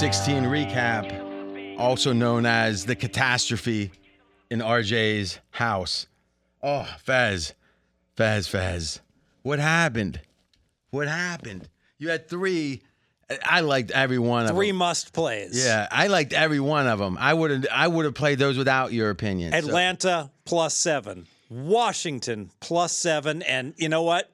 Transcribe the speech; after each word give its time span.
16 0.00 0.42
recap, 0.44 1.78
also 1.78 2.12
known 2.12 2.44
as 2.44 2.84
the 2.84 2.94
catastrophe 2.94 3.90
in 4.50 4.58
RJ's 4.60 5.38
house. 5.52 6.06
Oh, 6.62 6.86
Fez, 7.02 7.54
Fez, 8.14 8.46
Fez. 8.46 9.00
What 9.42 9.58
happened? 9.58 10.20
What 10.90 11.08
happened? 11.08 11.70
You 11.98 12.10
had 12.10 12.28
three. 12.28 12.82
I 13.42 13.60
liked 13.60 13.90
every 13.90 14.18
one 14.18 14.44
of 14.44 14.50
Three 14.54 14.68
them. 14.68 14.76
must 14.76 15.14
plays. 15.14 15.64
Yeah, 15.64 15.88
I 15.90 16.08
liked 16.08 16.34
every 16.34 16.60
one 16.60 16.86
of 16.86 16.98
them. 16.98 17.16
I 17.18 17.32
would 17.32 17.50
have 17.50 17.66
I 17.72 17.88
would 17.88 18.04
have 18.04 18.14
played 18.14 18.38
those 18.38 18.58
without 18.58 18.92
your 18.92 19.08
opinion. 19.08 19.52
So- 19.52 19.58
Atlanta 19.58 20.30
plus 20.44 20.74
seven, 20.74 21.26
Washington 21.48 22.50
plus 22.60 22.92
seven, 22.94 23.40
and 23.42 23.72
you 23.78 23.88
know 23.88 24.02
what? 24.02 24.30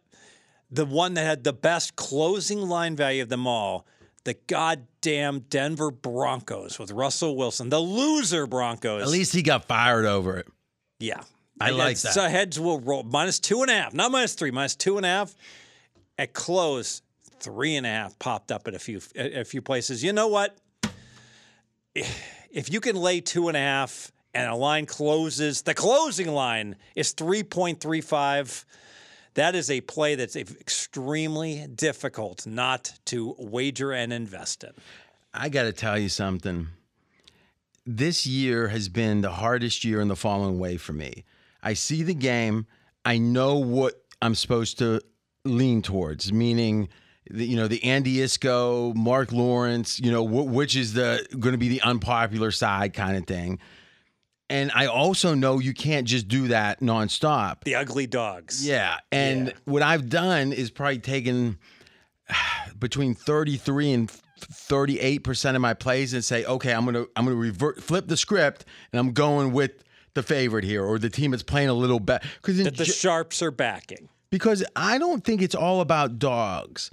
The 0.73 0.85
one 0.87 1.15
that 1.15 1.25
had 1.25 1.45
the 1.45 1.53
best 1.53 1.95
closing 1.95 2.63
line 2.63 2.97
value 2.97 3.23
of 3.23 3.29
them 3.29 3.47
all, 3.47 3.87
the 4.25 4.35
goddamn 4.47 5.41
Denver 5.51 5.91
Broncos 5.91 6.79
with 6.79 6.91
Russell 6.93 7.37
Wilson, 7.37 7.69
the 7.69 7.81
loser 7.81 8.47
Broncos. 8.47 9.03
at 9.03 9.09
least 9.09 9.33
he 9.35 9.43
got 9.43 9.65
fired 9.67 10.07
over 10.07 10.37
it. 10.37 10.49
yeah. 10.99 11.23
I 11.61 11.71
like 11.71 11.97
that. 12.01 12.13
So 12.15 12.23
heads 12.29 12.59
will 12.59 12.81
roll 12.81 13.05
minus 13.05 13.39
two 13.39 13.63
and 13.63 13.71
a 13.71 13.75
half, 13.75 13.95
not 13.95 14.11
minus 14.11 14.35
three, 14.35 14.51
minus 14.51 14.75
two 14.75 14.97
and 14.97 15.07
a 15.07 15.09
half. 15.09 15.35
At 16.19 16.33
close, 16.33 17.03
three 17.39 17.77
and 17.77 17.87
a 17.87 17.89
half 17.89 18.19
popped 18.19 18.51
up 18.51 18.67
at 18.67 18.75
a 18.75 18.81
few 18.81 19.01
a 19.15 19.41
a 19.41 19.45
few 19.45 19.63
places. 19.63 20.03
You 20.03 20.13
know 20.13 20.27
what? 20.27 20.57
If 21.95 22.73
you 22.73 22.81
can 22.81 22.97
lay 22.97 23.21
two 23.21 23.47
and 23.49 23.57
a 23.57 23.61
half 23.61 24.13
and 24.35 24.51
a 24.51 24.55
line 24.57 24.87
closes, 24.87 25.63
the 25.63 25.75
closing 25.75 26.29
line 26.29 26.77
is 26.97 27.13
three 27.13 27.43
point 27.45 27.81
three 27.81 28.01
five. 28.01 28.65
That 29.35 29.55
is 29.55 29.71
a 29.71 29.81
play 29.81 30.15
that's 30.15 30.37
extremely 30.37 31.67
difficult 31.67 32.47
not 32.47 32.93
to 33.07 33.35
wager 33.39 33.93
and 33.93 34.13
invest 34.13 34.65
in. 34.65 34.73
I 35.33 35.49
got 35.49 35.63
to 35.63 35.73
tell 35.73 35.99
you 35.99 36.09
something. 36.09 36.69
This 37.87 38.27
year 38.27 38.69
has 38.69 38.89
been 38.89 39.23
the 39.23 39.31
hardest 39.31 39.85
year 39.85 40.01
in 40.01 40.09
the 40.09 40.17
following 40.17 40.59
way 40.59 40.77
for 40.77 40.93
me. 40.93 41.25
I 41.63 41.75
see 41.75 42.03
the 42.03 42.15
game, 42.15 42.67
I 43.05 43.19
know 43.19 43.57
what 43.57 44.03
I'm 44.21 44.35
supposed 44.35 44.79
to 44.79 45.01
lean 45.45 45.83
towards, 45.83 46.33
meaning 46.33 46.89
the, 47.31 47.47
you 47.47 47.57
know 47.57 47.69
the 47.69 47.83
Andy 47.85 48.19
Iskoe, 48.19 48.95
Mark 48.95 49.33
Lawrence, 49.33 49.99
you 49.99 50.11
know 50.13 50.27
wh- 50.27 50.47
which 50.53 50.77
is 50.77 50.93
the 50.93 51.27
going 51.39 51.53
to 51.53 51.59
be 51.59 51.69
the 51.69 51.81
unpopular 51.83 52.51
side 52.51 52.95
kind 52.95 53.17
of 53.17 53.27
thing. 53.27 53.59
And 54.53 54.71
I 54.75 54.87
also 54.87 55.33
know 55.35 55.59
you 55.61 55.73
can't 55.73 56.07
just 56.07 56.29
do 56.29 56.49
that 56.49 56.81
nonstop. 56.81 57.65
The 57.65 57.75
ugly 57.77 58.07
dogs. 58.07 58.67
Yeah. 58.67 58.99
And 59.11 59.47
Yeah. 59.49 59.53
what 59.65 59.83
I've 59.83 60.09
done 60.11 60.53
is 60.53 60.71
probably 60.71 60.99
taken 60.99 61.59
between 62.79 63.15
33 63.15 63.93
and 63.93 64.13
38% 64.41 65.55
of 65.55 65.61
my 65.63 65.75
plays 65.75 66.13
and 66.15 66.25
say, 66.25 66.45
okay, 66.45 66.73
I'm 66.75 66.85
going 66.85 66.95
to 66.95 67.09
I'm 67.17 67.27
to 67.27 67.35
revert 67.35 67.83
flip 67.83 68.09
the 68.09 68.17
script 68.17 68.65
and 68.93 69.01
I'm 69.01 69.13
going 69.13 69.53
with 69.53 69.71
the 70.15 70.23
favorite 70.23 70.65
here 70.65 70.85
or 70.85 70.99
the 70.99 71.09
team 71.11 71.31
that's 71.31 71.43
playing 71.43 71.69
a 71.69 71.75
little 71.75 72.01
better 72.01 72.27
That 72.47 72.77
the 72.77 72.85
sharps 72.85 73.41
are 73.43 73.51
backing. 73.51 74.09
because 74.31 74.63
I 74.77 74.99
don't 74.99 75.25
think 75.25 75.41
it's 75.43 75.55
all 75.55 75.81
about 75.81 76.19
dogs. 76.19 76.91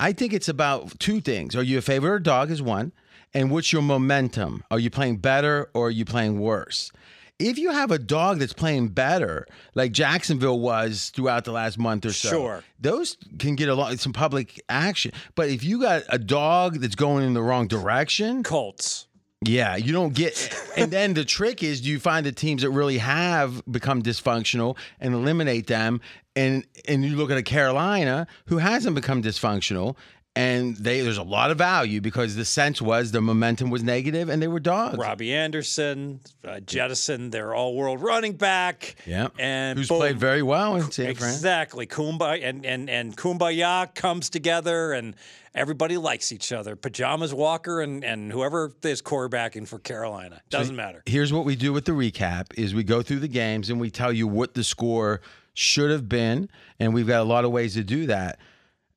I 0.00 0.12
think 0.12 0.32
it's 0.32 0.48
about 0.48 0.98
two 1.00 1.20
things. 1.20 1.56
Are 1.56 1.62
you 1.62 1.78
a 1.78 1.80
favorite 1.82 2.10
or 2.10 2.18
dog 2.18 2.50
is 2.50 2.60
one, 2.62 2.92
and 3.34 3.50
what's 3.50 3.72
your 3.72 3.82
momentum? 3.82 4.62
Are 4.70 4.78
you 4.78 4.90
playing 4.90 5.16
better 5.16 5.70
or 5.74 5.86
are 5.88 5.90
you 5.90 6.04
playing 6.04 6.38
worse? 6.40 6.92
If 7.38 7.56
you 7.58 7.70
have 7.70 7.90
a 7.92 7.98
dog 7.98 8.38
that's 8.40 8.52
playing 8.52 8.88
better, 8.88 9.46
like 9.74 9.92
Jacksonville 9.92 10.58
was 10.58 11.10
throughout 11.14 11.44
the 11.44 11.52
last 11.52 11.78
month 11.78 12.04
or 12.04 12.12
so, 12.12 12.30
Sure. 12.30 12.64
those 12.80 13.16
can 13.38 13.54
get 13.54 13.68
a 13.68 13.74
lot 13.74 13.96
some 14.00 14.12
public 14.12 14.60
action. 14.68 15.12
But 15.36 15.48
if 15.48 15.62
you 15.62 15.80
got 15.80 16.02
a 16.08 16.18
dog 16.18 16.80
that's 16.80 16.96
going 16.96 17.24
in 17.24 17.34
the 17.34 17.42
wrong 17.42 17.68
direction, 17.68 18.42
Colts. 18.42 19.06
yeah, 19.44 19.76
you 19.76 19.92
don't 19.92 20.14
get. 20.14 20.52
And 20.76 20.90
then 20.90 21.14
the 21.14 21.24
trick 21.24 21.62
is, 21.62 21.80
do 21.80 21.88
you 21.90 22.00
find 22.00 22.26
the 22.26 22.32
teams 22.32 22.62
that 22.62 22.70
really 22.70 22.98
have 22.98 23.62
become 23.70 24.02
dysfunctional 24.02 24.76
and 24.98 25.14
eliminate 25.14 25.68
them? 25.68 26.00
And 26.34 26.64
and 26.88 27.04
you 27.04 27.16
look 27.16 27.30
at 27.30 27.38
a 27.38 27.42
Carolina 27.42 28.26
who 28.46 28.58
hasn't 28.58 28.94
become 28.96 29.22
dysfunctional, 29.22 29.96
and 30.38 30.76
they 30.76 31.00
there's 31.00 31.18
a 31.18 31.22
lot 31.24 31.50
of 31.50 31.58
value 31.58 32.00
because 32.00 32.36
the 32.36 32.44
sense 32.44 32.80
was 32.80 33.10
the 33.10 33.20
momentum 33.20 33.70
was 33.70 33.82
negative 33.82 34.28
and 34.28 34.40
they 34.40 34.46
were 34.46 34.60
dogs. 34.60 34.96
Robbie 34.96 35.34
Anderson, 35.34 36.20
uh, 36.46 36.60
Jettison, 36.60 37.30
their 37.30 37.54
all-world 37.54 38.00
running 38.00 38.34
back. 38.34 38.94
Yeah, 39.04 39.28
and 39.36 39.76
who's 39.76 39.88
boom. 39.88 39.98
played 39.98 40.18
very 40.18 40.44
well 40.44 40.76
in 40.76 40.92
San 40.92 41.12
Fran. 41.16 41.30
Exactly. 41.30 41.86
Kumbaya 41.88 42.48
and, 42.48 42.64
and 42.64 42.88
and 42.88 43.16
Kumbaya 43.16 43.92
comes 43.96 44.30
together 44.30 44.92
and 44.92 45.16
everybody 45.56 45.96
likes 45.96 46.30
each 46.30 46.52
other. 46.52 46.76
Pajamas 46.76 47.34
Walker 47.34 47.80
and, 47.80 48.04
and 48.04 48.30
whoever 48.30 48.72
is 48.84 49.02
quarterbacking 49.02 49.66
for 49.66 49.80
Carolina. 49.80 50.40
Doesn't 50.50 50.76
matter. 50.76 51.02
Here's 51.06 51.32
what 51.32 51.46
we 51.46 51.56
do 51.56 51.72
with 51.72 51.84
the 51.84 51.92
recap: 51.92 52.56
is 52.56 52.76
we 52.76 52.84
go 52.84 53.02
through 53.02 53.20
the 53.20 53.28
games 53.28 53.70
and 53.70 53.80
we 53.80 53.90
tell 53.90 54.12
you 54.12 54.28
what 54.28 54.54
the 54.54 54.62
score 54.62 55.20
should 55.54 55.90
have 55.90 56.08
been, 56.08 56.48
and 56.78 56.94
we've 56.94 57.08
got 57.08 57.22
a 57.22 57.24
lot 57.24 57.44
of 57.44 57.50
ways 57.50 57.74
to 57.74 57.82
do 57.82 58.06
that. 58.06 58.38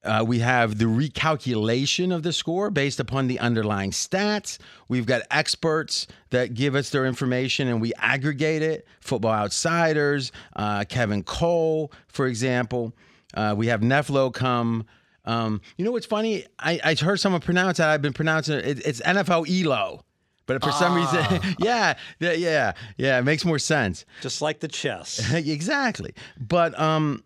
Uh, 0.03 0.23
we 0.28 0.39
have 0.39 0.79
the 0.79 0.85
recalculation 0.85 2.13
of 2.13 2.23
the 2.23 2.34
score 2.34 2.72
based 2.72 3.00
upon 3.00 3.28
the 3.28 3.38
underlying 3.39 3.91
stats. 3.91 4.57
We've 4.88 5.06
got 5.06 5.22
experts 5.29 6.07
that 6.31 6.56
give 6.56 6.73
us 6.73 6.89
their 6.89 7.06
information 7.06 7.67
and 7.67 7.79
we 7.79 7.94
aggregate 7.97 8.63
it. 8.63 8.88
Football 9.00 9.34
Outsiders, 9.34 10.31
uh, 10.56 10.85
Kevin 10.85 11.23
Cole, 11.23 11.91
for 12.07 12.25
example. 12.25 12.94
Uh, 13.34 13.53
we 13.56 13.67
have 13.67 13.81
Neflo 13.81 14.34
come. 14.34 14.85
Um, 15.25 15.62
you 15.78 15.85
know 15.85 15.91
what's 15.91 16.07
funny? 16.07 16.45
I, 16.57 16.79
I 16.83 16.95
heard 16.95 17.19
someone 17.19 17.41
pronounce 17.41 17.78
that. 17.78 17.89
I've 17.89 18.01
been 18.01 18.13
pronouncing 18.13 18.56
it. 18.57 18.85
It's 18.85 19.01
NFL 19.01 19.47
ELO. 19.50 20.03
But 20.47 20.63
for 20.63 20.72
some 20.72 20.95
reason, 20.95 21.56
yeah, 21.59 21.94
yeah, 22.19 22.33
yeah, 22.33 22.73
yeah, 22.97 23.19
it 23.19 23.23
makes 23.23 23.45
more 23.45 23.59
sense. 23.59 24.06
Just 24.22 24.41
like 24.41 24.59
the 24.59 24.68
chess. 24.68 25.31
exactly. 25.33 26.13
But 26.38 26.78
um, 26.78 27.23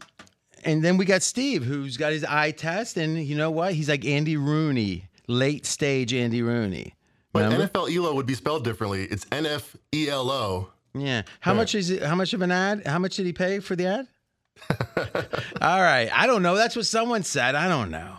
and 0.65 0.83
then 0.83 0.97
we 0.97 1.05
got 1.05 1.21
Steve, 1.21 1.63
who's 1.63 1.95
got 1.95 2.11
his 2.11 2.25
eye 2.25 2.51
test, 2.51 2.97
and 2.97 3.23
you 3.23 3.35
know 3.37 3.51
what? 3.51 3.73
He's 3.73 3.87
like 3.87 4.03
Andy 4.03 4.35
Rooney, 4.35 5.07
late 5.27 5.65
stage 5.65 6.13
Andy 6.13 6.41
Rooney. 6.41 6.95
But 7.31 7.51
NFL 7.51 7.93
ELO 7.93 8.13
would 8.15 8.25
be 8.25 8.33
spelled 8.33 8.63
differently. 8.63 9.03
It's 9.05 9.25
N 9.31 9.45
F 9.45 9.75
E 9.93 10.09
L 10.09 10.29
O. 10.31 10.69
Yeah. 10.93 11.23
How 11.41 11.53
much 11.53 11.75
is 11.75 11.89
it? 11.89 12.01
How 12.01 12.15
much 12.15 12.33
of 12.33 12.41
an 12.41 12.51
ad? 12.51 12.87
How 12.87 12.97
much 12.99 13.17
did 13.17 13.25
he 13.25 13.33
pay 13.33 13.59
for 13.59 13.75
the 13.75 13.85
ad? 13.87 14.07
All 15.61 15.81
right. 15.81 16.09
I 16.13 16.27
don't 16.27 16.41
know. 16.41 16.55
That's 16.55 16.75
what 16.75 16.85
someone 16.85 17.23
said. 17.23 17.55
I 17.55 17.67
don't 17.67 17.91
know. 17.91 18.17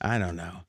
I 0.00 0.18
don't 0.18 0.36
know. 0.36 0.60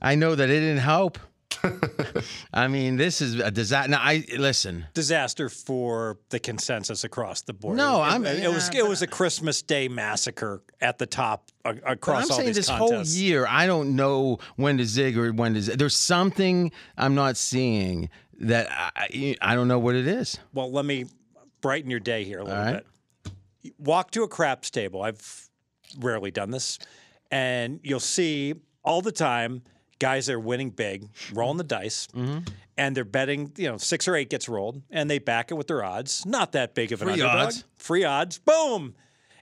I 0.00 0.14
know 0.14 0.34
that 0.34 0.50
it 0.50 0.60
didn't 0.60 0.78
help. 0.78 1.18
I 2.52 2.68
mean, 2.68 2.96
this 2.96 3.20
is 3.20 3.36
a 3.36 3.50
disaster. 3.50 3.90
Now, 3.90 4.00
I 4.00 4.24
listen. 4.36 4.86
Disaster 4.94 5.48
for 5.48 6.18
the 6.30 6.38
consensus 6.38 7.04
across 7.04 7.42
the 7.42 7.52
board. 7.52 7.76
No, 7.76 8.02
it, 8.02 8.06
I'm- 8.06 8.26
it, 8.26 8.48
was 8.48 8.70
yeah, 8.72 8.80
it 8.80 8.88
was 8.88 9.02
a 9.02 9.06
Christmas 9.06 9.62
Day 9.62 9.88
massacre 9.88 10.62
at 10.80 10.98
the 10.98 11.06
top 11.06 11.50
uh, 11.64 11.74
across 11.86 12.24
I'm 12.24 12.30
all 12.30 12.36
saying 12.38 12.52
this 12.52 12.68
contests. 12.68 13.14
whole 13.14 13.22
year, 13.22 13.46
I 13.48 13.66
don't 13.66 13.96
know 13.96 14.38
when 14.56 14.78
to 14.78 14.84
zig 14.84 15.16
or 15.16 15.32
when 15.32 15.54
to 15.54 15.62
zig. 15.62 15.78
There's 15.78 15.96
something 15.96 16.72
I'm 16.96 17.14
not 17.14 17.36
seeing 17.36 18.10
that 18.40 18.68
I, 18.70 19.36
I 19.40 19.54
don't 19.54 19.68
know 19.68 19.78
what 19.78 19.94
it 19.94 20.06
is. 20.06 20.38
Well, 20.52 20.70
let 20.70 20.84
me 20.84 21.06
brighten 21.60 21.90
your 21.90 22.00
day 22.00 22.24
here 22.24 22.40
a 22.40 22.44
little 22.44 22.58
right. 22.58 22.84
bit. 23.24 23.32
Walk 23.78 24.10
to 24.12 24.24
a 24.24 24.28
craps 24.28 24.70
table. 24.70 25.02
I've 25.02 25.48
rarely 25.98 26.30
done 26.30 26.50
this, 26.50 26.78
and 27.30 27.80
you'll 27.82 28.00
see 28.00 28.54
all 28.84 29.00
the 29.00 29.12
time 29.12 29.62
guys 30.02 30.26
that 30.26 30.34
are 30.34 30.40
winning 30.40 30.70
big, 30.70 31.08
rolling 31.32 31.58
the 31.58 31.64
dice, 31.64 32.08
Mm-hmm. 32.14 32.38
and 32.76 32.96
they're 32.96 33.04
betting. 33.04 33.52
You 33.56 33.70
know, 33.70 33.76
six 33.78 34.08
or 34.08 34.16
eight 34.16 34.28
gets 34.30 34.48
rolled, 34.48 34.82
and 34.90 35.08
they 35.08 35.18
back 35.18 35.50
it 35.50 35.54
with 35.54 35.68
their 35.68 35.84
odds. 35.84 36.26
Not 36.26 36.52
that 36.52 36.74
big 36.74 36.92
of 36.92 37.00
an 37.02 37.08
Free 37.08 37.22
underdog. 37.22 37.46
odds. 37.46 37.64
Free 37.76 38.04
odds. 38.04 38.38
Boom, 38.38 38.94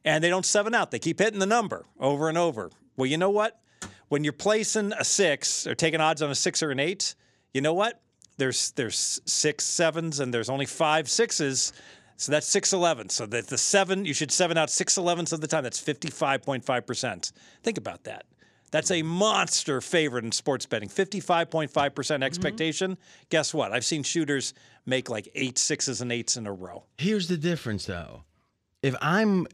and 0.05 0.23
they 0.23 0.29
don't 0.29 0.47
seven 0.47 0.75
out. 0.75 0.91
They 0.91 0.99
keep 0.99 1.19
hitting 1.19 1.41
the 1.41 1.47
number 1.47 1.85
over 1.99 2.29
and 2.29 2.37
over. 2.39 2.71
Well, 2.97 3.07
you 3.07 3.17
know 3.19 3.31
what? 3.31 3.61
When 4.09 4.25
you're 4.25 4.33
placing 4.33 4.93
a 4.93 5.05
six 5.05 5.67
or 5.67 5.75
taking 5.75 6.01
odds 6.01 6.21
on 6.23 6.31
a 6.31 6.35
six 6.35 6.63
or 6.63 6.71
an 6.71 6.81
eight, 6.81 7.15
you 7.55 7.61
know 7.61 7.75
what? 7.75 8.01
There's 8.39 8.73
there's 8.73 9.21
six 9.25 9.65
sevens 9.65 10.21
and 10.21 10.33
there's 10.35 10.49
only 10.51 10.67
five 10.67 11.09
sixes. 11.09 11.73
So 12.17 12.33
that's 12.33 12.47
six 12.47 12.73
eleven. 12.73 13.09
So 13.09 13.25
that 13.27 13.47
the 13.49 13.57
seven 13.59 14.05
you 14.05 14.13
should 14.15 14.31
seven 14.33 14.59
out 14.59 14.69
six 14.71 14.97
elevenths 14.99 15.33
of 15.33 15.41
the 15.41 15.47
time. 15.47 15.63
That's 15.63 15.79
fifty 15.81 16.11
five 16.11 16.43
point 16.43 16.65
five 16.65 16.87
percent. 16.87 17.33
Think 17.63 17.79
about 17.79 18.05
that. 18.05 18.25
That's 18.71 18.91
a 18.91 19.03
monster 19.03 19.81
favorite 19.81 20.25
in 20.25 20.33
sports 20.33 20.67
betting. 20.67 20.89
Fifty 20.89 21.21
five 21.21 21.51
point 21.51 21.71
five 21.71 21.95
percent 21.95 22.21
mm-hmm. 22.21 22.27
expectation. 22.27 22.99
Guess 23.29 23.53
what? 23.55 23.73
I've 23.73 23.85
seen 23.85 24.03
shooters 24.03 24.55
make 24.87 25.11
like 25.11 25.29
eight 25.35 25.59
sixes 25.59 26.01
and 26.01 26.13
eights 26.13 26.37
in 26.37 26.47
a 26.47 26.53
row. 26.53 26.85
Here's 26.99 27.29
the 27.29 27.37
difference, 27.37 27.87
though. 27.87 28.25
If 28.83 28.95
I'm 29.01 29.47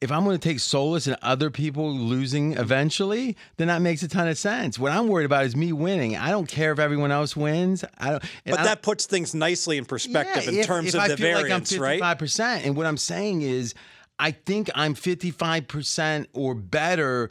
if 0.00 0.12
I'm 0.12 0.24
going 0.24 0.38
to 0.38 0.48
take 0.48 0.60
solace 0.60 1.06
in 1.06 1.16
other 1.22 1.50
people 1.50 1.90
losing 1.90 2.52
mm-hmm. 2.52 2.60
eventually, 2.60 3.36
then 3.56 3.68
that 3.68 3.80
makes 3.80 4.02
a 4.02 4.08
ton 4.08 4.28
of 4.28 4.36
sense. 4.36 4.78
What 4.78 4.92
I'm 4.92 5.08
worried 5.08 5.24
about 5.24 5.46
is 5.46 5.56
me 5.56 5.72
winning. 5.72 6.16
I 6.16 6.30
don't 6.30 6.46
care 6.46 6.72
if 6.72 6.78
everyone 6.78 7.10
else 7.10 7.34
wins. 7.34 7.84
I 7.98 8.10
don't. 8.10 8.24
But 8.44 8.60
I- 8.60 8.64
that 8.64 8.82
puts 8.82 9.06
things 9.06 9.34
nicely 9.34 9.78
in 9.78 9.84
perspective 9.86 10.44
Yeah, 10.44 10.50
in 10.50 10.58
if- 10.58 10.66
terms 10.66 10.88
if 10.88 10.94
of 10.96 11.00
I 11.00 11.08
the 11.08 11.16
feel 11.16 11.38
variance, 11.38 11.72
like 11.72 11.80
I'm 11.80 12.00
right? 12.00 12.18
55%, 12.20 12.66
and 12.66 12.76
what 12.76 12.86
I'm 12.86 12.98
saying 12.98 13.42
is, 13.42 13.74
I 14.18 14.30
think 14.30 14.70
I'm 14.74 14.94
55% 14.94 16.26
or 16.34 16.54
better 16.54 17.30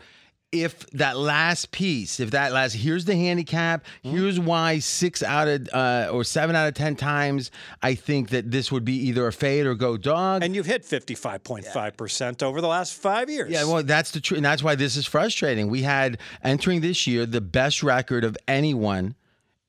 if 0.54 0.88
that 0.92 1.18
last 1.18 1.72
piece, 1.72 2.20
if 2.20 2.32
that 2.32 2.52
last, 2.54 2.74
here's 2.74 3.06
the 3.06 3.16
handicap, 3.16 3.84
Mm-hmm. 4.06 4.18
here's 4.18 4.40
why 4.40 4.80
six 4.80 5.22
out 5.24 5.48
of 5.48 5.68
uh, 5.74 6.10
or 6.12 6.24
seven 6.24 6.56
out 6.56 6.68
of 6.68 6.74
ten 6.76 6.96
times, 6.96 7.52
I 7.82 7.96
think 7.96 8.30
that 8.30 8.52
this 8.52 8.72
would 8.72 8.86
be 8.86 8.94
either 9.08 9.26
a 9.28 9.34
fade 9.34 9.66
or 9.66 9.76
go 9.76 9.98
dog. 9.98 10.44
And 10.44 10.56
you've 10.56 10.66
hit 10.66 10.84
55.5% 10.84 12.44
over 12.44 12.62
the 12.62 12.68
last 12.68 12.94
five 12.94 13.30
years. 13.30 13.50
yeah, 13.52 13.64
well, 13.64 13.84
that's 13.84 14.12
the 14.12 14.20
truth, 14.22 14.38
and 14.38 14.46
that's 14.46 14.64
why 14.64 14.76
this 14.76 14.96
is 14.96 15.06
frustrating. 15.06 15.70
We 15.70 15.82
had 15.84 16.18
entering 16.44 16.82
this 16.82 17.08
year 17.08 17.26
the 17.26 17.42
best 17.42 17.84
record 17.84 18.24
of 18.24 18.38
anyone 18.48 19.16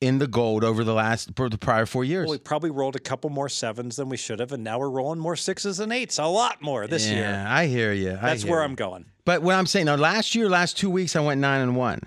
in 0.01 0.19
the 0.19 0.27
gold 0.27 0.65
over 0.65 0.85
the 0.85 0.95
last 0.95 1.31
for 1.37 1.49
the 1.49 1.59
prior 1.59 1.87
four 1.87 2.05
years. 2.05 2.27
Well, 2.27 2.33
we 2.35 2.39
probably 2.39 2.71
rolled 2.71 2.97
a 2.97 3.01
couple 3.01 3.31
more 3.31 3.49
sevens 3.49 3.97
than 3.97 4.09
we 4.09 4.17
should 4.17 4.41
have, 4.41 4.53
and 4.53 4.63
now 4.63 4.79
we're 4.79 4.91
rolling 4.91 5.19
more 5.19 5.37
sixes 5.37 5.81
and 5.81 5.93
eights, 5.93 6.19
a 6.19 6.27
lot 6.27 6.61
more 6.61 6.87
this 6.87 7.07
yeah, 7.07 7.15
year. 7.15 7.23
Yeah, 7.23 7.55
I 7.55 7.67
hear 7.67 7.93
you. 7.93 8.11
I 8.11 8.15
That's 8.17 8.43
hear 8.43 8.53
where 8.53 8.61
you. 8.61 8.65
I'm 8.65 8.75
going. 8.75 9.07
But 9.25 9.43
what 9.43 9.55
I'm 9.55 9.67
saying 9.67 9.87
now, 9.87 9.97
last 9.97 10.35
year, 10.35 10.49
last 10.49 10.77
two 10.77 10.91
weeks, 10.91 11.17
I 11.17 11.21
went 11.21 11.41
nine 11.41 11.63
and 11.63 11.77
one. 11.77 12.01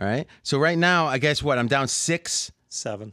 All 0.00 0.06
right. 0.06 0.26
So 0.42 0.58
right 0.58 0.76
now, 0.78 1.06
I 1.06 1.18
guess 1.18 1.42
what 1.42 1.58
I'm 1.58 1.68
down 1.68 1.88
six. 1.88 2.52
Seven. 2.68 3.12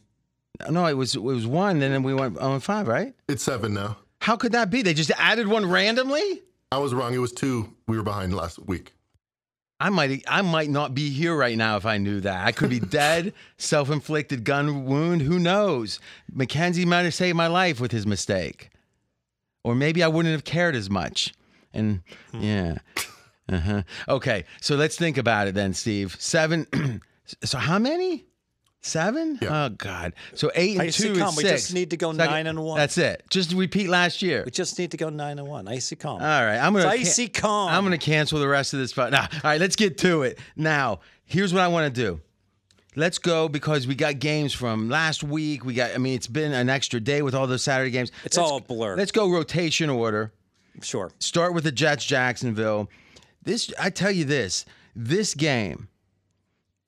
No, 0.69 0.85
it 0.87 0.93
was 0.93 1.15
it 1.15 1.21
was 1.21 1.47
one, 1.47 1.81
and 1.81 1.93
then 1.93 2.03
we 2.03 2.13
went 2.13 2.37
oh 2.39 2.51
on 2.51 2.59
five. 2.59 2.87
Right? 2.87 3.13
It's 3.27 3.43
seven 3.43 3.73
now. 3.73 3.97
How 4.21 4.35
could 4.35 4.51
that 4.51 4.69
be? 4.69 4.81
They 4.81 4.93
just 4.93 5.11
added 5.17 5.47
one 5.47 5.69
randomly. 5.69 6.43
I 6.71 6.77
was 6.77 6.93
wrong. 6.93 7.13
It 7.13 7.19
was 7.19 7.31
two. 7.31 7.73
We 7.87 7.97
were 7.97 8.03
behind 8.03 8.35
last 8.35 8.59
week. 8.59 8.93
I 9.79 9.89
might 9.89 10.23
I 10.27 10.41
might 10.41 10.69
not 10.69 10.93
be 10.93 11.09
here 11.09 11.35
right 11.35 11.57
now 11.57 11.77
if 11.77 11.85
I 11.85 11.97
knew 11.97 12.19
that. 12.21 12.45
I 12.45 12.51
could 12.51 12.69
be 12.69 12.79
dead, 13.01 13.33
self-inflicted 13.57 14.43
gun 14.43 14.85
wound. 14.85 15.21
Who 15.21 15.39
knows? 15.39 15.99
Mackenzie 16.31 16.85
might 16.85 17.03
have 17.03 17.13
saved 17.13 17.37
my 17.37 17.47
life 17.47 17.79
with 17.79 17.91
his 17.91 18.05
mistake, 18.05 18.69
or 19.63 19.75
maybe 19.75 20.03
I 20.03 20.07
wouldn't 20.07 20.33
have 20.33 20.43
cared 20.43 20.75
as 20.75 20.89
much. 20.89 21.33
And 21.73 22.01
yeah. 22.33 22.79
Uh-huh. 23.47 23.81
Okay, 24.07 24.45
so 24.61 24.75
let's 24.75 24.95
think 24.95 25.17
about 25.17 25.47
it 25.47 25.55
then, 25.55 25.73
Steve. 25.73 26.15
Seven. 26.19 27.01
so 27.43 27.57
how 27.57 27.79
many? 27.79 28.25
Seven? 28.81 29.37
Yeah. 29.41 29.65
Oh 29.65 29.69
God. 29.69 30.13
So 30.35 30.51
eight 30.55 30.73
and 30.73 30.83
Icy 30.83 31.09
two 31.09 31.19
calm. 31.19 31.29
is 31.29 31.37
We 31.37 31.43
just 31.43 31.73
need 31.73 31.89
to 31.89 31.97
go 31.97 32.13
Second- 32.13 32.31
nine 32.31 32.47
and 32.47 32.59
one. 32.63 32.77
That's 32.77 32.97
it. 32.97 33.23
Just 33.29 33.51
repeat 33.53 33.89
last 33.89 34.21
year. 34.21 34.43
We 34.45 34.51
just 34.51 34.79
need 34.79 34.91
to 34.91 34.97
go 34.97 35.09
nine 35.09 35.37
and 35.37 35.47
one. 35.47 35.67
Icy 35.67 35.97
calm. 35.97 36.21
All 36.21 36.45
right, 36.45 36.57
I'm 36.57 36.71
gonna. 36.73 36.87
It's 36.93 37.09
icy 37.09 37.27
calm. 37.27 37.69
I'm 37.69 37.83
gonna 37.83 37.97
cancel 37.97 38.39
the 38.39 38.47
rest 38.47 38.73
of 38.73 38.79
this. 38.79 38.93
Fight. 38.93 39.11
Now, 39.11 39.23
all 39.23 39.39
right, 39.43 39.59
let's 39.59 39.75
get 39.75 39.97
to 39.99 40.21
it. 40.23 40.39
Now, 40.55 41.01
here's 41.25 41.53
what 41.53 41.61
I 41.61 41.67
want 41.67 41.93
to 41.93 42.01
do. 42.01 42.21
Let's 42.95 43.17
go 43.19 43.49
because 43.49 43.85
we 43.85 43.95
got 43.95 44.19
games 44.19 44.53
from 44.53 44.89
last 44.89 45.23
week. 45.23 45.65
We 45.65 45.73
got. 45.73 45.93
I 45.93 45.97
mean, 45.97 46.15
it's 46.15 46.27
been 46.27 46.53
an 46.53 46.69
extra 46.69 47.01
day 47.01 47.21
with 47.21 47.35
all 47.35 47.47
those 47.47 47.63
Saturday 47.63 47.91
games. 47.91 48.11
It's 48.23 48.37
Let's- 48.37 48.49
all 48.49 48.57
a 48.57 48.61
blur. 48.61 48.95
Let's 48.95 49.11
go 49.11 49.29
rotation 49.29 49.89
order. 49.89 50.31
Sure. 50.81 51.11
Start 51.19 51.53
with 51.53 51.65
the 51.65 51.71
Jets, 51.73 52.05
Jacksonville. 52.05 52.89
This, 53.43 53.73
I 53.77 53.89
tell 53.89 54.11
you 54.11 54.23
this. 54.23 54.63
This 54.95 55.33
game 55.33 55.88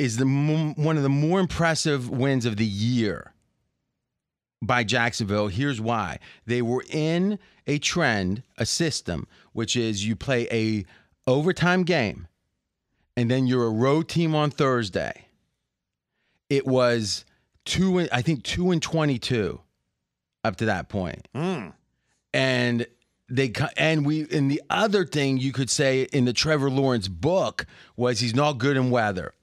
is 0.02 0.18
the 0.18 0.26
one 0.26 0.98
of 0.98 1.04
the 1.04 1.10
more 1.10 1.40
impressive 1.40 2.10
wins 2.10 2.48
of 2.48 2.58
the 2.58 2.66
year 2.66 3.34
by 4.60 4.84
Jacksonville. 4.84 5.48
Here's 5.48 5.80
why. 5.80 6.18
They 6.48 6.64
were 6.64 6.84
in 6.90 7.38
a 7.68 7.78
trend, 7.78 8.42
a 8.58 8.66
system, 8.66 9.28
which 9.54 9.76
is 9.76 10.04
you 10.04 10.16
play 10.16 10.48
a 10.52 10.86
overtime 11.30 11.84
game 11.84 12.28
and 13.16 13.30
then 13.30 13.46
you're 13.46 13.68
a 13.68 13.70
road 13.70 14.10
team 14.10 14.34
on 14.34 14.50
Thursday. 14.50 15.28
It 16.50 16.66
was 16.66 17.24
two 17.66 18.08
I 18.12 18.24
think 18.24 18.42
2 18.42 18.72
and 18.72 18.82
22 18.82 19.62
up 20.44 20.56
to 20.56 20.66
that 20.66 20.90
point. 20.90 21.28
Hmm. 21.36 21.68
And 22.34 22.88
they 23.30 23.54
and 23.78 24.04
we 24.04 24.28
and 24.32 24.50
the 24.50 24.64
other 24.68 25.06
thing 25.06 25.38
you 25.38 25.52
could 25.52 25.70
say 25.70 26.08
in 26.12 26.26
the 26.26 26.34
Trevor 26.34 26.72
Lawrence 26.72 27.08
book 27.08 27.68
was 27.96 28.20
he's 28.20 28.34
not 28.34 28.54
good 28.54 28.78
in 28.78 28.90
weather 28.90 29.36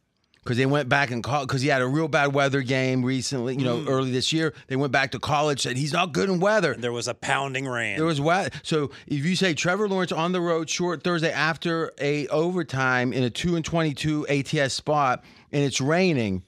because 0.48 0.56
they 0.56 0.64
went 0.64 0.88
back 0.88 1.10
and 1.10 1.22
called 1.22 1.46
because 1.46 1.60
he 1.60 1.68
had 1.68 1.82
a 1.82 1.86
real 1.86 2.08
bad 2.08 2.32
weather 2.32 2.62
game 2.62 3.04
recently. 3.04 3.54
You 3.54 3.64
know, 3.64 3.80
mm. 3.80 3.90
early 3.90 4.10
this 4.10 4.32
year 4.32 4.54
they 4.68 4.76
went 4.76 4.92
back 4.92 5.10
to 5.10 5.18
college 5.18 5.60
said 5.60 5.76
he's 5.76 5.92
not 5.92 6.12
good 6.12 6.30
in 6.30 6.40
weather. 6.40 6.74
There 6.74 6.90
was 6.90 7.06
a 7.06 7.12
pounding 7.12 7.66
rain. 7.66 7.98
There 7.98 8.06
was 8.06 8.18
weather. 8.18 8.48
So 8.62 8.90
if 9.06 9.26
you 9.26 9.36
say 9.36 9.52
Trevor 9.52 9.90
Lawrence 9.90 10.10
on 10.10 10.32
the 10.32 10.40
road 10.40 10.70
short 10.70 11.04
Thursday 11.04 11.30
after 11.30 11.92
a 12.00 12.26
overtime 12.28 13.12
in 13.12 13.24
a 13.24 13.28
two 13.28 13.56
and 13.56 13.64
twenty 13.64 13.92
two 13.92 14.26
ATS 14.26 14.72
spot 14.72 15.22
and 15.52 15.62
it's 15.62 15.82
raining 15.82 16.44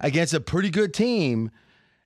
against 0.00 0.34
a 0.34 0.40
pretty 0.40 0.68
good 0.68 0.92
team 0.92 1.50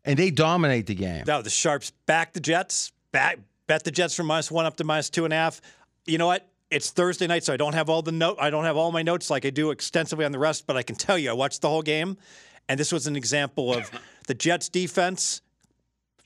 and 0.05 0.17
they 0.17 0.31
dominate 0.31 0.87
the 0.87 0.95
game. 0.95 1.25
No, 1.27 1.43
the 1.43 1.51
Sharps 1.51 1.91
back 2.07 2.33
the 2.33 2.41
Jets, 2.41 2.93
back 3.11 3.41
bet 3.67 3.83
the 3.83 3.91
Jets 3.91 4.15
from 4.15 4.27
minus 4.27 4.53
one 4.53 4.67
up 4.67 4.77
to 4.77 4.85
minus 4.85 5.11
two 5.11 5.25
and 5.25 5.35
a 5.35 5.37
half. 5.37 5.61
You 6.07 6.17
know 6.17 6.29
what? 6.29 6.49
It's 6.71 6.91
Thursday 6.91 7.27
night, 7.27 7.45
so 7.45 7.53
I 7.53 7.57
don't 7.57 7.75
have 7.75 7.89
all 7.89 8.03
the 8.03 8.13
note. 8.13 8.37
I 8.41 8.51
don't 8.51 8.65
have 8.65 8.77
all 8.77 8.91
my 8.91 9.03
notes 9.03 9.31
like 9.31 9.45
I 9.47 9.51
do 9.51 9.71
extensively 9.71 10.25
on 10.25 10.33
the 10.33 10.39
rest. 10.39 10.67
But 10.67 10.77
I 10.77 10.83
can 10.83 10.97
tell 10.97 11.17
you, 11.19 11.31
I 11.31 11.33
watched 11.35 11.61
the 11.63 11.69
whole 11.69 11.83
game, 11.83 12.17
and 12.69 12.81
this 12.81 12.91
was 12.93 13.07
an 13.07 13.17
example 13.17 13.73
of 13.75 13.91
the 14.27 14.35
Jets' 14.35 14.69
defense 14.69 15.41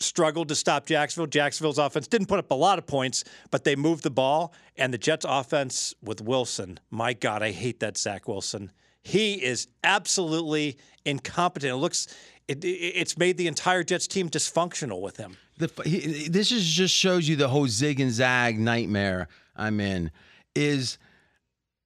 struggled 0.00 0.48
to 0.48 0.54
stop 0.54 0.86
Jacksonville. 0.86 1.26
Jacksonville's 1.26 1.78
offense 1.78 2.06
didn't 2.06 2.28
put 2.28 2.38
up 2.38 2.50
a 2.50 2.54
lot 2.54 2.78
of 2.78 2.86
points, 2.86 3.24
but 3.50 3.64
they 3.64 3.74
moved 3.76 4.04
the 4.04 4.10
ball. 4.10 4.54
And 4.76 4.94
the 4.94 4.98
Jets' 4.98 5.26
offense 5.28 5.92
with 6.02 6.20
Wilson, 6.22 6.78
my 6.90 7.12
God, 7.14 7.42
I 7.42 7.50
hate 7.50 7.80
that 7.80 7.98
Zach 7.98 8.28
Wilson. 8.28 8.70
He 9.02 9.34
is 9.34 9.66
absolutely 9.82 10.78
incompetent. 11.04 11.72
It 11.72 11.76
looks, 11.76 12.06
it, 12.46 12.64
it- 12.64 12.68
it's 12.68 13.18
made 13.18 13.36
the 13.38 13.48
entire 13.48 13.82
Jets 13.82 14.06
team 14.06 14.30
dysfunctional 14.30 15.00
with 15.02 15.16
him. 15.16 15.36
the 15.58 15.68
he, 15.84 16.28
this 16.28 16.52
is 16.52 16.64
just 16.64 16.94
shows 16.94 17.28
you 17.28 17.34
the 17.34 17.48
whole 17.48 17.66
zig 17.66 17.98
and 18.00 18.12
zag 18.12 18.58
nightmare 18.60 19.26
I'm 19.56 19.80
in. 19.80 20.12
Is 20.58 20.98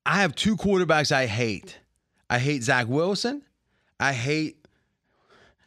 I 0.06 0.22
have 0.22 0.34
two 0.34 0.56
quarterbacks 0.56 1.12
I 1.12 1.26
hate. 1.26 1.78
I 2.30 2.38
hate 2.38 2.62
Zach 2.62 2.86
Wilson. 2.88 3.42
I 4.00 4.12
hate 4.12 4.56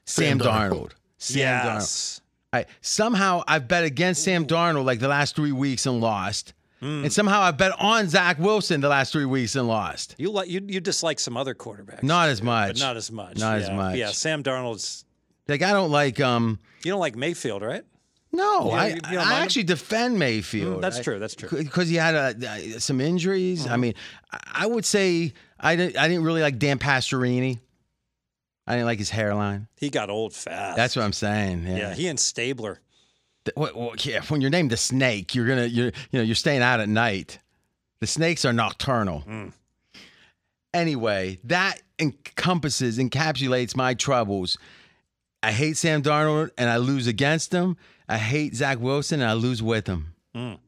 Sam, 0.06 0.40
Sam 0.40 0.48
Darnold. 0.48 0.72
Darnold. 0.72 0.92
Sam 1.18 1.60
Darnold. 1.62 1.74
yes. 1.75 2.22
I, 2.52 2.66
somehow 2.81 3.44
I've 3.48 3.68
bet 3.68 3.84
against 3.84 4.24
Sam 4.24 4.46
Darnold 4.46 4.86
like 4.86 5.00
the 5.00 5.07
last 5.07 5.36
three 5.36 5.52
weeks 5.52 5.86
and 5.86 6.00
lost. 6.02 6.54
And 6.81 7.12
somehow 7.12 7.42
I've 7.42 7.57
bet 7.57 7.72
on 7.80 8.07
Zach 8.10 8.38
Wilson 8.38 8.80
the 8.80 8.90
last 8.90 9.12
three 9.12 9.25
weeks 9.25 9.56
and 9.56 9.68
lost. 9.68 10.13
You 10.19 10.30
like 10.30 10.48
you 10.50 10.62
you 10.68 10.80
dislike 10.80 11.19
some 11.19 11.36
other 11.36 11.56
quarterbacks, 11.56 12.04
Not 12.04 12.30
as 12.30 12.44
much. 12.44 12.74
but 12.74 12.80
not 12.80 12.96
as 12.96 13.12
much. 13.12 13.38
Not 13.40 13.57
as 13.57 13.72
much. 13.72 13.96
Yeah, 13.98 14.10
Sam 14.12 14.44
Darnold's. 14.44 15.04
Like 15.48 15.63
I 15.63 15.74
don't 15.74 15.90
like 15.90 16.19
um 16.19 16.60
You 16.84 16.92
don't 16.92 17.00
like 17.00 17.16
Mayfield, 17.16 17.63
right? 17.63 17.84
No, 18.35 18.71
I, 18.71 18.87
you- 18.89 18.95
don't 19.01 19.13
I 19.13 19.15
mind 19.31 19.43
actually 19.45 19.63
defend 19.63 20.19
Mayfield. 20.19 20.77
Mm, 20.77 20.81
that's 20.81 20.99
I- 20.99 21.03
true, 21.03 21.19
that's 21.19 21.35
true. 21.35 21.49
Because 21.49 21.89
he 21.89 21.95
had 21.95 22.15
uh, 22.43 22.79
some 22.79 23.01
injuries. 23.01 23.67
I 23.67 23.77
mean, 23.77 23.93
I- 24.31 24.39
I 24.63 24.65
would 24.67 24.85
say 24.85 25.33
I 25.59 25.75
didn't. 25.75 25.97
I 25.97 26.07
didn't 26.07 26.23
really 26.23 26.42
like 26.42 26.59
Dan 26.59 26.77
Pastorini. 26.80 27.59
I 28.68 28.73
didn't 28.73 28.85
like 28.87 28.97
his 28.99 29.11
hairline. 29.11 29.68
He 29.77 29.89
got 29.89 30.09
old 30.09 30.33
fast. 30.33 30.75
That's 30.75 30.95
what 30.95 31.04
I'm 31.06 31.13
saying. 31.13 31.65
Yeah. 31.68 31.77
yeah. 31.77 31.94
He 31.94 32.07
and 32.07 32.19
Stabler. 32.19 32.80
Th- 33.45 33.56
well, 33.56 33.71
well, 33.75 33.92
yeah. 33.99 34.21
When 34.23 34.42
you're 34.42 34.49
named 34.49 34.71
the 34.71 34.77
Snake, 34.77 35.35
you're 35.35 35.47
gonna 35.47 35.65
you're 35.65 35.92
you 36.11 36.19
know 36.19 36.21
you're 36.23 36.35
staying 36.35 36.61
out 36.63 36.80
at 36.80 36.89
night. 36.89 37.37
The 37.99 38.07
snakes 38.07 38.44
are 38.44 38.54
nocturnal. 38.54 39.23
Mm. 39.27 39.54
Anyway, 40.73 41.39
that 41.45 41.81
encompasses 41.99 42.97
encapsulates 42.97 43.75
my 43.75 43.94
troubles. 43.94 44.57
I 45.42 45.51
hate 45.51 45.77
Sam 45.77 46.01
Darnold 46.01 46.49
and 46.57 46.69
I 46.69 46.77
lose 46.77 47.07
against 47.07 47.54
him. 47.54 47.77
I 48.07 48.18
hate 48.18 48.56
Zach 48.56 48.80
Wilson 48.80 49.21
and 49.21 49.30
I 49.30 49.33
lose 49.33 49.62
with 49.64 49.88
him. 49.88 50.14
Mm. 50.35 50.54
All 50.54 50.59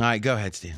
right, 0.00 0.22
go 0.22 0.34
ahead, 0.34 0.54
Steve. 0.54 0.76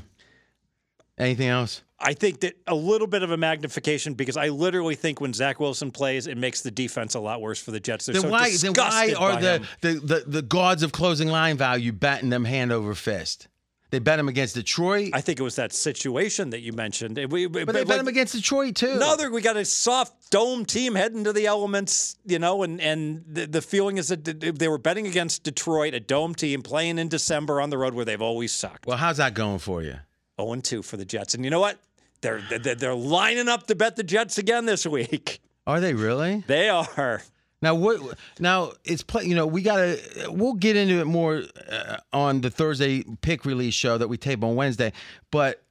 Anything 1.19 1.49
else? 1.49 1.83
I 1.99 2.15
think 2.15 2.41
that 2.41 2.55
a 2.67 2.75
little 2.75 3.07
bit 3.07 3.23
of 3.23 3.31
a 3.31 3.37
magnification 3.37 4.15
because 4.15 4.39
I 4.39 4.49
literally 4.49 4.95
think 4.95 5.21
when 5.21 5.35
Zach 5.35 5.61
Wilson 5.61 5.91
plays, 5.91 6.27
it 6.27 6.39
makes 6.39 6.63
the 6.63 6.71
defense 6.71 7.15
a 7.15 7.21
lot 7.21 7.43
worse 7.43 7.63
for 7.63 7.73
the 7.73 7.81
Jets. 7.81 8.07
They're 8.07 8.15
Then 8.15 8.23
so 8.23 8.31
why? 8.31 8.57
Then 8.57 8.73
why 8.73 9.15
are 9.19 9.41
the, 9.41 9.67
the, 9.83 9.93
the 9.93 10.25
the 10.27 10.43
gods 10.43 10.83
of 10.83 10.93
closing 10.93 11.29
line 11.29 11.59
value 11.59 11.93
batting 11.93 12.31
them 12.31 12.47
hand 12.47 12.73
over 12.73 12.95
fist? 12.95 13.49
They 13.91 13.99
bet 13.99 14.19
him 14.21 14.29
against 14.29 14.55
Detroit, 14.55 15.11
I 15.15 15.21
think 15.21 15.41
it 15.41 15.43
was 15.43 15.57
that 15.57 15.73
situation 15.73 16.51
that 16.51 16.61
you 16.61 16.73
mentioned. 16.73 17.19
We- 17.31 17.47
but 17.47 17.73
they 17.73 17.85
bet 17.85 17.99
him 17.99 18.09
against 18.09 18.35
Detroit 18.35 18.77
too. 18.77 18.99
No, 18.99 19.17
we 19.31 19.41
got 19.43 19.57
a 19.57 19.65
soft 19.65 20.31
dome 20.31 20.65
team 20.65 20.95
heading 20.95 21.25
to 21.25 21.33
the 21.33 21.47
elements, 21.47 22.17
you 22.25 22.39
know, 22.39 22.63
and 22.63 22.81
and 22.81 23.25
the, 23.27 23.47
the 23.47 23.63
feeling 23.63 23.99
is 23.99 24.09
that 24.09 24.25
they 24.25 24.69
were 24.69 24.79
betting 24.79 25.07
against 25.07 25.43
Detroit, 25.43 25.95
a 25.95 26.01
dome 26.01 26.35
team 26.35 26.63
playing 26.63 26.99
in 26.99 27.09
December 27.09 27.61
on 27.61 27.71
the 27.71 27.79
road 27.79 27.95
where 27.95 28.05
they've 28.05 28.23
always 28.23 28.53
sucked. 28.53 28.87
Well, 28.87 28.97
how's 28.97 29.17
that 29.17 29.35
going 29.35 29.59
for 29.59 29.83
you? 29.83 29.97
0 30.41 30.53
and 30.53 30.65
2 30.65 30.83
for 30.83 30.97
the 30.97 31.05
Jets. 31.05 31.35
And 31.35 31.45
you 31.45 31.51
know 31.51 31.61
what? 31.61 31.79
They're, 32.23 32.43
they're 32.63 32.75
they're 32.75 32.95
lining 32.95 33.49
up 33.49 33.67
to 33.69 33.75
bet 33.75 33.97
the 33.97 34.03
Jets 34.05 34.39
again 34.39 34.67
this 34.67 34.87
week. 34.87 35.41
Are 35.67 35.81
they 35.81 35.95
really? 35.95 36.45
They 36.47 36.69
are. 36.69 37.23
Now 37.63 37.75
what? 37.75 38.01
Now 38.39 38.73
it's 38.85 39.03
play. 39.03 39.25
You 39.25 39.35
know, 39.35 39.47
we 39.47 39.63
gotta. 39.63 39.99
We'll 40.29 40.55
get 40.55 40.77
into 40.77 41.01
it 41.01 41.05
more 41.07 41.43
uh, 41.71 41.97
on 42.13 42.41
the 42.41 42.51
Thursday 42.51 43.05
pick 43.21 43.45
release 43.45 43.75
show 43.75 43.99
that 43.99 44.09
we 44.09 44.17
tape 44.17 44.43
on 44.43 44.55
Wednesday. 44.57 44.93
But 45.31 45.63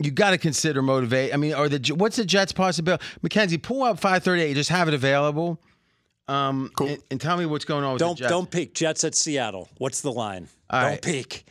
you 0.00 0.10
got 0.10 0.30
to 0.32 0.38
consider 0.38 0.82
motivate. 0.82 1.32
I 1.32 1.36
mean, 1.36 1.54
are 1.54 1.68
the 1.68 1.94
what's 1.94 2.16
the 2.16 2.24
Jets' 2.24 2.52
possibility? 2.52 3.04
Mackenzie, 3.22 3.58
pull 3.58 3.84
up 3.84 4.00
five 4.00 4.24
thirty 4.24 4.42
eight. 4.42 4.54
Just 4.54 4.70
have 4.70 4.88
it 4.88 4.94
available. 4.94 5.60
Um, 6.28 6.70
Cool. 6.76 6.88
and, 6.88 7.02
and 7.10 7.20
tell 7.20 7.36
me 7.36 7.46
what's 7.46 7.64
going 7.64 7.84
on 7.84 7.94
with 7.94 8.00
Don't 8.00 8.16
the 8.16 8.22
Jets. 8.22 8.30
don't 8.30 8.50
peek. 8.50 8.74
Jets 8.74 9.04
at 9.04 9.14
Seattle. 9.14 9.68
What's 9.78 10.00
the 10.00 10.12
line? 10.12 10.48
All 10.70 10.80
don't 10.80 10.90
right. 10.90 11.02
peek. 11.02 11.44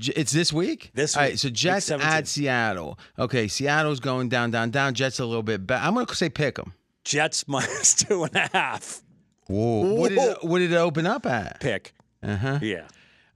It's 0.00 0.30
this 0.32 0.52
week. 0.52 0.90
This 0.94 1.16
week, 1.16 1.20
right, 1.20 1.38
so 1.38 1.48
Jets 1.50 1.90
at 1.90 2.28
Seattle. 2.28 2.98
Okay, 3.18 3.48
Seattle's 3.48 3.98
going 4.00 4.28
down, 4.28 4.52
down, 4.52 4.70
down. 4.70 4.94
Jets 4.94 5.18
a 5.18 5.24
little 5.26 5.42
bit 5.42 5.66
better. 5.66 5.84
I'm 5.84 5.94
gonna 5.94 6.14
say 6.14 6.28
pick 6.28 6.54
them. 6.54 6.72
Jets 7.04 7.44
minus 7.48 7.94
two 7.94 8.22
and 8.24 8.36
a 8.36 8.48
half. 8.52 9.02
Whoa. 9.48 9.94
What 9.94 10.10
did 10.10 10.18
it, 10.18 10.44
what 10.44 10.58
did 10.60 10.72
it 10.72 10.76
open 10.76 11.06
up 11.06 11.26
at? 11.26 11.60
Pick. 11.60 11.94
Uh 12.22 12.36
huh. 12.36 12.58
Yeah. 12.62 12.86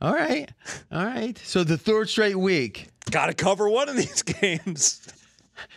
All 0.00 0.12
right, 0.12 0.50
all 0.90 1.04
right. 1.04 1.38
So 1.44 1.62
the 1.62 1.78
third 1.78 2.08
straight 2.08 2.36
week. 2.36 2.88
Got 3.10 3.26
to 3.26 3.34
cover 3.34 3.68
one 3.68 3.88
of 3.88 3.96
these 3.96 4.22
games. 4.40 5.06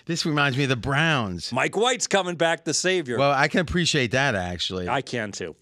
This 0.06 0.26
reminds 0.26 0.58
me 0.58 0.64
of 0.64 0.70
the 0.70 0.76
Browns. 0.76 1.52
Mike 1.52 1.76
White's 1.78 2.08
coming 2.08 2.36
back, 2.36 2.66
the 2.66 2.74
savior. 2.74 3.18
Well, 3.18 3.32
I 3.32 3.48
can 3.48 3.60
appreciate 3.60 4.12
that 4.12 4.36
actually. 4.36 4.90
I 4.90 5.02
can 5.02 5.32
too. 5.32 5.56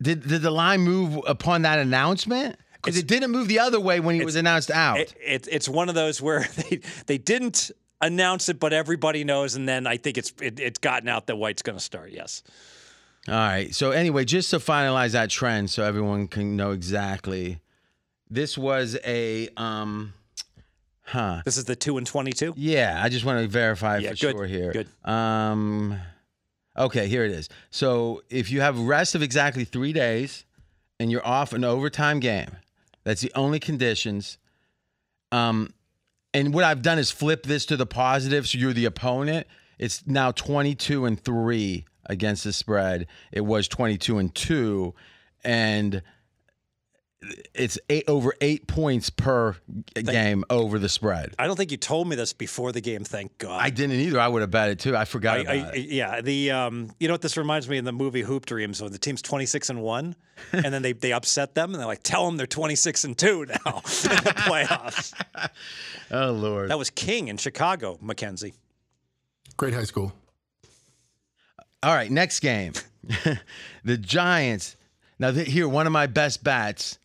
Did 0.00 0.26
did 0.26 0.42
the 0.42 0.50
line 0.50 0.80
move 0.80 1.18
upon 1.26 1.62
that 1.62 1.78
announcement? 1.78 2.56
Because 2.74 2.96
it 2.96 3.06
didn't 3.06 3.30
move 3.30 3.48
the 3.48 3.58
other 3.58 3.78
way 3.78 4.00
when 4.00 4.14
he 4.14 4.24
was 4.24 4.36
announced 4.36 4.70
out. 4.70 4.98
It, 4.98 5.14
it, 5.20 5.48
it's 5.50 5.68
one 5.68 5.88
of 5.90 5.94
those 5.94 6.22
where 6.22 6.46
they 6.56 6.80
they 7.06 7.18
didn't 7.18 7.70
announce 8.00 8.48
it, 8.48 8.58
but 8.58 8.72
everybody 8.72 9.24
knows, 9.24 9.56
and 9.56 9.68
then 9.68 9.86
I 9.86 9.96
think 9.96 10.16
it's 10.16 10.32
it, 10.40 10.58
it's 10.60 10.78
gotten 10.78 11.08
out 11.08 11.26
that 11.26 11.36
White's 11.36 11.62
going 11.62 11.76
to 11.76 11.84
start. 11.84 12.12
Yes. 12.12 12.42
All 13.30 13.36
right. 13.36 13.72
So 13.72 13.92
anyway, 13.92 14.24
just 14.24 14.50
to 14.50 14.58
finalize 14.58 15.12
that 15.12 15.30
trend, 15.30 15.70
so 15.70 15.84
everyone 15.84 16.26
can 16.26 16.56
know 16.56 16.72
exactly, 16.72 17.60
this 18.28 18.58
was 18.58 18.98
a 19.06 19.48
um, 19.56 20.14
huh? 21.04 21.42
This 21.44 21.56
is 21.56 21.64
the 21.64 21.76
two 21.76 21.96
and 21.96 22.06
twenty-two. 22.06 22.54
Yeah, 22.56 23.00
I 23.02 23.08
just 23.08 23.24
want 23.24 23.40
to 23.40 23.46
verify 23.48 23.98
Yeah, 23.98 24.10
for 24.10 24.16
good, 24.16 24.32
sure 24.32 24.46
here. 24.46 24.72
good. 24.72 24.88
Um, 25.08 25.96
okay, 26.76 27.06
here 27.06 27.24
it 27.24 27.30
is. 27.30 27.48
So 27.70 28.22
if 28.30 28.50
you 28.50 28.62
have 28.62 28.78
rest 28.80 29.14
of 29.14 29.22
exactly 29.22 29.64
three 29.64 29.92
days, 29.92 30.44
and 30.98 31.10
you're 31.10 31.26
off 31.26 31.52
an 31.52 31.62
overtime 31.64 32.18
game, 32.18 32.50
that's 33.04 33.20
the 33.20 33.30
only 33.36 33.60
conditions. 33.60 34.38
Um, 35.30 35.72
and 36.34 36.52
what 36.52 36.64
I've 36.64 36.82
done 36.82 36.98
is 36.98 37.12
flip 37.12 37.44
this 37.44 37.64
to 37.66 37.76
the 37.76 37.86
positive. 37.86 38.48
So 38.48 38.58
you're 38.58 38.72
the 38.72 38.86
opponent. 38.86 39.46
It's 39.78 40.04
now 40.06 40.32
22 40.32 41.06
and 41.06 41.18
three 41.18 41.86
against 42.06 42.44
the 42.44 42.52
spread. 42.52 43.06
It 43.32 43.42
was 43.42 43.68
22 43.68 44.18
and 44.18 44.34
two, 44.34 44.94
and 45.44 46.02
it's 47.54 47.78
eight 47.90 48.04
over 48.08 48.32
eight 48.40 48.66
points 48.66 49.10
per 49.10 49.54
g- 49.94 50.02
game 50.02 50.42
over 50.48 50.78
the 50.78 50.88
spread. 50.88 51.34
I 51.38 51.46
don't 51.46 51.54
think 51.56 51.70
you 51.70 51.76
told 51.76 52.08
me 52.08 52.16
this 52.16 52.32
before 52.32 52.72
the 52.72 52.80
game. 52.80 53.04
Thank 53.04 53.36
God. 53.36 53.60
I 53.62 53.68
didn't 53.68 53.96
either. 54.00 54.18
I 54.18 54.26
would 54.26 54.40
have 54.40 54.50
bet 54.50 54.70
it 54.70 54.78
too. 54.78 54.96
I 54.96 55.04
forgot 55.04 55.36
I- 55.36 55.40
about 55.42 55.74
I- 55.74 55.76
it. 55.76 55.90
yeah, 55.90 56.20
the 56.22 56.50
um, 56.50 56.90
you 56.98 57.08
know 57.08 57.14
what 57.14 57.20
this 57.20 57.36
reminds 57.36 57.68
me 57.68 57.76
of 57.76 57.84
the 57.84 57.92
movie 57.92 58.22
Hoop 58.22 58.46
Dreams, 58.46 58.80
when 58.80 58.90
the 58.90 58.98
team's 58.98 59.20
twenty 59.20 59.44
six 59.44 59.68
and 59.68 59.82
one, 59.82 60.16
and 60.52 60.64
then 60.72 60.80
they 60.80 60.94
they 60.94 61.12
upset 61.12 61.54
them, 61.54 61.72
and 61.74 61.78
they're 61.80 61.86
like, 61.86 62.02
tell 62.02 62.24
them 62.24 62.38
they're 62.38 62.46
twenty 62.46 62.74
six 62.74 63.04
and 63.04 63.18
two 63.18 63.44
now 63.44 63.54
in 63.66 64.16
the 64.24 64.34
playoffs. 64.36 65.12
Oh 66.12 66.32
Lord. 66.32 66.70
That 66.70 66.78
was 66.78 66.90
King 66.90 67.28
in 67.28 67.36
Chicago, 67.36 67.96
McKenzie. 68.02 68.54
Great 69.56 69.74
high 69.74 69.84
school. 69.84 70.12
All 71.82 71.94
right, 71.94 72.10
next 72.10 72.40
game. 72.40 72.72
the 73.84 73.96
Giants. 73.96 74.76
Now 75.18 75.32
here, 75.32 75.68
one 75.68 75.86
of 75.86 75.92
my 75.92 76.06
best 76.06 76.44
bets. 76.44 76.98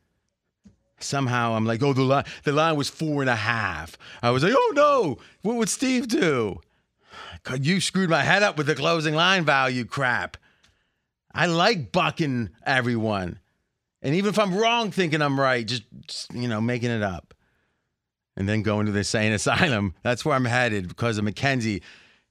Somehow 1.00 1.56
I'm 1.56 1.66
like, 1.66 1.84
oh, 1.84 1.94
the 1.94 2.02
line 2.02 2.24
the 2.44 2.52
line 2.52 2.76
was 2.78 2.90
four 2.90 3.22
and 3.22 3.30
a 3.30 3.36
half. 3.36 3.98
I 4.22 4.32
was 4.32 4.44
like, 4.44 4.54
oh 4.56 4.74
no, 4.76 5.18
what 5.42 5.58
would 5.58 5.70
Steve 5.70 6.08
do? 6.08 6.62
You 7.60 7.80
screwed 7.80 8.10
my 8.10 8.24
head 8.24 8.44
up 8.44 8.58
with 8.58 8.68
the 8.68 8.76
closing 8.76 9.14
line 9.14 9.46
value 9.46 9.86
crap. 9.86 10.38
I 11.34 11.46
like 11.48 11.92
bucking 11.92 12.50
everyone. 12.66 13.40
And 14.02 14.16
even 14.16 14.30
if 14.30 14.40
I'm 14.40 14.56
wrong 14.56 14.92
thinking 14.92 15.22
I'm 15.22 15.40
right, 15.40 15.66
just, 15.66 15.84
just, 16.08 16.34
you 16.34 16.48
know, 16.48 16.62
making 16.62 16.92
it 16.92 17.04
up. 17.04 17.34
And 18.38 18.48
then 18.48 18.64
going 18.64 18.86
to 18.86 18.92
the 18.92 19.00
insane 19.00 19.32
asylum. 19.34 19.96
That's 20.04 20.24
where 20.24 20.36
I'm 20.36 20.46
headed 20.46 20.88
because 20.88 21.18
of 21.18 21.24
Mackenzie. 21.24 21.82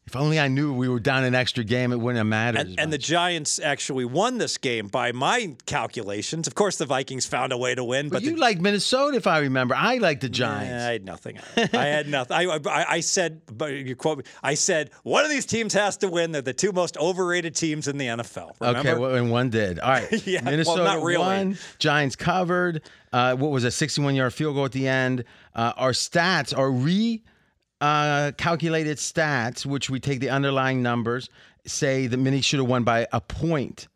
If 0.07 0.17
only 0.17 0.39
I 0.39 0.49
knew 0.49 0.73
we 0.73 0.89
were 0.89 1.01
down 1.01 1.25
an 1.25 1.35
extra 1.35 1.65
game, 1.65 1.91
it 1.91 1.99
wouldn't 1.99 2.19
have 2.19 2.27
mattered. 2.27 2.61
And, 2.61 2.81
and 2.81 2.93
the. 2.93 2.99
Giants 3.05 3.59
actually 3.59 4.05
won 4.05 4.39
this 4.39 4.57
game 4.57 4.89
by 4.89 5.13
my 5.13 5.57
calculations. 5.67 6.47
Of 6.47 6.55
course, 6.55 6.77
the 6.77 6.87
Vikings 6.87 7.27
found 7.27 7.53
a 7.53 7.59
way 7.59 7.75
to 7.75 7.85
win, 7.85 8.09
but 8.09 8.17
but 8.17 8.23
you 8.23 8.33
the, 8.33 8.41
like 8.41 8.61
Minnesota, 8.61 9.17
if 9.17 9.27
I 9.27 9.41
remember. 9.41 9.75
I 9.75 9.99
like 9.99 10.21
the 10.21 10.29
Giants. 10.29 10.85
I 10.85 10.93
had 10.93 11.05
nothing. 11.05 11.39
I 11.57 11.87
had 11.87 12.09
nothing. 12.09 12.37
I, 12.37 12.59
I, 12.67 12.85
I 12.95 13.01
said, 13.01 13.43
but 13.53 13.73
you 13.73 13.95
quote 13.95 14.19
me. 14.19 14.25
I 14.43 14.55
said 14.55 14.91
one 15.03 15.25
of 15.25 15.31
these 15.31 15.45
teams 15.45 15.75
has 15.75 15.99
to 15.99 16.09
win. 16.09 16.33
They're 16.33 16.43
the 16.43 16.55
two 16.55 16.73
most 16.73 16.97
overrated 16.97 17.55
teams 17.55 17.89
in 17.89 17.99
the 17.99 18.07
NFL. 18.07 18.53
Remember? 18.61 18.81
Okay, 18.81 18.99
well, 18.99 19.15
and 19.15 19.31
one 19.31 19.51
did. 19.51 19.79
All 19.79 19.91
right. 19.91 20.11
Yeah, 20.25 20.41
well, 20.43 20.53
Minnesota 20.53 20.85
not 20.85 21.03
really. 21.03 21.19
won. 21.19 21.59
Giants 21.79 22.17
covered. 22.17 22.83
Uh, 23.13 23.37
what 23.37 23.51
was 23.51 23.65
a 23.65 23.71
61 23.71 24.15
yard 24.15 24.33
field 24.33 24.55
goal 24.55 24.65
at 24.65 24.73
the 24.73 24.89
end? 24.89 25.25
Uh, 25.55 25.73
our 25.77 25.91
stats 25.91 26.57
are 26.57 26.71
re 26.71 27.23
uh, 27.85 28.33
calculated 28.33 28.97
stats, 28.97 29.67
which 29.67 29.91
we 29.91 30.01
take 30.01 30.21
the 30.21 30.31
underlying 30.31 30.83
numbers, 30.83 31.29
say 31.67 32.07
the 32.07 32.17
Mini 32.17 32.41
should 32.41 32.59
have 32.61 32.69
won 32.69 32.83
by 32.83 33.07
a 33.13 33.21
point. 33.21 33.89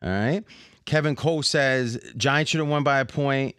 All 0.00 0.10
right. 0.10 0.44
Kevin 0.84 1.16
Cole 1.16 1.42
says 1.42 1.98
Giants 2.16 2.52
should 2.52 2.60
have 2.60 2.68
won 2.68 2.84
by 2.84 3.00
a 3.00 3.04
point, 3.04 3.56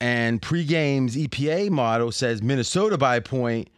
and 0.00 0.40
pregame's 0.40 1.16
EPA 1.16 1.68
model 1.68 2.10
says 2.10 2.42
Minnesota 2.42 2.96
by 2.96 3.16
a 3.16 3.20
point, 3.20 3.68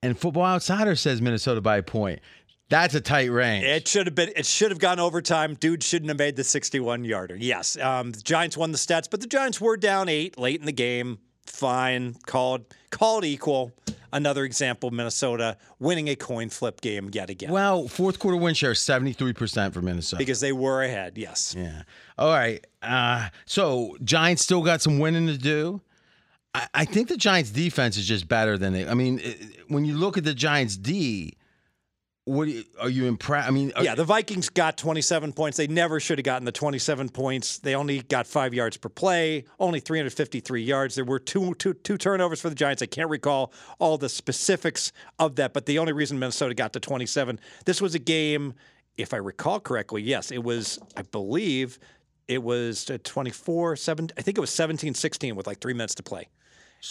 and 0.00 0.16
Football 0.16 0.44
Outsider 0.44 0.94
says 0.94 1.20
Minnesota 1.20 1.60
by 1.60 1.78
a 1.78 1.82
point. 1.82 2.20
That's 2.68 2.94
a 2.94 3.00
tight 3.00 3.32
range. 3.32 3.64
It 3.64 3.88
should 3.88 4.06
have 4.06 4.14
been. 4.14 4.30
It 4.36 4.46
should 4.46 4.70
have 4.70 4.78
gone 4.78 5.00
overtime. 5.00 5.54
Dude 5.54 5.82
shouldn't 5.82 6.08
have 6.08 6.18
made 6.18 6.36
the 6.36 6.44
61 6.44 7.04
yarder. 7.04 7.34
Yes, 7.36 7.76
um, 7.78 8.12
the 8.12 8.22
Giants 8.22 8.56
won 8.56 8.70
the 8.70 8.78
stats, 8.78 9.08
but 9.10 9.20
the 9.20 9.26
Giants 9.26 9.60
were 9.60 9.76
down 9.76 10.08
eight 10.08 10.38
late 10.38 10.60
in 10.60 10.66
the 10.66 10.72
game. 10.72 11.18
Fine, 11.46 12.16
called 12.26 12.64
called 12.90 13.24
equal. 13.24 13.72
Another 14.12 14.44
example: 14.44 14.90
Minnesota 14.90 15.56
winning 15.78 16.08
a 16.08 16.16
coin 16.16 16.48
flip 16.48 16.80
game 16.80 17.10
yet 17.12 17.28
again 17.28 17.50
Well, 17.50 17.88
fourth 17.88 18.18
quarter 18.18 18.36
win 18.36 18.54
share 18.54 18.74
seventy 18.74 19.12
three 19.12 19.32
percent 19.32 19.74
for 19.74 19.82
Minnesota. 19.82 20.18
because 20.18 20.40
they 20.40 20.52
were 20.52 20.82
ahead. 20.82 21.18
Yes, 21.18 21.54
yeah. 21.58 21.82
All 22.16 22.30
right. 22.32 22.64
Uh, 22.82 23.28
so 23.44 23.96
Giants 24.04 24.42
still 24.42 24.62
got 24.62 24.80
some 24.80 24.98
winning 24.98 25.26
to 25.26 25.36
do. 25.36 25.80
I, 26.54 26.68
I 26.72 26.84
think 26.84 27.08
the 27.08 27.16
Giants 27.16 27.50
defense 27.50 27.96
is 27.96 28.06
just 28.06 28.28
better 28.28 28.56
than 28.56 28.72
they. 28.72 28.88
I 28.88 28.94
mean, 28.94 29.18
it- 29.22 29.38
when 29.68 29.84
you 29.84 29.96
look 29.96 30.16
at 30.16 30.24
the 30.24 30.34
Giants 30.34 30.76
D, 30.76 31.34
what 32.26 32.46
do 32.46 32.50
you, 32.50 32.64
are 32.80 32.90
you 32.90 33.06
impressed? 33.06 33.46
I 33.46 33.52
mean, 33.52 33.72
are- 33.76 33.84
yeah. 33.84 33.94
The 33.94 34.04
Vikings 34.04 34.48
got 34.48 34.76
27 34.76 35.32
points. 35.32 35.56
They 35.56 35.68
never 35.68 36.00
should 36.00 36.18
have 36.18 36.24
gotten 36.24 36.44
the 36.44 36.50
27 36.50 37.08
points. 37.10 37.58
They 37.58 37.76
only 37.76 38.02
got 38.02 38.26
five 38.26 38.52
yards 38.52 38.76
per 38.76 38.88
play, 38.88 39.44
only 39.60 39.78
353 39.78 40.60
yards. 40.62 40.96
There 40.96 41.04
were 41.04 41.20
two, 41.20 41.54
two, 41.54 41.72
two 41.74 41.96
turnovers 41.96 42.40
for 42.40 42.48
the 42.48 42.56
Giants. 42.56 42.82
I 42.82 42.86
can't 42.86 43.08
recall 43.08 43.52
all 43.78 43.96
the 43.96 44.08
specifics 44.08 44.90
of 45.20 45.36
that, 45.36 45.52
but 45.54 45.66
the 45.66 45.78
only 45.78 45.92
reason 45.92 46.18
Minnesota 46.18 46.52
got 46.52 46.72
to 46.72 46.80
27, 46.80 47.38
this 47.64 47.80
was 47.80 47.94
a 47.94 48.00
game, 48.00 48.54
if 48.96 49.14
I 49.14 49.18
recall 49.18 49.60
correctly, 49.60 50.02
yes, 50.02 50.32
it 50.32 50.42
was, 50.42 50.80
I 50.96 51.02
believe, 51.02 51.78
it 52.26 52.42
was 52.42 52.90
uh, 52.90 52.98
24, 53.04 53.76
7, 53.76 54.10
I 54.18 54.22
think 54.22 54.36
it 54.36 54.40
was 54.40 54.50
17 54.50 54.94
16 54.94 55.36
with 55.36 55.46
like 55.46 55.60
three 55.60 55.74
minutes 55.74 55.94
to 55.94 56.02
play. 56.02 56.28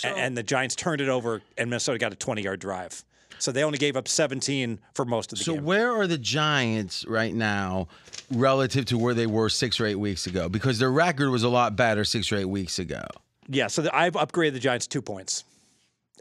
A- 0.06 0.08
and 0.08 0.38
the 0.38 0.44
Giants 0.44 0.75
turned 0.75 1.01
it 1.01 1.10
over, 1.10 1.42
and 1.58 1.70
Minnesota 1.70 1.98
got 2.00 2.13
a 2.13 2.15
20 2.15 2.42
yard 2.42 2.62
drive. 2.62 3.04
So 3.39 3.51
they 3.51 3.63
only 3.63 3.77
gave 3.77 3.98
up 3.98 4.08
17 4.08 4.79
for 4.94 5.05
most 5.05 5.32
of 5.32 5.38
the 5.38 5.44
so 5.44 5.53
game. 5.53 5.62
So 5.62 5.65
where 5.65 5.91
are 5.91 6.08
the 6.08 6.17
Giants 6.17 7.05
right 7.08 7.34
now 7.34 7.88
relative 8.32 8.86
to 8.86 8.98
where 8.98 9.13
they 9.13 9.27
were 9.27 9.50
six 9.50 9.79
or 9.79 9.86
eight 9.86 9.96
weeks 9.96 10.25
ago? 10.25 10.50
Because 10.50 10.79
their 10.79 10.91
record 10.91 11.29
was 11.29 11.44
a 11.44 11.50
lot 11.50 11.75
better 11.75 12.03
six 12.03 12.32
or 12.32 12.38
eight 12.38 12.46
weeks 12.46 12.79
ago. 12.79 13.03
Yeah, 13.48 13.67
so 13.67 13.84
the, 13.84 13.96
I've 13.96 14.13
upgraded 14.13 14.53
the 14.53 14.60
Giants 14.60 14.88
two 14.88 15.01
points. 15.01 15.44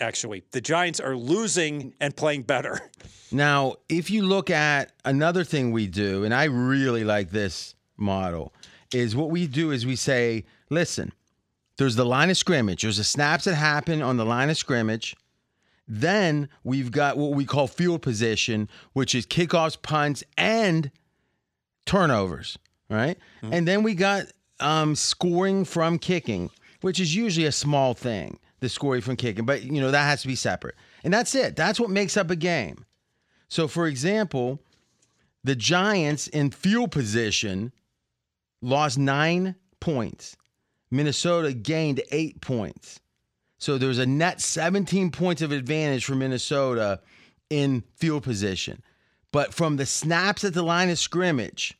Actually, 0.00 0.42
the 0.50 0.60
Giants 0.60 0.98
are 0.98 1.16
losing 1.16 1.94
and 2.00 2.14
playing 2.16 2.42
better. 2.42 2.80
Now, 3.30 3.76
if 3.88 4.10
you 4.10 4.22
look 4.22 4.50
at 4.50 4.92
another 5.04 5.44
thing 5.44 5.72
we 5.72 5.86
do, 5.86 6.24
and 6.24 6.34
I 6.34 6.44
really 6.44 7.04
like 7.04 7.30
this 7.30 7.74
model, 7.96 8.52
is 8.92 9.16
what 9.16 9.30
we 9.30 9.46
do 9.46 9.70
is 9.70 9.86
we 9.86 9.96
say, 9.96 10.44
listen, 10.70 11.12
there's 11.76 11.96
the 11.96 12.04
line 12.04 12.30
of 12.30 12.36
scrimmage. 12.36 12.82
There's 12.82 12.98
the 12.98 13.04
snaps 13.04 13.44
that 13.44 13.54
happen 13.54 14.02
on 14.02 14.16
the 14.16 14.24
line 14.24 14.50
of 14.50 14.56
scrimmage. 14.56 15.16
Then 15.86 16.48
we've 16.62 16.90
got 16.90 17.16
what 17.16 17.32
we 17.32 17.44
call 17.44 17.66
field 17.66 18.02
position, 18.02 18.68
which 18.94 19.14
is 19.14 19.26
kickoffs, 19.26 19.80
punts, 19.80 20.24
and 20.38 20.90
turnovers, 21.86 22.58
right? 22.88 23.18
And 23.42 23.68
then 23.68 23.82
we 23.82 23.94
got 23.94 24.24
um, 24.60 24.94
scoring 24.94 25.64
from 25.64 25.98
kicking, 25.98 26.50
which 26.80 26.98
is 26.98 27.14
usually 27.14 27.46
a 27.46 27.52
small 27.52 27.92
thing, 27.92 28.38
the 28.60 28.68
scoring 28.68 29.02
from 29.02 29.16
kicking, 29.16 29.44
but 29.44 29.62
you 29.62 29.80
know 29.80 29.90
that 29.90 30.04
has 30.04 30.22
to 30.22 30.28
be 30.28 30.36
separate. 30.36 30.74
And 31.02 31.12
that's 31.12 31.34
it. 31.34 31.54
That's 31.54 31.78
what 31.78 31.90
makes 31.90 32.16
up 32.16 32.30
a 32.30 32.36
game. 32.36 32.86
So, 33.48 33.68
for 33.68 33.86
example, 33.86 34.60
the 35.44 35.54
Giants 35.54 36.28
in 36.28 36.50
field 36.50 36.90
position 36.90 37.72
lost 38.62 38.96
nine 38.96 39.56
points. 39.80 40.36
Minnesota 40.90 41.52
gained 41.52 42.00
eight 42.10 42.40
points. 42.40 43.00
So 43.64 43.78
there 43.78 43.88
was 43.88 43.98
a 43.98 44.04
net 44.04 44.42
17 44.42 45.10
points 45.10 45.40
of 45.40 45.50
advantage 45.50 46.04
for 46.04 46.14
Minnesota 46.14 47.00
in 47.48 47.82
field 47.96 48.22
position. 48.22 48.82
But 49.32 49.54
from 49.54 49.76
the 49.76 49.86
snaps 49.86 50.44
at 50.44 50.52
the 50.52 50.62
line 50.62 50.90
of 50.90 50.98
scrimmage, 50.98 51.72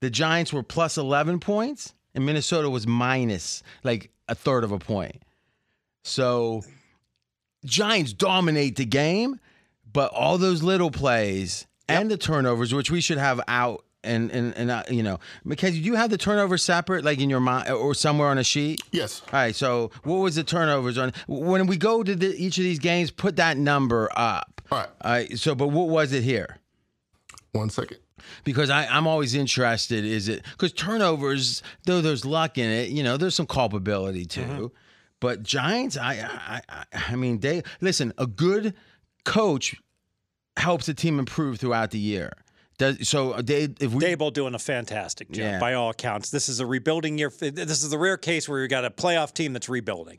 the 0.00 0.08
Giants 0.08 0.50
were 0.50 0.62
plus 0.62 0.96
11 0.96 1.38
points 1.40 1.92
and 2.14 2.24
Minnesota 2.24 2.70
was 2.70 2.86
minus 2.86 3.62
like 3.84 4.10
a 4.28 4.34
third 4.34 4.64
of 4.64 4.72
a 4.72 4.78
point. 4.78 5.20
So 6.04 6.62
Giants 7.66 8.14
dominate 8.14 8.76
the 8.76 8.86
game, 8.86 9.40
but 9.92 10.10
all 10.14 10.38
those 10.38 10.62
little 10.62 10.90
plays 10.90 11.66
and 11.86 12.10
the 12.10 12.16
turnovers, 12.16 12.72
which 12.72 12.90
we 12.90 13.02
should 13.02 13.18
have 13.18 13.42
out. 13.46 13.84
And 14.02 14.30
and 14.30 14.54
and 14.56 14.84
you 14.88 15.02
know, 15.02 15.20
Mackenzie, 15.44 15.80
do 15.80 15.84
you 15.84 15.94
have 15.94 16.08
the 16.08 16.16
turnover 16.16 16.56
separate, 16.56 17.04
like 17.04 17.20
in 17.20 17.28
your 17.28 17.40
mind 17.40 17.70
or 17.70 17.94
somewhere 17.94 18.28
on 18.28 18.38
a 18.38 18.44
sheet? 18.44 18.80
Yes. 18.92 19.20
All 19.26 19.40
right. 19.40 19.54
So, 19.54 19.90
what 20.04 20.16
was 20.16 20.36
the 20.36 20.44
turnovers 20.44 20.96
on 20.96 21.12
when 21.28 21.66
we 21.66 21.76
go 21.76 22.02
to 22.02 22.14
the, 22.14 22.34
each 22.42 22.56
of 22.56 22.64
these 22.64 22.78
games? 22.78 23.10
Put 23.10 23.36
that 23.36 23.58
number 23.58 24.08
up. 24.16 24.62
All 24.72 24.78
right. 24.78 24.88
All 25.02 25.10
right. 25.10 25.38
So, 25.38 25.54
but 25.54 25.68
what 25.68 25.88
was 25.88 26.12
it 26.14 26.22
here? 26.22 26.60
One 27.52 27.68
second. 27.68 27.98
Because 28.44 28.70
I, 28.70 28.86
I'm 28.86 29.06
always 29.06 29.34
interested. 29.34 30.04
Is 30.04 30.28
it 30.28 30.44
because 30.52 30.72
turnovers, 30.72 31.62
though 31.84 32.00
there's 32.00 32.24
luck 32.24 32.56
in 32.56 32.70
it, 32.70 32.90
you 32.90 33.02
know, 33.02 33.16
there's 33.16 33.34
some 33.34 33.46
culpability 33.46 34.24
too. 34.24 34.42
Mm-hmm. 34.42 34.66
But 35.20 35.42
Giants, 35.42 35.98
I, 35.98 36.14
I, 36.14 36.60
I, 36.68 36.84
I 37.12 37.16
mean, 37.16 37.40
they 37.40 37.62
listen. 37.80 38.12
A 38.16 38.26
good 38.26 38.74
coach 39.24 39.76
helps 40.56 40.88
a 40.88 40.94
team 40.94 41.18
improve 41.18 41.60
throughout 41.60 41.90
the 41.90 41.98
year. 41.98 42.32
Does 42.80 43.06
so? 43.10 43.32
Uh, 43.32 43.42
they, 43.42 43.64
if 43.78 43.92
we 43.92 44.02
Daboll 44.02 44.32
doing 44.32 44.54
a 44.54 44.58
fantastic 44.58 45.30
job 45.30 45.42
Yeah. 45.42 45.60
by 45.60 45.74
all 45.74 45.90
accounts. 45.90 46.30
This 46.30 46.48
is 46.48 46.60
a 46.60 46.66
rebuilding 46.66 47.18
year. 47.18 47.30
This 47.38 47.84
is 47.84 47.90
the 47.90 47.98
rare 47.98 48.16
case 48.16 48.48
where 48.48 48.62
you 48.62 48.68
got 48.68 48.86
a 48.86 48.90
playoff 48.90 49.34
team 49.34 49.52
that's 49.52 49.68
rebuilding. 49.68 50.18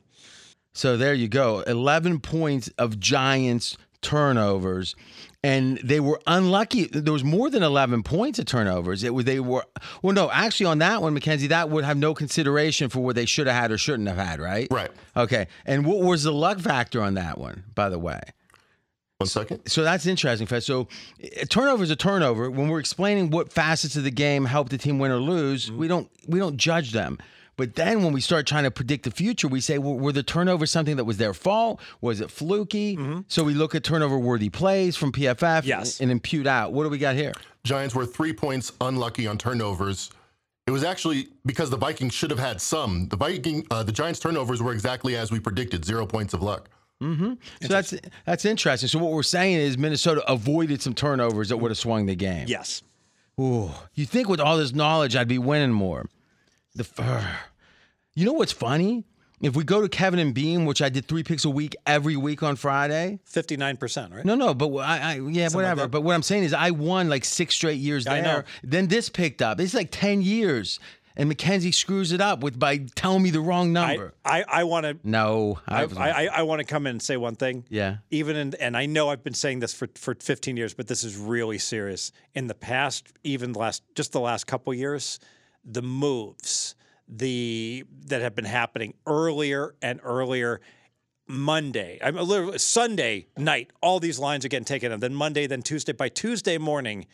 So 0.73 0.95
there 0.95 1.15
you 1.15 1.27
go. 1.27 1.61
11 1.61 2.19
points 2.19 2.69
of 2.77 2.99
Giants 2.99 3.77
turnovers. 4.03 4.95
And 5.43 5.79
they 5.79 5.99
were 5.99 6.21
unlucky. 6.27 6.85
There 6.85 7.11
was 7.11 7.23
more 7.23 7.49
than 7.49 7.63
11 7.63 8.03
points 8.03 8.37
of 8.37 8.45
turnovers. 8.45 9.03
It 9.03 9.15
was 9.15 9.25
they 9.25 9.39
were 9.39 9.65
well 10.03 10.13
no, 10.13 10.29
actually 10.29 10.67
on 10.67 10.77
that 10.77 11.01
one 11.01 11.15
Mackenzie 11.15 11.47
that 11.47 11.71
would 11.71 11.83
have 11.83 11.97
no 11.97 12.13
consideration 12.13 12.89
for 12.89 12.99
what 12.99 13.15
they 13.15 13.25
should 13.25 13.47
have 13.47 13.55
had 13.55 13.71
or 13.71 13.79
shouldn't 13.79 14.07
have 14.07 14.17
had, 14.17 14.39
right? 14.39 14.67
Right. 14.69 14.91
Okay. 15.17 15.47
And 15.65 15.83
what 15.83 15.97
was 15.99 16.21
the 16.21 16.31
luck 16.31 16.59
factor 16.59 17.01
on 17.01 17.15
that 17.15 17.39
one, 17.39 17.63
by 17.73 17.89
the 17.89 17.97
way? 17.97 18.21
One 19.21 19.27
second. 19.27 19.61
So 19.67 19.83
that's 19.83 20.05
interesting, 20.05 20.47
Fed. 20.47 20.63
So 20.63 20.87
a 21.39 21.45
turnover 21.45 21.83
is 21.83 21.91
a 21.91 21.95
turnover. 21.95 22.49
When 22.49 22.67
we're 22.69 22.79
explaining 22.79 23.29
what 23.29 23.51
facets 23.53 23.95
of 23.95 24.03
the 24.03 24.11
game 24.11 24.45
help 24.45 24.69
the 24.69 24.77
team 24.77 24.99
win 24.99 25.11
or 25.11 25.17
lose, 25.19 25.71
we 25.71 25.87
don't 25.87 26.09
we 26.27 26.39
don't 26.39 26.57
judge 26.57 26.91
them. 26.91 27.17
But 27.57 27.75
then 27.75 28.01
when 28.03 28.13
we 28.13 28.21
start 28.21 28.47
trying 28.47 28.63
to 28.63 28.71
predict 28.71 29.03
the 29.03 29.11
future, 29.11 29.47
we 29.47 29.59
say, 29.61 29.77
well, 29.77 29.93
were 29.93 30.13
the 30.13 30.23
turnovers 30.23 30.71
something 30.71 30.95
that 30.95 31.03
was 31.03 31.17
their 31.17 31.33
fault? 31.33 31.79
Was 31.99 32.19
it 32.19 32.31
fluky? 32.31 32.97
So 33.27 33.43
we 33.43 33.53
look 33.53 33.75
at 33.75 33.83
turnover 33.83 34.17
worthy 34.17 34.49
plays 34.49 34.95
from 34.95 35.11
PFF 35.11 35.65
Yes. 35.65 35.99
and, 35.99 36.09
impute 36.09 36.47
out. 36.47 36.71
What 36.73 36.83
do 36.85 36.89
we 36.89 36.97
got 36.97 37.15
here? 37.15 37.33
Giants 37.63 37.93
were 37.93 38.05
three 38.07 38.33
points 38.33 38.71
unlucky 38.81 39.27
on 39.27 39.37
turnovers. 39.37 40.09
It 40.65 40.71
was 40.71 40.83
actually 40.83 41.27
because 41.45 41.69
the 41.69 41.77
Vikings 41.77 42.13
should 42.13 42.31
have 42.31 42.39
had 42.39 42.59
some. 42.61 43.07
The 43.09 43.17
Viking, 43.17 43.67
uh, 43.69 43.83
the 43.83 43.91
Giants' 43.91 44.19
turnovers 44.19 44.61
were 44.61 44.71
exactly 44.73 45.15
as 45.15 45.31
we 45.31 45.39
predicted, 45.39 45.85
zero 45.85 46.07
points 46.07 46.33
of 46.33 46.41
luck. 46.41 46.69
So 47.01 47.67
that's 47.67 47.93
that's 48.25 48.45
interesting. 48.45 48.87
So 48.87 48.99
what 48.99 49.11
we're 49.11 49.23
saying 49.23 49.57
is 49.57 49.77
Minnesota 49.77 50.23
avoided 50.31 50.81
some 50.81 50.93
turnovers 50.93 51.49
that 51.49 51.57
would 51.57 51.71
have 51.71 51.77
swung 51.77 52.05
the 52.05 52.15
game. 52.15 52.45
Yes. 52.47 52.83
Ooh, 53.39 53.71
you 53.95 54.05
think 54.05 54.29
with 54.29 54.39
all 54.39 54.57
this 54.57 54.73
knowledge 54.73 55.15
I'd 55.15 55.27
be 55.27 55.39
winning 55.39 55.71
more? 55.71 56.05
The 56.75 56.87
uh, 56.99 57.25
you 58.13 58.25
know 58.25 58.33
what's 58.33 58.51
funny? 58.51 59.05
If 59.41 59.55
we 59.55 59.63
go 59.63 59.81
to 59.81 59.89
Kevin 59.89 60.19
and 60.19 60.35
Bean, 60.35 60.65
which 60.65 60.83
I 60.83 60.89
did 60.89 61.07
three 61.07 61.23
picks 61.23 61.45
a 61.45 61.49
week 61.49 61.75
every 61.87 62.15
week 62.15 62.43
on 62.43 62.55
Friday. 62.55 63.19
59%, 63.27 64.13
right? 64.15 64.23
No, 64.23 64.35
no, 64.35 64.53
but 64.53 64.67
I, 64.77 65.13
I 65.13 65.15
yeah, 65.15 65.49
whatever. 65.49 65.81
that. 65.81 65.87
but 65.89 66.01
what 66.01 66.13
I'm 66.13 66.21
saying 66.21 66.43
is, 66.43 66.53
I 66.53 66.69
won 66.69 67.09
like 67.09 67.25
six 67.25 67.55
straight 67.55 67.79
years 67.79 68.05
I 68.05 68.21
there. 68.21 68.23
know. 68.23 68.43
Then 68.63 68.87
this 68.87 69.09
picked 69.09 69.41
up. 69.41 69.59
It's 69.59 69.73
like 69.73 69.89
ten 69.89 70.21
years, 70.21 70.79
and 71.15 71.29
Mackenzie 71.29 71.71
screws 71.71 72.11
it 72.11 72.21
up 72.21 72.41
with 72.41 72.57
by 72.57 72.77
telling 72.95 73.23
me 73.23 73.29
the 73.29 73.41
wrong 73.41 73.73
number. 73.73 74.13
I, 74.23 74.43
I 74.47 74.63
want 74.63 74.85
to 74.85 74.97
no, 75.03 75.59
I, 75.67 75.83
I, 75.83 76.09
I, 76.09 76.25
I 76.25 76.41
want 76.43 76.59
to 76.59 76.65
come 76.65 76.85
in 76.87 76.91
and 76.91 77.01
say 77.01 77.17
one 77.17 77.35
thing. 77.35 77.65
yeah. 77.69 77.97
Even 78.09 78.35
in, 78.35 78.53
and 78.59 78.77
I 78.77 78.85
know 78.85 79.09
I've 79.09 79.23
been 79.23 79.33
saying 79.33 79.59
this 79.59 79.73
for, 79.73 79.89
for 79.95 80.15
15 80.15 80.57
years, 80.57 80.73
but 80.73 80.87
this 80.87 81.03
is 81.03 81.17
really 81.17 81.57
serious. 81.57 82.11
In 82.33 82.47
the 82.47 82.55
past, 82.55 83.11
even 83.23 83.53
last 83.53 83.83
just 83.95 84.11
the 84.11 84.19
last 84.19 84.47
couple 84.47 84.73
years, 84.73 85.19
the 85.63 85.81
moves 85.81 86.75
the 87.11 87.83
that 88.05 88.21
have 88.21 88.35
been 88.35 88.45
happening 88.45 88.93
earlier 89.05 89.75
and 89.81 89.99
earlier. 90.03 90.61
Monday, 91.27 91.97
I'm 92.03 92.15
literally 92.15 92.57
Sunday 92.57 93.27
night, 93.37 93.71
all 93.81 94.01
these 94.01 94.19
lines 94.19 94.43
are 94.43 94.49
getting 94.49 94.65
taken, 94.65 94.91
and 94.91 95.01
then 95.01 95.13
Monday, 95.13 95.47
then 95.47 95.61
Tuesday. 95.61 95.93
By 95.93 96.09
Tuesday 96.09 96.57
morning, 96.57 97.05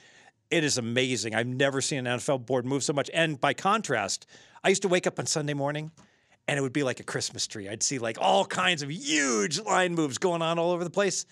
it 0.49 0.63
is 0.63 0.77
amazing. 0.77 1.35
I've 1.35 1.47
never 1.47 1.81
seen 1.81 2.05
an 2.05 2.19
NFL 2.19 2.45
board 2.45 2.65
move 2.65 2.83
so 2.83 2.93
much. 2.93 3.09
And 3.13 3.39
by 3.39 3.53
contrast, 3.53 4.25
I 4.63 4.69
used 4.69 4.81
to 4.83 4.87
wake 4.87 5.07
up 5.07 5.19
on 5.19 5.25
Sunday 5.25 5.53
morning 5.53 5.91
and 6.47 6.57
it 6.57 6.61
would 6.61 6.73
be 6.73 6.83
like 6.83 6.99
a 6.99 7.03
Christmas 7.03 7.45
tree. 7.47 7.67
I'd 7.67 7.83
see 7.83 7.99
like 7.99 8.17
all 8.19 8.45
kinds 8.45 8.81
of 8.81 8.89
huge 8.89 9.59
line 9.61 9.93
moves 9.95 10.17
going 10.17 10.41
on 10.41 10.57
all 10.57 10.71
over 10.71 10.83
the 10.83 10.89
place. 10.89 11.25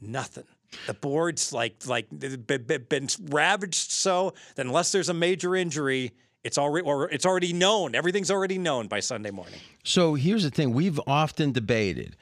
Nothing. 0.00 0.44
The 0.86 0.94
board's 0.94 1.52
like 1.52 1.84
like 1.86 2.06
been, 2.10 3.08
ravaged 3.28 3.90
so 3.90 4.34
that 4.54 4.64
unless 4.64 4.92
there's 4.92 5.08
a 5.08 5.14
major 5.14 5.56
injury, 5.56 6.12
it's 6.44 6.58
already 6.58 6.86
or 6.86 7.10
it's 7.10 7.26
already 7.26 7.52
known. 7.52 7.96
Everything's 7.96 8.30
already 8.30 8.56
known 8.56 8.86
by 8.86 9.00
Sunday 9.00 9.32
morning. 9.32 9.58
So 9.82 10.14
here's 10.14 10.44
the 10.44 10.50
thing: 10.50 10.72
we've 10.72 11.00
often 11.08 11.50
debated: 11.50 12.16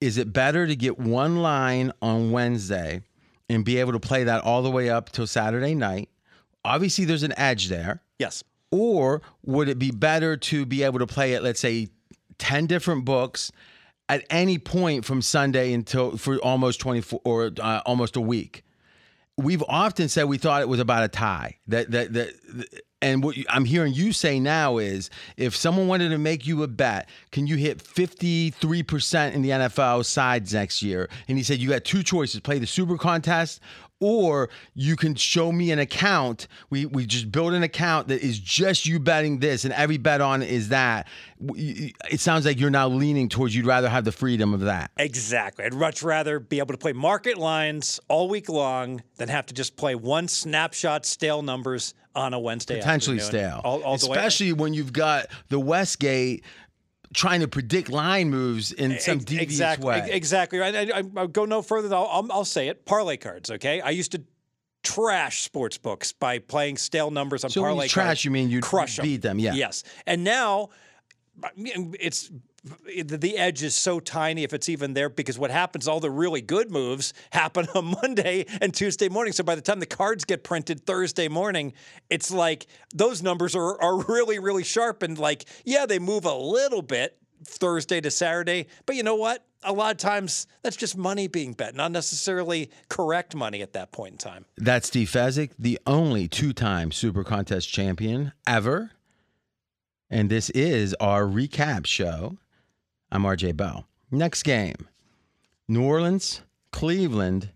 is 0.00 0.16
it 0.16 0.32
better 0.32 0.66
to 0.66 0.74
get 0.74 0.98
one 0.98 1.42
line 1.42 1.92
on 2.00 2.32
Wednesday 2.32 3.02
and 3.50 3.64
be 3.64 3.78
able 3.78 3.92
to 3.92 4.00
play 4.00 4.24
that 4.24 4.42
all 4.44 4.62
the 4.62 4.70
way 4.70 4.88
up 4.88 5.10
till 5.10 5.26
Saturday 5.26 5.74
night? 5.74 6.08
Obviously, 6.64 7.04
there's 7.04 7.22
an 7.22 7.34
edge 7.38 7.68
there. 7.68 8.02
Yes. 8.18 8.44
Or 8.70 9.22
would 9.44 9.68
it 9.68 9.78
be 9.78 9.90
better 9.90 10.36
to 10.36 10.64
be 10.64 10.82
able 10.82 11.00
to 11.00 11.06
play 11.06 11.32
it, 11.32 11.42
let's 11.42 11.60
say, 11.60 11.88
10 12.38 12.66
different 12.66 13.04
books 13.04 13.50
at 14.08 14.24
any 14.30 14.58
point 14.58 15.04
from 15.04 15.22
Sunday 15.22 15.72
until 15.72 16.16
for 16.16 16.36
almost 16.38 16.80
24 16.80 17.20
or 17.24 17.50
uh, 17.60 17.80
almost 17.84 18.16
a 18.16 18.20
week? 18.20 18.64
We've 19.36 19.64
often 19.68 20.08
said 20.08 20.24
we 20.24 20.38
thought 20.38 20.62
it 20.62 20.68
was 20.68 20.80
about 20.80 21.02
a 21.02 21.08
tie. 21.08 21.56
That 21.68 21.90
that 21.92 22.12
that 22.12 22.82
and 23.02 23.22
what 23.22 23.36
you- 23.36 23.44
I'm 23.48 23.64
hearing 23.64 23.94
you 23.94 24.12
say 24.12 24.38
now 24.40 24.78
is 24.78 25.10
if 25.36 25.56
someone 25.56 25.86
wanted 25.86 26.10
to 26.10 26.18
make 26.18 26.46
you 26.46 26.62
a 26.62 26.68
bet, 26.68 27.08
can 27.32 27.46
you 27.46 27.56
hit 27.56 27.80
53% 27.80 29.34
in 29.34 29.42
the 29.42 29.50
NFL 29.50 30.04
sides 30.04 30.52
next 30.52 30.82
year? 30.82 31.08
And 31.28 31.38
he 31.38 31.44
said 31.44 31.58
you 31.58 31.68
got 31.70 31.84
two 31.84 32.02
choices, 32.02 32.40
play 32.40 32.58
the 32.58 32.66
super 32.66 32.98
contest 32.98 33.60
or 34.00 34.48
you 34.74 34.96
can 34.96 35.14
show 35.14 35.52
me 35.52 35.70
an 35.70 35.78
account. 35.78 36.48
We 36.70 36.86
we 36.86 37.06
just 37.06 37.30
build 37.30 37.52
an 37.52 37.62
account 37.62 38.08
that 38.08 38.22
is 38.22 38.38
just 38.38 38.86
you 38.86 38.98
betting 38.98 39.38
this, 39.38 39.64
and 39.64 39.72
every 39.74 39.98
bet 39.98 40.20
on 40.20 40.42
it 40.42 40.50
is 40.50 40.70
that. 40.70 41.06
It 41.38 42.20
sounds 42.20 42.44
like 42.44 42.58
you're 42.58 42.70
now 42.70 42.88
leaning 42.88 43.28
towards 43.28 43.54
you'd 43.54 43.66
rather 43.66 43.88
have 43.88 44.04
the 44.04 44.12
freedom 44.12 44.52
of 44.54 44.60
that. 44.60 44.90
Exactly. 44.96 45.64
I'd 45.64 45.74
much 45.74 46.02
rather 46.02 46.40
be 46.40 46.58
able 46.58 46.74
to 46.74 46.78
play 46.78 46.92
market 46.92 47.38
lines 47.38 48.00
all 48.08 48.28
week 48.28 48.48
long 48.48 49.02
than 49.16 49.28
have 49.28 49.46
to 49.46 49.54
just 49.54 49.76
play 49.76 49.94
one 49.94 50.28
snapshot 50.28 51.06
stale 51.06 51.42
numbers 51.42 51.94
on 52.14 52.34
a 52.34 52.38
Wednesday. 52.38 52.78
Potentially 52.78 53.20
afternoon. 53.20 53.42
stale, 53.42 53.60
All, 53.64 53.82
all 53.82 53.94
especially 53.94 54.52
when 54.52 54.74
you've 54.74 54.92
got 54.92 55.26
the 55.48 55.60
Westgate 55.60 56.44
trying 57.14 57.40
to 57.40 57.48
predict 57.48 57.88
line 57.90 58.30
moves 58.30 58.72
in 58.72 58.98
some 59.00 59.18
devious 59.18 59.42
exactly, 59.42 59.86
way. 59.88 59.98
ex- 59.98 60.10
Exactly. 60.10 60.62
I, 60.62 60.68
I, 60.68 61.02
I'll 61.16 61.26
go 61.28 61.44
no 61.44 61.60
further. 61.62 61.94
I'll, 61.94 62.06
I'll, 62.10 62.26
I'll 62.32 62.44
say 62.44 62.68
it. 62.68 62.84
Parlay 62.86 63.16
cards. 63.16 63.50
Okay. 63.50 63.80
I 63.80 63.90
used 63.90 64.12
to 64.12 64.22
trash 64.82 65.42
sports 65.42 65.76
books 65.76 66.12
by 66.12 66.38
playing 66.38 66.76
stale 66.78 67.10
numbers 67.10 67.44
on 67.44 67.50
So 67.50 67.60
when 67.62 67.70
you 67.70 67.74
parlay 67.74 67.88
trash, 67.88 68.06
cards. 68.06 68.24
you 68.24 68.30
mean 68.30 68.48
you 68.48 68.60
crush 68.60 68.98
'em. 68.98 69.04
beat 69.04 69.22
them, 69.22 69.38
yeah. 69.38 69.54
Yes. 69.54 69.82
And 70.06 70.24
now 70.24 70.70
it's 71.56 72.30
the 72.62 73.38
edge 73.38 73.62
is 73.62 73.74
so 73.74 74.00
tiny 74.00 74.44
if 74.44 74.52
it's 74.52 74.68
even 74.68 74.92
there 74.92 75.08
because 75.08 75.38
what 75.38 75.50
happens 75.50 75.88
all 75.88 76.00
the 76.00 76.10
really 76.10 76.42
good 76.42 76.70
moves 76.70 77.14
happen 77.30 77.66
on 77.74 77.94
Monday 78.02 78.44
and 78.60 78.74
Tuesday 78.74 79.08
morning 79.08 79.32
so 79.32 79.42
by 79.42 79.54
the 79.54 79.62
time 79.62 79.80
the 79.80 79.86
cards 79.86 80.24
get 80.24 80.44
printed 80.44 80.84
Thursday 80.84 81.28
morning 81.28 81.72
it's 82.10 82.30
like 82.30 82.66
those 82.94 83.22
numbers 83.22 83.56
are 83.56 83.80
are 83.80 83.98
really 84.04 84.38
really 84.38 84.64
sharp 84.64 85.02
and 85.02 85.18
like 85.18 85.46
yeah 85.64 85.86
they 85.86 85.98
move 85.98 86.24
a 86.24 86.34
little 86.34 86.82
bit 86.82 87.16
Thursday 87.44 88.00
to 88.00 88.10
Saturday 88.10 88.66
but 88.84 88.94
you 88.94 89.02
know 89.02 89.14
what 89.14 89.46
a 89.62 89.72
lot 89.72 89.90
of 89.92 89.96
times 89.98 90.46
that's 90.62 90.76
just 90.76 90.96
money 90.96 91.28
being 91.28 91.54
bet 91.54 91.74
not 91.74 91.90
necessarily 91.92 92.70
correct 92.90 93.34
money 93.34 93.62
at 93.62 93.72
that 93.72 93.90
point 93.90 94.12
in 94.12 94.18
time 94.18 94.44
That's 94.58 94.88
Steve 94.88 95.08
Fezzik, 95.08 95.52
the 95.58 95.78
only 95.86 96.28
two-time 96.28 96.92
Super 96.92 97.24
Contest 97.24 97.68
champion 97.70 98.32
ever. 98.46 98.90
And 100.10 100.28
this 100.28 100.50
is 100.50 100.94
our 100.94 101.22
recap 101.22 101.86
show. 101.86 102.36
I'm 103.12 103.22
RJ 103.22 103.56
Bell. 103.56 103.86
Next 104.10 104.42
game. 104.42 104.88
New 105.68 105.84
Orleans, 105.84 106.42
Cleveland. 106.72 107.50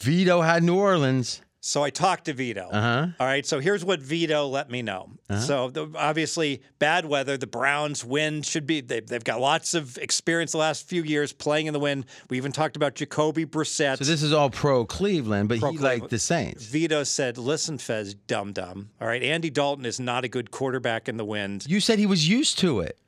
Vito 0.00 0.42
had 0.42 0.62
New 0.62 0.76
Orleans. 0.76 1.42
So 1.60 1.82
I 1.82 1.90
talked 1.90 2.26
to 2.26 2.32
Vito. 2.32 2.68
Uh-huh. 2.70 3.08
right. 3.18 3.44
So 3.44 3.58
here's 3.58 3.84
what 3.84 4.00
Vito 4.00 4.46
let 4.46 4.70
me 4.70 4.80
know. 4.80 5.10
So 5.40 5.70
the, 5.70 5.90
obviously, 5.96 6.62
bad 6.78 7.04
weather. 7.04 7.36
The 7.36 7.48
Browns 7.48 8.04
win 8.04 8.42
should 8.42 8.64
be. 8.66 8.80
They, 8.80 9.00
they've 9.00 9.24
got 9.24 9.40
lots 9.40 9.74
of 9.74 9.98
experience 9.98 10.52
the 10.52 10.58
last 10.58 10.88
few 10.88 11.02
years 11.02 11.32
playing 11.32 11.66
in 11.66 11.74
the 11.74 11.80
wind. 11.80 12.06
We 12.30 12.36
even 12.36 12.52
talked 12.52 12.76
about 12.76 12.94
Jacoby 12.94 13.44
Brissett. 13.44 13.98
So 13.98 14.04
this 14.04 14.22
is 14.22 14.32
all 14.32 14.50
pro 14.50 14.86
Cleveland, 14.86 15.48
but 15.48 15.58
Pro 15.58 15.72
he 15.72 15.78
liked 15.78 16.10
the 16.10 16.18
Saints. 16.18 16.64
Vito 16.64 17.02
said, 17.02 17.36
"Listen, 17.36 17.76
Fez, 17.76 18.14
dum 18.14 18.52
dum. 18.52 18.90
All 19.00 19.08
right, 19.08 19.22
Andy 19.22 19.50
Dalton 19.50 19.84
is 19.84 19.98
not 19.98 20.24
a 20.24 20.28
good 20.28 20.50
quarterback 20.50 21.08
in 21.08 21.16
the 21.16 21.24
wind. 21.24 21.66
You 21.68 21.80
said 21.80 21.98
he 21.98 22.06
was 22.06 22.28
used 22.28 22.58
to 22.60 22.80
it. 22.80 22.98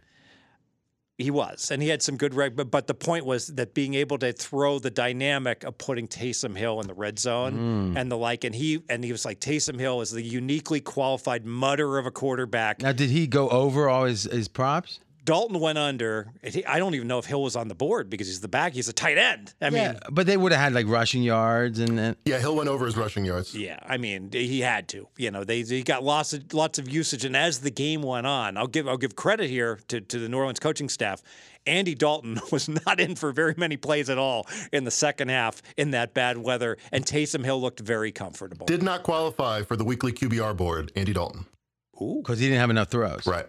He 1.21 1.31
was, 1.31 1.71
and 1.71 1.83
he 1.83 1.89
had 1.89 2.03
some 2.03 2.17
good 2.17 2.35
reg. 2.35 2.57
But, 2.57 2.71
but 2.71 2.87
the 2.87 2.95
point 2.95 3.27
was 3.27 3.49
that 3.49 3.75
being 3.75 3.95
able 3.95 4.19
to 4.19 4.33
throw 4.33 4.79
the 4.79 4.91
dynamic 4.91 5.65
of 5.65 5.79
putting 5.79 6.09
Taysom 6.09 6.57
Hill 6.57 6.81
in 6.81 6.87
the 6.87 6.95
red 6.95 7.19
zone 7.19 7.93
mm. 7.95 8.01
and 8.01 8.11
the 8.11 8.17
like, 8.17 8.45
and 8.45 8.55
he 8.55 8.83
and 8.89 9.05
he 9.05 9.13
was 9.13 9.25
like 9.25 9.41
Taysom 9.41 9.79
Hill 9.79 10.01
is 10.01 10.11
the 10.11 10.23
uniquely 10.23 10.81
qualified 10.81 11.45
mutter 11.45 11.99
of 11.99 12.07
a 12.07 12.11
quarterback. 12.11 12.81
Now, 12.83 12.93
did 12.93 13.11
he 13.11 13.27
go 13.27 13.49
over 13.49 13.89
all 13.89 14.05
his, 14.05 14.25
his 14.25 14.49
props? 14.49 15.01
Dalton 15.31 15.61
went 15.61 15.79
under. 15.79 16.33
He- 16.43 16.67
I 16.67 16.81
don't 16.81 16.95
even 16.97 17.07
know 17.07 17.19
if 17.21 17.25
Hill 17.25 17.41
was 17.43 17.55
on 17.55 17.69
the 17.69 17.75
board 17.77 18.11
because 18.11 18.27
he's 18.27 18.41
the 18.41 18.49
back. 18.49 18.73
He's 18.73 18.89
a 18.89 18.93
tight 18.93 19.17
end. 19.17 19.55
I 19.61 19.71
mean, 19.71 19.97
but 20.11 20.27
they 20.27 20.37
would 20.37 20.51
have 20.51 20.61
had 20.61 20.73
like 20.73 20.89
rushing 20.89 21.23
yards 21.23 21.79
and, 21.79 22.01
and 22.01 22.17
Yeah, 22.25 22.39
Hill 22.41 22.57
went 22.57 22.69
over 22.69 22.85
his 22.85 22.97
rushing 22.97 23.25
yards. 23.25 23.55
Yeah, 23.55 23.79
I 23.87 23.97
mean 23.97 24.31
he 24.33 24.61
had 24.61 24.89
to. 24.89 25.07
You 25.17 25.31
know, 25.31 25.45
they 25.45 25.63
he 25.63 25.85
got 25.85 26.03
lots 26.03 26.33
of 26.33 26.53
lots 26.53 26.81
of 26.81 26.89
usage, 26.89 27.25
and 27.25 27.37
as 27.37 27.61
the 27.61 27.71
game 27.71 28.03
went 28.03 28.27
on, 28.27 28.57
I'll 28.57 28.67
give 28.67 28.89
I'll 28.89 28.97
give 28.97 29.15
credit 29.15 29.49
here 29.49 29.79
to 29.87 30.01
to 30.01 30.19
the 30.19 30.29
New 30.29 30.37
Orleans 30.39 30.59
coaching 30.59 30.89
staff. 30.89 31.23
Andy 31.65 31.95
Dalton 31.95 32.41
was 32.51 32.69
not 32.69 32.99
in 32.99 33.15
for 33.15 33.31
very 33.31 33.55
many 33.57 33.77
plays 33.77 34.11
at 34.11 34.19
all 34.19 34.49
in 34.73 34.83
the 34.83 34.91
second 34.91 35.29
half 35.29 35.63
in 35.77 35.93
that 35.93 36.13
bad 36.13 36.39
weather, 36.39 36.77
and 36.91 37.07
Taysom 37.07 37.45
Hill 37.45 37.61
looked 37.61 37.79
very 37.79 38.11
comfortable. 38.11 38.67
Did 38.67 38.83
not 38.83 39.05
qualify 39.05 39.63
for 39.63 39.77
the 39.77 39.85
weekly 39.85 40.11
QBR 40.13 40.57
board, 40.57 40.91
Andy 40.97 41.13
Dalton. 41.13 41.47
because 41.93 42.41
he 42.41 42.47
didn't 42.47 42.61
have 42.61 42.71
enough 42.71 42.89
throws. 42.89 43.27
Right. 43.27 43.47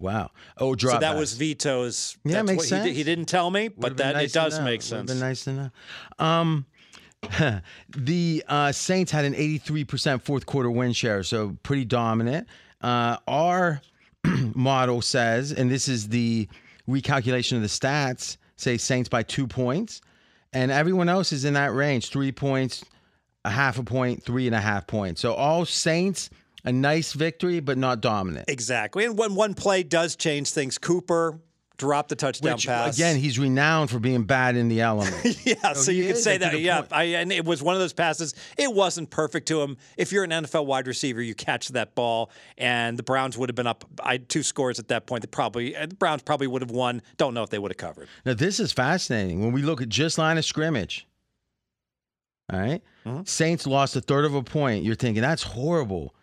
Wow. 0.00 0.30
Oh, 0.56 0.74
drop. 0.74 0.94
so 0.94 1.00
that 1.00 1.16
was 1.16 1.34
Vito's. 1.34 2.16
Yeah, 2.24 2.36
that's 2.36 2.46
makes 2.46 2.56
what 2.56 2.64
He, 2.64 2.68
sense. 2.70 2.84
did, 2.86 2.96
he 2.96 3.04
didn't 3.04 3.26
tell 3.26 3.50
me, 3.50 3.68
but 3.68 3.98
that 3.98 4.16
nice 4.16 4.30
it 4.30 4.32
does 4.34 4.58
know. 4.58 4.64
make 4.64 4.82
sense. 4.82 5.10
Been 5.12 5.20
nice 5.20 5.46
know. 5.46 5.70
Um, 6.18 6.64
the 7.96 8.42
uh, 8.48 8.72
Saints 8.72 9.12
had 9.12 9.24
an 9.26 9.34
83% 9.34 10.22
fourth 10.22 10.46
quarter 10.46 10.70
win 10.70 10.92
share, 10.92 11.22
so 11.22 11.56
pretty 11.62 11.84
dominant. 11.84 12.48
Uh, 12.80 13.18
our 13.28 13.82
model 14.54 15.02
says, 15.02 15.52
and 15.52 15.70
this 15.70 15.86
is 15.86 16.08
the 16.08 16.48
recalculation 16.88 17.56
of 17.56 17.62
the 17.62 17.68
stats, 17.68 18.38
say 18.56 18.78
Saints 18.78 19.08
by 19.08 19.22
two 19.22 19.46
points, 19.46 20.00
and 20.52 20.70
everyone 20.70 21.08
else 21.08 21.32
is 21.32 21.44
in 21.44 21.54
that 21.54 21.74
range: 21.74 22.08
three 22.08 22.32
points, 22.32 22.84
a 23.44 23.50
half 23.50 23.78
a 23.78 23.82
point, 23.84 24.22
three 24.22 24.46
and 24.46 24.54
a 24.56 24.60
half 24.60 24.86
points. 24.86 25.20
So 25.20 25.34
all 25.34 25.64
Saints, 25.66 26.30
a 26.64 26.72
nice 26.72 27.12
victory, 27.12 27.60
but 27.60 27.78
not 27.78 28.00
dominant. 28.00 28.48
Exactly, 28.48 29.04
and 29.04 29.18
when 29.18 29.34
one 29.34 29.54
play 29.54 29.82
does 29.82 30.16
change 30.16 30.50
things, 30.50 30.78
Cooper 30.78 31.40
dropped 31.80 32.10
the 32.10 32.16
touchdown 32.16 32.56
Which, 32.56 32.66
pass 32.66 32.94
again, 32.94 33.16
he's 33.16 33.38
renowned 33.38 33.88
for 33.88 33.98
being 33.98 34.24
bad 34.24 34.54
in 34.54 34.68
the 34.68 34.82
element. 34.82 35.16
Yeah, 35.46 35.72
so 35.72 35.90
he 35.90 35.98
you 35.98 36.06
could 36.08 36.18
say 36.18 36.36
that. 36.36 36.60
Yeah. 36.60 36.82
I, 36.92 37.04
and 37.04 37.32
it 37.32 37.44
was 37.44 37.62
one 37.62 37.74
of 37.74 37.80
those 37.80 37.94
passes. 37.94 38.34
It 38.58 38.72
wasn't 38.72 39.08
perfect 39.08 39.48
to 39.48 39.62
him. 39.62 39.78
If 39.96 40.12
you're 40.12 40.22
an 40.22 40.30
NFL 40.30 40.66
wide 40.66 40.86
receiver, 40.86 41.22
you 41.22 41.34
catch 41.34 41.68
that 41.68 41.94
ball, 41.94 42.30
and 42.58 42.98
the 42.98 43.02
Browns 43.02 43.38
would 43.38 43.48
have 43.48 43.56
been 43.56 43.66
up 43.66 43.84
I, 44.02 44.18
two 44.18 44.42
scores 44.42 44.78
at 44.78 44.88
that 44.88 45.06
point. 45.06 45.22
They 45.22 45.28
probably 45.28 45.74
uh, 45.74 45.86
the 45.86 45.94
Browns 45.94 46.22
probably 46.22 46.46
would 46.46 46.60
have 46.60 46.70
won. 46.70 47.00
Don't 47.16 47.32
know 47.32 47.42
if 47.42 47.48
they 47.48 47.58
would 47.58 47.70
have 47.70 47.78
covered. 47.78 48.08
Now, 48.26 48.34
this 48.34 48.60
is 48.60 48.70
fascinating. 48.70 49.40
When 49.40 49.52
we 49.52 49.62
look 49.62 49.80
at 49.80 49.88
just 49.88 50.18
line 50.18 50.36
of 50.36 50.44
scrimmage, 50.44 51.06
all 52.52 52.60
right? 52.60 52.82
Mm-hmm. 53.06 53.22
Saints 53.24 53.66
lost 53.66 53.96
a 53.96 54.00
third 54.00 54.26
of 54.26 54.34
a 54.34 54.42
point. 54.42 54.84
You're 54.84 54.96
thinking, 54.96 55.22
that's 55.22 55.42
horrible. 55.42 56.14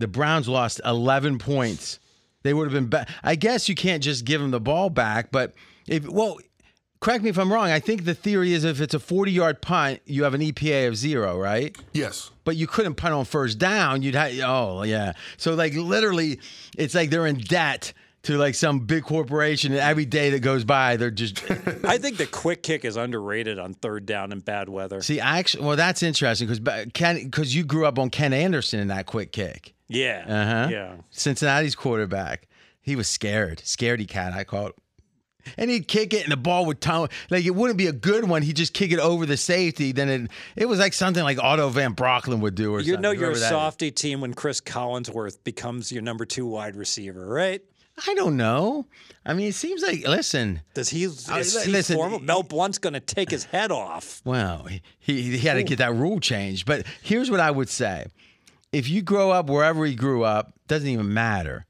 The 0.00 0.08
Browns 0.08 0.48
lost 0.48 0.80
11 0.84 1.38
points. 1.38 2.00
They 2.42 2.54
would 2.54 2.64
have 2.64 2.72
been 2.72 2.86
back. 2.88 3.08
I 3.22 3.34
guess 3.34 3.68
you 3.68 3.74
can't 3.74 4.02
just 4.02 4.24
give 4.24 4.40
them 4.40 4.50
the 4.50 4.60
ball 4.60 4.88
back, 4.88 5.30
but 5.30 5.52
if, 5.86 6.08
well, 6.08 6.38
correct 7.00 7.22
me 7.22 7.28
if 7.28 7.38
I'm 7.38 7.52
wrong. 7.52 7.70
I 7.70 7.80
think 7.80 8.06
the 8.06 8.14
theory 8.14 8.54
is 8.54 8.64
if 8.64 8.80
it's 8.80 8.94
a 8.94 8.98
40 8.98 9.30
yard 9.30 9.60
punt, 9.60 10.00
you 10.06 10.24
have 10.24 10.32
an 10.32 10.40
EPA 10.40 10.88
of 10.88 10.96
zero, 10.96 11.38
right? 11.38 11.76
Yes. 11.92 12.30
But 12.44 12.56
you 12.56 12.66
couldn't 12.66 12.94
punt 12.94 13.12
on 13.12 13.26
first 13.26 13.58
down. 13.58 14.00
You'd 14.00 14.14
have, 14.14 14.32
oh, 14.42 14.84
yeah. 14.84 15.12
So, 15.36 15.54
like, 15.54 15.74
literally, 15.74 16.40
it's 16.78 16.94
like 16.94 17.10
they're 17.10 17.26
in 17.26 17.36
debt 17.36 17.92
to 18.22 18.36
like 18.36 18.54
some 18.54 18.80
big 18.80 19.04
corporation, 19.04 19.72
and 19.72 19.80
every 19.80 20.04
day 20.04 20.30
that 20.30 20.40
goes 20.40 20.64
by, 20.64 20.96
they're 20.96 21.10
just 21.10 21.42
I 21.84 21.96
think 21.98 22.18
the 22.18 22.26
quick 22.30 22.62
kick 22.62 22.84
is 22.84 22.96
underrated 22.96 23.58
on 23.58 23.74
third 23.74 24.04
down 24.04 24.30
in 24.32 24.40
bad 24.40 24.68
weather. 24.68 25.00
See, 25.00 25.20
I 25.20 25.38
actually, 25.38 25.64
well, 25.64 25.76
that's 25.76 26.02
interesting 26.02 26.48
because 26.48 26.86
Ken, 26.92 27.24
because 27.24 27.54
you 27.54 27.64
grew 27.64 27.86
up 27.86 27.98
on 27.98 28.10
Ken 28.10 28.32
Anderson 28.32 28.80
in 28.80 28.88
that 28.88 29.06
quick 29.06 29.32
kick. 29.32 29.74
Yeah, 29.90 30.24
Uh 30.26 30.44
huh. 30.64 30.68
yeah. 30.70 30.92
Cincinnati's 31.10 31.74
quarterback. 31.74 32.46
He 32.80 32.96
was 32.96 33.08
scared, 33.08 33.58
scaredy 33.58 34.08
cat. 34.08 34.32
I 34.32 34.44
call 34.44 34.68
it. 34.68 34.74
And 35.56 35.70
he'd 35.70 35.88
kick 35.88 36.12
it, 36.12 36.22
and 36.22 36.30
the 36.32 36.36
ball 36.36 36.66
would 36.66 36.80
tum 36.82 37.08
like 37.30 37.44
it 37.46 37.54
wouldn't 37.54 37.78
be 37.78 37.86
a 37.86 37.92
good 37.92 38.28
one. 38.28 38.42
He'd 38.42 38.56
just 38.56 38.74
kick 38.74 38.92
it 38.92 38.98
over 38.98 39.24
the 39.26 39.36
safety. 39.38 39.90
Then 39.92 40.08
it 40.08 40.30
it 40.54 40.66
was 40.66 40.78
like 40.78 40.92
something 40.92 41.22
like 41.24 41.38
Otto 41.38 41.70
Van 41.70 41.94
Brocklin 41.94 42.40
would 42.40 42.54
do, 42.54 42.72
or 42.74 42.80
You 42.80 42.86
something. 42.94 43.00
know 43.02 43.10
you're 43.10 43.22
a 43.22 43.26
whoever 43.28 43.38
that 43.40 43.44
is. 43.46 43.50
softy 43.50 43.90
team 43.90 44.20
when 44.20 44.34
Chris 44.34 44.60
Collinsworth 44.60 45.42
becomes 45.42 45.90
your 45.90 46.02
number 46.02 46.24
two 46.26 46.46
wide 46.46 46.76
receiver, 46.76 47.26
right? 47.26 47.62
I 48.06 48.14
don't 48.14 48.36
know. 48.36 48.86
I 49.26 49.32
mean, 49.34 49.48
it 49.48 49.54
seems 49.54 49.82
like 49.82 50.06
listen. 50.06 50.60
Does 50.74 50.90
he? 50.90 51.04
Is 51.04 51.28
I- 51.28 51.42
he 51.42 51.70
listen, 51.70 51.96
formal? 51.96 52.18
Mel 52.20 52.42
Blount's 52.42 52.78
going 52.78 52.94
to 52.94 53.00
take 53.00 53.30
his 53.30 53.44
head 53.44 53.70
off. 53.72 54.20
Well, 54.24 54.66
he 54.98 55.22
he 55.22 55.38
had 55.38 55.54
to 55.54 55.62
get 55.62 55.78
that 55.78 55.94
rule 55.94 56.20
changed. 56.20 56.66
But 56.66 56.86
here's 57.02 57.30
what 57.30 57.40
I 57.40 57.50
would 57.50 57.68
say: 57.70 58.06
if 58.72 58.88
you 58.88 59.02
grow 59.02 59.30
up 59.30 59.48
wherever 59.48 59.84
he 59.84 59.94
grew 59.94 60.24
up, 60.24 60.54
doesn't 60.68 60.88
even 60.88 61.12
matter, 61.12 61.66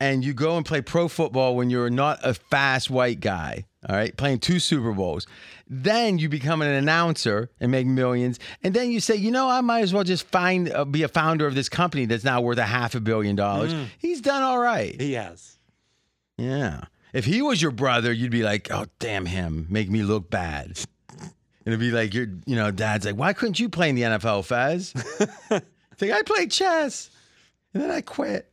and 0.00 0.24
you 0.24 0.34
go 0.34 0.56
and 0.56 0.66
play 0.66 0.82
pro 0.82 1.08
football 1.08 1.56
when 1.56 1.70
you're 1.70 1.90
not 1.90 2.18
a 2.22 2.34
fast 2.34 2.90
white 2.90 3.20
guy, 3.20 3.64
all 3.88 3.96
right, 3.96 4.16
playing 4.16 4.38
two 4.40 4.58
Super 4.58 4.92
Bowls, 4.92 5.26
then 5.68 6.18
you 6.18 6.28
become 6.28 6.60
an 6.62 6.68
announcer 6.68 7.50
and 7.60 7.70
make 7.70 7.86
millions, 7.86 8.38
and 8.62 8.74
then 8.74 8.90
you 8.90 9.00
say, 9.00 9.16
you 9.16 9.30
know, 9.30 9.48
I 9.48 9.60
might 9.60 9.82
as 9.82 9.94
well 9.94 10.04
just 10.04 10.26
find 10.26 10.70
uh, 10.70 10.84
be 10.84 11.02
a 11.02 11.08
founder 11.08 11.46
of 11.46 11.54
this 11.54 11.68
company 11.68 12.04
that's 12.06 12.24
now 12.24 12.40
worth 12.40 12.58
a 12.58 12.64
half 12.64 12.94
a 12.94 13.00
billion 13.00 13.36
dollars. 13.36 13.74
He's 13.98 14.20
done 14.20 14.42
all 14.42 14.58
right. 14.58 15.00
He 15.00 15.14
has. 15.14 15.58
Yeah. 16.36 16.84
If 17.12 17.24
he 17.24 17.42
was 17.42 17.62
your 17.62 17.70
brother, 17.70 18.12
you'd 18.12 18.32
be 18.32 18.42
like, 18.42 18.70
oh, 18.72 18.86
damn 18.98 19.24
him, 19.24 19.66
make 19.70 19.88
me 19.88 20.02
look 20.02 20.30
bad. 20.30 20.78
And 21.20 21.72
it'd 21.72 21.80
be 21.80 21.92
like, 21.92 22.12
your, 22.12 22.26
you 22.44 22.56
know, 22.56 22.70
dad's 22.70 23.06
like, 23.06 23.16
why 23.16 23.32
couldn't 23.32 23.58
you 23.58 23.68
play 23.68 23.88
in 23.88 23.94
the 23.94 24.02
NFL, 24.02 24.44
Fez? 24.44 24.92
it's 25.94 26.02
like, 26.02 26.10
I 26.12 26.22
played 26.22 26.50
chess 26.50 27.10
and 27.72 27.82
then 27.82 27.90
I 27.90 28.00
quit. 28.00 28.50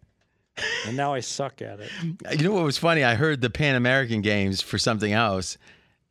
And 0.86 0.96
now 0.96 1.14
I 1.14 1.22
suck 1.22 1.62
at 1.62 1.80
it. 1.80 1.90
You 2.38 2.44
know 2.48 2.54
what 2.54 2.64
was 2.64 2.78
funny? 2.78 3.04
I 3.04 3.16
heard 3.16 3.42
the 3.42 3.50
Pan 3.50 3.76
American 3.76 4.22
Games 4.22 4.62
for 4.62 4.78
something 4.78 5.12
else. 5.12 5.58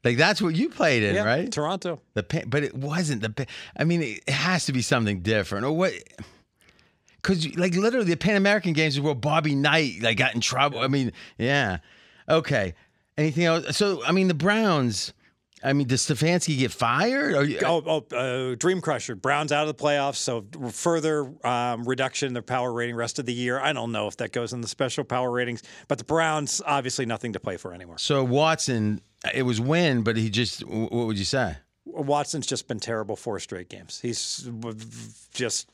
Like, 0.03 0.17
that's 0.17 0.41
what 0.41 0.55
you 0.55 0.71
played 0.71 1.03
in, 1.03 1.15
Yeah, 1.15 1.25
right? 1.25 1.53
Toronto. 1.53 2.01
The 2.15 2.23
pan, 2.23 2.45
but 2.49 2.65
it 2.65 2.75
wasn't 2.75 3.23
the. 3.23 3.47
I 3.77 3.85
mean, 3.85 4.03
it 4.03 4.29
has 4.31 4.65
to 4.67 4.73
be 4.73 4.81
something 4.81 5.21
different, 5.21 5.67
or 5.67 5.73
what? 5.73 5.93
Because 7.17 7.55
like 7.57 7.75
literally, 7.75 8.07
the 8.07 8.17
Pan 8.17 8.37
American 8.37 8.73
Games 8.73 8.95
is 8.95 9.01
where 9.01 9.15
Bobby 9.15 9.55
Knight 9.55 10.01
like 10.01 10.17
got 10.17 10.35
in 10.35 10.41
trouble. 10.41 10.79
I 10.81 10.89
mean, 10.89 11.13
yeah. 11.37 11.79
Okay. 12.31 12.75
Anything 13.19 13.45
else? 13.45 13.77
So 13.77 14.03
I 14.05 14.13
mean, 14.13 14.29
the 14.29 14.35
Browns. 14.35 15.13
I 15.63 15.73
mean, 15.75 15.87
does 15.87 16.07
Stefanski 16.07 16.59
get 16.59 16.73
fired? 16.73 17.35
Or, 17.35 17.67
Oh, 17.67 18.05
oh 18.13 18.17
uh, 18.17 18.55
Dream 18.57 18.81
Crusher. 18.81 19.15
Browns 19.15 19.53
out 19.53 19.69
of 19.69 19.77
the 19.77 19.83
playoffs, 19.83 20.17
so 20.17 20.47
further 20.71 21.31
um, 21.47 21.85
reduction 21.85 22.29
in 22.29 22.33
their 22.33 22.43
power 22.43 22.73
rating 22.73 22.97
rest 22.97 23.19
of 23.19 23.27
the 23.27 23.35
year. 23.35 23.61
I 23.61 23.73
don't 23.73 23.93
know 23.93 24.07
if 24.07 24.17
that 24.19 24.33
goes 24.33 24.53
in 24.53 24.63
the 24.63 24.69
special 24.69 25.05
power 25.05 25.31
ratings, 25.31 25.63
but 25.89 25.99
the 25.99 26.05
Browns 26.05 26.63
obviously 26.65 27.05
nothing 27.07 27.35
to 27.35 27.41
play 27.41 27.57
for 27.57 27.75
anymore. 27.75 27.99
so 27.99 28.25
Watson, 28.25 29.03
it 29.35 29.43
was 29.43 29.61
win, 29.61 30.03
but 30.03 30.17
he 30.17 30.31
just. 30.31 30.65
What 30.67 30.93
would 30.93 31.19
you 31.19 31.25
say? 31.25 31.57
Watson's 31.85 32.47
just 32.47 32.69
been 32.69 32.79
terrible 32.79 33.17
four 33.17 33.41
straight 33.41 33.69
games. 33.69 33.99
He's 34.01 34.49
just 35.33 35.71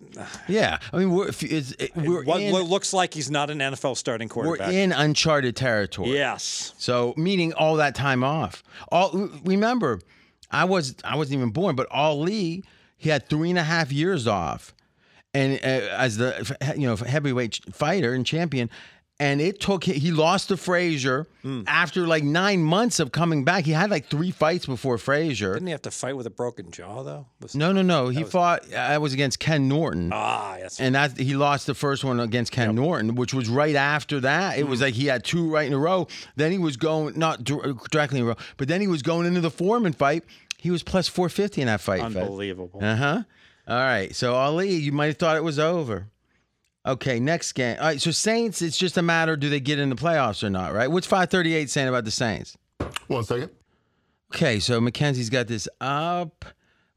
Yeah, 0.48 0.78
I 0.92 0.98
mean, 0.98 1.10
we're 1.10 1.28
it's, 1.28 1.72
it, 1.72 1.94
we're 1.94 2.22
what, 2.24 2.40
in 2.40 2.52
what 2.52 2.64
looks 2.64 2.92
like 2.92 3.14
he's 3.14 3.30
not 3.30 3.50
an 3.50 3.58
NFL 3.58 3.96
starting 3.96 4.28
quarterback. 4.28 4.68
we're 4.68 4.72
in 4.72 4.92
uncharted 4.92 5.56
territory. 5.56 6.12
yes. 6.12 6.72
So 6.78 7.14
meaning 7.16 7.52
all 7.52 7.76
that 7.76 7.94
time 7.94 8.22
off. 8.24 8.62
All 8.90 9.30
remember, 9.44 10.00
I 10.50 10.64
was 10.64 10.94
I 11.04 11.16
wasn't 11.16 11.38
even 11.38 11.50
born, 11.50 11.76
but 11.76 11.86
Ali 11.90 12.62
he 12.96 13.10
had 13.10 13.28
three 13.28 13.50
and 13.50 13.58
a 13.58 13.62
half 13.64 13.92
years 13.92 14.26
off, 14.26 14.74
and 15.34 15.54
uh, 15.62 15.66
as 15.66 16.16
the 16.16 16.56
you 16.76 16.86
know 16.86 16.96
heavyweight 16.96 17.60
fighter 17.72 18.12
and 18.14 18.24
champion, 18.24 18.70
and 19.20 19.40
it 19.40 19.58
took 19.60 19.84
he 19.84 20.10
lost 20.12 20.48
to 20.48 20.56
Frazier 20.56 21.26
Hmm. 21.42 21.62
after 21.66 22.06
like 22.06 22.22
nine 22.24 22.62
months 22.62 23.00
of 23.00 23.10
coming 23.12 23.44
back. 23.44 23.64
He 23.64 23.72
had 23.72 23.90
like 23.90 24.06
three 24.06 24.30
fights 24.30 24.66
before 24.66 24.98
Frazier. 24.98 25.54
Didn't 25.54 25.66
he 25.68 25.72
have 25.72 25.82
to 25.82 25.90
fight 25.90 26.16
with 26.16 26.26
a 26.26 26.30
broken 26.30 26.70
jaw 26.70 27.02
though? 27.02 27.26
Was- 27.40 27.54
No, 27.54 27.72
no, 27.72 27.82
no. 27.82 28.08
He 28.08 28.22
fought. 28.24 28.72
I 28.74 28.98
was 28.98 29.12
against 29.12 29.38
Ken 29.38 29.68
Norton. 29.68 30.10
Ah, 30.12 30.56
yes. 30.58 30.78
And 30.80 30.94
that 30.94 31.16
he 31.18 31.34
lost 31.34 31.66
the 31.66 31.74
first 31.74 32.04
one 32.04 32.20
against 32.20 32.52
Ken 32.52 32.74
Norton, 32.74 33.14
which 33.14 33.32
was 33.34 33.48
right 33.48 33.74
after 33.76 34.20
that. 34.20 34.56
It 34.58 34.62
Mm-hmm. 34.62 34.70
was 34.70 34.80
like 34.80 34.94
he 34.94 35.06
had 35.06 35.24
two 35.24 35.50
right 35.50 35.66
in 35.66 35.72
a 35.72 35.78
row. 35.78 36.06
Then 36.36 36.52
he 36.52 36.58
was 36.58 36.76
going 36.76 37.18
not 37.18 37.44
directly 37.44 38.18
in 38.18 38.24
a 38.24 38.28
row, 38.28 38.36
but 38.56 38.68
then 38.68 38.80
he 38.80 38.86
was 38.88 39.02
going 39.02 39.26
into 39.26 39.40
the 39.40 39.50
Foreman 39.50 39.92
fight. 39.92 40.24
He 40.58 40.70
was 40.70 40.82
plus 40.82 41.06
four 41.08 41.28
fifty 41.28 41.60
in 41.60 41.66
that 41.68 41.80
fight. 41.80 42.00
Unbelievable. 42.02 42.80
Uh 42.82 42.96
huh. 42.96 43.22
All 43.68 43.76
right. 43.78 44.14
So 44.14 44.34
Ali, 44.34 44.70
you 44.72 44.92
might 44.92 45.06
have 45.06 45.18
thought 45.18 45.36
it 45.36 45.44
was 45.44 45.58
over. 45.58 46.08
Okay, 46.88 47.20
next 47.20 47.52
game. 47.52 47.76
All 47.78 47.86
right. 47.86 48.00
So 48.00 48.10
Saints, 48.10 48.62
it's 48.62 48.78
just 48.78 48.96
a 48.96 49.02
matter 49.02 49.36
do 49.36 49.48
they 49.48 49.60
get 49.60 49.78
in 49.78 49.90
the 49.90 49.96
playoffs 49.96 50.42
or 50.42 50.50
not? 50.50 50.72
Right. 50.72 50.90
What's 50.90 51.06
five 51.06 51.30
thirty 51.30 51.54
eight 51.54 51.70
saying 51.70 51.88
about 51.88 52.04
the 52.04 52.10
Saints? 52.10 52.56
One 53.06 53.24
second. 53.24 53.50
Okay, 54.34 54.58
so 54.60 54.80
Mackenzie's 54.80 55.30
got 55.30 55.46
this 55.46 55.68
up. 55.80 56.44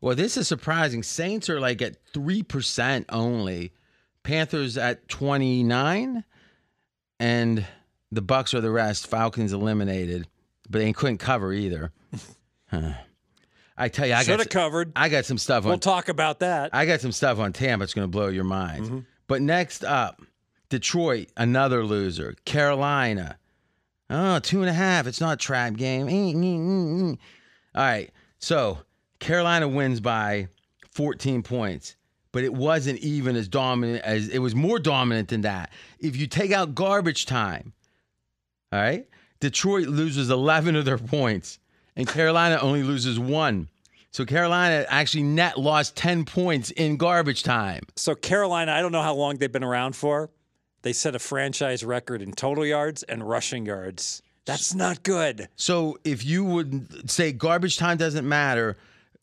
Well, 0.01 0.15
this 0.15 0.35
is 0.35 0.47
surprising. 0.47 1.03
Saints 1.03 1.49
are 1.49 1.59
like 1.59 1.81
at 1.81 1.95
3% 2.13 3.05
only. 3.09 3.71
Panthers 4.23 4.77
at 4.77 5.07
29 5.07 6.23
and 7.19 7.65
The 8.11 8.21
Bucks 8.21 8.53
are 8.53 8.61
the 8.61 8.71
rest. 8.71 9.07
Falcons 9.07 9.53
eliminated, 9.53 10.27
but 10.69 10.79
they 10.79 10.91
couldn't 10.91 11.19
cover 11.19 11.53
either. 11.53 11.91
Huh. 12.69 12.93
I 13.77 13.89
tell 13.89 14.07
you, 14.07 14.13
I 14.13 14.23
Should 14.23 14.29
got 14.29 14.39
have 14.39 14.49
covered. 14.49 14.93
I 14.95 15.09
got 15.09 15.25
some 15.25 15.37
stuff 15.37 15.65
on 15.65 15.71
We'll 15.71 15.77
talk 15.77 16.07
about 16.07 16.39
that. 16.39 16.69
I 16.71 16.85
got 16.85 17.01
some 17.01 17.11
stuff 17.11 17.37
on 17.37 17.51
Tampa. 17.51 17.83
It's 17.83 17.93
going 17.93 18.05
to 18.05 18.09
blow 18.09 18.29
your 18.29 18.45
mind. 18.45 18.85
Mm-hmm. 18.85 18.99
But 19.31 19.41
next 19.41 19.85
up, 19.85 20.21
Detroit, 20.67 21.29
another 21.37 21.85
loser. 21.85 22.35
Carolina, 22.43 23.37
oh, 24.09 24.39
two 24.39 24.59
and 24.59 24.69
a 24.69 24.73
half. 24.73 25.07
It's 25.07 25.21
not 25.21 25.35
a 25.35 25.37
trap 25.37 25.77
game. 25.77 26.09
Eh, 26.09 26.33
eh, 26.35 27.11
eh. 27.13 27.15
All 27.73 27.81
right. 27.81 28.11
So 28.39 28.79
Carolina 29.19 29.69
wins 29.69 30.01
by 30.01 30.49
14 30.91 31.43
points, 31.43 31.95
but 32.33 32.43
it 32.43 32.53
wasn't 32.53 32.99
even 32.99 33.37
as 33.37 33.47
dominant 33.47 34.03
as 34.03 34.27
it 34.27 34.39
was 34.39 34.53
more 34.53 34.79
dominant 34.79 35.29
than 35.29 35.43
that. 35.43 35.71
If 35.97 36.17
you 36.17 36.27
take 36.27 36.51
out 36.51 36.75
garbage 36.75 37.25
time, 37.25 37.71
all 38.73 38.81
right, 38.81 39.07
Detroit 39.39 39.87
loses 39.87 40.29
11 40.29 40.75
of 40.75 40.83
their 40.83 40.97
points, 40.97 41.57
and 41.95 42.05
Carolina 42.05 42.59
only 42.61 42.83
loses 42.83 43.17
one. 43.17 43.69
So 44.11 44.25
Carolina 44.25 44.85
actually 44.89 45.23
net 45.23 45.57
lost 45.57 45.95
10 45.95 46.25
points 46.25 46.69
in 46.71 46.97
garbage 46.97 47.43
time. 47.43 47.83
So 47.95 48.13
Carolina, 48.13 48.73
I 48.73 48.81
don't 48.81 48.91
know 48.91 49.01
how 49.01 49.15
long 49.15 49.37
they've 49.37 49.51
been 49.51 49.63
around 49.63 49.95
for. 49.95 50.29
They 50.81 50.93
set 50.93 51.15
a 51.15 51.19
franchise 51.19 51.85
record 51.85 52.21
in 52.21 52.33
total 52.33 52.65
yards 52.65 53.03
and 53.03 53.27
rushing 53.27 53.65
yards. 53.65 54.21
That's 54.45 54.73
not 54.73 55.03
good. 55.03 55.47
So 55.55 55.97
if 56.03 56.25
you 56.25 56.43
would 56.43 57.09
say 57.09 57.31
garbage 57.31 57.77
time 57.77 57.97
doesn't 57.97 58.27
matter, 58.27 58.77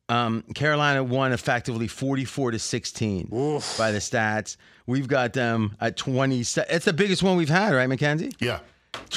um, 0.08 0.42
Carolina 0.54 1.04
won 1.04 1.32
effectively 1.32 1.86
44 1.86 2.52
to 2.52 2.58
16 2.58 3.26
by 3.76 3.92
the 3.92 3.98
stats. 3.98 4.56
We've 4.86 5.08
got 5.08 5.34
them 5.34 5.76
at 5.80 5.96
20. 5.98 6.40
It's 6.40 6.84
the 6.84 6.94
biggest 6.94 7.22
one 7.22 7.36
we've 7.36 7.48
had, 7.48 7.74
right, 7.74 7.88
McKenzie? 7.88 8.34
Yeah. 8.40 8.60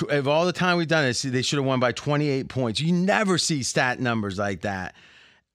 Of 0.10 0.28
all 0.28 0.46
the 0.46 0.52
time 0.52 0.78
we've 0.78 0.88
done 0.88 1.06
it, 1.06 1.14
they 1.24 1.42
should 1.42 1.58
have 1.58 1.66
won 1.66 1.80
by 1.80 1.94
28 1.94 2.50
points. 2.50 2.82
You 2.82 2.92
never 2.92 3.38
see 3.38 3.64
stat 3.64 4.02
numbers 4.02 4.38
like 4.38 4.62
that. 4.62 4.96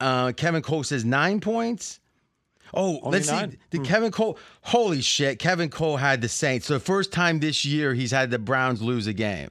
Uh, 0.00 0.32
Kevin 0.32 0.62
Cole 0.62 0.84
says 0.84 1.04
nine 1.04 1.40
points. 1.40 2.00
Oh, 2.74 3.00
Only 3.02 3.18
let's 3.18 3.30
nine? 3.30 3.52
see. 3.52 3.58
Did 3.70 3.84
Kevin 3.84 4.10
Cole? 4.10 4.38
Holy 4.62 5.00
shit! 5.00 5.38
Kevin 5.38 5.70
Cole 5.70 5.96
had 5.96 6.20
the 6.20 6.28
Saints. 6.28 6.66
So 6.66 6.74
the 6.74 6.80
first 6.80 7.12
time 7.12 7.38
this 7.40 7.64
year 7.64 7.94
he's 7.94 8.10
had 8.10 8.30
the 8.30 8.38
Browns 8.38 8.82
lose 8.82 9.06
a 9.06 9.12
game. 9.12 9.50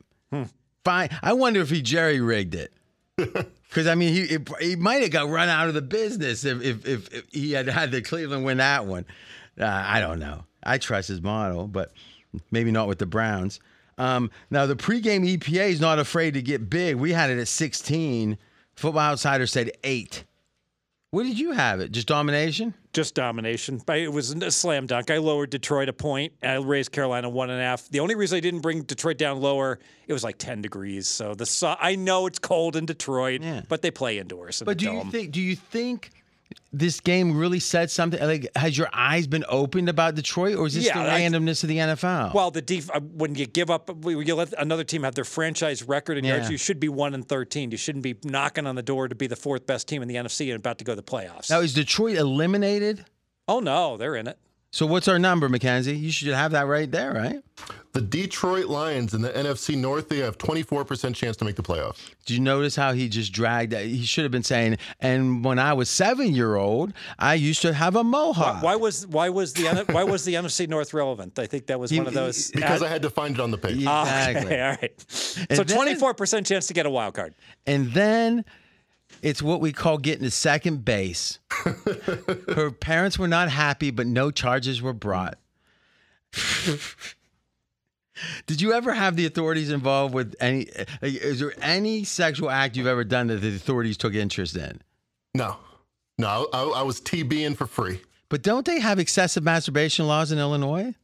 Fine. 0.84 1.10
I 1.24 1.34
wonder 1.34 1.62
if 1.62 1.70
he 1.70 1.82
jerry 1.82 2.20
rigged 2.22 2.56
it. 2.56 2.74
Because 3.70 3.88
I 3.88 3.96
mean, 3.96 4.14
he 4.14 4.22
it, 4.22 4.50
he 4.62 4.76
might 4.78 5.02
have 5.02 5.12
got 5.12 5.28
run 5.28 5.50
out 5.50 5.68
of 5.68 5.74
the 5.74 5.82
business 5.82 6.46
if 6.46 6.62
if, 6.62 6.88
if, 6.88 7.14
if 7.14 7.26
he 7.34 7.52
had 7.52 7.68
had 7.68 7.92
the 7.92 8.02
Cleveland 8.02 8.46
win 8.46 8.60
that 8.60 8.86
one. 8.86 9.06
Uh, 9.60 9.66
I 9.66 10.00
don't 10.00 10.18
know. 10.18 10.46
I 10.64 10.78
trust 10.78 11.10
his 11.10 11.22
model, 11.22 11.68
but 11.68 11.92
maybe 12.52 12.72
not 12.72 12.88
with 12.88 13.00
the 13.00 13.06
Browns. 13.06 13.60
Um, 13.98 14.32
now 14.50 14.66
the 14.66 14.78
pregame 14.78 15.30
EPA 15.30 15.72
is 15.72 15.82
not 15.82 16.00
afraid 16.00 16.36
to 16.36 16.42
get 16.42 16.70
big. 16.70 16.96
We 16.96 17.12
had 17.12 17.30
it 17.30 17.38
at 17.38 17.50
16. 17.50 18.38
Football 18.78 19.02
Outsider 19.12 19.46
said 19.46 19.72
eight. 19.84 20.24
What 21.16 21.24
did 21.24 21.40
you 21.40 21.54
have 21.54 21.80
it? 21.80 21.94
Just 21.94 22.08
domination? 22.08 22.74
Just 22.92 23.16
domination. 23.16 23.82
But 23.86 24.00
It 24.00 24.12
was 24.12 24.32
a 24.32 24.52
slam 24.52 24.86
dunk. 24.86 25.10
I 25.10 25.18
lowered 25.20 25.50
Detroit 25.50 25.88
a 25.88 25.94
point. 25.94 26.34
I 26.44 26.56
raised 26.56 26.92
Carolina 26.92 27.30
one 27.30 27.50
and 27.50 27.58
a 27.62 27.64
half. 27.64 27.88
The 27.88 28.02
only 28.02 28.16
reason 28.16 28.36
I 28.36 28.42
didn't 28.42 28.60
bring 28.60 28.82
Detroit 28.82 29.18
down 29.18 29.40
lower, 29.40 29.80
it 30.08 30.12
was 30.12 30.26
like 30.26 30.38
10 30.38 30.62
degrees. 30.62 31.08
So 31.08 31.34
the 31.34 31.78
I 31.80 31.96
know 31.96 32.26
it's 32.28 32.38
cold 32.38 32.76
in 32.76 32.86
Detroit, 32.86 33.42
Yeah. 33.42 33.62
but 33.70 33.82
they 33.82 33.92
play 33.92 34.20
indoors. 34.20 34.60
In 34.60 34.66
But 34.66 34.78
do 34.78 34.92
you 34.92 35.06
think? 35.10 35.32
Do 35.32 35.40
you 35.40 35.56
think 35.56 36.12
this 36.72 37.00
game 37.00 37.36
really 37.38 37.60
said 37.60 37.90
something? 37.90 38.20
Like, 38.22 38.48
has 38.56 38.78
your 38.78 38.90
eyes 38.94 39.28
been 39.28 39.46
opened 39.48 39.90
about 39.90 40.16
Detroit, 40.16 40.56
or 40.58 40.68
is 40.68 40.76
this 40.76 40.86
Yeah, 40.86 41.04
the 41.04 41.12
I- 41.12 41.22
randomness 41.22 41.64
of 41.64 41.70
the 41.70 41.78
NFL? 41.78 42.34
Well, 42.34 42.52
the 42.52 42.62
def- 42.62 42.90
uh, 42.92 43.00
when 43.00 43.36
you 43.36 43.46
give 43.46 43.70
up, 43.70 43.90
when 43.90 44.26
you 44.26 44.36
let 44.36 44.54
another 44.58 44.84
team 44.84 45.04
have 45.04 45.16
their 45.16 45.24
franchise 45.24 45.84
record 45.84 46.18
in 46.18 46.26
yards, 46.26 46.50
you 46.50 46.58
should 46.58 46.80
be 46.80 46.90
one 46.90 47.14
and 47.14 47.28
thirteen. 47.28 47.72
You 47.72 47.78
shouldn't 47.78 48.04
be 48.04 48.16
knocking 48.24 48.68
on 48.68 48.76
the 48.76 48.84
door 48.84 49.08
to 49.08 49.16
be 49.16 49.28
the 49.28 49.36
fourth 49.36 49.66
best 49.66 49.88
team 49.88 50.02
in 50.02 50.08
the 50.08 50.16
NFC 50.16 50.50
and 50.50 50.58
about 50.58 50.78
to 50.80 50.84
go 50.84 50.92
to 50.94 50.96
the 50.98 51.04
playoffs. 51.04 51.50
now 51.50 51.62
is 51.62 51.74
Detroit 51.74 52.16
eliminated? 52.18 53.06
oh 53.48 53.60
no, 53.60 53.96
they're 53.98 54.16
in 54.16 54.28
it. 54.28 54.38
So 54.76 54.86
what's 54.86 55.08
our 55.08 55.18
number, 55.18 55.48
Mackenzie? 55.48 55.96
You 55.96 56.12
should 56.12 56.28
have 56.34 56.52
that 56.52 56.68
right 56.68 56.92
there, 56.92 57.14
right? 57.14 57.42
The 57.94 58.02
Detroit 58.02 58.66
Lions 58.66 59.14
in 59.14 59.22
the 59.22 59.30
NFC 59.30 59.78
North, 59.78 60.10
they 60.10 60.18
have 60.18 60.38
24% 60.38 61.16
chance 61.16 61.38
to 61.38 61.46
make 61.46 61.56
the 61.56 61.64
playoffs. 61.64 62.12
Did 62.26 62.34
you 62.34 62.40
notice 62.42 62.76
how 62.76 62.92
he 62.92 63.08
just 63.08 63.32
dragged 63.32 63.72
that? 63.72 63.86
He 63.86 64.04
should 64.04 64.26
have 64.26 64.34
been 64.34 64.44
saying, 64.44 64.78
and 65.00 65.46
when 65.46 65.60
I 65.60 65.72
was 65.72 65.90
seven 65.90 66.36
year 66.36 66.58
old, 66.58 66.92
I 67.18 67.36
used 67.36 67.62
to 67.62 67.74
have 67.74 67.96
a 67.96 68.04
mohawk. 68.04 68.62
Why 68.62 68.76
was 68.76 69.08
why 69.08 69.30
was 69.30 69.54
the 69.54 69.86
why 69.94 70.04
was 70.04 70.26
the 70.26 70.34
NFC 70.34 70.68
North 70.68 70.94
relevant? 70.94 71.40
I 71.40 71.48
think 71.48 71.68
that 71.68 71.80
was 71.80 71.94
one 71.94 72.06
of 72.06 72.14
those. 72.14 72.52
Because 72.52 72.82
ad- 72.84 72.90
I 72.90 72.92
had 72.92 73.02
to 73.04 73.10
find 73.10 73.34
it 73.36 73.40
on 73.40 73.52
the 73.52 73.58
page. 73.58 73.86
Ah, 73.88 74.02
exactly. 74.28 74.46
Okay, 74.56 74.62
all 74.62 74.70
right. 74.72 75.46
And 75.50 75.56
So 75.58 75.64
then- 75.64 75.74
twenty 75.78 75.96
four 75.96 76.14
percent 76.14 76.48
chance 76.48 76.68
to 76.68 76.74
get 76.74 76.86
a 76.86 76.90
wild 76.90 77.14
card. 77.14 77.34
And 77.66 77.94
then 77.94 78.44
it's 79.22 79.42
what 79.42 79.62
we 79.62 79.72
call 79.72 79.98
getting 79.98 80.24
to 80.24 80.32
second 80.32 80.86
base. 80.86 81.40
Her 82.54 82.72
parents 82.72 83.18
were 83.20 83.28
not 83.28 83.50
happy, 83.50 83.92
but 83.92 84.08
no 84.08 84.32
charges 84.32 84.82
were 84.82 84.94
brought. 84.94 85.38
Did 88.46 88.62
you 88.62 88.74
ever 88.74 88.94
have 88.94 89.16
the 89.16 89.26
authorities 89.26 89.70
involved 89.70 90.14
with 90.14 90.36
any? 90.40 90.70
Uh, 90.72 90.86
is 91.02 91.40
there 91.40 91.54
any 91.62 92.04
sexual 92.04 92.50
act 92.50 92.78
you've 92.78 92.88
ever 92.88 93.04
done 93.04 93.28
that 93.28 93.38
the 93.38 93.56
authorities 93.56 93.98
took 93.98 94.14
interest 94.14 94.56
in? 94.56 94.82
No. 95.34 95.58
No, 96.18 96.48
I, 96.54 96.64
I 96.64 96.82
was 96.84 97.02
TBing 97.02 97.58
for 97.58 97.68
free. 97.68 98.00
But 98.30 98.42
don't 98.42 98.66
they 98.66 98.80
have 98.80 99.00
excessive 99.00 99.44
masturbation 99.44 100.08
laws 100.08 100.32
in 100.32 100.40
Illinois? 100.40 100.96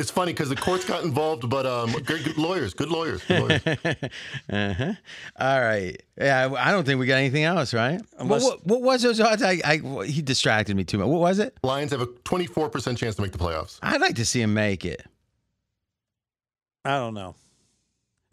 It's 0.00 0.10
funny 0.10 0.32
because 0.32 0.48
the 0.48 0.56
courts 0.56 0.86
got 0.86 1.04
involved, 1.04 1.46
but 1.50 1.66
um, 1.66 1.92
good, 1.92 2.24
good 2.24 2.38
lawyers, 2.38 2.72
good 2.72 2.88
lawyers, 2.88 3.22
good 3.22 3.40
lawyers. 3.42 3.62
uh-huh. 4.50 4.92
All 5.38 5.60
right. 5.60 5.94
Yeah, 6.16 6.48
I 6.50 6.68
I 6.68 6.72
don't 6.72 6.86
think 6.86 6.98
we 6.98 7.04
got 7.04 7.16
anything 7.16 7.44
else, 7.44 7.74
right? 7.74 8.00
Unless- 8.18 8.42
what, 8.42 8.66
what, 8.66 8.66
what 8.66 8.82
was 8.82 9.02
those 9.02 9.20
odds? 9.20 9.42
I, 9.42 9.60
I, 9.62 10.04
he 10.06 10.22
distracted 10.22 10.74
me 10.74 10.84
too 10.84 10.96
much. 10.96 11.08
What 11.08 11.20
was 11.20 11.38
it? 11.38 11.54
Lions 11.62 11.90
have 11.90 12.00
a 12.00 12.06
24% 12.06 12.96
chance 12.96 13.16
to 13.16 13.22
make 13.22 13.32
the 13.32 13.38
playoffs. 13.38 13.78
I'd 13.82 14.00
like 14.00 14.16
to 14.16 14.24
see 14.24 14.40
him 14.40 14.54
make 14.54 14.86
it. 14.86 15.04
I 16.86 16.96
don't 16.96 17.12
know. 17.12 17.34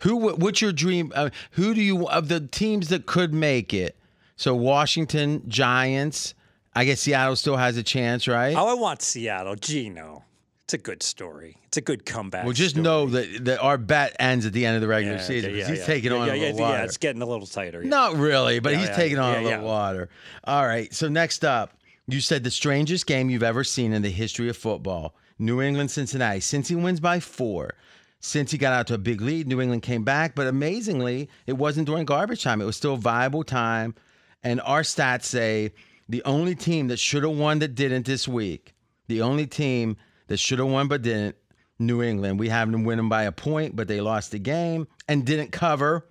Who? 0.04 0.36
What's 0.36 0.62
your 0.62 0.72
dream? 0.72 1.12
Uh, 1.14 1.32
who 1.52 1.74
do 1.74 1.82
you 1.82 2.08
of 2.08 2.30
the 2.30 2.40
teams 2.40 2.88
that 2.90 3.06
could 3.08 3.34
make 3.34 3.74
it? 3.74 3.98
So 4.38 4.56
Washington 4.56 5.44
Giants. 5.50 6.34
I 6.74 6.86
guess 6.86 7.02
Seattle 7.02 7.36
still 7.36 7.58
has 7.58 7.76
a 7.76 7.84
chance, 7.84 8.26
right? 8.28 8.56
Oh, 8.56 8.68
I 8.68 8.76
want 8.76 9.02
Seattle. 9.02 9.56
Gee, 9.56 9.90
no. 9.90 10.24
It's 10.68 10.74
a 10.74 10.78
good 10.78 11.02
story. 11.02 11.56
It's 11.68 11.78
a 11.78 11.82
good 11.82 12.06
comeback. 12.06 12.44
well, 12.44 12.52
just 12.52 12.72
story. 12.72 12.84
know 12.84 13.06
that, 13.08 13.46
that 13.46 13.60
our 13.62 13.78
bet 13.78 14.18
ends 14.20 14.46
at 14.46 14.52
the 14.52 14.66
end 14.66 14.76
of 14.76 14.82
the 14.82 14.88
regular 14.90 15.16
Yeah, 15.16 15.24
season. 15.24 15.52
yeah, 15.52 15.58
yeah, 15.62 15.70
he's 15.70 15.80
yeah. 15.80 15.86
taking 15.86 16.12
yeah, 16.12 16.18
on 16.18 16.28
yeah, 16.28 16.34
a 16.34 16.36
yeah, 16.36 16.42
little 16.48 16.60
yeah, 16.60 16.70
water. 16.72 16.84
it's 16.84 16.98
getting 16.98 17.22
a 17.22 17.26
little 17.26 17.48
tighter. 17.48 17.82
yeah. 17.82 17.90
Not 17.90 18.18
really, 18.18 18.60
but 18.60 18.74
Yeah, 18.74 18.80
he's 18.80 18.90
yeah, 18.90 18.96
taking 18.98 19.18
on 19.18 19.32
yeah, 19.34 19.40
a 19.40 19.44
little 19.44 19.60
yeah. 19.60 19.66
water. 19.66 20.10
All 20.44 20.66
right. 20.66 20.94
So 20.94 21.08
next 21.08 21.46
up, 21.46 21.72
you 22.08 22.20
said 22.20 22.44
the 22.44 22.52
strangest 22.52 23.08
game 23.08 23.30
you've 23.30 23.44
ever 23.44 23.64
seen 23.64 23.94
in 23.94 24.02
the 24.02 24.10
history 24.10 24.50
of 24.50 24.58
football. 24.58 25.16
New 25.40 25.62
England, 25.62 25.90
Cincinnati. 25.90 26.40
Cincy 26.42 26.76
wins 26.82 27.00
by 27.00 27.22
four. 27.22 27.74
Cincy 28.22 28.60
got 28.60 28.74
out 28.74 28.88
to 28.88 28.96
a 28.96 28.98
big 28.98 29.22
lead. 29.22 29.48
New 29.48 29.62
England 29.62 29.84
came 29.84 30.04
back, 30.04 30.36
but 30.36 30.48
amazingly, 30.48 31.30
it 31.46 31.54
wasn't 31.54 31.88
during 31.88 32.04
garbage 32.04 32.44
time. 32.44 32.60
It 32.62 32.66
was 32.66 32.76
still 32.76 32.98
viable 32.98 33.46
time. 33.46 33.96
And 34.44 34.60
our 34.62 34.82
stats 34.82 35.24
say 35.24 35.72
the 36.10 36.22
only 36.26 36.56
team 36.56 36.90
that 36.90 37.00
should 37.00 37.24
have 37.24 37.38
won 37.38 37.60
that 37.60 37.74
didn't 37.74 38.06
this 38.06 38.28
week, 38.28 38.74
the 39.08 39.22
only 39.22 39.48
team 39.48 39.96
that 40.28 40.38
should 40.38 40.60
have 40.60 40.68
won 40.68 40.88
but 40.88 41.02
didn't, 41.02 41.36
New 41.80 42.02
England. 42.02 42.40
We 42.40 42.50
have 42.50 42.72
them 42.72 42.84
winning 42.84 43.10
by 43.10 43.24
a 43.24 43.32
point, 43.32 43.76
but 43.76 43.88
they 43.88 44.02
lost 44.02 44.32
the 44.32 44.40
game 44.40 44.88
and 45.08 45.26
didn't 45.26 45.52
cover. 45.52 46.06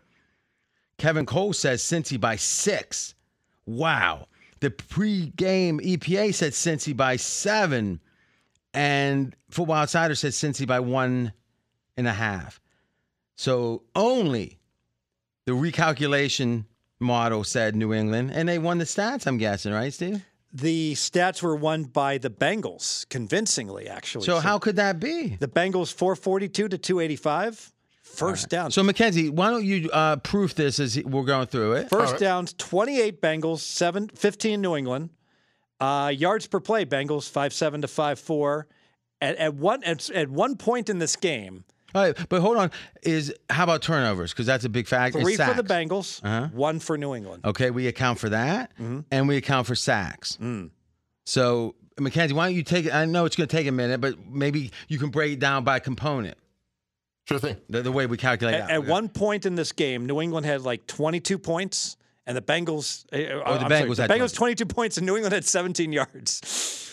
Kevin 0.99 1.27
Cole 1.27 1.53
says 1.53 1.83
Cincy 1.83 2.21
by 2.21 2.37
six. 2.37 3.15
Wow. 3.67 4.29
The 4.61 4.71
pre-game 4.71 5.81
EPA 5.81 6.35
said 6.35 6.53
Cincy 6.53 6.97
by 6.97 7.17
seven. 7.17 8.01
And 8.73 9.35
Football 9.51 9.77
Outsider 9.77 10.15
said 10.15 10.33
Cincy 10.33 10.67
by 10.67 10.81
one 10.81 11.33
and 11.97 12.07
a 12.07 12.13
half. 12.13 12.61
So 13.37 13.83
only 13.95 14.59
the 15.45 15.53
recalculation 15.53 16.65
model 16.99 17.45
said 17.45 17.77
New 17.77 17.93
England, 17.93 18.31
and 18.33 18.49
they 18.49 18.59
won 18.59 18.79
the 18.79 18.85
stats, 18.85 19.27
I'm 19.27 19.39
guessing, 19.39 19.73
right, 19.73 19.93
Steve? 19.93 20.25
The 20.57 20.95
stats 20.95 21.43
were 21.43 21.55
won 21.55 21.85
by 21.85 22.17
the 22.17 22.31
Bengals 22.31 23.07
convincingly, 23.11 23.89
actually. 23.89 24.25
So 24.25 24.41
how 24.41 24.59
could 24.59 24.77
that 24.77 24.99
be? 24.99 25.37
the 25.39 25.49
Bengals 25.49 25.93
442 25.93 26.69
to 26.69 26.79
285. 26.79 27.73
First 28.01 28.49
down. 28.49 28.71
So 28.71 28.83
Mackenzie, 28.83 29.29
why 29.29 29.51
don't 29.51 29.65
you 29.65 29.91
uh, 29.91 30.17
proof 30.17 30.55
this 30.55 30.81
as 30.81 30.99
we're 31.05 31.25
going 31.25 31.49
through 31.49 31.75
it? 31.75 31.91
First 31.91 32.13
right. 32.13 32.21
downs, 32.21 32.55
28 32.55 33.21
Bengals, 33.21 33.59
7, 33.59 34.09
15 34.09 34.63
New 34.63 34.77
England. 34.77 35.11
Uh, 35.79 36.11
yards 36.17 36.47
per 36.47 36.59
play, 36.59 36.87
Bengals, 36.87 37.31
5-7 37.31 37.83
to 37.83 37.87
5-4. 37.87 38.65
At, 39.21 39.37
at, 39.37 39.55
one, 39.55 39.85
at, 39.85 40.09
at 40.11 40.31
one 40.31 40.57
point 40.57 40.89
in 40.89 40.99
this 40.99 41.17
game, 41.17 41.65
All 41.95 42.03
right, 42.03 42.17
but 42.29 42.41
hold 42.41 42.57
on. 42.57 42.71
Is 43.03 43.33
how 43.49 43.65
about 43.65 43.81
turnovers? 43.83 44.33
Because 44.33 44.47
that's 44.47 44.65
a 44.65 44.69
big 44.69 44.87
factor. 44.87 45.21
three 45.21 45.37
for 45.37 45.55
the. 45.55 45.63
Bengals, 45.63 46.23
Uh-huh. 46.25 46.49
one 46.53 46.79
for 46.79 46.99
New 46.99 47.15
England. 47.15 47.45
Okay, 47.45 47.71
we 47.71 47.87
account 47.87 48.19
for 48.19 48.29
that, 48.31 48.71
Mm-hmm. 48.75 49.01
and 49.11 49.29
we 49.29 49.37
account 49.37 49.67
for 49.67 49.75
sacks. 49.75 50.37
Mm. 50.41 50.71
So, 51.25 51.75
Mackenzie, 51.99 52.35
why 52.35 52.47
don't 52.49 52.55
you 52.57 52.63
take 52.63 52.87
it? 52.87 52.95
I 52.95 53.05
know 53.07 53.25
it's 53.25 53.37
going 53.37 53.49
to 53.49 53.57
take 53.57 53.67
a 53.67 53.73
minute, 53.73 54.01
but 54.01 54.15
maybe 54.29 54.71
you 54.89 54.99
can 54.99 55.09
break 55.11 55.33
it 55.35 55.39
down 55.41 55.65
by 55.65 55.79
component. 55.79 56.37
Sure 57.29 57.39
thing. 57.39 57.57
The, 57.69 57.83
the 57.83 57.91
way 57.93 58.07
we 58.07 58.17
calculate 58.17 58.55
At, 58.57 58.61
out. 58.63 58.71
at 58.71 58.79
Okay. 58.81 58.89
one 58.91 59.09
point 59.09 59.47
in 59.47 59.55
this 59.57 59.73
game, 59.73 60.07
New 60.07 60.21
England 60.21 60.47
had 60.47 60.63
like 60.63 60.87
22 60.87 61.39
points, 61.39 61.97
and 62.27 62.37
the 62.37 62.43
Bengals. 62.43 63.05
Oh, 63.13 63.17
the 63.59 63.65
Bengals 63.65 63.97
the 63.97 64.03
had 64.03 64.11
Bengals 64.11 64.35
20. 64.35 64.55
22 64.55 64.67
points, 64.67 64.97
and 64.99 65.07
New 65.07 65.15
England 65.17 65.33
had 65.33 65.45
17 65.45 65.93
yards. 65.93 66.93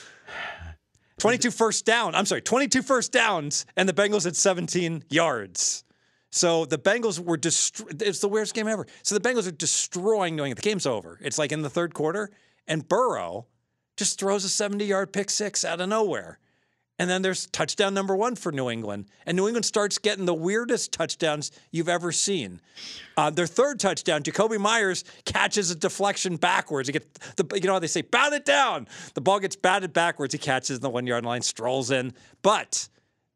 22 1.24 1.52
first 1.52 1.86
down. 1.86 2.16
I'm 2.16 2.26
sorry, 2.26 2.42
22 2.42 2.82
first 2.82 3.14
downs, 3.14 3.66
and 3.78 3.88
the 3.88 3.94
Bengals 3.94 4.26
had 4.26 4.36
17 4.36 5.06
yards. 5.10 5.86
So 6.32 6.66
the 6.66 6.78
Bengals 6.78 7.18
were 7.18 7.40
It's 7.42 8.20
the 8.20 8.28
weirdest 8.28 8.54
game 8.54 8.68
ever. 8.68 8.86
So 9.04 9.18
the 9.18 9.22
Bengals 9.22 9.48
are 9.48 9.52
destroying 9.52 10.34
England. 10.34 10.58
The 10.58 10.62
game's 10.62 10.86
over. 10.86 11.18
It's 11.22 11.38
like 11.38 11.54
in 11.54 11.62
the 11.62 11.70
third 11.70 11.94
quarter, 11.94 12.30
and 12.68 12.86
Burrow 12.86 13.46
just 13.96 14.20
throws 14.20 14.44
a 14.44 14.50
70 14.50 14.84
yard 14.84 15.14
pick 15.14 15.30
six 15.30 15.64
out 15.64 15.80
of 15.80 15.88
nowhere. 15.88 16.40
And 17.00 17.10
then 17.10 17.24
there's 17.24 17.48
touchdown 17.48 17.94
number 17.96 18.16
one 18.16 18.36
for 18.36 18.52
New 18.52 18.70
England. 18.70 19.06
And 19.26 19.36
New 19.36 19.48
England 19.48 19.66
starts 19.66 19.98
getting 19.98 20.26
the 20.26 20.34
weirdest 20.34 20.92
touchdowns 20.92 21.52
you've 21.72 21.90
ever 21.90 22.12
seen. 22.12 22.62
Uh, 23.18 23.32
their 23.32 23.48
third 23.48 23.80
touchdown, 23.80 24.22
Jakobi 24.22 24.60
Meyers 24.60 25.04
catches 25.26 25.72
a 25.72 25.76
deflection 25.76 26.36
backwards. 26.38 26.88
He 26.88 26.94
gets 26.94 27.08
the, 27.36 27.46
you 27.56 27.62
know 27.68 27.74
how 27.74 27.80
they 27.80 27.88
say, 27.88 28.02
bat 28.04 28.34
it 28.34 28.46
down. 28.46 28.88
The 29.16 29.22
ball 29.22 29.40
gets 29.40 29.56
batted 29.56 29.92
backwards. 29.92 30.34
He 30.34 30.38
catches 30.38 30.78
in 30.78 30.82
the 30.82 30.90
one 30.90 31.08
yard 31.08 31.26
line, 31.26 31.42
strolls 31.42 31.90
in. 31.90 32.14
But 32.44 32.88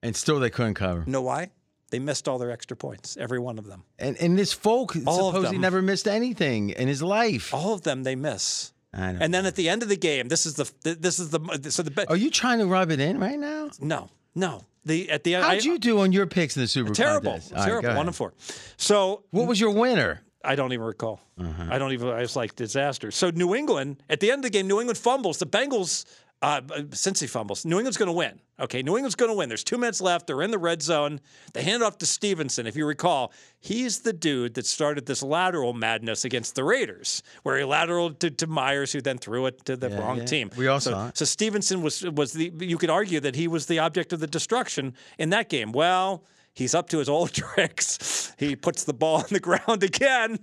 and 0.04 0.16
still 0.16 0.40
they 0.40 0.52
couldn't 0.52 0.76
cover. 0.76 1.04
you 1.06 1.12
know 1.12 1.24
why? 1.24 1.50
They 1.90 2.00
missed 2.00 2.28
all 2.28 2.38
their 2.38 2.52
extra 2.52 2.76
points, 2.76 3.16
every 3.18 3.40
one 3.40 3.58
of 3.58 3.66
them. 3.66 3.84
And 3.98 4.18
and 4.18 4.38
this 4.38 4.54
Folk 4.54 4.96
All 5.08 5.32
supposedly 5.32 5.58
never 5.58 5.82
missed 5.82 6.08
anything 6.08 6.70
in 6.70 6.88
his 6.88 7.02
life. 7.02 7.54
All 7.54 7.74
of 7.74 7.82
them 7.84 8.04
they 8.04 8.16
miss. 8.16 8.74
I 8.94 9.12
know. 9.12 9.20
And 9.22 9.34
then 9.34 9.46
at 9.46 9.56
the 9.56 9.68
end 9.70 9.84
of 9.84 9.90
the 9.90 9.98
game, 9.98 10.28
this 10.30 10.46
is 10.46 10.56
the 10.56 10.72
this 10.84 11.20
is 11.20 11.30
the 11.30 11.40
so 11.72 11.84
the 11.84 12.06
Are 12.10 12.16
you 12.18 12.30
trying 12.32 12.60
to 12.60 12.66
rub 12.66 12.90
it 12.92 13.00
in 13.00 13.20
right 13.20 13.38
now? 13.40 13.70
no 13.80 14.10
no 14.36 14.64
the 14.86 15.10
at 15.10 15.24
the 15.24 15.34
How'd 15.34 15.44
I- 15.44 15.54
you 15.60 15.78
do 15.78 16.00
on 16.00 16.12
your 16.14 16.26
picks 16.26 16.56
in 16.56 16.62
the 16.62 16.68
Super 16.68 16.88
Bowl? 16.88 16.96
terrible 16.96 17.32
Contest? 17.32 17.52
Right, 17.54 17.66
terrible 17.66 17.88
ahead. 17.88 17.98
one 17.98 18.08
and 18.08 18.16
four. 18.16 18.34
So 18.78 19.24
What 19.32 19.48
was 19.48 19.60
your 19.60 19.72
winner? 19.72 20.22
I 20.44 20.56
don't 20.56 20.72
even 20.72 20.86
recall. 20.86 21.20
Uh-huh. 21.38 21.66
I 21.70 21.78
don't 21.78 21.92
even. 21.92 22.08
I 22.08 22.22
was 22.22 22.36
like 22.38 22.56
disaster. 22.56 23.12
So 23.12 23.30
New 23.32 23.54
England 23.54 24.02
at 24.10 24.22
the 24.22 24.32
end 24.32 24.40
of 24.40 24.44
the 24.44 24.58
game, 24.58 24.68
New 24.68 24.80
England 24.80 24.98
fumbles. 24.98 25.40
The 25.40 25.46
Bengals, 25.48 26.06
uh, 26.42 26.62
since 26.92 27.20
he 27.20 27.28
fumbles, 27.28 27.66
New 27.66 27.78
England's 27.78 27.98
going 27.98 28.08
to 28.08 28.14
win. 28.14 28.40
Okay, 28.60 28.84
New 28.84 28.96
England's 28.96 29.16
going 29.16 29.32
to 29.32 29.38
win. 29.38 29.50
There's 29.50 29.64
two 29.64 29.78
minutes 29.78 30.02
left. 30.02 30.28
They're 30.28 30.42
in 30.42 30.52
the 30.52 30.58
red 30.58 30.82
zone. 30.82 31.20
They 31.54 31.64
hand 31.64 31.82
it 31.82 31.86
off 31.86 31.98
to 32.00 32.06
Stevenson. 32.06 32.68
If 32.68 32.76
you 32.76 32.86
recall, 32.86 33.32
he's 33.60 34.00
the 34.00 34.14
dude 34.14 34.56
that 34.56 34.66
started 34.66 35.06
this 35.06 35.24
lateral 35.24 35.74
madness 35.74 36.26
against 36.26 36.56
the 36.56 36.64
Raiders, 36.64 37.24
where 37.44 37.58
he 37.58 37.64
lateraled 37.64 38.20
to, 38.20 38.32
to 38.32 38.48
Meyers, 38.48 38.92
who 38.92 39.02
then 39.02 39.18
threw 39.18 39.46
it 39.48 39.66
to 39.66 39.76
the 39.76 39.90
wrong 39.90 40.20
yeah. 40.20 40.26
team. 40.26 40.52
We 40.58 40.68
all 40.68 40.80
so, 40.80 40.92
saw 40.92 41.08
it. 41.10 41.18
So 41.18 41.26
Stevenson 41.26 41.82
was 41.82 42.04
was 42.04 42.34
the. 42.34 42.52
You 42.60 42.78
could 42.78 42.90
argue 42.90 43.20
that 43.20 43.36
he 43.36 43.48
was 43.48 43.66
the 43.66 43.80
object 43.80 44.14
of 44.14 44.20
the 44.20 44.28
destruction 44.28 44.94
in 45.18 45.30
that 45.32 45.50
game. 45.50 45.72
Well. 45.72 46.24
He's 46.54 46.74
up 46.74 46.90
to 46.90 46.98
his 46.98 47.08
old 47.08 47.34
tricks. 47.34 48.34
He 48.40 48.56
puts 48.56 48.84
the 48.84 48.94
ball 48.94 49.18
on 49.18 49.28
the 49.30 49.40
ground 49.40 49.84
again. 49.84 50.40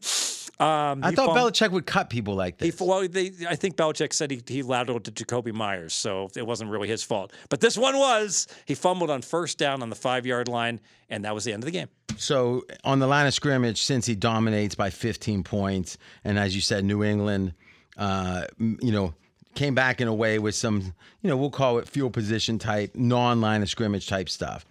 Um, 0.61 1.03
I 1.03 1.11
thought 1.11 1.35
fum- 1.35 1.37
Belichick 1.37 1.73
would 1.73 1.85
cut 1.87 2.11
people 2.11 2.35
like 2.37 2.61
He, 2.61 2.71
this. 2.71 2.81
well, 2.81 3.07
they, 3.09 3.33
I 3.49 3.57
think 3.57 3.77
Belichick 3.77 4.13
said 4.13 4.31
he, 4.31 4.41
he 4.47 4.63
lateraled 4.63 5.03
to 5.05 5.11
Jakobi 5.11 5.53
Meyers, 5.53 5.93
so 5.93 6.31
it 6.37 6.47
wasn't 6.47 6.71
really 6.71 6.87
his 6.87 7.03
fault. 7.03 7.33
But 7.49 7.61
this 7.61 7.77
one 7.77 7.97
was. 7.99 8.47
He 8.65 8.75
fumbled 8.75 9.11
on 9.11 9.23
first 9.23 9.59
down 9.59 9.83
on 9.83 9.91
the 9.91 9.97
five 9.97 10.27
yard 10.27 10.47
line, 10.47 10.81
and 11.11 11.25
that 11.25 11.35
was 11.35 11.45
the 11.45 11.53
end 11.53 11.63
of 11.63 11.67
the 11.67 11.73
game. 11.73 11.89
So 12.17 12.65
on 12.85 13.01
the 13.01 13.09
line 13.09 13.27
of 13.27 13.35
scrimmage, 13.35 13.83
since 13.83 14.07
he 14.07 14.15
dominates 14.15 14.77
by 14.77 14.91
15 14.91 15.43
points, 15.43 15.99
and 16.23 16.39
as 16.39 16.55
you 16.55 16.61
said, 16.61 16.85
New 16.85 17.03
England, 17.03 17.55
uh, 17.97 18.45
you 18.59 18.93
know, 18.93 19.13
came 19.57 19.75
back 19.75 20.01
in 20.01 20.07
a 20.07 20.15
way 20.15 20.39
with 20.39 20.55
some, 20.55 20.95
you 21.23 21.29
know, 21.31 21.37
we'll 21.37 21.51
call 21.51 21.79
it 21.79 21.89
field 21.89 22.13
position 22.13 22.61
type, 22.61 22.93
non-line 22.95 23.63
of 23.63 23.69
scrimmage 23.69 24.07
type 24.07 24.29
stuff. 24.29 24.65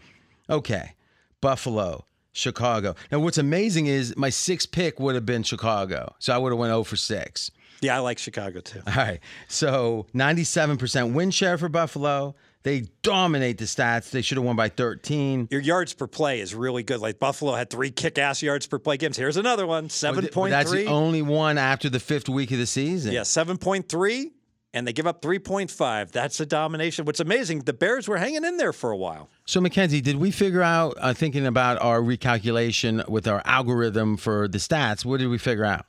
Okay, 0.49 0.93
Buffalo, 1.41 2.05
Chicago. 2.33 2.95
Now, 3.11 3.19
what's 3.19 3.37
amazing 3.37 3.87
is 3.87 4.15
my 4.17 4.29
sixth 4.29 4.71
pick 4.71 4.99
would 4.99 5.15
have 5.15 5.25
been 5.25 5.43
Chicago, 5.43 6.13
so 6.19 6.33
I 6.33 6.37
would 6.37 6.51
have 6.51 6.59
went 6.59 6.71
0 6.71 6.83
for 6.83 6.95
six. 6.97 7.51
Yeah, 7.81 7.95
I 7.95 7.99
like 7.99 8.17
Chicago 8.17 8.59
too. 8.59 8.81
All 8.87 8.93
right, 8.95 9.19
so 9.47 10.07
97% 10.13 11.13
win 11.13 11.31
share 11.31 11.57
for 11.57 11.69
Buffalo. 11.69 12.35
They 12.63 12.85
dominate 13.01 13.57
the 13.57 13.65
stats. 13.65 14.09
They 14.09 14.21
should 14.21 14.37
have 14.37 14.45
won 14.45 14.55
by 14.55 14.69
13. 14.69 15.49
Your 15.51 15.59
yards 15.59 15.93
per 15.93 16.07
play 16.07 16.39
is 16.39 16.55
really 16.55 16.81
good. 16.81 17.01
Like 17.01 17.19
Buffalo 17.19 17.53
had 17.53 17.69
three 17.69 17.91
kick 17.91 18.17
ass 18.17 18.41
yards 18.41 18.65
per 18.67 18.79
play 18.79 18.95
games. 18.95 19.17
Here's 19.17 19.35
another 19.35 19.67
one 19.67 19.89
seven 19.89 20.23
But 20.23 20.31
point 20.31 20.51
that's 20.51 20.71
the 20.71 20.85
only 20.85 21.21
one 21.21 21.57
after 21.57 21.89
the 21.89 21.99
fifth 21.99 22.29
week 22.29 22.51
of 22.51 22.57
the 22.57 22.65
season. 22.65 23.11
Yeah, 23.11 23.21
7.3, 23.21 24.31
and 24.73 24.87
they 24.87 24.93
give 24.93 25.07
up 25.07 25.21
3.5. 25.21 26.11
That's 26.11 26.39
a 26.39 26.45
domination. 26.45 27.05
What's 27.05 27.19
amazing, 27.19 27.59
the 27.59 27.73
Bears 27.73 28.07
were 28.07 28.17
hanging 28.17 28.43
in 28.43 28.57
there 28.57 28.73
for 28.73 28.91
a 28.91 28.97
while. 28.97 29.29
So, 29.45 29.61
Mackenzie, 29.61 30.01
did 30.01 30.17
we 30.17 30.31
figure 30.31 30.61
out, 30.61 30.95
uh, 30.99 31.13
thinking 31.13 31.45
about 31.45 31.81
our 31.81 32.01
recalculation 32.01 33.07
with 33.07 33.27
our 33.27 33.41
algorithm 33.45 34.17
for 34.17 34.47
the 34.47 34.57
stats, 34.57 35.05
what 35.05 35.19
did 35.19 35.27
we 35.27 35.37
figure 35.37 35.65
out? 35.65 35.85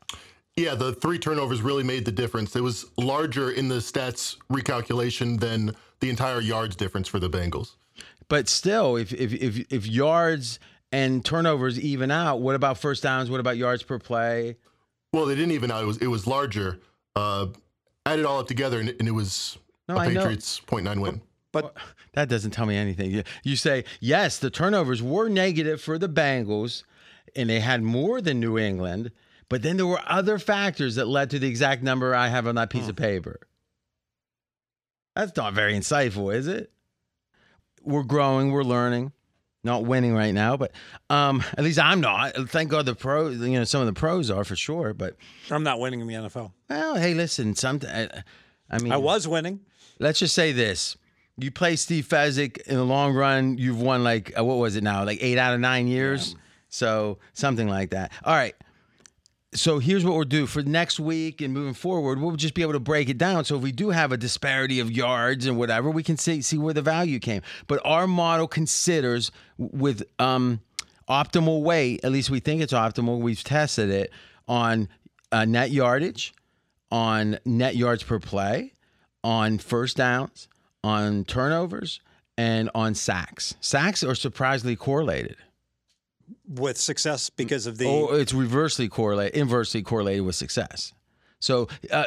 Yeah, 0.56 0.74
the 0.74 0.92
three 0.92 1.18
turnovers 1.18 1.62
really 1.62 1.82
made 1.82 2.04
the 2.04 2.12
difference. 2.12 2.54
It 2.54 2.62
was 2.62 2.86
larger 2.96 3.50
in 3.50 3.68
the 3.68 3.76
stats 3.76 4.36
recalculation 4.52 5.40
than 5.40 5.74
the 6.00 6.10
entire 6.10 6.40
yards 6.40 6.76
difference 6.76 7.08
for 7.08 7.18
the 7.18 7.28
Bengals. 7.28 7.72
But 8.28 8.48
still, 8.48 8.96
if 8.96 9.12
if 9.12 9.32
if, 9.32 9.72
if 9.72 9.86
yards 9.86 10.58
and 10.92 11.24
turnovers 11.24 11.78
even 11.78 12.10
out, 12.10 12.40
what 12.40 12.54
about 12.54 12.78
first 12.78 13.02
downs? 13.02 13.30
What 13.30 13.40
about 13.40 13.56
yards 13.56 13.82
per 13.82 13.98
play? 13.98 14.56
Well, 15.12 15.26
they 15.26 15.34
didn't 15.34 15.52
even 15.52 15.70
out. 15.70 15.82
It 15.82 15.86
was 15.86 15.98
it 15.98 16.06
was 16.06 16.26
larger. 16.26 16.78
Uh, 17.16 17.46
add 18.06 18.18
it 18.18 18.24
all 18.24 18.38
up 18.38 18.48
together, 18.48 18.80
and, 18.80 18.88
and 18.88 19.08
it 19.08 19.12
was 19.12 19.58
No, 19.88 19.96
a 19.96 20.00
I 20.00 20.08
know. 20.08 20.20
Patriots 20.20 20.60
point 20.60 20.84
nine 20.84 21.00
win. 21.00 21.20
But 21.52 21.76
That 22.14 22.28
doesn't 22.28 22.52
tell 22.52 22.66
me 22.66 22.76
anything. 22.76 23.10
You, 23.10 23.22
you 23.42 23.56
say, 23.56 23.84
yes, 24.00 24.38
the 24.38 24.50
turnovers 24.50 25.02
were 25.02 25.28
negative 25.28 25.80
for 25.80 25.98
the 25.98 26.08
Bengals, 26.08 26.84
and 27.36 27.50
they 27.50 27.60
had 27.60 27.82
more 27.82 28.20
than 28.20 28.40
New 28.40 28.58
England, 28.58 29.10
but 29.48 29.62
then 29.62 29.76
there 29.76 29.86
were 29.86 30.00
other 30.06 30.38
factors 30.38 30.94
that 30.94 31.06
led 31.06 31.30
to 31.30 31.38
the 31.38 31.48
exact 31.48 31.82
number 31.82 32.14
I 32.14 32.28
have 32.28 32.46
on 32.46 32.54
that 32.54 32.70
piece 32.70 32.88
of 32.88 32.96
hmm. 32.96 33.04
paper. 33.04 33.40
That's 35.14 35.36
not 35.36 35.54
very 35.54 35.74
insightful, 35.74 36.34
is 36.34 36.48
it? 36.48 36.72
We're 37.82 38.02
growing, 38.02 38.50
we're 38.50 38.64
learning. 38.64 39.12
Not 39.64 39.84
winning 39.84 40.14
right 40.14 40.32
now, 40.34 40.56
but 40.56 40.72
um, 41.08 41.42
at 41.56 41.64
least 41.64 41.78
I'm 41.78 42.00
not. 42.00 42.34
Thank 42.50 42.70
God 42.70 42.84
the 42.84 42.94
pros, 42.94 43.38
you 43.38 43.58
know, 43.58 43.64
some 43.64 43.80
of 43.80 43.86
the 43.86 43.94
pros 43.94 44.30
are 44.30 44.44
for 44.44 44.54
sure. 44.54 44.92
But 44.92 45.16
I'm 45.50 45.62
not 45.62 45.80
winning 45.80 46.00
in 46.00 46.06
the 46.06 46.14
NFL. 46.14 46.52
well, 46.68 46.96
hey, 46.96 47.14
listen, 47.14 47.54
something. 47.56 47.88
I, 47.88 48.22
I 48.70 48.78
mean, 48.78 48.92
I 48.92 48.98
was 48.98 49.26
winning. 49.26 49.60
let's 49.98 50.18
just 50.18 50.34
say 50.34 50.52
this. 50.52 50.96
You 51.36 51.50
play 51.50 51.76
Steve 51.76 52.06
Fezzik 52.06 52.58
in 52.62 52.76
the 52.76 52.84
long 52.84 53.14
run, 53.14 53.58
you've 53.58 53.80
won 53.80 54.04
like, 54.04 54.38
uh, 54.38 54.44
what 54.44 54.58
was 54.58 54.76
it 54.76 54.84
now? 54.84 55.04
Like 55.04 55.18
eight 55.20 55.38
out 55.38 55.52
of 55.54 55.60
nine 55.60 55.88
years? 55.88 56.36
So 56.68 57.18
something 57.32 57.68
like 57.68 57.90
that. 57.90 58.12
All 58.24 58.34
right. 58.34 58.54
So 59.54 59.78
here's 59.78 60.04
what 60.04 60.14
we'll 60.14 60.24
do 60.24 60.46
for 60.46 60.62
next 60.62 60.98
week 60.98 61.40
and 61.40 61.54
moving 61.54 61.74
forward. 61.74 62.20
We'll 62.20 62.34
just 62.34 62.54
be 62.54 62.62
able 62.62 62.72
to 62.72 62.80
break 62.80 63.08
it 63.08 63.18
down. 63.18 63.44
So 63.44 63.56
if 63.56 63.62
we 63.62 63.70
do 63.70 63.90
have 63.90 64.10
a 64.10 64.16
disparity 64.16 64.80
of 64.80 64.90
yards 64.90 65.46
and 65.46 65.56
whatever, 65.56 65.90
we 65.90 66.02
can 66.02 66.16
see 66.16 66.42
see 66.42 66.58
where 66.58 66.74
the 66.74 66.82
value 66.82 67.20
came. 67.20 67.42
But 67.68 67.80
our 67.84 68.08
model 68.08 68.48
considers 68.48 69.30
with 69.56 70.02
um, 70.18 70.60
optimal 71.08 71.62
weight, 71.62 72.04
at 72.04 72.10
least 72.10 72.30
we 72.30 72.40
think 72.40 72.62
it's 72.62 72.72
optimal. 72.72 73.20
We've 73.20 73.42
tested 73.42 73.90
it 73.90 74.10
on 74.48 74.88
uh, 75.30 75.44
net 75.44 75.70
yardage, 75.70 76.34
on 76.90 77.38
net 77.44 77.76
yards 77.76 78.02
per 78.02 78.18
play, 78.18 78.72
on 79.22 79.58
first 79.58 79.96
downs, 79.96 80.48
on 80.82 81.24
turnovers, 81.24 82.00
and 82.36 82.70
on 82.74 82.94
sacks. 82.94 83.54
Sacks 83.60 84.02
are 84.02 84.14
surprisingly 84.14 84.76
correlated. 84.76 85.36
With 86.48 86.78
success 86.78 87.30
because 87.30 87.66
of 87.66 87.78
the 87.78 87.86
Or 87.86 88.18
it's 88.18 88.32
reversely 88.34 88.88
correlated, 88.88 89.36
inversely 89.36 89.82
correlated 89.82 90.24
with 90.24 90.34
success. 90.36 90.92
So 91.40 91.68
uh, 91.90 92.06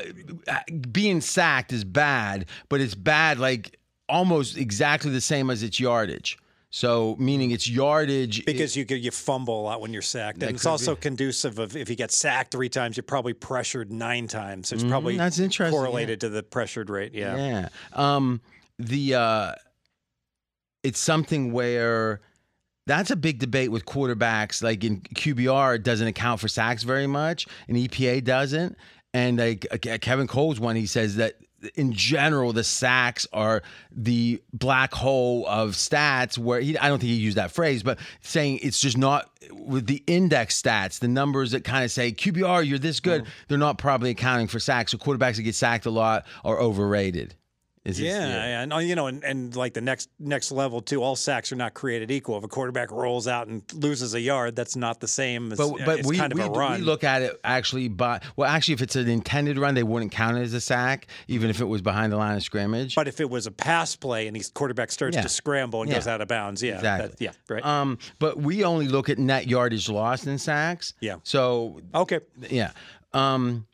being 0.92 1.22
sacked 1.22 1.72
is 1.74 1.84
bad, 1.84 2.46
but 2.70 2.82
it's 2.82 2.96
bad 2.96 3.40
like 3.40 3.78
almost 4.10 4.58
exactly 4.58 5.12
the 5.12 5.22
same 5.22 5.50
as 5.50 5.62
its 5.64 5.80
yardage. 5.80 6.38
So 6.70 7.16
meaning 7.18 7.52
its 7.52 7.68
yardage 7.70 8.44
because 8.46 8.76
you 8.76 8.84
get- 8.84 9.02
you 9.02 9.10
fumble 9.12 9.62
a 9.62 9.64
lot 9.64 9.80
when 9.80 9.94
you're 9.94 10.02
sacked, 10.02 10.44
and 10.44 10.54
it's 10.56 10.66
also 10.66 10.96
conducive 10.96 11.60
of 11.60 11.78
if 11.78 11.90
you 11.90 11.96
get 11.96 12.12
sacked 12.12 12.52
three 12.52 12.68
times, 12.70 12.98
you're 12.98 13.04
probably 13.04 13.34
pressured 13.34 13.92
nine 13.92 14.28
times. 14.28 14.68
So 14.70 14.76
it's 14.76 14.84
probably 14.84 15.16
Mm, 15.16 15.20
that's 15.20 15.40
interesting, 15.40 15.78
correlated 15.78 16.20
to 16.22 16.30
the 16.30 16.44
pressured 16.44 16.90
rate. 16.90 17.14
Yeah. 17.14 17.38
Yeah. 17.38 17.70
Um, 17.94 18.42
the 18.80 19.16
uh, 19.16 19.52
it's 20.84 21.00
something 21.00 21.52
where 21.54 22.22
that's 22.88 23.12
a 23.12 23.16
big 23.16 23.40
debate 23.40 23.72
with 23.72 23.86
quarterbacks. 23.86 24.64
Like 24.64 24.84
in 24.84 25.02
QBR, 25.02 25.76
it 25.76 25.84
doesn't 25.84 26.08
account 26.08 26.40
for 26.40 26.48
sacks 26.48 26.84
very 26.84 27.08
much, 27.08 27.46
and 27.68 27.78
EPA 27.78 28.24
doesn't. 28.24 28.78
And 29.14 29.38
like 29.38 29.68
uh, 29.72 29.98
Kevin 30.00 30.28
Cole's 30.28 30.60
one, 30.60 30.76
he 30.76 30.86
says 30.86 31.18
that 31.18 31.36
in 31.76 31.92
general, 31.92 32.54
the 32.54 32.64
sacks 32.64 33.28
are 33.34 33.64
the 33.92 34.42
black 34.54 34.94
hole 34.94 35.46
of 35.48 35.72
stats. 35.72 36.38
Where 36.38 36.60
he, 36.60 36.78
I 36.78 36.88
don't 36.88 37.00
think 37.00 37.10
he 37.10 37.16
used 37.16 37.38
that 37.38 37.52
phrase, 37.52 37.84
but 37.84 38.00
saying 38.22 38.60
it's 38.64 38.80
just 38.80 38.98
not 38.98 39.30
with 39.52 39.88
the 39.88 40.04
index 40.08 40.62
stats, 40.62 41.00
the 41.00 41.08
numbers 41.08 41.52
that 41.52 41.64
kind 41.64 41.84
of 41.84 41.92
say 41.92 42.12
QBR, 42.12 42.66
you're 42.66 42.80
this 42.80 43.00
good. 43.00 43.26
They're 43.48 43.58
not 43.58 43.78
probably 43.78 44.12
accounting 44.12 44.48
for 44.48 44.60
sacks. 44.60 44.92
So 44.92 44.98
quarterbacks 44.98 45.36
that 45.36 45.44
get 45.44 45.56
sacked 45.56 45.86
a 45.86 45.92
lot 45.92 46.26
are 46.46 46.60
overrated 46.60 47.36
Is. 47.88 48.00
Yeah, 48.02 48.62
and 48.62 48.74
uh, 48.74 48.78
you 48.80 48.96
know, 48.96 49.08
and, 49.08 49.24
and 49.24 49.56
like 49.56 49.74
the 49.74 49.82
next 49.82 50.10
next 50.20 50.52
level 50.52 50.82
too. 50.82 51.02
All 51.02 51.16
sacks 51.16 51.52
are 51.52 51.56
not 51.56 51.74
created 51.74 52.12
equal. 52.12 52.38
If 52.38 52.44
a 52.44 52.48
quarterback 52.48 52.92
rolls 52.92 53.28
out 53.28 53.48
and 53.48 53.64
loses 53.74 54.14
a 54.14 54.20
yard, 54.20 54.56
that's 54.58 54.76
not 54.76 55.00
the 55.00 55.08
same. 55.08 55.52
As, 55.54 55.58
But 55.58 55.86
but 55.86 56.00
it's 56.00 56.08
we, 56.08 56.18
kind 56.18 56.34
of 56.34 56.38
we, 56.40 56.44
a 56.46 56.50
run. 56.50 56.80
we 56.82 56.86
look 56.86 57.04
at 57.06 57.22
it 57.22 57.40
actually 57.46 57.88
by 57.88 58.20
well 58.36 58.50
actually 58.50 58.74
if 58.74 58.82
it's 58.82 58.96
an 58.98 59.08
intended 59.08 59.58
run 59.58 59.74
they 59.74 59.84
wouldn't 59.84 60.12
count 60.12 60.38
it 60.38 60.42
as 60.42 60.54
a 60.54 60.60
sack 60.62 61.08
even 61.30 61.50
if 61.50 61.62
it 61.62 61.66
was 61.66 61.82
behind 61.82 62.12
the 62.12 62.18
line 62.18 62.36
of 62.36 62.44
scrimmage. 62.44 62.94
but 62.96 63.08
if 63.08 63.22
it 63.22 63.30
was 63.30 63.48
a 63.48 63.52
pass 63.52 63.96
play 63.96 64.28
and 64.28 64.36
the 64.36 64.44
quarterback 64.54 64.92
starts 64.92 65.16
Yeah. 65.16 65.22
to 65.22 65.30
scramble 65.30 65.82
and 65.82 65.90
Yeah. 65.90 65.96
goes 65.98 66.08
out 66.08 66.20
of 66.22 66.28
bounds, 66.28 66.62
yeah, 66.62 66.76
Exactly. 66.76 67.08
that- 67.10 67.22
yeah, 67.22 67.32
right. 67.56 67.64
Um, 67.66 67.98
but 68.20 68.38
we 68.38 68.64
only 68.66 68.88
look 68.90 69.08
at 69.10 69.18
net 69.18 69.48
yardage 69.48 69.88
lost 69.88 70.28
in 70.28 70.38
sacks. 70.38 70.94
Yeah. 71.00 71.16
So 71.24 71.80
okay, 71.96 72.20
yeah. 72.50 72.72
Um, 73.14 73.66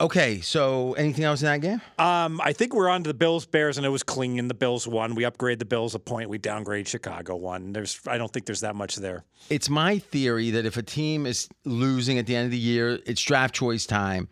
okay. 0.00 0.40
So 0.40 0.94
anything 0.94 1.24
else 1.24 1.42
in 1.42 1.46
that 1.46 1.60
game? 1.60 1.80
um, 1.98 2.40
I 2.42 2.52
think 2.52 2.74
we're 2.74 2.88
on 2.88 3.02
to 3.04 3.08
the 3.08 3.14
Bills 3.14 3.46
Bears, 3.46 3.76
and 3.76 3.86
it 3.86 3.90
was 3.90 4.02
clean. 4.02 4.48
The 4.48 4.54
Bills 4.54 4.86
won. 4.86 5.14
We 5.14 5.24
upgrade 5.24 5.58
the 5.58 5.64
Bills 5.64 5.94
a 5.94 5.98
point. 5.98 6.28
We 6.28 6.38
downgrade 6.38 6.88
Chicago 6.88 7.36
one. 7.36 7.72
There's, 7.72 8.00
I 8.06 8.18
don't 8.18 8.32
think 8.32 8.46
there's 8.46 8.60
that 8.60 8.76
much 8.76 8.96
there. 8.96 9.24
It's 9.50 9.68
my 9.68 9.98
theory 9.98 10.50
that 10.50 10.66
if 10.66 10.76
a 10.76 10.82
team 10.82 11.26
is 11.26 11.48
losing 11.64 12.18
at 12.18 12.26
the 12.26 12.36
end 12.36 12.46
of 12.46 12.50
the 12.50 12.58
year, 12.58 12.98
it's 13.06 13.22
draft 13.22 13.54
choice 13.54 13.86
time. 13.86 14.28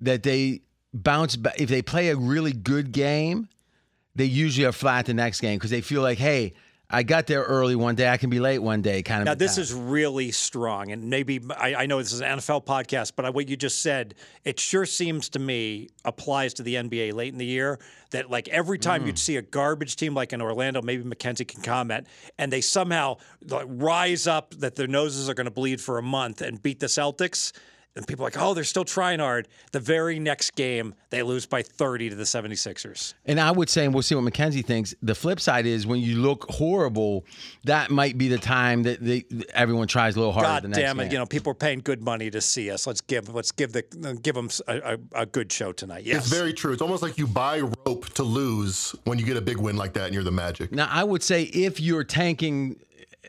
That 0.00 0.22
they 0.22 0.60
bounce 0.92 1.36
back 1.36 1.60
if 1.60 1.68
they 1.68 1.82
play 1.82 2.08
a 2.10 2.16
really 2.16 2.52
good 2.52 2.92
game, 2.92 3.48
they 4.14 4.24
usually 4.24 4.66
are 4.66 4.72
flat 4.72 5.06
the 5.06 5.14
next 5.14 5.40
game 5.40 5.58
because 5.58 5.70
they 5.70 5.80
feel 5.80 6.02
like, 6.02 6.18
hey, 6.18 6.54
I 6.88 7.02
got 7.02 7.26
there 7.26 7.42
early 7.42 7.74
one 7.74 7.96
day, 7.96 8.08
I 8.08 8.16
can 8.16 8.30
be 8.30 8.38
late 8.38 8.60
one 8.60 8.80
day, 8.80 9.02
kind 9.02 9.20
of. 9.20 9.26
Now, 9.26 9.34
this 9.34 9.58
is 9.58 9.74
really 9.74 10.30
strong, 10.30 10.92
and 10.92 11.10
maybe 11.10 11.40
I, 11.56 11.74
I 11.74 11.86
know 11.86 11.98
this 11.98 12.12
is 12.12 12.20
an 12.20 12.38
NFL 12.38 12.64
podcast, 12.64 13.12
but 13.16 13.34
what 13.34 13.48
you 13.48 13.56
just 13.56 13.82
said, 13.82 14.14
it 14.44 14.60
sure 14.60 14.86
seems 14.86 15.28
to 15.30 15.40
me 15.40 15.88
applies 16.04 16.54
to 16.54 16.62
the 16.62 16.76
NBA 16.76 17.12
late 17.12 17.32
in 17.32 17.38
the 17.38 17.46
year. 17.46 17.80
That 18.12 18.30
like 18.30 18.46
every 18.48 18.78
time 18.78 19.02
Mm. 19.02 19.06
you'd 19.08 19.18
see 19.18 19.36
a 19.36 19.42
garbage 19.42 19.96
team 19.96 20.14
like 20.14 20.32
in 20.32 20.40
Orlando, 20.40 20.80
maybe 20.80 21.02
McKenzie 21.02 21.46
can 21.48 21.60
comment, 21.60 22.06
and 22.38 22.52
they 22.52 22.60
somehow 22.60 23.16
like, 23.48 23.66
rise 23.68 24.28
up 24.28 24.54
that 24.58 24.76
their 24.76 24.86
noses 24.86 25.28
are 25.28 25.34
going 25.34 25.46
to 25.46 25.50
bleed 25.50 25.80
for 25.80 25.98
a 25.98 26.02
month 26.02 26.40
and 26.40 26.62
beat 26.62 26.78
the 26.78 26.86
Celtics. 26.86 27.52
And 27.96 28.06
people 28.06 28.24
are 28.24 28.28
like, 28.28 28.38
oh, 28.38 28.52
they're 28.52 28.62
still 28.64 28.84
trying 28.84 29.20
hard. 29.20 29.48
The 29.72 29.80
very 29.80 30.18
next 30.18 30.54
game, 30.54 30.94
they 31.10 31.22
lose 31.22 31.46
by 31.46 31.62
30 31.62 32.10
to 32.10 32.14
the 32.14 32.24
76ers. 32.24 33.14
And 33.24 33.40
I 33.40 33.50
would 33.50 33.70
say, 33.70 33.86
and 33.86 33.94
we'll 33.94 34.02
see 34.02 34.14
what 34.14 34.24
McKenzie 34.30 34.64
thinks. 34.64 34.94
The 35.02 35.14
flip 35.14 35.40
side 35.40 35.64
is 35.64 35.86
when 35.86 36.00
you 36.00 36.16
look 36.18 36.44
horrible, 36.50 37.24
that 37.64 37.90
might 37.90 38.18
be 38.18 38.28
the 38.28 38.38
time 38.38 38.82
that 38.82 39.02
they, 39.02 39.24
everyone 39.54 39.88
tries 39.88 40.14
a 40.14 40.18
little 40.18 40.32
harder. 40.32 40.48
God 40.48 40.62
the 40.64 40.68
next 40.68 40.80
damn 40.80 41.00
it! 41.00 41.04
game. 41.04 41.12
You 41.12 41.18
know, 41.18 41.26
people 41.26 41.52
are 41.52 41.54
paying 41.54 41.80
good 41.80 42.02
money 42.02 42.30
to 42.30 42.40
see 42.40 42.70
us. 42.70 42.86
Let's 42.86 43.00
give 43.00 43.34
let's 43.34 43.50
give 43.50 43.72
the 43.72 43.82
give 44.22 44.34
them 44.34 44.50
a, 44.68 44.76
a, 45.14 45.22
a 45.22 45.26
good 45.26 45.50
show 45.50 45.72
tonight. 45.72 46.04
Yes, 46.04 46.18
It's 46.18 46.28
very 46.28 46.52
true. 46.52 46.72
It's 46.72 46.82
almost 46.82 47.02
like 47.02 47.16
you 47.16 47.26
buy 47.26 47.60
rope 47.86 48.06
to 48.14 48.22
lose 48.22 48.94
when 49.04 49.18
you 49.18 49.24
get 49.24 49.36
a 49.36 49.40
big 49.40 49.56
win 49.56 49.76
like 49.76 49.94
that 49.94 50.04
and 50.06 50.14
you're 50.14 50.22
the 50.22 50.30
Magic. 50.36 50.70
Now, 50.70 50.88
I 50.90 51.02
would 51.02 51.22
say 51.22 51.44
if 51.44 51.80
you're 51.80 52.04
tanking 52.04 52.78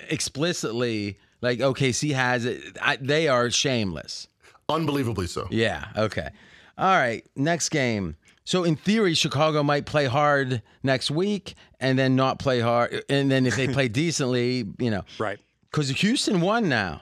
explicitly, 0.09 1.17
like 1.41 1.59
OKC 1.59 2.13
has 2.13 2.45
it, 2.45 2.77
I, 2.81 2.97
they 2.97 3.27
are 3.27 3.49
shameless. 3.49 4.27
Unbelievably 4.69 5.27
so. 5.27 5.47
Yeah. 5.49 5.85
Okay. 5.95 6.29
All 6.77 6.95
right. 6.95 7.25
Next 7.35 7.69
game. 7.69 8.15
So 8.43 8.63
in 8.63 8.75
theory, 8.75 9.13
Chicago 9.13 9.61
might 9.63 9.85
play 9.85 10.05
hard 10.05 10.61
next 10.83 11.11
week 11.11 11.55
and 11.79 11.97
then 11.99 12.15
not 12.15 12.39
play 12.39 12.59
hard. 12.61 13.03
And 13.09 13.29
then 13.31 13.45
if 13.45 13.55
they 13.55 13.67
play 13.73 13.87
decently, 13.87 14.65
you 14.79 14.89
know, 14.91 15.03
right. 15.19 15.37
because 15.69 15.89
Houston 15.89 16.39
won 16.39 16.69
now, 16.69 17.01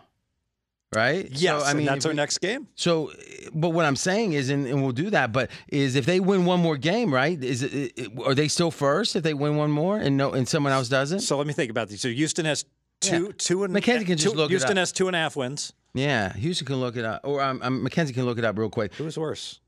right? 0.95 1.27
Yes, 1.31 1.61
So, 1.61 1.67
I 1.67 1.73
mean, 1.73 1.85
that's 1.85 2.05
our 2.05 2.11
we- 2.11 2.15
next 2.15 2.39
game. 2.39 2.67
So, 2.75 3.11
but 3.53 3.69
what 3.69 3.85
I'm 3.85 3.95
saying 3.95 4.33
is, 4.33 4.49
and, 4.49 4.65
and 4.65 4.81
we'll 4.81 4.91
do 4.91 5.11
that, 5.11 5.31
but 5.33 5.51
is 5.67 5.95
if 5.95 6.05
they 6.07 6.19
win 6.19 6.45
one 6.45 6.61
more 6.61 6.77
game, 6.77 7.13
right? 7.13 7.41
Is 7.43 7.61
it, 7.61 8.09
are 8.25 8.33
they 8.33 8.47
still 8.47 8.71
first 8.71 9.15
if 9.15 9.21
they 9.23 9.33
win 9.35 9.55
one 9.55 9.69
more 9.71 9.97
and 9.97 10.17
no 10.17 10.31
and 10.33 10.47
someone 10.47 10.73
else 10.73 10.89
doesn't? 10.89 11.19
So 11.19 11.37
let 11.37 11.45
me 11.45 11.53
think 11.53 11.69
about 11.69 11.89
these. 11.89 12.01
So 12.01 12.09
Houston 12.09 12.45
has 12.45 12.65
two 13.01 13.33
two 13.33 13.63
and 13.65 13.73
Mackenzie 13.73 14.05
can 14.05 14.17
just 14.17 14.33
two- 14.33 14.37
look 14.37 14.49
Houston 14.49 14.77
has 14.77 14.91
two 14.91 15.05
and 15.07 15.15
a 15.15 15.19
half 15.19 15.35
wins. 15.35 15.73
Yeah, 15.95 16.33
Houston 16.33 16.67
can 16.67 16.75
look 16.75 16.97
it 16.97 17.05
up, 17.05 17.21
or 17.23 17.41
um, 17.41 17.61
um, 17.63 17.81
Mackenzie 17.81 18.13
can 18.13 18.25
look 18.25 18.37
it 18.37 18.43
up 18.43 18.57
real 18.57 18.69
quick. 18.69 18.93
Who's 18.95 19.17
worse? 19.17 19.61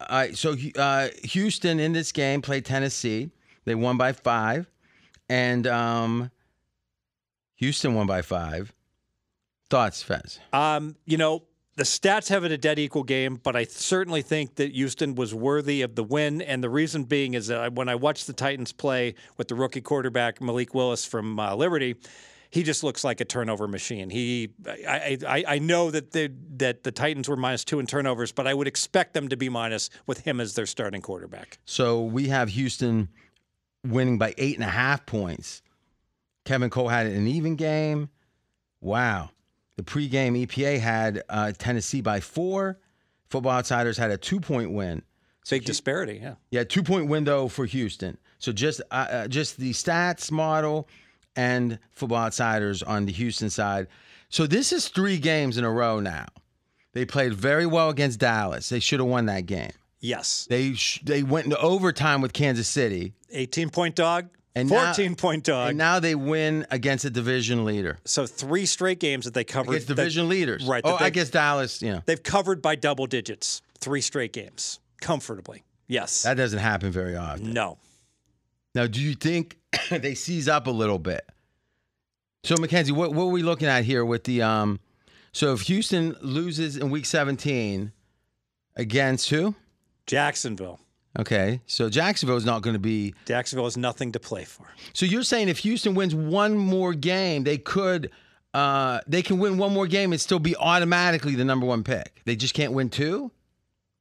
All 0.00 0.06
right, 0.10 0.36
so 0.36 0.56
uh, 0.76 1.08
Houston 1.24 1.78
in 1.78 1.92
this 1.92 2.10
game 2.10 2.40
played 2.40 2.64
Tennessee. 2.64 3.30
They 3.66 3.74
won 3.74 3.98
by 3.98 4.12
five, 4.12 4.66
and 5.28 5.66
um, 5.66 6.30
Houston 7.56 7.94
won 7.94 8.06
by 8.06 8.22
five. 8.22 8.72
Thoughts, 9.68 10.02
Fez? 10.02 10.40
Um, 10.54 10.96
you 11.04 11.18
know, 11.18 11.42
the 11.76 11.82
stats 11.82 12.28
have 12.30 12.44
it 12.44 12.52
a 12.52 12.58
dead 12.58 12.78
equal 12.78 13.02
game, 13.02 13.38
but 13.42 13.54
I 13.54 13.64
certainly 13.64 14.22
think 14.22 14.54
that 14.54 14.72
Houston 14.72 15.14
was 15.14 15.34
worthy 15.34 15.82
of 15.82 15.96
the 15.96 16.04
win. 16.04 16.40
And 16.40 16.64
the 16.64 16.70
reason 16.70 17.04
being 17.04 17.34
is 17.34 17.48
that 17.48 17.74
when 17.74 17.90
I 17.90 17.94
watched 17.94 18.26
the 18.26 18.32
Titans 18.32 18.72
play 18.72 19.16
with 19.36 19.48
the 19.48 19.54
rookie 19.54 19.82
quarterback 19.82 20.40
Malik 20.40 20.72
Willis 20.72 21.04
from 21.04 21.38
uh, 21.38 21.54
Liberty, 21.54 21.96
he 22.54 22.62
just 22.62 22.84
looks 22.84 23.02
like 23.02 23.20
a 23.20 23.24
turnover 23.24 23.66
machine. 23.66 24.10
He, 24.10 24.50
I, 24.64 25.18
I, 25.26 25.44
I 25.48 25.58
know 25.58 25.90
that 25.90 26.12
the 26.12 26.32
that 26.58 26.84
the 26.84 26.92
Titans 26.92 27.28
were 27.28 27.36
minus 27.36 27.64
two 27.64 27.80
in 27.80 27.86
turnovers, 27.86 28.30
but 28.30 28.46
I 28.46 28.54
would 28.54 28.68
expect 28.68 29.12
them 29.12 29.28
to 29.30 29.36
be 29.36 29.48
minus 29.48 29.90
with 30.06 30.20
him 30.20 30.40
as 30.40 30.54
their 30.54 30.64
starting 30.64 31.02
quarterback. 31.02 31.58
So 31.64 32.02
we 32.02 32.28
have 32.28 32.50
Houston 32.50 33.08
winning 33.84 34.18
by 34.18 34.34
eight 34.38 34.54
and 34.54 34.62
a 34.62 34.70
half 34.70 35.04
points. 35.04 35.62
Kevin 36.44 36.70
Cole 36.70 36.86
had 36.86 37.08
an 37.08 37.26
even 37.26 37.56
game. 37.56 38.08
Wow. 38.80 39.30
The 39.74 39.82
pregame 39.82 40.46
EPA 40.46 40.78
had 40.78 41.24
uh, 41.28 41.50
Tennessee 41.58 42.02
by 42.02 42.20
four. 42.20 42.78
Football 43.30 43.54
Outsiders 43.54 43.98
had 43.98 44.12
a 44.12 44.16
two 44.16 44.38
point 44.38 44.70
win. 44.70 45.02
Big 45.50 45.64
disparity, 45.64 46.20
yeah. 46.22 46.36
Yeah, 46.50 46.62
two 46.62 46.84
point 46.84 47.08
window 47.08 47.48
for 47.48 47.66
Houston. 47.66 48.16
So 48.38 48.52
just 48.52 48.80
uh, 48.92 48.94
uh, 48.94 49.28
just 49.28 49.56
the 49.56 49.72
stats 49.72 50.30
model 50.30 50.88
and 51.36 51.78
Football 51.92 52.18
Outsiders 52.24 52.82
on 52.82 53.06
the 53.06 53.12
Houston 53.12 53.50
side. 53.50 53.86
So 54.28 54.46
this 54.46 54.72
is 54.72 54.88
three 54.88 55.18
games 55.18 55.58
in 55.58 55.64
a 55.64 55.70
row 55.70 56.00
now. 56.00 56.26
They 56.92 57.04
played 57.04 57.34
very 57.34 57.66
well 57.66 57.88
against 57.90 58.20
Dallas. 58.20 58.68
They 58.68 58.80
should 58.80 59.00
have 59.00 59.08
won 59.08 59.26
that 59.26 59.46
game. 59.46 59.72
Yes. 60.00 60.46
They 60.48 60.74
sh- 60.74 61.00
they 61.02 61.22
went 61.22 61.46
into 61.46 61.58
overtime 61.58 62.20
with 62.20 62.32
Kansas 62.32 62.68
City, 62.68 63.14
18 63.30 63.70
point 63.70 63.94
dog, 63.96 64.28
And 64.54 64.68
now- 64.70 64.92
14 64.94 65.14
point 65.16 65.44
dog. 65.44 65.70
and 65.70 65.78
now 65.78 65.98
they 65.98 66.14
win 66.14 66.66
against 66.70 67.04
a 67.04 67.10
division 67.10 67.64
leader. 67.64 67.98
so 68.04 68.26
three 68.26 68.66
straight 68.66 69.00
games 69.00 69.24
that 69.24 69.34
they 69.34 69.44
covered. 69.44 69.70
Against 69.72 69.88
that- 69.88 69.94
division 69.96 70.28
leaders, 70.28 70.64
right, 70.66 70.82
Oh, 70.84 70.92
that 70.98 71.02
I 71.02 71.10
guess 71.10 71.30
Dallas. 71.30 71.80
You 71.82 71.92
know 71.94 72.02
They've 72.06 72.22
covered 72.22 72.60
by 72.62 72.76
double 72.76 73.06
digits, 73.06 73.62
three 73.80 74.00
straight 74.00 74.32
games, 74.32 74.78
comfortably. 75.00 75.64
Yes. 75.88 76.22
that 76.22 76.34
doesn't 76.34 76.60
happen 76.60 76.90
very 76.92 77.16
often. 77.16 77.52
no. 77.52 77.78
Now, 78.74 78.86
do 78.86 79.00
you 79.00 79.14
think 79.14 79.58
they 79.90 80.14
seize 80.14 80.48
up 80.48 80.66
a 80.66 80.70
little 80.70 80.98
bit? 80.98 81.28
So, 82.44 82.56
Mackenzie, 82.58 82.92
what, 82.92 83.12
what 83.12 83.24
are 83.24 83.28
we 83.28 83.42
looking 83.42 83.68
at 83.68 83.84
here 83.84 84.04
with 84.04 84.24
the 84.24 84.42
um? 84.42 84.80
So, 85.32 85.52
if 85.52 85.62
Houston 85.62 86.16
loses 86.20 86.76
in 86.76 86.90
Week 86.90 87.06
17 87.06 87.92
against 88.76 89.30
who? 89.30 89.54
Jacksonville. 90.06 90.80
Okay, 91.18 91.60
so 91.66 91.88
Jacksonville 91.88 92.36
is 92.36 92.44
not 92.44 92.62
going 92.62 92.74
to 92.74 92.80
be. 92.80 93.14
Jacksonville 93.24 93.66
has 93.66 93.76
nothing 93.76 94.12
to 94.12 94.20
play 94.20 94.44
for. 94.44 94.66
So 94.92 95.06
you're 95.06 95.22
saying 95.22 95.48
if 95.48 95.58
Houston 95.58 95.94
wins 95.94 96.14
one 96.14 96.56
more 96.56 96.92
game, 96.92 97.44
they 97.44 97.56
could, 97.56 98.10
uh, 98.52 99.00
they 99.06 99.22
can 99.22 99.38
win 99.38 99.56
one 99.56 99.72
more 99.72 99.86
game 99.86 100.12
and 100.12 100.20
still 100.20 100.40
be 100.40 100.56
automatically 100.56 101.36
the 101.36 101.44
number 101.44 101.66
one 101.66 101.84
pick. 101.84 102.20
They 102.24 102.34
just 102.34 102.54
can't 102.54 102.72
win 102.72 102.90
two, 102.90 103.30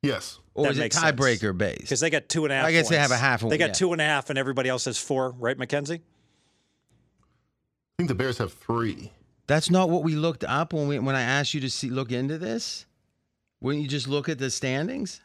Yes. 0.04 0.40
or 0.54 0.66
That 0.66 0.74
is 0.74 0.78
it 0.78 0.82
makes 0.82 0.98
sense. 1.00 1.20
tiebreaker 1.20 1.58
based? 1.58 1.82
Because 1.82 2.00
they 2.02 2.10
got 2.12 2.30
two 2.30 2.44
and 2.46 2.52
a 2.54 2.58
half. 2.58 2.66
I 2.66 2.72
guess 2.72 2.90
they 2.90 2.98
have 2.98 3.10
a 3.12 3.18
half 3.18 3.42
a- 3.44 3.48
They 3.48 3.58
got 3.58 3.70
yeah. 3.70 3.74
two 3.74 3.92
and 3.94 4.02
a 4.02 4.06
half, 4.06 4.30
and 4.30 4.38
everybody 4.38 4.70
else 4.70 4.86
has 4.86 5.00
four, 5.00 5.32
right, 5.40 5.58
Mackenzie? 5.58 6.02
I 7.24 7.96
think 7.98 8.10
the 8.10 8.16
Bears 8.16 8.38
have 8.38 8.54
three. 8.54 9.12
That's 9.48 9.70
not 9.70 9.90
what 9.90 10.04
we 10.04 10.16
looked 10.16 10.44
up 10.44 10.74
when 10.74 10.88
we 10.88 11.00
when 11.00 11.16
I 11.16 11.22
asked 11.22 11.54
you 11.54 11.62
to 11.62 11.70
see 11.70 11.90
look 11.90 12.12
into 12.12 12.38
this. 12.38 12.86
Wouldn't 13.62 13.82
you 13.84 13.90
just 13.90 14.08
look 14.08 14.30
at 14.30 14.38
the 14.40 14.50
standings? 14.52 15.22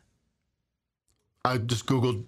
I 1.44 1.58
just 1.58 1.86
Googled 1.86 2.24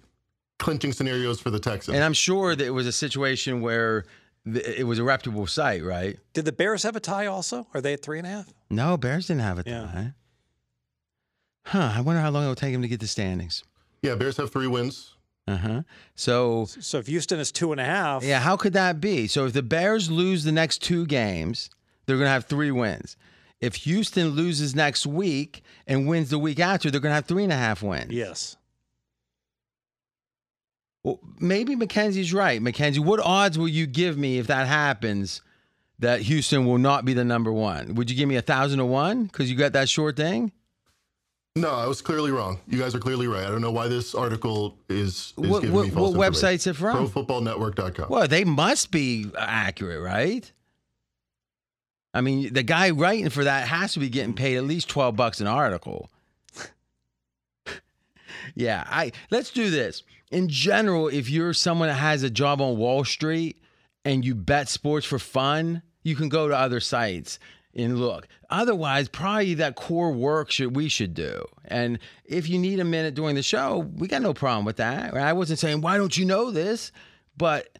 clinching 0.59 0.93
scenarios 0.93 1.39
for 1.39 1.49
the 1.51 1.59
Texans. 1.59 1.95
And 1.95 2.03
I'm 2.03 2.13
sure 2.13 2.55
that 2.55 2.65
it 2.65 2.71
was 2.71 2.85
a 2.87 2.91
situation 2.91 3.61
where 3.61 4.05
th- 4.45 4.65
it 4.65 4.83
was 4.85 4.99
a 4.99 5.03
reputable 5.03 5.47
site, 5.47 5.83
right? 5.83 6.17
Did 6.33 6.45
the 6.45 6.51
Bears 6.51 6.83
have 6.83 6.95
a 6.95 6.99
tie 6.99 7.25
also? 7.27 7.67
Are 7.73 7.81
they 7.81 7.93
at 7.93 8.01
three 8.03 8.17
and 8.19 8.27
a 8.27 8.29
half? 8.31 8.53
No, 8.69 8.97
Bears 8.97 9.27
didn't 9.27 9.41
have 9.41 9.59
a 9.59 9.63
tie. 9.63 9.69
Yeah. 9.71 10.09
Tie. 11.65 11.71
Huh. 11.79 11.91
I 11.95 12.01
wonder 12.01 12.21
how 12.21 12.29
long 12.29 12.45
it 12.45 12.47
will 12.47 12.55
take 12.55 12.73
him 12.73 12.81
to 12.81 12.87
get 12.87 12.99
the 12.99 13.07
standings. 13.07 13.63
yeah, 14.01 14.15
Bears 14.15 14.37
have 14.37 14.51
three 14.51 14.67
wins. 14.67 15.15
Uh 15.47 15.57
huh. 15.57 15.81
So 16.15 16.65
So 16.65 16.99
if 16.99 17.07
Houston 17.07 17.39
is 17.39 17.51
two 17.51 17.71
and 17.71 17.81
a 17.81 17.85
half, 17.85 18.23
yeah, 18.23 18.39
how 18.39 18.55
could 18.57 18.73
that 18.73 19.01
be? 19.01 19.27
So 19.27 19.45
if 19.45 19.53
the 19.53 19.63
Bears 19.63 20.09
lose 20.11 20.43
the 20.43 20.51
next 20.51 20.81
two 20.83 21.05
games, 21.05 21.69
they're 22.05 22.17
going 22.17 22.27
to 22.27 22.31
have 22.31 22.45
three 22.45 22.71
wins. 22.71 23.17
If 23.59 23.75
Houston 23.75 24.29
loses 24.29 24.75
next 24.75 25.05
week 25.05 25.61
and 25.87 26.07
wins 26.07 26.29
the 26.29 26.39
week 26.39 26.59
after, 26.59 26.89
they're 26.89 27.01
going 27.01 27.11
to 27.11 27.15
have 27.15 27.25
three 27.25 27.43
and 27.43 27.51
a 27.53 27.57
half 27.57 27.81
wins. 27.83 28.11
yes. 28.11 28.57
Well, 31.03 31.19
maybe 31.39 31.75
Mackenzie's 31.75 32.31
right. 32.33 32.61
Mackenzie, 32.61 32.99
what 32.99 33.19
odds 33.19 33.57
will 33.57 33.67
you 33.67 33.87
give 33.87 34.17
me 34.19 34.37
if 34.37 34.47
that 34.47 34.67
happens 34.67 35.41
that 35.97 36.21
Houston 36.21 36.65
will 36.65 36.77
not 36.77 37.05
be 37.05 37.13
the 37.13 37.23
number 37.23 37.51
one? 37.51 37.95
Would 37.95 38.11
you 38.11 38.15
give 38.15 38.29
me 38.29 38.35
a 38.35 38.41
thousand 38.41 38.77
to 38.77 38.85
one 38.85 39.23
because 39.25 39.49
you 39.49 39.57
got 39.57 39.73
that 39.73 39.89
short 39.89 40.15
thing? 40.15 40.51
No, 41.55 41.69
I 41.69 41.85
was 41.85 42.01
clearly 42.01 42.31
wrong. 42.31 42.59
You 42.65 42.79
guys 42.79 42.95
are 42.95 42.99
clearly 42.99 43.27
right. 43.27 43.43
I 43.43 43.49
don't 43.49 43.61
know 43.61 43.71
why 43.71 43.89
this 43.89 44.15
article 44.15 44.77
is, 44.87 45.33
is 45.37 45.43
What, 45.49 45.61
giving 45.61 45.75
what, 45.75 45.85
me 45.85 45.91
false 45.91 46.15
what 46.15 46.31
website's 46.31 46.65
it 46.65 46.77
from? 46.77 47.09
ProFootballNetwork.com. 47.09 48.07
Well, 48.09 48.27
they 48.27 48.45
must 48.45 48.89
be 48.89 49.25
uh, 49.35 49.39
accurate, 49.39 50.01
right? 50.01 50.49
I 52.13 52.21
mean, 52.21 52.53
the 52.53 52.63
guy 52.63 52.91
writing 52.91 53.29
for 53.29 53.43
that 53.43 53.67
has 53.67 53.93
to 53.93 53.99
be 53.99 54.07
getting 54.07 54.33
paid 54.33 54.57
at 54.57 54.63
least 54.63 54.87
12 54.89 55.15
bucks 55.17 55.41
an 55.41 55.47
article. 55.47 56.09
yeah, 58.55 58.85
I 58.87 59.11
let's 59.29 59.51
do 59.51 59.69
this. 59.69 60.03
In 60.29 60.47
general, 60.47 61.09
if 61.09 61.29
you're 61.29 61.53
someone 61.53 61.89
that 61.89 61.95
has 61.95 62.23
a 62.23 62.29
job 62.29 62.61
on 62.61 62.77
Wall 62.77 63.03
Street 63.03 63.61
and 64.05 64.23
you 64.23 64.35
bet 64.35 64.69
sports 64.69 65.05
for 65.05 65.19
fun, 65.19 65.81
you 66.03 66.15
can 66.15 66.29
go 66.29 66.47
to 66.47 66.57
other 66.57 66.79
sites 66.79 67.39
and 67.75 67.99
look. 67.99 68.27
Otherwise, 68.49 69.07
probably 69.07 69.53
that 69.55 69.75
core 69.75 70.11
work 70.11 70.51
should 70.51 70.75
we 70.75 70.89
should 70.89 71.13
do. 71.13 71.45
And 71.65 71.99
if 72.25 72.49
you 72.49 72.59
need 72.59 72.79
a 72.79 72.83
minute 72.83 73.15
during 73.15 73.35
the 73.35 73.43
show, 73.43 73.89
we 73.95 74.07
got 74.07 74.21
no 74.21 74.33
problem 74.33 74.65
with 74.65 74.77
that. 74.77 75.15
I 75.15 75.33
wasn't 75.33 75.59
saying 75.59 75.81
why 75.81 75.97
don't 75.97 76.17
you 76.17 76.25
know 76.25 76.51
this, 76.51 76.91
but 77.37 77.77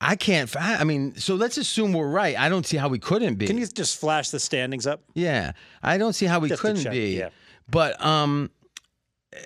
I 0.00 0.16
can't. 0.16 0.54
I 0.56 0.84
mean, 0.84 1.14
so 1.16 1.34
let's 1.34 1.58
assume 1.58 1.92
we're 1.92 2.10
right. 2.10 2.38
I 2.38 2.48
don't 2.48 2.66
see 2.66 2.76
how 2.76 2.88
we 2.88 2.98
couldn't 2.98 3.34
be. 3.34 3.46
Can 3.46 3.58
you 3.58 3.66
just 3.66 4.00
flash 4.00 4.30
the 4.30 4.40
standings 4.40 4.86
up? 4.86 5.02
Yeah, 5.14 5.52
I 5.82 5.98
don't 5.98 6.14
see 6.14 6.26
how 6.26 6.38
we 6.38 6.48
Just 6.48 6.62
couldn't 6.62 6.90
be. 6.90 7.16
yeah. 7.18 7.28
But 7.68 8.02
um, 8.04 8.50
eh, 9.32 9.38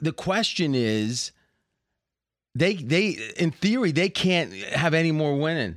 the 0.00 0.12
question 0.12 0.74
is, 0.74 1.32
they 2.54 2.74
they 2.74 3.18
in 3.36 3.50
theory 3.50 3.92
they 3.92 4.08
can't 4.08 4.52
have 4.52 4.94
any 4.94 5.12
more 5.12 5.36
winning. 5.36 5.76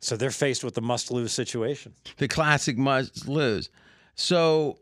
So 0.00 0.16
they're 0.16 0.30
faced 0.30 0.62
with 0.62 0.74
the 0.74 0.80
must-lose 0.80 1.32
situation. 1.32 1.94
The 2.18 2.28
classic 2.28 2.78
must 2.78 3.28
lose. 3.28 3.70
So. 4.14 4.78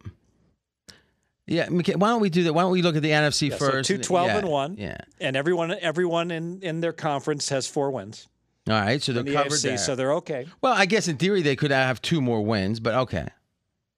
Yeah, 1.48 1.68
why 1.68 2.08
don't 2.08 2.20
we 2.20 2.28
do 2.28 2.42
that? 2.44 2.52
Why 2.54 2.62
don't 2.62 2.72
we 2.72 2.82
look 2.82 2.96
at 2.96 3.02
the 3.02 3.12
NFC 3.12 3.50
Yeah, 3.50 3.56
so 3.56 3.70
first? 3.70 3.86
two 3.88 3.98
12 3.98 4.26
yeah, 4.26 4.38
and 4.38 4.48
one. 4.48 4.76
Yeah. 4.76 4.96
And 5.20 5.36
everyone, 5.36 5.70
everyone 5.80 6.32
in, 6.32 6.60
in 6.60 6.80
their 6.80 6.92
conference 6.92 7.48
has 7.50 7.68
four 7.68 7.92
wins. 7.92 8.26
All 8.68 8.74
right, 8.74 9.00
so 9.00 9.12
they're 9.12 9.22
the 9.22 9.32
covered 9.32 9.52
AFC, 9.52 9.62
there. 9.62 9.78
so 9.78 9.94
they're 9.94 10.14
okay. 10.14 10.46
well, 10.60 10.72
I 10.72 10.86
guess 10.86 11.06
in 11.06 11.18
theory 11.18 11.42
they 11.42 11.54
could 11.54 11.70
have 11.70 12.02
two 12.02 12.20
more 12.20 12.44
wins, 12.44 12.80
but 12.80 12.94
okay. 12.96 13.28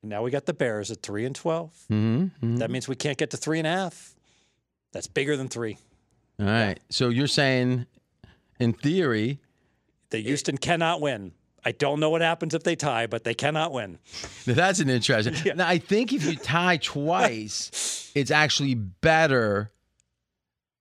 Now 0.02 0.22
we 0.22 0.30
got 0.30 0.44
the 0.44 0.52
Bears 0.52 0.90
at 0.90 1.00
three 1.02 1.24
and 1.24 1.34
12 1.34 1.86
Mm-hmm. 1.90 2.56
That 2.56 2.70
means 2.70 2.86
we 2.86 2.94
can't 2.96 3.16
get 3.16 3.30
to 3.30 3.38
three 3.38 3.58
and 3.58 3.66
a 3.66 3.70
half. 3.70 4.14
That's 4.92 5.06
bigger 5.06 5.34
than 5.36 5.48
three. 5.48 5.78
All 6.38 6.44
right. 6.46 6.78
So 6.90 7.08
you're 7.08 7.26
saying, 7.26 7.86
in 8.60 8.74
theory, 8.74 9.40
The 10.10 10.18
Houston 10.18 10.56
cannot 10.58 11.00
win. 11.00 11.32
I 11.64 11.72
don't 11.72 12.00
know 12.00 12.08
what 12.10 12.20
happens 12.22 12.54
if 12.54 12.62
they 12.62 12.76
tie, 12.76 13.06
but 13.06 13.24
they 13.24 13.34
cannot 13.34 13.72
win. 13.72 13.98
That's 14.46 14.78
an 14.80 14.88
interesting. 14.88 15.34
Now, 15.56 15.68
I 15.68 15.78
think 15.78 16.12
if 16.12 16.24
you 16.24 16.36
tie 16.36 16.76
twice, 16.78 18.10
it's 18.14 18.30
actually 18.30 18.74
better 18.74 19.70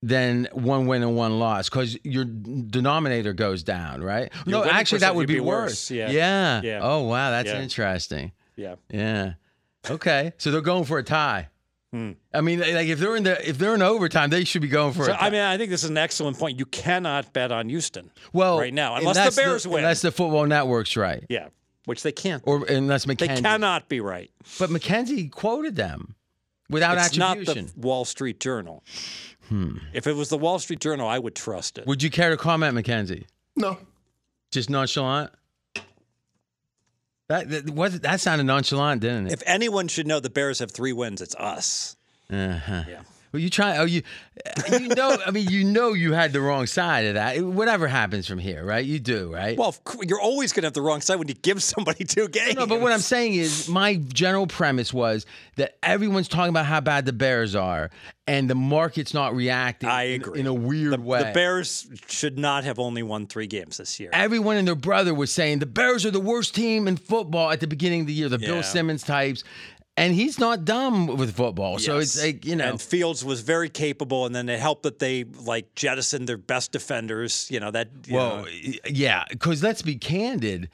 than 0.00 0.48
one 0.52 0.86
win 0.86 1.02
and 1.02 1.16
one 1.16 1.38
loss 1.40 1.68
because 1.68 1.98
your 2.04 2.24
denominator 2.24 3.32
goes 3.32 3.64
down, 3.64 4.02
right? 4.02 4.32
Your 4.46 4.64
no, 4.64 4.70
actually, 4.70 5.00
that 5.00 5.14
would 5.14 5.22
would 5.22 5.28
be 5.28 5.34
be 5.34 5.40
worse. 5.40 5.70
worse, 5.70 5.90
yeah. 5.90 6.10
Yeah. 6.10 6.60
Yeah. 6.62 6.80
Oh, 6.82 7.02
wow. 7.02 7.30
That's 7.32 7.48
Yeah. 7.48 7.60
interesting. 7.62 8.32
Yeah. 8.56 8.76
Yeah. 8.88 9.34
Okay. 9.90 10.32
so 10.38 10.50
they're 10.52 10.60
going 10.60 10.84
for 10.84 10.98
a 10.98 11.02
tie. 11.04 11.48
Hmm. 11.92 12.12
I 12.34 12.42
mean, 12.42 12.60
like 12.60 12.88
if 12.88 12.98
they're 12.98 13.16
in 13.16 13.22
the 13.24 13.48
if 13.48 13.56
they're 13.56 13.74
in 13.74 13.80
overtime, 13.80 14.28
they 14.28 14.44
should 14.44 14.60
be 14.60 14.68
going 14.68 14.92
for 14.92 15.02
it. 15.02 15.06
So 15.06 15.12
a 15.12 15.16
tie. 15.16 15.26
I 15.28 15.30
mean, 15.30 15.40
I 15.40 15.56
think 15.56 15.70
this 15.70 15.84
is 15.84 15.90
an 15.90 15.96
excellent 15.96 16.38
point. 16.38 16.58
You 16.58 16.66
cannot 16.66 17.32
bet 17.32 17.50
on 17.50 17.68
Houston. 17.70 18.10
well, 18.34 18.58
right 18.58 18.74
now, 18.74 18.94
and 18.94 19.02
unless 19.02 19.16
the 19.16 19.22
that's 19.24 19.36
Bears 19.36 19.66
win. 19.66 19.78
Unless 19.78 20.02
the 20.02 20.12
football 20.12 20.44
network's 20.46 20.96
right, 20.98 21.24
Yeah, 21.30 21.48
which 21.86 22.02
they 22.02 22.12
can't. 22.12 22.42
or 22.46 22.64
unless 22.66 23.06
They 23.06 23.14
McKenzie. 23.14 23.40
cannot 23.42 23.88
be 23.88 24.00
right. 24.00 24.30
But 24.58 24.68
McKenzie 24.68 25.30
quoted 25.30 25.76
them 25.76 26.14
without 26.68 26.98
It's 26.98 27.16
not 27.16 27.38
attribution. 27.38 27.70
the 27.74 27.86
Wall 27.86 28.04
Street 28.04 28.38
Journal. 28.38 28.84
If 29.94 30.06
it 30.06 30.12
was 30.14 30.28
the 30.28 30.36
Wall 30.36 30.58
Street 30.58 30.80
Journal, 30.80 31.08
I 31.08 31.18
would 31.18 31.34
trust 31.34 31.78
it. 31.78 31.86
Would 31.86 32.02
you 32.02 32.10
care 32.10 32.28
to 32.28 32.36
comment, 32.36 32.76
McKenzie? 32.76 33.24
No. 33.56 33.78
Just 34.50 34.68
nonchalant. 34.68 35.30
That 37.28 37.48
that, 37.50 37.70
was, 37.70 38.00
that 38.00 38.20
sounded 38.20 38.44
nonchalant, 38.44 39.02
didn't 39.02 39.26
it? 39.26 39.32
If 39.32 39.42
anyone 39.46 39.88
should 39.88 40.06
know 40.06 40.18
the 40.18 40.30
Bears 40.30 40.58
have 40.60 40.70
three 40.70 40.92
wins, 40.92 41.20
it's 41.20 41.34
us. 41.36 41.96
uh-huh. 42.30 42.84
Yeah. 42.88 43.00
Well, 43.32 43.40
you 43.40 43.50
try. 43.50 43.76
Oh, 43.76 43.84
you, 43.84 44.02
you 44.70 44.88
know. 44.88 45.16
I 45.26 45.30
mean, 45.30 45.48
you 45.50 45.64
know, 45.64 45.92
you 45.92 46.12
had 46.12 46.32
the 46.32 46.40
wrong 46.40 46.66
side 46.66 47.06
of 47.06 47.14
that. 47.14 47.40
Whatever 47.42 47.86
happens 47.86 48.26
from 48.26 48.38
here, 48.38 48.64
right? 48.64 48.84
You 48.84 48.98
do, 48.98 49.32
right? 49.32 49.58
Well, 49.58 49.74
you're 50.02 50.20
always 50.20 50.52
going 50.52 50.62
to 50.62 50.66
have 50.66 50.74
the 50.74 50.82
wrong 50.82 51.00
side 51.00 51.16
when 51.16 51.28
you 51.28 51.34
give 51.34 51.62
somebody 51.62 52.04
two 52.04 52.28
games. 52.28 52.54
no, 52.54 52.66
but 52.66 52.80
what 52.80 52.92
I'm 52.92 53.00
saying 53.00 53.34
is, 53.34 53.68
my 53.68 53.96
general 53.96 54.46
premise 54.46 54.92
was 54.92 55.26
that 55.56 55.76
everyone's 55.82 56.28
talking 56.28 56.50
about 56.50 56.66
how 56.66 56.80
bad 56.80 57.04
the 57.04 57.12
Bears 57.12 57.54
are, 57.54 57.90
and 58.26 58.48
the 58.48 58.54
market's 58.54 59.12
not 59.12 59.34
reacting. 59.34 59.88
I 59.88 60.04
agree. 60.04 60.40
in, 60.40 60.46
a 60.46 60.54
weird 60.54 60.92
the, 60.94 61.00
way. 61.00 61.24
the 61.24 61.32
Bears 61.32 61.86
should 62.08 62.38
not 62.38 62.64
have 62.64 62.78
only 62.78 63.02
won 63.02 63.26
three 63.26 63.46
games 63.46 63.76
this 63.76 63.98
year. 64.00 64.10
everyone 64.12 64.56
and 64.56 64.66
their 64.66 64.74
brother 64.74 65.14
was 65.14 65.30
saying 65.30 65.58
the 65.58 65.66
Bears 65.66 66.06
are 66.06 66.10
the 66.10 66.20
worst 66.20 66.54
team 66.54 66.88
in 66.88 66.96
football 66.96 67.50
at 67.50 67.60
the 67.60 67.66
beginning 67.66 68.02
of 68.02 68.06
the 68.06 68.12
year, 68.12 68.28
the 68.28 68.38
Bill 68.38 68.62
Simmons 68.62 69.02
types. 69.02 69.44
And 69.98 70.14
he's 70.14 70.38
not 70.38 70.64
dumb 70.64 71.06
with 71.06 71.34
football. 71.36 71.78
So 71.78 71.98
it's 71.98 72.22
like, 72.22 72.44
you 72.44 72.56
know. 72.56 72.70
and 72.70 72.80
Fields 72.80 73.24
was 73.24 73.40
very 73.40 73.68
capable, 73.68 74.26
and 74.26 74.34
then 74.34 74.48
it 74.48 74.58
helped 74.60 74.82
that 74.84 74.98
they 74.98 75.24
like 75.24 75.74
jettisoned 75.74 76.28
their 76.28 76.36
best 76.38 76.72
defenders. 76.72 77.48
You 77.50 77.60
know 77.60 77.70
that. 77.70 77.88
you 78.06 78.14
well, 78.14 78.42
know, 78.42 78.48
yeah, 78.88 79.24
because 79.28 79.62
let's 79.62 79.82
be 79.82 79.96
candid. 79.96 80.70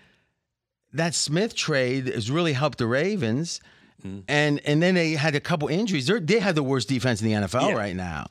That 0.93 1.15
Smith 1.15 1.55
trade 1.57 2.07
has 2.07 2.31
really 2.31 2.53
helped 2.53 2.79
the 2.79 2.87
Ravens. 2.87 3.61
Mm-hmm. 4.05 4.21
And 4.29 4.61
and 4.65 4.83
then 4.83 4.95
they 4.95 5.13
had 5.13 5.35
a 5.35 5.41
couple 5.41 5.67
injuries. 5.69 6.07
They're, 6.07 6.21
they 6.21 6.39
have 6.39 6.55
the 6.55 6.63
worst 6.63 6.89
defense 6.89 7.23
in 7.23 7.29
the 7.29 7.35
NFL 7.47 7.71
Yeah. 7.71 7.75
right 7.75 7.97
now. 7.97 8.27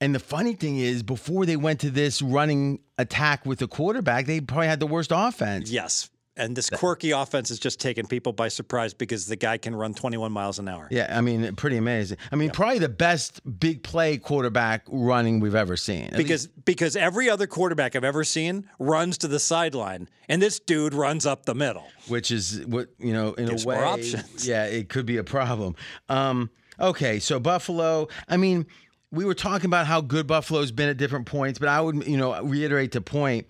And 0.00 0.14
the 0.14 0.18
funny 0.18 0.54
thing 0.54 0.78
is, 0.78 1.02
before 1.02 1.46
they 1.46 1.56
went 1.56 1.80
to 1.80 1.90
this 1.90 2.20
running 2.20 2.80
attack 2.98 3.46
with 3.46 3.58
the 3.60 3.68
quarterback, 3.68 4.26
they 4.26 4.40
probably 4.40 4.66
had 4.66 4.80
the 4.80 4.86
worst 4.86 5.12
offense. 5.14 5.70
yes, 5.70 6.10
and 6.36 6.56
this 6.56 6.68
quirky 6.70 7.12
offense 7.12 7.50
is 7.50 7.58
just 7.58 7.78
taking 7.80 8.06
people 8.06 8.32
by 8.32 8.48
surprise 8.48 8.92
because 8.92 9.26
the 9.26 9.36
guy 9.36 9.56
can 9.56 9.74
run 9.74 9.94
21 9.94 10.32
miles 10.32 10.58
an 10.58 10.68
hour. 10.68 10.88
Yeah, 10.90 11.14
I 11.16 11.20
mean, 11.20 11.54
pretty 11.54 11.76
amazing. 11.76 12.18
I 12.32 12.36
mean, 12.36 12.50
probably 12.50 12.80
the 12.80 12.88
best 12.88 13.40
big 13.60 13.82
play 13.82 14.16
quarterback 14.18 14.84
running 14.88 15.40
we've 15.40 15.54
ever 15.54 15.76
seen. 15.76 16.10
Because 16.16 16.46
because 16.48 16.96
every 16.96 17.30
other 17.30 17.46
quarterback 17.46 17.94
I've 17.94 18.04
ever 18.04 18.24
seen 18.24 18.68
runs 18.78 19.18
to 19.18 19.28
the 19.28 19.38
sideline, 19.38 20.08
and 20.28 20.42
this 20.42 20.58
dude 20.58 20.94
runs 20.94 21.24
up 21.26 21.44
the 21.46 21.54
middle. 21.54 21.86
which 22.08 22.30
is 22.30 22.64
what 22.66 22.88
you 22.98 23.12
know 23.12 23.32
in 23.34 23.46
Gives 23.46 23.64
a 23.64 23.68
way 23.68 23.76
more 23.76 23.84
options. 23.84 24.46
yeah 24.46 24.64
it 24.64 24.88
could 24.88 25.06
be 25.06 25.16
a 25.18 25.24
problem 25.24 25.74
um 26.08 26.50
okay 26.80 27.18
so 27.18 27.38
buffalo 27.40 28.08
i 28.28 28.36
mean 28.36 28.66
we 29.10 29.24
were 29.24 29.34
talking 29.34 29.66
about 29.66 29.86
how 29.86 30.00
good 30.00 30.26
buffalo's 30.26 30.70
been 30.72 30.88
at 30.88 30.96
different 30.96 31.24
points 31.26 31.58
but 31.58 31.68
i 31.68 31.80
would 31.80 32.06
you 32.06 32.16
know 32.16 32.42
reiterate 32.42 32.92
the 32.92 33.00
point 33.00 33.46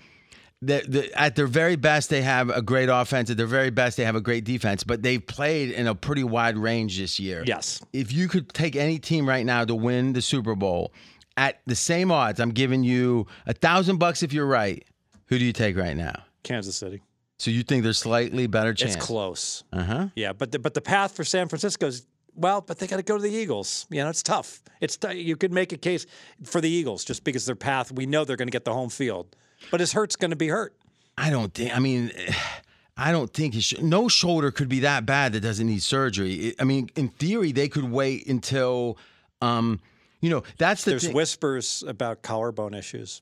at 0.71 1.37
their 1.37 1.47
very 1.47 1.77
best 1.77 2.11
they 2.11 2.23
have 2.23 2.51
a 2.51 2.63
great 2.63 2.89
offense 2.89 3.31
at 3.31 3.37
their 3.37 3.47
very 3.47 3.71
best 3.71 3.97
they 3.97 4.05
have 4.05 4.17
a 4.17 4.21
great 4.21 4.45
defense 4.45 4.85
but 4.85 5.03
they've 5.03 5.27
played 5.27 5.71
in 5.71 5.87
a 5.87 5.95
pretty 5.95 6.25
wide 6.25 6.57
range 6.57 6.99
this 6.99 7.19
year 7.21 7.43
Yes. 7.47 7.81
if 7.93 8.13
you 8.13 8.29
could 8.29 8.53
take 8.53 8.77
any 8.77 8.99
team 8.99 9.29
right 9.29 9.45
now 9.45 9.65
to 9.65 9.75
win 9.75 10.13
the 10.13 10.23
super 10.23 10.55
bowl 10.55 10.93
at 11.37 11.61
the 11.67 11.75
same 11.75 12.11
odds 12.13 12.41
i'm 12.41 12.51
giving 12.53 12.85
you 12.85 13.27
a 13.47 13.53
thousand 13.55 13.99
bucks 13.99 14.23
if 14.23 14.33
you're 14.33 14.47
right 14.47 14.85
who 15.27 15.39
do 15.39 15.45
you 15.45 15.53
take 15.53 15.77
right 15.77 15.97
now 15.97 16.23
Kansas 16.43 16.77
City. 16.77 17.01
so 17.39 17.51
you 17.51 17.63
think 17.63 17.83
there's 17.83 17.99
slightly 17.99 18.47
better 18.47 18.75
chance 18.75 18.95
It's 18.97 19.05
close. 19.05 19.65
uh-huh 19.73 20.09
Yeah, 20.15 20.33
but 20.33 20.53
the, 20.53 20.59
but 20.59 20.75
the 20.75 20.81
path 20.83 21.17
for 21.17 21.25
San 21.25 21.49
Francisco 21.49 21.87
is 21.87 22.07
well, 22.37 22.61
but 22.61 22.79
they 22.81 22.89
got 22.89 22.97
to 22.97 23.03
go 23.05 23.17
to 23.17 23.23
the 23.23 23.31
Eagles. 23.31 23.87
You 23.91 24.03
know, 24.03 24.11
it's 24.11 24.21
tough. 24.25 24.61
It's 24.81 24.97
t- 24.97 25.21
you 25.21 25.37
could 25.37 25.53
make 25.53 25.71
a 25.73 25.77
case 25.77 26.05
for 26.43 26.61
the 26.61 26.69
Eagles 26.69 27.05
just 27.05 27.23
because 27.23 27.47
their 27.47 27.55
path. 27.55 27.93
We 27.93 28.07
know 28.07 28.25
they're 28.25 28.35
going 28.37 28.49
to 28.49 28.53
get 28.53 28.65
the 28.65 28.73
home 28.75 28.89
field, 28.91 29.37
but 29.71 29.81
his 29.81 29.93
hurt's 29.93 30.17
going 30.17 30.31
to 30.31 30.37
be 30.37 30.49
hurt. 30.49 30.75
I 31.17 31.31
don't 31.31 31.53
think. 31.55 31.75
I 31.77 31.79
mean, 31.81 32.11
I 32.97 33.11
don't 33.11 33.33
think 33.33 33.55
his 33.55 33.65
sh- 33.65 33.75
no 33.81 34.09
shoulder 34.09 34.51
could 34.53 34.69
be 34.69 34.81
that 34.81 35.05
bad 35.05 35.33
that 35.33 35.41
doesn't 35.41 35.67
need 35.67 35.83
surgery. 35.83 36.35
It- 36.35 36.57
I 36.61 36.65
mean, 36.65 36.91
in 36.97 37.09
theory, 37.09 37.51
they 37.53 37.69
could 37.69 37.91
wait 37.91 38.27
until, 38.29 38.99
um, 39.43 39.81
you 40.21 40.31
know, 40.31 40.43
that's 40.59 40.85
the 40.85 40.93
There's 40.93 41.07
thing. 41.07 41.15
whispers 41.15 41.83
about 41.87 42.23
collarbone 42.23 42.73
issues, 42.75 43.21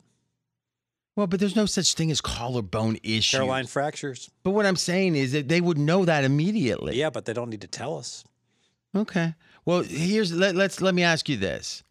well, 1.17 1.27
but 1.27 1.41
there's 1.41 1.57
no 1.57 1.67
such 1.67 1.93
thing 1.95 2.11
as 2.11 2.21
collarbone 2.23 2.97
issue. 3.03 3.37
hairline 3.37 3.67
fractures. 3.67 4.31
But 4.45 4.53
what 4.53 4.65
I'm 4.65 4.77
saying 4.77 5.15
is 5.17 5.33
that 5.33 5.47
they 5.49 5.61
would 5.61 5.77
know 5.79 6.05
that 6.07 6.25
immediately. 6.25 6.97
Yeah, 6.97 7.11
but 7.11 7.25
they 7.27 7.33
don't 7.35 7.51
need 7.51 7.61
to 7.63 7.67
tell 7.67 7.99
us. 7.99 8.25
Okay. 8.97 9.35
Well, 9.65 9.83
here's 9.83 10.33
let, 10.33 10.55
let's 10.55 10.81
let 10.81 10.95
me 10.95 11.03
ask 11.03 11.29
you 11.29 11.37
this. 11.37 11.83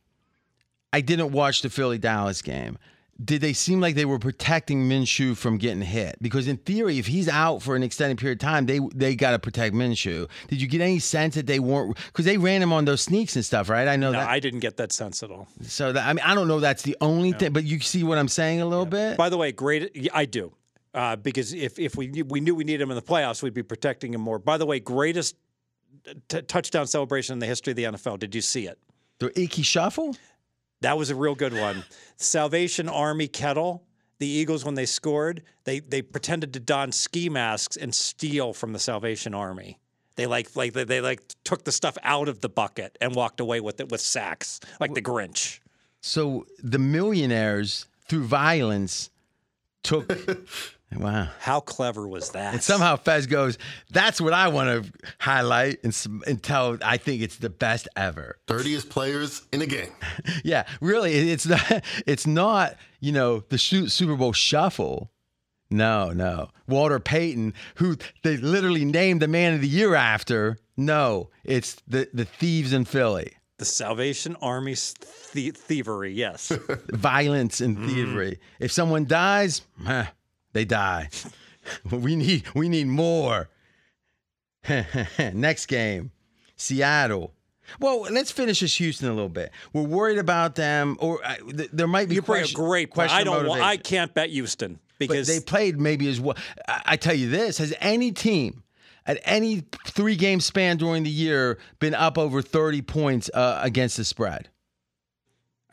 I 0.93 1.01
didn't 1.01 1.31
watch 1.31 1.61
the 1.61 1.69
Philly 1.69 1.97
Dallas 1.97 2.41
game. 2.41 2.77
Did 3.23 3.41
they 3.41 3.53
seem 3.53 3.79
like 3.81 3.95
they 3.95 4.05
were 4.05 4.19
protecting 4.19 4.89
Minshew 4.89 5.35
from 5.37 5.57
getting 5.57 5.81
hit? 5.81 6.15
Because 6.21 6.47
in 6.47 6.57
theory, 6.57 6.97
if 6.97 7.07
he's 7.07 7.27
out 7.29 7.61
for 7.61 7.75
an 7.75 7.83
extended 7.83 8.17
period 8.17 8.37
of 8.41 8.47
time, 8.47 8.65
they 8.65 8.79
they 8.95 9.15
got 9.15 9.31
to 9.31 9.39
protect 9.39 9.75
Minshew. 9.75 10.29
Did 10.47 10.61
you 10.61 10.67
get 10.67 10.81
any 10.81 10.99
sense 10.99 11.35
that 11.35 11.45
they 11.45 11.59
weren't? 11.59 11.97
Because 12.07 12.25
they 12.25 12.37
ran 12.37 12.61
him 12.61 12.71
on 12.73 12.85
those 12.85 13.01
sneaks 13.01 13.35
and 13.35 13.45
stuff, 13.45 13.69
right? 13.69 13.87
I 13.87 13.95
know 13.95 14.11
No, 14.11 14.19
that. 14.19 14.29
I 14.29 14.39
didn't 14.39 14.61
get 14.61 14.77
that 14.77 14.91
sense 14.91 15.21
at 15.23 15.29
all. 15.31 15.47
so 15.61 15.91
that, 15.93 16.07
I 16.07 16.13
mean, 16.13 16.23
I 16.25 16.33
don't 16.33 16.47
know. 16.47 16.59
That's 16.59 16.83
the 16.83 16.97
only 17.01 17.33
thing, 17.33 17.51
but 17.53 17.63
you 17.63 17.79
see 17.79 18.03
what 18.03 18.17
I'm 18.17 18.27
saying 18.29 18.61
a 18.61 18.65
little 18.65 18.85
bit. 18.85 19.17
By 19.17 19.29
the 19.29 19.37
way, 19.37 19.51
great. 19.51 20.09
I 20.13 20.25
do. 20.25 20.53
Uh, 20.93 21.15
because 21.15 21.53
if, 21.53 21.79
if 21.79 21.95
we 21.95 22.07
knew- 22.07 22.25
we 22.25 22.39
knew 22.41 22.53
we 22.55 22.63
needed 22.63 22.81
him 22.81 22.91
in 22.91 22.95
the 22.95 23.01
playoffs, 23.01 23.41
we'd 23.43 23.53
be 23.53 23.63
protecting 23.63 24.13
him 24.13 24.21
more. 24.21 24.39
By 24.39 24.57
the 24.57 24.65
way, 24.65 24.79
greatest 24.79 25.35
t- 26.27 26.41
touchdown 26.41 26.87
celebration 26.87 27.33
in 27.33 27.39
the 27.39 27.45
history 27.45 27.71
of 27.71 27.77
the 27.77 27.83
NFL. 27.83 28.19
Did 28.19 28.35
you 28.35 28.41
see 28.41 28.67
it? 28.67 28.77
The 29.19 29.27
Ickey 29.39 29.61
Shuffle? 29.61 30.15
That 30.81 30.97
was 30.97 31.09
a 31.09 31.15
real 31.15 31.35
good 31.35 31.53
one. 31.53 31.83
Salvation 32.17 32.89
Army 32.89 33.27
Kettle. 33.27 33.83
The 34.19 34.27
Eagles, 34.27 34.63
when 34.63 34.75
they 34.75 34.85
scored, 34.85 35.41
they 35.63 35.79
they 35.79 36.03
pretended 36.03 36.53
to 36.53 36.59
don 36.59 36.91
ski 36.91 37.27
masks 37.27 37.75
and 37.75 37.93
steal 37.93 38.53
from 38.53 38.71
the 38.71 38.77
Salvation 38.77 39.33
Army. 39.33 39.79
They 40.15 40.27
like 40.27 40.55
like 40.55 40.73
they, 40.73 40.83
they 40.83 41.01
like 41.01 41.21
took 41.43 41.63
the 41.63 41.71
stuff 41.71 41.97
out 42.03 42.29
of 42.29 42.41
the 42.41 42.49
bucket 42.49 42.97
and 43.01 43.15
walked 43.15 43.39
away 43.39 43.61
with 43.61 43.79
it 43.79 43.89
with 43.89 43.99
sacks, 43.99 44.59
like 44.79 44.93
the 44.93 45.01
Grinch. 45.01 45.59
So 46.01 46.45
the 46.61 46.77
millionaires, 46.77 47.87
through 48.07 48.25
violence, 48.25 49.09
took. 49.83 50.11
wow. 50.95 51.29
How 51.39 51.59
clever 51.59 52.07
was 52.07 52.29
that? 52.31 52.53
And 52.53 52.63
somehow 52.63 52.95
Fez 52.97 53.25
goes, 53.27 53.57
that's 53.91 54.19
what 54.21 54.33
I 54.33 54.47
want 54.49 54.85
to 54.85 54.91
highlight 55.19 55.83
and, 55.83 55.95
and 56.27 56.41
tell. 56.43 56.77
I 56.83 56.97
think 56.97 57.21
it's 57.21 57.37
the 57.37 57.49
best 57.49 57.87
ever. 57.95 58.37
Dirtiest 58.47 58.89
players 58.89 59.41
in 59.51 59.59
the 59.59 59.67
game. 59.67 59.91
Yeah, 60.43 60.65
really, 60.81 61.13
it's 61.31 61.45
not. 61.45 61.83
It's 62.07 62.25
not. 62.27 62.75
You 62.99 63.11
know, 63.11 63.39
the 63.49 63.57
Su- 63.57 63.89
Super 63.89 64.15
Bowl 64.15 64.33
shuffle. 64.33 65.11
No, 65.69 66.11
no. 66.11 66.49
Walter 66.67 66.99
Payton, 66.99 67.53
who 67.75 67.95
they 68.23 68.37
literally 68.37 68.83
named 68.85 69.21
the 69.21 69.27
Man 69.27 69.53
of 69.53 69.61
the 69.61 69.67
Year 69.67 69.95
after. 69.95 70.57
No, 70.77 71.29
it's 71.43 71.75
the 71.87 72.09
the 72.13 72.25
thieves 72.25 72.73
in 72.73 72.85
Philly. 72.85 73.33
the 73.57 73.65
Salvation 73.65 74.35
Army's 74.41 74.93
thie- 74.99 75.51
thievery. 75.55 76.11
Yes. 76.13 76.51
Violence 76.89 77.61
and 77.61 77.77
thievery. 77.87 78.39
If 78.59 78.71
someone 78.71 79.05
dies, 79.05 79.61
eh, 79.87 80.05
they 80.53 80.65
die. 80.65 81.09
we 81.91 82.15
need 82.15 82.43
we 82.53 82.69
need 82.69 82.87
more. 82.87 83.49
Next 85.33 85.65
game, 85.65 86.11
Seattle. 86.55 87.33
Well, 87.79 88.01
let's 88.01 88.31
finish 88.31 88.59
this 88.59 88.75
Houston 88.77 89.07
a 89.07 89.13
little 89.13 89.29
bit. 89.29 89.51
We're 89.73 89.83
worried 89.83 90.17
about 90.17 90.55
them, 90.55 90.97
or 90.99 91.23
uh, 91.23 91.35
th- 91.35 91.69
there 91.71 91.87
might 91.87 92.09
be 92.09 92.15
you 92.15 92.21
bring 92.21 92.43
a 92.43 92.51
great 92.51 92.89
question 92.89 93.17
I 93.17 93.23
don't. 93.23 93.47
Want, 93.47 93.61
I 93.61 93.77
can't 93.77 94.13
bet 94.13 94.29
Houston 94.29 94.73
But 94.73 94.81
because 94.99 95.27
they 95.27 95.39
played 95.39 95.79
maybe 95.79 96.09
as 96.09 96.19
well. 96.19 96.37
I, 96.67 96.81
I 96.85 96.97
tell 96.97 97.15
you 97.15 97.29
this: 97.29 97.57
has 97.59 97.73
any 97.79 98.11
team 98.11 98.63
at 99.05 99.19
any 99.23 99.63
three 99.87 100.15
game 100.15 100.41
span 100.41 100.77
during 100.77 101.03
the 101.03 101.09
year 101.09 101.59
been 101.79 101.93
up 101.95 102.17
over 102.17 102.41
thirty 102.41 102.81
points 102.81 103.29
uh, 103.33 103.59
against 103.63 103.97
the 103.97 104.03
spread? 104.03 104.49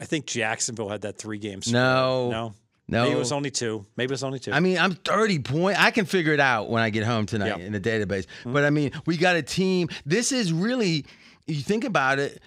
I 0.01 0.05
think 0.05 0.26
Jacksonville 0.26 0.89
had 0.89 1.01
that 1.03 1.18
three 1.18 1.39
game 1.39 1.55
games. 1.55 1.72
No. 1.72 2.31
no, 2.31 2.55
No. 2.91 3.05
Maybe 3.05 3.16
it 3.16 3.18
was 3.18 3.32
only 3.32 3.51
two. 3.51 3.84
Maybe 3.97 4.11
it 4.11 4.12
was 4.12 4.24
only 4.24 4.39
two. 4.39 4.53
I 4.53 4.61
mean, 4.61 4.78
I'm 4.78 4.93
30 4.95 5.41
point. 5.41 5.78
I 5.82 5.91
can 5.91 6.07
figure 6.07 6.32
it 6.32 6.41
out 6.41 6.70
when 6.70 6.82
I 6.82 6.91
get 6.91 7.05
home 7.05 7.26
tonight 7.26 7.49
Yeah. 7.49 7.55
Mm-hmm. 7.57 7.66
in 7.66 7.72
the 7.72 7.80
database. 7.80 8.26
But 8.47 8.64
I 8.64 8.70
mean, 8.70 8.93
we 9.07 9.16
got 9.18 9.36
a 9.36 9.43
team. 9.43 9.89
This 10.07 10.32
is 10.32 10.53
really, 10.53 11.05
you 11.47 11.61
think 11.61 11.84
about 11.84 12.18
it, 12.18 12.43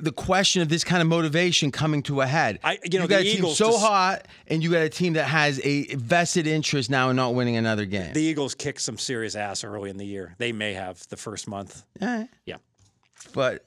the 0.00 0.12
question 0.12 0.62
of 0.62 0.68
this 0.70 0.82
kind 0.82 1.02
of 1.02 1.08
motivation 1.08 1.70
coming 1.70 2.02
to 2.04 2.22
a 2.22 2.26
head. 2.26 2.58
I- 2.64 2.78
you 2.90 2.98
know, 2.98 3.06
got 3.06 3.20
the 3.22 3.28
a 3.30 3.34
team 3.34 3.42
so 3.54 3.66
just- 3.70 3.84
hot, 3.84 4.26
and 4.46 4.62
you 4.62 4.70
got 4.70 4.82
a 4.82 4.88
team 4.88 5.12
that 5.12 5.24
has 5.24 5.60
a 5.62 5.94
vested 5.94 6.46
interest 6.46 6.88
now 6.88 7.10
in 7.10 7.16
not 7.16 7.34
winning 7.34 7.56
another 7.56 7.84
game. 7.84 8.12
the 8.14 8.22
Eagles 8.22 8.54
kicked 8.54 8.80
some 8.80 8.96
serious 8.96 9.34
ass 9.36 9.62
early 9.62 9.90
in 9.90 9.98
the 9.98 10.06
year. 10.06 10.34
They 10.38 10.52
may 10.52 10.72
have 10.72 11.06
the 11.08 11.16
first 11.18 11.46
month. 11.48 11.82
Eh. 12.00 12.26
Yeah. 12.46 12.56
But 13.34 13.64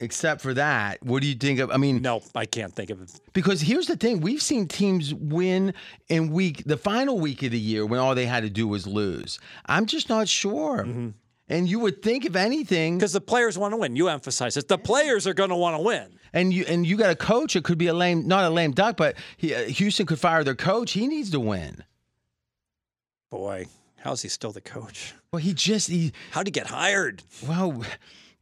except 0.00 0.40
for 0.40 0.54
that, 0.54 1.02
what 1.02 1.22
do 1.22 1.28
you 1.28 1.34
think 1.34 1.58
of? 1.60 1.70
I 1.70 1.76
mean, 1.76 2.02
No, 2.02 2.22
I 2.34 2.46
can't 2.46 2.74
think 2.74 2.90
of 2.90 3.02
it. 3.02 3.20
Because 3.32 3.60
here's 3.60 3.86
the 3.86 3.96
thing: 3.96 4.20
we've 4.20 4.42
seen 4.42 4.66
teams 4.68 5.14
win 5.14 5.74
in 6.08 6.30
week 6.30 6.62
the 6.64 6.76
final 6.76 7.18
week 7.18 7.42
of 7.42 7.50
the 7.50 7.58
year 7.58 7.84
when 7.86 7.98
all 8.00 8.14
they 8.14 8.26
had 8.26 8.42
to 8.42 8.50
do 8.50 8.66
was 8.68 8.86
lose. 8.86 9.38
I'm 9.66 9.86
just 9.86 10.08
not 10.08 10.28
sure. 10.28 10.84
Mm-hmm. 10.84 11.08
And 11.50 11.66
you 11.66 11.78
would 11.78 12.02
think, 12.02 12.26
if 12.26 12.36
anything, 12.36 12.98
Because 12.98 13.14
the 13.14 13.22
players 13.22 13.56
want 13.56 13.72
to 13.72 13.78
win. 13.78 13.96
You 13.96 14.08
emphasize 14.08 14.58
it. 14.58 14.68
The 14.68 14.76
players 14.76 15.26
are 15.26 15.32
going 15.32 15.48
to 15.48 15.56
want 15.56 15.76
to 15.76 15.82
win. 15.82 16.18
and 16.34 16.52
you 16.52 16.64
and 16.68 16.86
you 16.86 16.96
got 16.98 17.10
a 17.10 17.16
coach. 17.16 17.56
It 17.56 17.64
could 17.64 17.78
be 17.78 17.86
a 17.86 17.94
lame, 17.94 18.28
not 18.28 18.44
a 18.44 18.50
lame 18.50 18.72
duck, 18.72 18.98
but 18.98 19.16
he, 19.38 19.54
uh, 19.54 19.62
Houston 19.62 20.04
could 20.04 20.20
fire 20.20 20.44
their 20.44 20.54
coach. 20.54 20.92
He 20.92 21.06
needs 21.08 21.30
to 21.30 21.40
win. 21.40 21.84
Boy, 23.30 23.66
how's 23.98 24.22
he 24.22 24.28
still 24.28 24.52
the 24.52 24.60
coach? 24.60 25.14
Well, 25.32 25.40
he 25.40 25.52
just 25.54 25.88
he 25.88 26.12
How'd 26.32 26.46
he 26.46 26.50
get 26.50 26.66
hired? 26.68 27.22
well, 27.46 27.82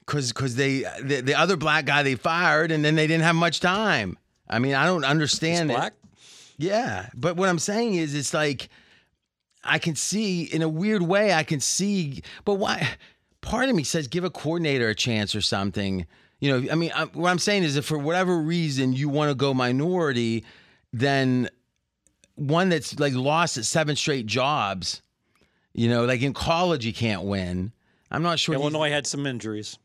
because 0.06 0.32
because 0.32 0.54
they 0.56 0.84
the, 1.02 1.20
the 1.20 1.34
other 1.34 1.56
black 1.56 1.84
guy 1.84 2.02
they 2.02 2.14
fired, 2.14 2.70
and 2.70 2.84
then 2.84 2.94
they 2.94 3.06
didn't 3.06 3.24
have 3.24 3.34
much 3.34 3.60
time. 3.60 4.16
I 4.48 4.58
mean, 4.58 4.74
I 4.74 4.86
don't 4.86 5.04
understand 5.04 5.70
it. 5.70 5.74
Black? 5.74 5.94
Yeah, 6.58 7.08
but 7.14 7.36
what 7.36 7.48
I'm 7.48 7.58
saying 7.58 7.94
is, 7.94 8.14
it's 8.14 8.32
like 8.32 8.68
I 9.64 9.78
can 9.78 9.96
see 9.96 10.44
in 10.44 10.62
a 10.62 10.68
weird 10.68 11.02
way. 11.02 11.32
I 11.32 11.42
can 11.42 11.60
see, 11.60 12.22
but 12.44 12.54
why? 12.54 12.88
Part 13.40 13.68
of 13.68 13.76
me 13.76 13.84
says 13.84 14.08
give 14.08 14.24
a 14.24 14.30
coordinator 14.30 14.88
a 14.88 14.94
chance 14.94 15.34
or 15.34 15.40
something. 15.40 16.06
You 16.40 16.50
know, 16.50 16.70
I 16.70 16.74
mean, 16.74 16.92
I, 16.94 17.04
what 17.04 17.30
I'm 17.30 17.38
saying 17.38 17.62
is, 17.62 17.76
if 17.76 17.84
for 17.84 17.98
whatever 17.98 18.38
reason 18.38 18.92
you 18.92 19.08
want 19.08 19.30
to 19.30 19.34
go 19.34 19.54
minority, 19.54 20.44
then 20.92 21.48
one 22.34 22.68
that's 22.68 22.98
like 22.98 23.14
lost 23.14 23.56
at 23.56 23.64
seven 23.64 23.96
straight 23.96 24.26
jobs. 24.26 25.02
You 25.72 25.88
know, 25.88 26.04
like 26.04 26.22
in 26.22 26.32
college 26.32 26.86
you 26.86 26.92
can't 26.92 27.22
win. 27.22 27.72
I'm 28.10 28.22
not 28.22 28.38
sure 28.38 28.54
Illinois 28.54 28.90
had 28.90 29.06
some 29.06 29.26
injuries. 29.26 29.78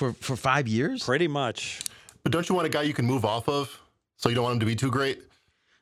For 0.00 0.14
for 0.14 0.34
five 0.34 0.66
years. 0.66 1.04
Pretty 1.04 1.28
much. 1.28 1.80
But 2.22 2.32
don't 2.32 2.48
you 2.48 2.54
want 2.54 2.66
a 2.66 2.70
guy 2.70 2.82
you 2.82 2.94
can 2.94 3.04
move 3.04 3.24
off 3.24 3.48
of? 3.48 3.78
So 4.16 4.28
you 4.30 4.34
don't 4.34 4.44
want 4.44 4.54
him 4.54 4.60
to 4.60 4.66
be 4.66 4.74
too 4.74 4.90
great? 4.90 5.22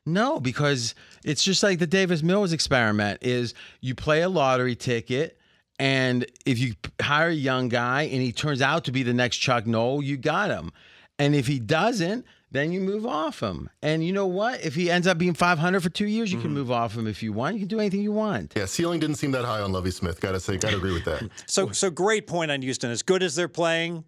No, 0.05 0.39
because 0.39 0.93
it's 1.23 1.43
just 1.43 1.63
like 1.63 1.79
the 1.79 1.87
Davis 1.87 2.21
Mills 2.21 2.51
experiment 2.51 3.19
is 3.21 3.53
you 3.81 3.95
play 3.95 4.21
a 4.21 4.29
lottery 4.29 4.75
ticket 4.75 5.37
and 5.79 6.25
if 6.45 6.59
you 6.59 6.73
hire 7.01 7.29
a 7.29 7.33
young 7.33 7.69
guy 7.69 8.03
and 8.03 8.21
he 8.21 8.31
turns 8.33 8.61
out 8.61 8.83
to 8.85 8.91
be 8.91 9.03
the 9.03 9.13
next 9.13 9.37
Chuck 9.37 9.65
Noll, 9.65 10.03
you 10.03 10.17
got 10.17 10.49
him. 10.49 10.71
And 11.17 11.33
if 11.33 11.47
he 11.47 11.59
doesn't, 11.59 12.25
then 12.51 12.71
you 12.71 12.79
move 12.81 13.05
off 13.05 13.41
him. 13.41 13.69
And 13.81 14.03
you 14.03 14.11
know 14.11 14.27
what? 14.27 14.63
If 14.63 14.75
he 14.75 14.89
ends 14.89 15.07
up 15.07 15.17
being 15.17 15.33
500 15.33 15.81
for 15.81 15.89
2 15.89 16.05
years, 16.05 16.31
you 16.31 16.39
can 16.39 16.47
mm-hmm. 16.47 16.55
move 16.55 16.71
off 16.71 16.95
him 16.95 17.07
if 17.07 17.21
you 17.21 17.31
want. 17.31 17.55
You 17.55 17.61
can 17.61 17.67
do 17.67 17.79
anything 17.79 18.01
you 18.01 18.11
want. 18.11 18.53
Yeah, 18.55 18.65
ceiling 18.65 18.99
didn't 18.99 19.17
seem 19.17 19.31
that 19.31 19.45
high 19.45 19.61
on 19.61 19.71
Lovie 19.71 19.91
Smith. 19.91 20.19
Gotta 20.19 20.39
say, 20.39 20.57
gotta 20.57 20.77
agree 20.77 20.93
with 20.93 21.05
that. 21.05 21.29
So, 21.47 21.71
so 21.71 21.89
great 21.89 22.27
point 22.27 22.51
on 22.51 22.61
Houston. 22.61 22.91
As 22.91 23.01
good 23.01 23.23
as 23.23 23.35
they're 23.35 23.47
playing, 23.47 24.03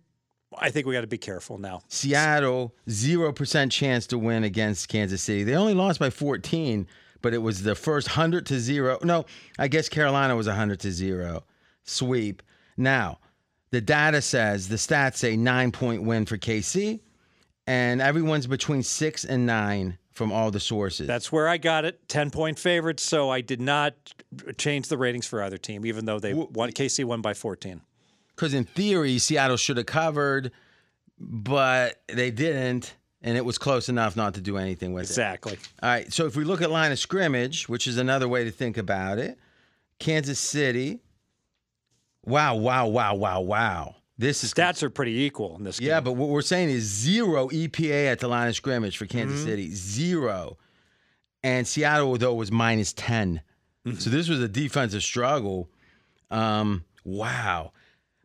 I 0.58 0.70
think 0.70 0.86
we 0.86 0.94
got 0.94 1.02
to 1.02 1.08
be 1.08 1.18
careful 1.18 1.58
now. 1.58 1.82
Seattle, 1.88 2.76
0% 2.88 3.72
chance 3.72 4.08
to 4.08 4.18
win 4.18 4.44
against 4.44 4.89
Kansas 4.89 5.22
City. 5.22 5.44
They 5.44 5.56
only 5.56 5.74
lost 5.74 6.00
by 6.00 6.10
14, 6.10 6.88
but 7.22 7.34
it 7.34 7.39
was 7.39 7.64
the 7.64 7.76
first 7.76 8.10
100 8.10 8.46
to 8.48 8.60
0. 8.60 9.00
No, 9.04 9.26
I 9.58 9.68
guess 9.68 9.89
Carolina 9.89 10.36
was 10.36 10.48
100 10.48 10.80
to 10.82 10.92
0 10.92 11.44
sweep. 11.84 12.44
Now, 12.78 13.20
the 13.72 13.82
data 13.82 14.22
says, 14.22 14.68
the 14.68 14.76
stats 14.76 15.18
say 15.18 15.36
9-point 15.36 16.04
win 16.04 16.26
for 16.26 16.38
KC, 16.38 17.00
and 17.68 18.01
everyone's 18.01 18.47
between 18.47 18.84
6 18.84 19.26
and 19.26 19.45
9 19.45 19.97
from 20.12 20.32
all 20.32 20.51
the 20.51 20.59
sources. 20.59 21.07
That's 21.07 21.32
where 21.32 21.47
I 21.47 21.57
got 21.57 21.86
it. 21.86 22.07
10 22.09 22.32
point 22.32 22.59
favorites. 22.59 23.03
So 23.03 23.30
I 23.30 23.41
did 23.41 23.62
not 23.62 23.93
change 24.57 24.88
the 24.89 24.97
ratings 24.97 25.26
for 25.26 25.41
either 25.41 25.57
team, 25.57 25.86
even 25.86 26.05
though 26.05 26.20
they 26.20 26.34
won. 26.34 26.72
KC 26.72 27.05
won 27.05 27.22
by 27.22 27.34
14. 27.34 27.82
Cuz 28.36 28.53
in 28.53 28.66
theory 28.66 29.18
Seattle 29.20 29.57
should 29.57 29.78
have 29.78 29.86
covered, 29.86 30.51
but 31.20 32.01
they 32.07 32.32
didn't. 32.32 32.95
And 33.24 33.38
it 33.38 33.45
was 33.45 33.59
close 33.59 33.88
enough 33.88 34.16
not 34.16 34.34
to 34.34 34.41
do 34.41 34.57
anything 34.57 34.93
with 34.93 35.03
it. 35.03 35.12
Exactly. 35.12 35.57
All 35.84 35.89
right. 35.89 36.12
So 36.12 36.26
if 36.26 36.36
we 36.36 36.43
look 36.43 36.62
at 36.62 36.72
line 36.72 36.91
of 36.91 36.97
scrimmage, 36.97 37.70
which 37.70 37.86
is 37.86 37.97
another 37.97 38.28
way 38.28 38.43
to 38.43 38.51
think 38.51 38.78
about 38.78 39.20
it, 39.20 39.38
Kansas 39.99 40.39
City. 40.39 40.99
Wow, 42.26 42.55
wow, 42.55 42.88
wow, 42.88 43.16
wow, 43.16 43.41
wow. 43.41 43.95
This 44.22 44.43
is 44.43 44.53
Stats 44.53 44.84
are 44.84 44.89
pretty 44.89 45.19
equal 45.22 45.55
in 45.57 45.63
this 45.63 45.80
game. 45.80 45.89
yeah, 45.89 45.99
but 45.99 46.13
what 46.13 46.30
we're 46.30 46.41
saying 46.41 46.69
is 46.69 46.84
zero 46.84 47.49
EPA 47.49 48.11
at 48.11 48.19
the 48.19 48.28
line 48.28 48.47
of 48.47 48.55
scrimmage 48.55 48.95
for 48.97 49.05
Kansas 49.07 49.39
Mm-hmm. 49.39 49.49
City, 49.49 49.72
zero, 49.74 50.57
and 51.43 51.67
Seattle 51.67 52.15
though 52.17 52.34
was 52.36 52.51
minus 52.51 52.93
10 52.93 53.41
Mm-hmm. 53.86 53.97
So 53.97 54.11
this 54.11 54.30
was 54.30 54.39
a 54.41 54.47
defensive 54.47 55.01
struggle. 55.01 55.67
Um, 56.30 56.84
wow, 57.03 57.72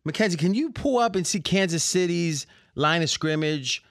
Mackenzie, 0.05 0.37
can 0.37 0.53
you 0.53 0.69
pull 0.71 0.99
up 0.99 1.15
and 1.15 1.25
see 1.25 1.39
Kansas 1.39 1.83
City's 1.83 2.45
line 2.75 3.01
of 3.01 3.09
scrimmage 3.09 3.83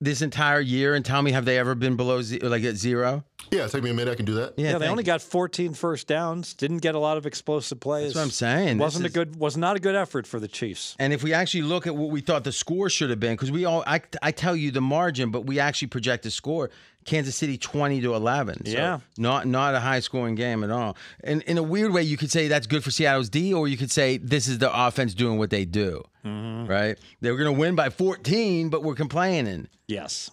this 0.00 0.22
entire 0.22 0.60
year 0.60 0.94
and 0.94 1.04
tell 1.04 1.20
me 1.20 1.32
have 1.32 1.44
they 1.46 1.58
ever 1.58 1.74
been 1.74 1.96
below 1.96 2.22
ze- 2.22 2.38
like 2.38 2.62
at 2.62 2.76
zero? 2.76 3.24
Yeah, 3.50 3.66
take 3.66 3.82
me 3.82 3.90
a 3.90 3.94
minute. 3.94 4.12
I 4.12 4.14
can 4.14 4.24
do 4.26 4.34
that. 4.34 4.54
Yeah, 4.56 4.78
they 4.78 4.88
only 4.88 5.02
got 5.02 5.22
14 5.22 5.74
first 5.74 6.06
downs. 6.06 6.54
Didn't 6.54 6.78
get 6.78 6.94
a 6.94 6.98
lot 6.98 7.16
of 7.16 7.26
explosive 7.26 7.80
plays. 7.80 8.08
That's 8.08 8.16
what 8.16 8.22
I'm 8.22 8.30
saying. 8.30 8.78
Wasn't 8.78 9.04
a 9.04 9.08
is- 9.08 9.12
good. 9.14 9.36
Was 9.36 9.56
not 9.56 9.76
a 9.76 9.80
good 9.80 9.94
effort 9.96 10.26
for 10.26 10.38
the 10.38 10.48
Chiefs. 10.48 10.94
And 10.98 11.12
if 11.12 11.22
we 11.22 11.32
actually 11.32 11.62
look 11.62 11.86
at 11.86 11.96
what 11.96 12.10
we 12.10 12.20
thought 12.20 12.44
the 12.44 12.52
score 12.52 12.88
should 12.88 13.10
have 13.10 13.18
been, 13.20 13.34
because 13.34 13.50
we 13.50 13.64
all, 13.64 13.82
I, 13.86 14.02
I 14.22 14.30
tell 14.30 14.54
you 14.54 14.70
the 14.70 14.80
margin, 14.80 15.30
but 15.30 15.46
we 15.46 15.58
actually 15.58 15.88
project 15.88 16.22
the 16.22 16.30
score. 16.30 16.70
Kansas 17.06 17.34
City 17.34 17.56
twenty 17.56 18.02
to 18.02 18.14
eleven. 18.14 18.64
So 18.66 18.72
Yeah. 18.72 19.00
not 19.16 19.46
not 19.46 19.74
a 19.74 19.80
high 19.80 20.00
scoring 20.00 20.34
game 20.34 20.62
at 20.62 20.70
all. 20.70 20.98
And 21.24 21.40
in 21.42 21.56
a 21.56 21.62
weird 21.62 21.92
way, 21.94 22.02
you 22.02 22.18
could 22.18 22.30
say 22.30 22.46
that's 22.46 22.66
good 22.66 22.84
for 22.84 22.90
Seattle's 22.90 23.30
D, 23.30 23.54
or 23.54 23.66
you 23.66 23.78
could 23.78 23.90
say 23.90 24.18
this 24.18 24.46
is 24.46 24.58
the 24.58 24.70
offense 24.70 25.14
doing 25.14 25.38
what 25.38 25.48
they 25.48 25.64
do. 25.64 26.04
Mm-hmm. 26.26 26.70
Right? 26.70 26.98
They 27.22 27.30
were 27.30 27.38
going 27.38 27.52
to 27.54 27.58
win 27.58 27.74
by 27.74 27.88
fourteen, 27.88 28.68
but 28.68 28.82
we're 28.82 28.94
complaining. 28.94 29.68
Yes. 29.88 30.30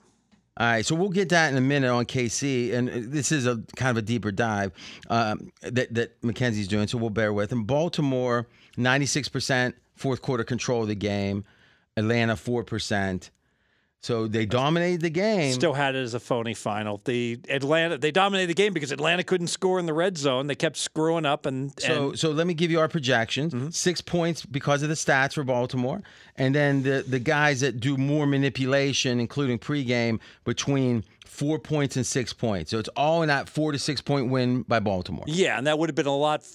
All 0.60 0.66
right, 0.66 0.84
so 0.84 0.96
we'll 0.96 1.10
get 1.10 1.30
that 1.30 1.52
in 1.52 1.58
a 1.58 1.62
minute 1.62 1.90
on 1.90 2.06
KC, 2.06 2.74
and 2.74 2.88
this 3.12 3.32
is 3.32 3.46
a 3.46 3.62
kind 3.76 3.92
of 3.92 3.98
a 3.98 4.02
deeper 4.02 4.32
dive 4.32 4.72
um, 5.08 5.52
that 5.62 5.94
that 5.94 6.24
Mackenzie's 6.24 6.68
doing, 6.68 6.88
so 6.88 6.98
we'll 6.98 7.12
bear 7.12 7.32
with 7.32 7.52
him. 7.52 7.64
Baltimore, 7.64 8.48
ninety 8.76 9.06
six 9.06 9.30
percent 9.30 9.76
fourth 9.96 10.24
quarter 10.24 10.44
control 10.44 10.82
of 10.82 10.88
the 10.88 10.96
game. 10.96 11.46
Atlanta, 11.96 12.36
four 12.36 12.64
percent. 12.64 13.30
So 14.02 14.28
they 14.28 14.46
dominated 14.46 15.02
the 15.02 15.10
game. 15.10 15.54
Still 15.54 15.74
had 15.74 15.96
it 15.96 16.02
as 16.02 16.14
a 16.14 16.20
phony 16.20 16.54
final. 16.54 17.02
The 17.04 17.40
Atlanta 17.50 17.98
they 17.98 18.12
dominated 18.12 18.48
the 18.48 18.54
game 18.54 18.72
because 18.72 18.92
Atlanta 18.92 19.24
couldn't 19.24 19.48
score 19.48 19.80
in 19.80 19.86
the 19.86 19.94
red 19.94 20.18
zone. 20.18 20.48
They 20.48 20.56
kept 20.56 20.78
screwing 20.78 21.26
up 21.26 21.46
and, 21.46 21.74
So, 21.80 22.10
and 22.10 22.20
so 22.20 22.32
let 22.32 22.46
me 22.48 22.54
give 22.54 22.70
you 22.70 22.80
our 22.80 22.88
projections. 22.88 23.54
Mm-hmm. 23.54 23.70
Six 23.72 24.02
points 24.02 24.46
because 24.46 24.84
of 24.84 24.90
the 24.90 24.96
stats 24.96 25.34
for 25.34 25.44
Baltimore, 25.44 26.04
and 26.36 26.54
then 26.54 26.84
the 26.84 27.04
the 27.08 27.20
guys 27.20 27.62
that 27.62 27.80
do 27.80 27.98
more 27.98 28.28
manipulation, 28.28 29.20
including 29.20 29.58
pregame, 29.58 30.20
between 30.46 31.04
four 31.26 31.58
points 31.60 31.96
and 31.96 32.06
six 32.06 32.34
points. 32.34 32.72
So 32.72 32.80
it's 32.80 32.90
all 32.90 33.24
in 33.24 33.28
that 33.28 33.50
four 33.50 33.72
to 33.72 33.80
six 33.80 34.00
point 34.00 34.30
win 34.30 34.62
by 34.64 34.80
Baltimore. 34.80 35.26
yeah, 35.28 35.58
and 35.58 35.66
that 35.68 35.80
would 35.80 35.90
have 35.90 35.96
been 35.96 36.06
a 36.06 36.16
lot 36.16 36.46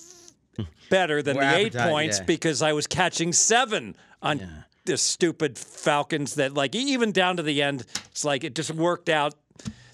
better 0.91 1.23
than 1.23 1.37
the 1.37 1.57
eight 1.57 1.75
points 1.75 2.19
yeah. 2.19 2.25
because 2.25 2.63
I 2.63 2.73
was 2.73 2.87
catching 2.87 3.33
seven 3.33 3.97
on 4.23 4.65
the 4.85 4.97
stupid 4.97 5.59
Falcons. 5.59 6.35
That 6.37 6.55
like 6.55 6.75
even 6.75 7.13
down 7.13 7.37
to 7.37 7.43
the 7.43 7.63
end, 7.63 7.85
it's 8.11 8.25
like 8.25 8.45
it 8.45 8.55
just 8.55 8.71
worked 8.71 9.09
out. 9.09 9.35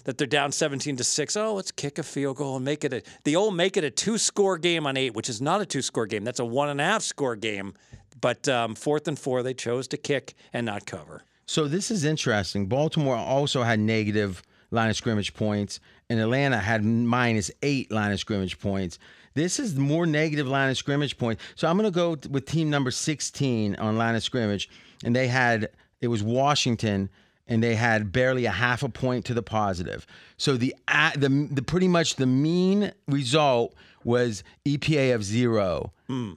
That 0.05 0.17
they're 0.17 0.25
down 0.25 0.51
17 0.51 0.95
to 0.95 1.03
6. 1.03 1.37
Oh, 1.37 1.53
let's 1.53 1.71
kick 1.71 1.99
a 1.99 2.03
field 2.03 2.37
goal 2.37 2.55
and 2.55 2.65
make 2.65 2.83
it 2.83 2.93
a 2.93 3.03
the 3.25 3.35
old 3.35 3.55
make 3.55 3.77
it 3.77 3.83
a 3.83 3.91
two 3.91 4.17
score 4.17 4.57
game 4.57 4.87
on 4.87 4.97
eight, 4.97 5.13
which 5.13 5.29
is 5.29 5.41
not 5.41 5.61
a 5.61 5.65
two 5.65 5.81
score 5.81 6.07
game. 6.07 6.23
That's 6.23 6.39
a 6.39 6.45
one 6.45 6.69
and 6.69 6.81
a 6.81 6.83
half 6.83 7.03
score 7.03 7.35
game. 7.35 7.73
But 8.19 8.47
um, 8.47 8.75
fourth 8.75 9.07
and 9.07 9.17
four, 9.17 9.43
they 9.43 9.53
chose 9.53 9.87
to 9.89 9.97
kick 9.97 10.33
and 10.51 10.65
not 10.65 10.85
cover. 10.85 11.23
So 11.45 11.67
this 11.67 11.89
is 11.91 12.05
interesting. 12.05 12.67
Baltimore 12.67 13.15
also 13.15 13.63
had 13.63 13.79
negative 13.79 14.41
line 14.71 14.89
of 14.89 14.95
scrimmage 14.95 15.33
points, 15.33 15.79
and 16.09 16.19
Atlanta 16.19 16.57
had 16.57 16.83
minus 16.83 17.49
eight 17.61 17.91
line 17.91 18.11
of 18.11 18.19
scrimmage 18.19 18.59
points. 18.59 18.99
This 19.33 19.59
is 19.59 19.75
more 19.75 20.05
negative 20.05 20.47
line 20.47 20.69
of 20.69 20.77
scrimmage 20.77 21.17
points. 21.17 21.43
So 21.55 21.67
I'm 21.67 21.77
going 21.77 21.91
to 21.91 21.95
go 21.95 22.17
with 22.29 22.45
team 22.45 22.69
number 22.69 22.91
16 22.91 23.75
on 23.75 23.97
line 23.97 24.15
of 24.15 24.23
scrimmage, 24.23 24.69
and 25.03 25.15
they 25.15 25.27
had 25.27 25.69
it 26.01 26.07
was 26.07 26.23
Washington, 26.23 27.09
and 27.47 27.63
they 27.63 27.75
had 27.75 28.11
barely 28.11 28.45
a 28.45 28.51
half 28.51 28.83
a 28.83 28.89
point 28.89 29.25
to 29.25 29.33
the 29.33 29.43
positive. 29.43 30.05
So 30.37 30.55
the 30.55 30.75
the, 31.15 31.49
the 31.51 31.61
pretty 31.61 31.87
much 31.87 32.15
the 32.15 32.25
mean 32.25 32.91
result 33.07 33.73
was 34.03 34.43
EPA 34.65 35.15
of 35.15 35.23
zero 35.23 35.91
hmm. 36.07 36.33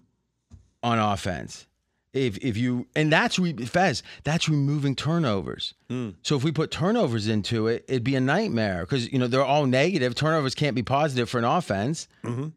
on 0.83 0.99
offense. 0.99 1.67
If 2.13 2.37
if 2.39 2.59
you 2.59 2.87
and 2.95 3.11
that's 3.11 3.39
re, 3.39 3.55
Fez, 3.55 4.03
that's 4.25 4.49
removing 4.49 4.95
turnovers. 4.95 5.73
Hmm. 5.89 6.11
So 6.23 6.37
if 6.37 6.45
we 6.45 6.53
put 6.53 6.71
turnovers 6.71 7.27
into 7.27 7.69
it, 7.69 7.85
it'd 7.89 8.05
be 8.05 8.17
a 8.17 8.21
nightmare 8.21 8.81
because 8.81 9.11
you 9.11 9.19
know 9.19 9.29
they're 9.29 9.45
all 9.45 9.67
negative. 9.67 10.15
Turnovers 10.15 10.55
can't 10.55 10.75
be 10.75 10.83
positive 10.83 11.31
for 11.31 11.39
an 11.39 11.45
offense. 11.45 12.09
Mm-hmm. 12.25 12.49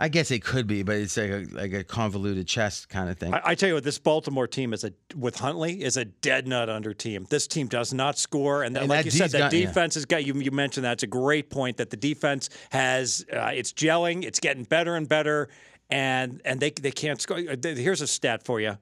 I 0.00 0.08
guess 0.08 0.30
it 0.32 0.42
could 0.42 0.66
be, 0.66 0.82
but 0.82 0.96
it's 0.96 1.16
like 1.16 1.30
a, 1.30 1.46
like 1.52 1.72
a 1.72 1.84
convoluted 1.84 2.48
chess 2.48 2.84
kind 2.84 3.08
of 3.08 3.16
thing. 3.16 3.32
I, 3.32 3.40
I 3.44 3.54
tell 3.54 3.68
you 3.68 3.74
what, 3.76 3.84
this 3.84 3.98
Baltimore 3.98 4.48
team 4.48 4.72
is 4.72 4.82
a 4.82 4.92
with 5.16 5.36
Huntley 5.38 5.82
is 5.84 5.96
a 5.96 6.04
dead 6.04 6.48
nut 6.48 6.68
under 6.68 6.92
team. 6.92 7.26
This 7.30 7.46
team 7.46 7.68
does 7.68 7.94
not 7.94 8.18
score, 8.18 8.64
and, 8.64 8.76
And 8.76 8.88
like 8.88 9.00
that 9.00 9.04
you 9.04 9.10
said, 9.12 9.30
that 9.30 9.38
got- 9.38 9.52
yeah. 9.52 9.66
defense 9.66 9.94
has 9.94 10.04
got 10.04 10.24
you. 10.26 10.34
You 10.34 10.50
mentioned 10.50 10.84
that 10.84 10.94
it's 10.94 11.04
a 11.04 11.08
great 11.08 11.48
point 11.48 11.76
that 11.76 11.90
the 11.90 11.96
defense 11.96 12.50
has. 12.70 13.24
Uh, 13.32 13.52
it's 13.54 13.72
gelling. 13.72 14.24
It's 14.24 14.40
getting 14.40 14.64
better 14.64 14.96
and 14.96 15.08
better, 15.08 15.48
and 15.90 16.42
and 16.44 16.58
they 16.58 16.70
they 16.70 16.90
can't 16.90 17.20
score. 17.20 17.38
Uh, 17.38 17.56
Here's 17.62 18.00
a 18.00 18.06
stat 18.08 18.44
for 18.44 18.60
you. 18.60 18.76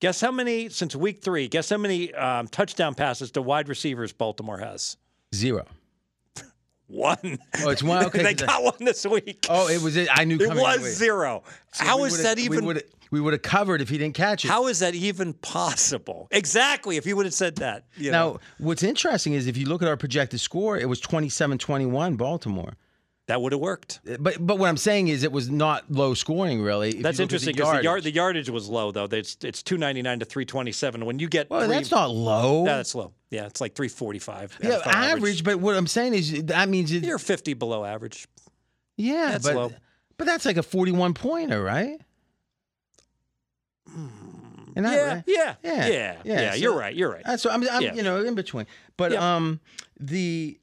Guess 0.00 0.20
how 0.20 0.32
many 0.32 0.68
since 0.68 0.96
week 0.96 1.22
three? 1.22 1.46
Guess 1.46 1.70
how 1.70 1.76
many 1.76 2.12
um, 2.14 2.48
touchdown 2.48 2.96
passes 2.96 3.30
to 3.30 3.42
wide 3.42 3.68
receivers 3.68 4.12
Baltimore 4.12 4.58
has? 4.58 4.96
Zero. 5.32 5.64
One. 6.92 7.38
Oh, 7.64 7.70
it's 7.70 7.82
one. 7.82 8.04
Okay. 8.12 8.22
they 8.22 8.34
got 8.34 8.62
one 8.62 8.74
this 8.80 9.06
week. 9.06 9.46
oh, 9.48 9.68
it 9.68 9.80
was. 9.80 9.96
I 9.96 10.24
knew 10.24 10.36
it 10.38 10.48
was 10.54 10.96
zero. 10.96 11.42
So 11.72 11.84
How 11.84 12.02
we 12.02 12.10
that 12.10 12.38
even? 12.38 12.80
We 13.10 13.20
would 13.20 13.34
have 13.34 13.42
covered 13.42 13.82
if 13.82 13.90
he 13.90 13.98
didn't 13.98 14.14
catch 14.14 14.44
it. 14.44 14.48
How 14.48 14.68
is 14.68 14.78
that 14.78 14.94
even 14.94 15.34
possible? 15.34 16.28
Exactly. 16.30 16.96
If 16.96 17.04
you 17.06 17.14
would 17.16 17.26
have 17.26 17.34
said 17.34 17.56
that. 17.56 17.84
You 17.96 18.10
know, 18.10 18.32
now, 18.32 18.40
what's 18.58 18.82
interesting 18.82 19.34
is 19.34 19.46
if 19.46 19.58
you 19.58 19.66
look 19.66 19.82
at 19.82 19.88
our 19.88 19.98
projected 19.98 20.40
score, 20.40 20.78
it 20.78 20.88
was 20.88 20.98
27-21 21.02 22.16
Baltimore. 22.16 22.72
That 23.32 23.40
would 23.40 23.52
have 23.52 23.62
worked. 23.62 24.00
But 24.20 24.36
but 24.46 24.58
what 24.58 24.68
I'm 24.68 24.76
saying 24.76 25.08
is 25.08 25.22
it 25.22 25.32
was 25.32 25.48
not 25.48 25.90
low 25.90 26.12
scoring 26.12 26.60
really. 26.60 26.92
That's 26.92 27.02
look 27.02 27.06
at 27.08 27.16
the 27.16 27.22
interesting 27.22 27.54
because 27.54 27.68
the, 27.68 27.72
yard, 27.76 27.84
yardage. 27.84 28.04
the 28.04 28.10
yardage 28.12 28.50
was 28.50 28.68
low 28.68 28.90
though. 28.92 29.08
It's 29.10 29.38
it's 29.42 29.62
two 29.62 29.78
ninety 29.78 30.02
nine 30.02 30.18
to 30.18 30.26
three 30.26 30.44
twenty 30.44 30.70
seven. 30.70 31.06
When 31.06 31.18
you 31.18 31.28
get 31.28 31.48
Well, 31.48 31.64
three, 31.64 31.74
that's 31.74 31.90
not 31.90 32.10
low. 32.10 32.66
Yeah, 32.66 32.76
that's 32.76 32.94
low. 32.94 33.14
Yeah, 33.30 33.46
it's 33.46 33.62
like 33.62 33.74
three 33.74 33.88
forty 33.88 34.18
five. 34.18 34.54
yeah, 34.62 34.80
average, 34.84 35.44
But 35.44 35.60
what 35.60 35.74
I'm 35.76 35.86
saying 35.86 36.12
is 36.12 36.44
that 36.44 36.68
means 36.68 36.92
it, 36.92 37.04
You're 37.04 37.18
fifty 37.18 37.54
below 37.54 37.86
average. 37.86 38.28
yeah, 38.98 39.30
that's 39.30 39.46
but 39.46 39.54
low. 39.56 39.72
but 40.18 40.26
that's 40.26 40.44
like 40.44 40.58
a 40.58 40.62
41 40.62 41.14
pointer, 41.14 41.62
right? 41.62 41.98
And 44.74 44.84
that- 44.86 45.24
Yeah, 45.26 45.54
yeah, 45.62 45.72
Yeah, 45.72 45.86
yeah, 45.88 46.16
yeah. 46.24 46.40
yeah, 46.40 46.54
you're 46.54 46.76
right. 46.76 46.94
You're 46.94 47.10
right. 47.10 47.22
What 47.26 47.46
I'm, 47.46 47.66
I'm 47.68 47.82
Yeah. 47.82 47.94
you 47.94 48.02
know 48.02 48.22
in 48.22 48.34
between. 48.34 48.66
But 48.96 49.12
Yeah. 49.12 49.36
um 49.36 49.60
the 49.98 50.58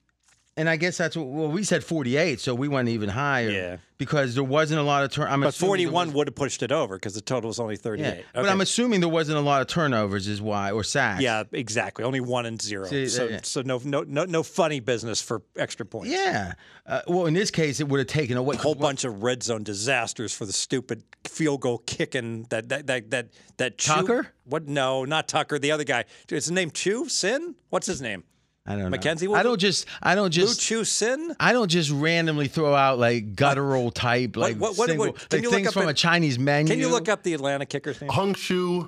and 0.59 0.69
I 0.69 0.75
guess 0.75 0.97
that's 0.97 1.15
what 1.17 1.27
well 1.27 1.47
we 1.49 1.63
said 1.63 1.83
48, 1.83 2.39
so 2.39 2.53
we 2.53 2.67
went 2.67 2.89
even 2.89 3.09
higher. 3.09 3.49
Yeah. 3.49 3.77
Because 3.97 4.33
there 4.33 4.45
wasn't 4.45 4.79
a 4.79 4.83
lot 4.83 5.03
of 5.03 5.11
turn. 5.11 5.27
I'm 5.29 5.41
But 5.41 5.49
assuming 5.49 5.67
forty 5.69 5.83
there 5.85 5.91
one 5.93 6.07
was- 6.07 6.15
would 6.15 6.27
have 6.27 6.35
pushed 6.35 6.63
it 6.63 6.71
over 6.71 6.95
because 6.95 7.15
the 7.15 7.21
total 7.21 7.49
was 7.49 7.59
only 7.59 7.75
38. 7.75 8.05
Yeah. 8.05 8.13
eight. 8.19 8.25
But 8.33 8.47
I'm 8.47 8.61
assuming 8.61 9.01
there 9.01 9.09
wasn't 9.09 9.37
a 9.37 9.41
lot 9.41 9.59
of 9.61 9.67
turnovers, 9.67 10.25
is 10.29 10.41
why 10.41 10.71
or 10.71 10.85
sacks. 10.85 11.21
yeah, 11.21 11.43
exactly. 11.51 12.05
Only 12.05 12.21
one 12.21 12.45
and 12.45 12.61
zero. 12.61 12.85
See, 12.85 13.07
so 13.09 13.27
yeah. 13.27 13.39
so 13.43 13.61
no 13.61 13.81
no 13.83 14.03
no 14.03 14.23
no 14.23 14.41
funny 14.41 14.79
business 14.79 15.21
for 15.21 15.41
extra 15.57 15.85
points. 15.85 16.11
Yeah. 16.11 16.53
Uh, 16.85 17.01
well, 17.07 17.25
in 17.25 17.33
this 17.33 17.51
case, 17.51 17.81
it 17.81 17.89
would 17.89 17.99
have 17.99 18.07
taken 18.07 18.37
away. 18.37 18.55
A 18.55 18.59
whole 18.59 18.73
bunch 18.73 19.03
of 19.03 19.21
red 19.21 19.43
zone 19.43 19.63
disasters 19.63 20.33
for 20.33 20.45
the 20.45 20.53
stupid 20.53 21.03
field 21.27 21.59
goal 21.59 21.79
kicking 21.79 22.45
that 22.51 22.69
that 22.69 22.87
that 22.87 23.11
that 23.11 23.27
that 23.57 23.77
Chu- 23.77 23.93
Tucker? 23.95 24.27
What? 24.45 24.65
No, 24.69 25.03
not 25.03 25.27
Tucker. 25.27 25.59
The 25.59 25.71
other 25.71 25.83
guy. 25.83 26.05
Is 26.31 26.45
his 26.45 26.51
name 26.51 26.71
Chu 26.71 27.09
Sin? 27.09 27.55
What's 27.69 27.87
his 27.87 28.01
name? 28.01 28.23
I 28.69 28.73
don't 28.73 28.83
know. 28.83 28.89
Mackenzie, 28.89 29.27
I 29.33 29.41
don't 29.41 29.59
just. 29.59 29.87
I 30.03 30.13
don't 30.13 30.25
Lu 30.25 30.29
just. 30.29 30.61
Chu 30.61 30.83
Sin? 30.83 31.35
I 31.39 31.53
don't 31.53 31.69
just 31.69 31.89
randomly 31.89 32.47
throw 32.47 32.75
out 32.75 32.99
like 32.99 33.35
guttural 33.35 33.89
type 33.89 34.37
like 34.37 34.57
what- 34.57 34.77
what- 34.77 34.89
single, 34.89 35.07
what- 35.07 35.29
can 35.29 35.41
like 35.41 35.49
things 35.51 35.73
from 35.73 35.87
it- 35.87 35.91
a 35.91 35.93
Chinese 35.95 36.37
menu. 36.37 36.71
Can 36.71 36.79
you 36.79 36.87
look 36.87 37.09
up 37.09 37.23
the 37.23 37.33
Atlanta 37.33 37.65
kicker's 37.65 37.99
name? 37.99 38.11
Hung 38.11 38.35
Shu 38.35 38.87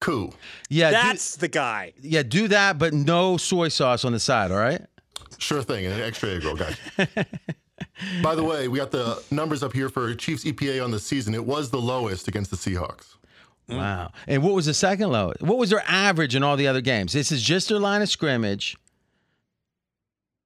Ku. 0.00 0.32
Yeah, 0.68 0.90
do, 0.90 0.96
That's 0.96 1.36
the 1.36 1.46
guy. 1.48 1.92
yeah, 2.02 2.24
do 2.24 2.48
that, 2.48 2.78
but 2.78 2.92
no 2.92 3.36
soy 3.36 3.68
sauce 3.68 4.04
on 4.04 4.12
the 4.12 4.20
side. 4.20 4.50
All 4.50 4.58
right. 4.58 4.82
Sure 5.38 5.62
thing, 5.62 5.86
an 5.86 6.00
extra 6.00 6.30
egg 6.30 6.42
roll, 6.44 6.56
guys. 6.56 6.76
By 8.22 8.34
the 8.34 8.42
way, 8.42 8.66
we 8.68 8.78
got 8.78 8.90
the 8.90 9.22
numbers 9.30 9.62
up 9.62 9.72
here 9.72 9.88
for 9.88 10.12
Chiefs 10.14 10.44
EPA 10.44 10.82
on 10.82 10.90
the 10.90 10.98
season. 10.98 11.34
It 11.34 11.44
was 11.44 11.70
the 11.70 11.80
lowest 11.80 12.26
against 12.28 12.50
the 12.50 12.56
Seahawks. 12.56 13.14
Mm. 13.68 13.76
Wow. 13.76 14.12
And 14.26 14.42
what 14.42 14.54
was 14.54 14.66
the 14.66 14.74
second 14.74 15.10
lowest? 15.10 15.42
What 15.42 15.58
was 15.58 15.70
their 15.70 15.82
average 15.86 16.34
in 16.34 16.42
all 16.42 16.56
the 16.56 16.66
other 16.66 16.80
games? 16.80 17.12
This 17.12 17.30
is 17.30 17.42
just 17.42 17.68
their 17.68 17.78
line 17.78 18.02
of 18.02 18.08
scrimmage. 18.08 18.76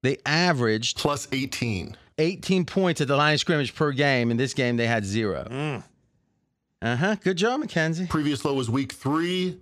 They 0.03 0.17
averaged 0.25 0.97
Plus 0.97 1.27
18. 1.31 1.97
18 2.19 2.65
points 2.65 3.01
at 3.01 3.07
the 3.07 3.15
line 3.15 3.33
of 3.33 3.39
scrimmage 3.39 3.73
per 3.73 3.91
game. 3.91 4.29
In 4.29 4.37
this 4.37 4.53
game, 4.53 4.77
they 4.77 4.85
had 4.85 5.03
zero. 5.03 5.47
Mm. 5.49 5.83
Uh 6.81 6.95
huh. 6.95 7.15
Good 7.15 7.37
job, 7.37 7.61
Mackenzie. 7.61 8.05
Previous 8.07 8.45
low 8.45 8.53
was 8.53 8.69
week 8.69 8.91
three. 8.91 9.59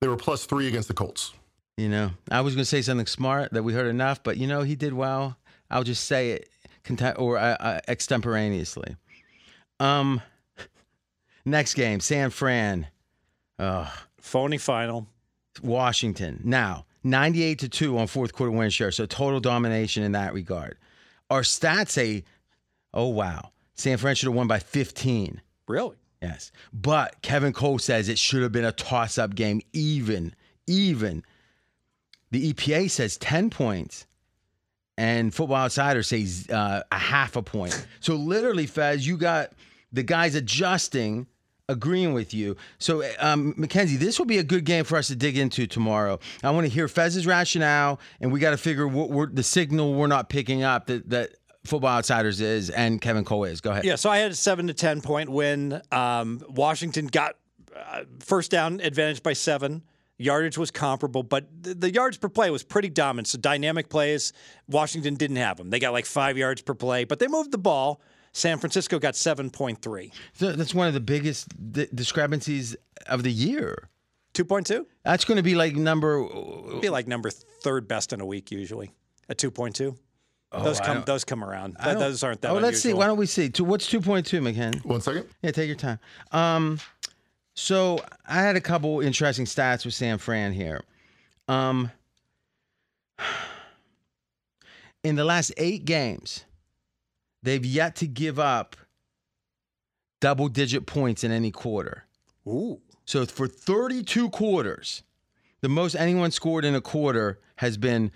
They 0.00 0.08
were 0.08 0.16
plus 0.16 0.46
three 0.46 0.66
against 0.66 0.88
the 0.88 0.94
Colts. 0.94 1.32
You 1.76 1.88
know, 1.88 2.10
I 2.30 2.40
was 2.40 2.54
going 2.54 2.62
to 2.62 2.68
say 2.68 2.82
something 2.82 3.06
smart 3.06 3.52
that 3.52 3.62
we 3.62 3.72
heard 3.72 3.86
enough, 3.86 4.22
but 4.22 4.36
you 4.36 4.48
know, 4.48 4.62
he 4.62 4.74
did 4.74 4.92
well. 4.92 5.36
I'll 5.70 5.84
just 5.84 6.04
say 6.04 6.32
it 6.32 6.48
content 6.82 7.18
or 7.18 7.38
uh, 7.38 7.56
uh, 7.60 7.80
extemporaneously. 7.86 8.96
Um, 9.78 10.20
next 11.44 11.74
game, 11.74 12.00
San 12.00 12.30
Fran, 12.30 12.88
Phony 14.18 14.58
final. 14.58 15.06
Washington. 15.62 16.40
Now, 16.44 16.86
98 17.04 17.58
to 17.60 17.68
2 17.68 17.98
on 17.98 18.06
fourth 18.06 18.32
quarter 18.32 18.52
win 18.52 18.70
share, 18.70 18.90
so 18.90 19.06
total 19.06 19.40
domination 19.40 20.02
in 20.02 20.12
that 20.12 20.34
regard. 20.34 20.78
Our 21.30 21.42
stats 21.42 21.90
say, 21.90 22.24
oh, 22.94 23.08
wow, 23.08 23.50
San 23.74 23.98
Fran 23.98 24.14
should 24.14 24.26
have 24.26 24.34
won 24.34 24.46
by 24.46 24.58
15. 24.58 25.40
Really? 25.66 25.96
Yes. 26.20 26.52
But 26.72 27.20
Kevin 27.22 27.52
Cole 27.52 27.78
says 27.78 28.08
it 28.08 28.18
should 28.18 28.42
have 28.42 28.52
been 28.52 28.64
a 28.64 28.72
toss 28.72 29.18
up 29.18 29.34
game, 29.34 29.60
even, 29.72 30.34
even. 30.66 31.24
The 32.30 32.52
EPA 32.52 32.90
says 32.90 33.16
10 33.18 33.50
points, 33.50 34.06
and 34.96 35.34
Football 35.34 35.64
Outsider 35.64 36.02
says 36.02 36.46
uh, 36.48 36.82
a 36.90 36.98
half 36.98 37.36
a 37.36 37.42
point. 37.42 37.86
So 38.00 38.14
literally, 38.14 38.66
Fez, 38.66 39.06
you 39.06 39.16
got 39.16 39.52
the 39.92 40.02
guys 40.02 40.34
adjusting, 40.34 41.26
agreeing 41.68 42.12
with 42.12 42.34
you. 42.34 42.56
So, 42.78 43.02
um, 43.18 43.54
Mackenzie, 43.56 43.96
this 43.96 44.18
will 44.18 44.26
be 44.26 44.38
a 44.38 44.44
good 44.44 44.64
game 44.64 44.84
for 44.84 44.96
us 44.96 45.08
to 45.08 45.16
dig 45.16 45.36
into 45.36 45.66
tomorrow. 45.66 46.18
I 46.42 46.50
want 46.50 46.66
to 46.66 46.72
hear 46.72 46.88
Fez's 46.88 47.26
rationale, 47.26 48.00
and 48.20 48.32
we 48.32 48.40
got 48.40 48.50
to 48.50 48.56
figure 48.56 48.86
what 48.86 49.10
we're, 49.10 49.26
the 49.26 49.42
signal 49.42 49.94
we're 49.94 50.06
not 50.06 50.28
picking 50.28 50.62
up 50.62 50.86
that, 50.86 51.08
that 51.10 51.30
Football 51.64 51.96
Outsiders 51.98 52.40
is 52.40 52.70
and 52.70 53.00
Kevin 53.00 53.24
Cole 53.24 53.44
is. 53.44 53.60
Go 53.60 53.70
ahead. 53.70 53.84
Yeah, 53.84 53.94
so 53.94 54.10
I 54.10 54.18
had 54.18 54.32
a 54.32 54.34
seven 54.34 54.66
to 54.66 54.74
ten 54.74 55.00
point 55.00 55.28
win. 55.30 55.80
Um, 55.92 56.42
Washington 56.48 57.06
got 57.06 57.36
uh, 57.76 58.02
first 58.18 58.50
down 58.50 58.80
advantage 58.80 59.22
by 59.22 59.32
seven. 59.32 59.82
Yardage 60.18 60.58
was 60.58 60.70
comparable, 60.70 61.22
but 61.22 61.46
the, 61.62 61.74
the 61.74 61.92
yards 61.92 62.16
per 62.16 62.28
play 62.28 62.50
was 62.50 62.62
pretty 62.62 62.88
dominant. 62.88 63.28
So 63.28 63.38
dynamic 63.38 63.88
plays, 63.88 64.32
Washington 64.68 65.14
didn't 65.14 65.36
have 65.36 65.56
them. 65.56 65.70
They 65.70 65.80
got 65.80 65.92
like 65.92 66.06
five 66.06 66.36
yards 66.36 66.62
per 66.62 66.74
play, 66.74 67.04
but 67.04 67.18
they 67.18 67.28
moved 67.28 67.50
the 67.50 67.58
ball. 67.58 68.00
San 68.32 68.58
Francisco 68.58 68.98
got 68.98 69.14
7.3. 69.14 70.12
So 70.34 70.52
that's 70.52 70.74
one 70.74 70.88
of 70.88 70.94
the 70.94 71.00
biggest 71.00 71.48
di- 71.72 71.88
discrepancies 71.94 72.74
of 73.06 73.22
the 73.22 73.30
year. 73.30 73.88
2.2? 74.34 74.86
That's 75.04 75.24
going 75.24 75.36
to 75.36 75.42
be 75.42 75.54
like 75.54 75.76
number. 75.76 76.26
Be 76.80 76.88
like 76.88 77.06
number 77.06 77.30
third 77.30 77.86
best 77.86 78.12
in 78.12 78.20
a 78.20 78.26
week 78.26 78.50
usually 78.50 78.90
at 79.28 79.36
2.2. 79.38 79.96
Oh, 80.54 80.62
those 80.62 80.80
come 80.80 81.02
those 81.06 81.24
come 81.24 81.42
around. 81.42 81.76
I 81.80 81.84
Th- 81.86 81.98
those 81.98 82.22
aren't 82.22 82.42
that 82.42 82.50
Oh, 82.50 82.58
let's 82.58 82.78
see. 82.80 82.92
Why 82.92 83.06
don't 83.06 83.16
we 83.16 83.24
see? 83.24 83.48
To 83.50 83.64
what's 83.64 83.86
two 83.86 84.02
point 84.02 84.26
two, 84.26 84.42
McKen? 84.42 84.84
One 84.84 85.00
second. 85.00 85.26
Yeah, 85.40 85.50
take 85.50 85.66
your 85.66 85.76
time. 85.76 85.98
Um, 86.30 86.78
so 87.54 88.00
I 88.26 88.42
had 88.42 88.54
a 88.56 88.60
couple 88.60 89.00
interesting 89.00 89.46
stats 89.46 89.86
with 89.86 89.94
San 89.94 90.18
Fran 90.18 90.52
here. 90.52 90.82
Um, 91.48 91.90
in 95.02 95.16
the 95.16 95.24
last 95.24 95.52
eight 95.56 95.86
games, 95.86 96.44
they've 97.42 97.64
yet 97.64 97.96
to 97.96 98.06
give 98.06 98.38
up 98.38 98.76
double 100.20 100.48
digit 100.48 100.86
points 100.86 101.24
in 101.24 101.30
any 101.32 101.50
quarter. 101.50 102.04
Ooh. 102.46 102.80
So 103.04 103.26
for 103.26 103.48
32 103.48 104.30
quarters, 104.30 105.02
the 105.60 105.68
most 105.68 105.94
anyone 105.94 106.30
scored 106.30 106.64
in 106.64 106.74
a 106.74 106.80
quarter 106.80 107.40
has 107.56 107.76
been 107.76 108.10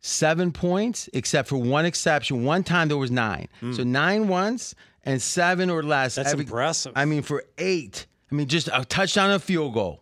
seven 0.00 0.50
points, 0.52 1.08
except 1.12 1.48
for 1.48 1.56
one 1.56 1.84
exception. 1.84 2.44
One 2.44 2.64
time 2.64 2.88
there 2.88 2.96
was 2.96 3.10
nine. 3.10 3.48
Hmm. 3.60 3.72
So 3.72 3.84
nine 3.84 4.28
once 4.28 4.74
and 5.04 5.22
seven 5.22 5.70
or 5.70 5.82
less. 5.82 6.16
That's 6.16 6.32
every- 6.32 6.44
impressive. 6.44 6.92
I 6.96 7.04
mean, 7.04 7.22
for 7.22 7.44
eight, 7.58 8.06
I 8.30 8.34
mean, 8.34 8.48
just 8.48 8.68
a 8.72 8.84
touchdown 8.84 9.30
and 9.30 9.36
a 9.36 9.38
field 9.38 9.74
goal. 9.74 10.00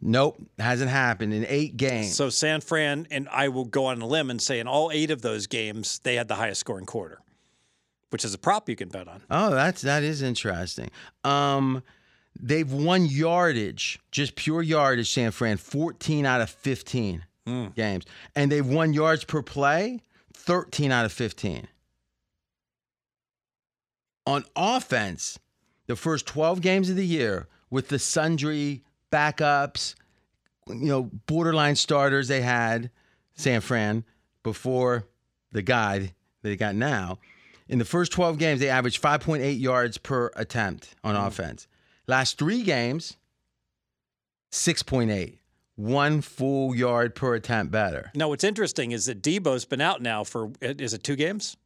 Nope, 0.00 0.40
hasn't 0.60 0.90
happened 0.90 1.34
in 1.34 1.44
eight 1.48 1.76
games. 1.76 2.14
So 2.14 2.28
San 2.30 2.60
Fran 2.60 3.08
and 3.10 3.28
I 3.30 3.48
will 3.48 3.64
go 3.64 3.86
on 3.86 4.00
a 4.00 4.06
limb 4.06 4.30
and 4.30 4.40
say 4.40 4.60
in 4.60 4.68
all 4.68 4.92
eight 4.92 5.10
of 5.10 5.22
those 5.22 5.48
games 5.48 5.98
they 6.04 6.14
had 6.14 6.28
the 6.28 6.36
highest 6.36 6.60
scoring 6.60 6.86
quarter, 6.86 7.18
which 8.10 8.24
is 8.24 8.34
a 8.34 8.38
prop 8.38 8.68
you 8.68 8.76
can 8.76 8.88
bet 8.88 9.08
on. 9.08 9.22
Oh, 9.30 9.50
that's 9.50 9.82
that 9.82 10.02
is 10.02 10.22
interesting. 10.22 10.90
Um, 11.24 11.82
they've 12.40 12.70
won 12.70 13.06
yardage, 13.06 13.98
just 14.10 14.34
pure 14.36 14.62
yardage. 14.62 15.10
San 15.10 15.30
Fran, 15.30 15.56
fourteen 15.56 16.26
out 16.26 16.40
of 16.40 16.50
fifteen 16.50 17.24
games, 17.74 18.04
and 18.36 18.52
they've 18.52 18.66
won 18.66 18.92
yards 18.92 19.24
per 19.24 19.42
play, 19.42 20.00
thirteen 20.34 20.92
out 20.92 21.04
of 21.04 21.12
fifteen. 21.12 21.68
On 24.26 24.44
offense, 24.54 25.38
the 25.86 25.96
first 25.96 26.26
twelve 26.26 26.60
games 26.60 26.90
of 26.90 26.96
the 26.96 27.06
year, 27.06 27.48
with 27.70 27.88
the 27.88 27.98
sundry 27.98 28.84
backups, 29.10 29.94
you 30.68 30.74
know, 30.74 31.04
borderline 31.26 31.76
starters 31.76 32.28
they 32.28 32.42
had, 32.42 32.90
San 33.34 33.62
Fran 33.62 34.04
before 34.42 35.06
the 35.52 35.62
guy 35.62 36.12
they 36.42 36.56
got 36.56 36.74
now. 36.74 37.18
In 37.68 37.78
the 37.78 37.84
first 37.84 38.12
12 38.12 38.38
games, 38.38 38.60
they 38.60 38.68
averaged 38.70 39.02
5.8 39.02 39.60
yards 39.60 39.98
per 39.98 40.30
attempt 40.36 40.94
on 41.04 41.14
offense. 41.16 41.66
Last 42.06 42.38
three 42.38 42.62
games, 42.62 43.16
6.8. 44.52 45.38
One 45.76 46.22
full 46.22 46.74
yard 46.74 47.14
per 47.14 47.34
attempt 47.34 47.70
better. 47.70 48.10
Now 48.14 48.28
what's 48.28 48.42
interesting 48.42 48.90
is 48.90 49.06
that 49.06 49.22
Deebo's 49.22 49.64
been 49.64 49.80
out 49.80 50.02
now 50.02 50.24
for 50.24 50.50
is 50.60 50.92
it 50.92 51.04
two 51.04 51.14
games? 51.14 51.56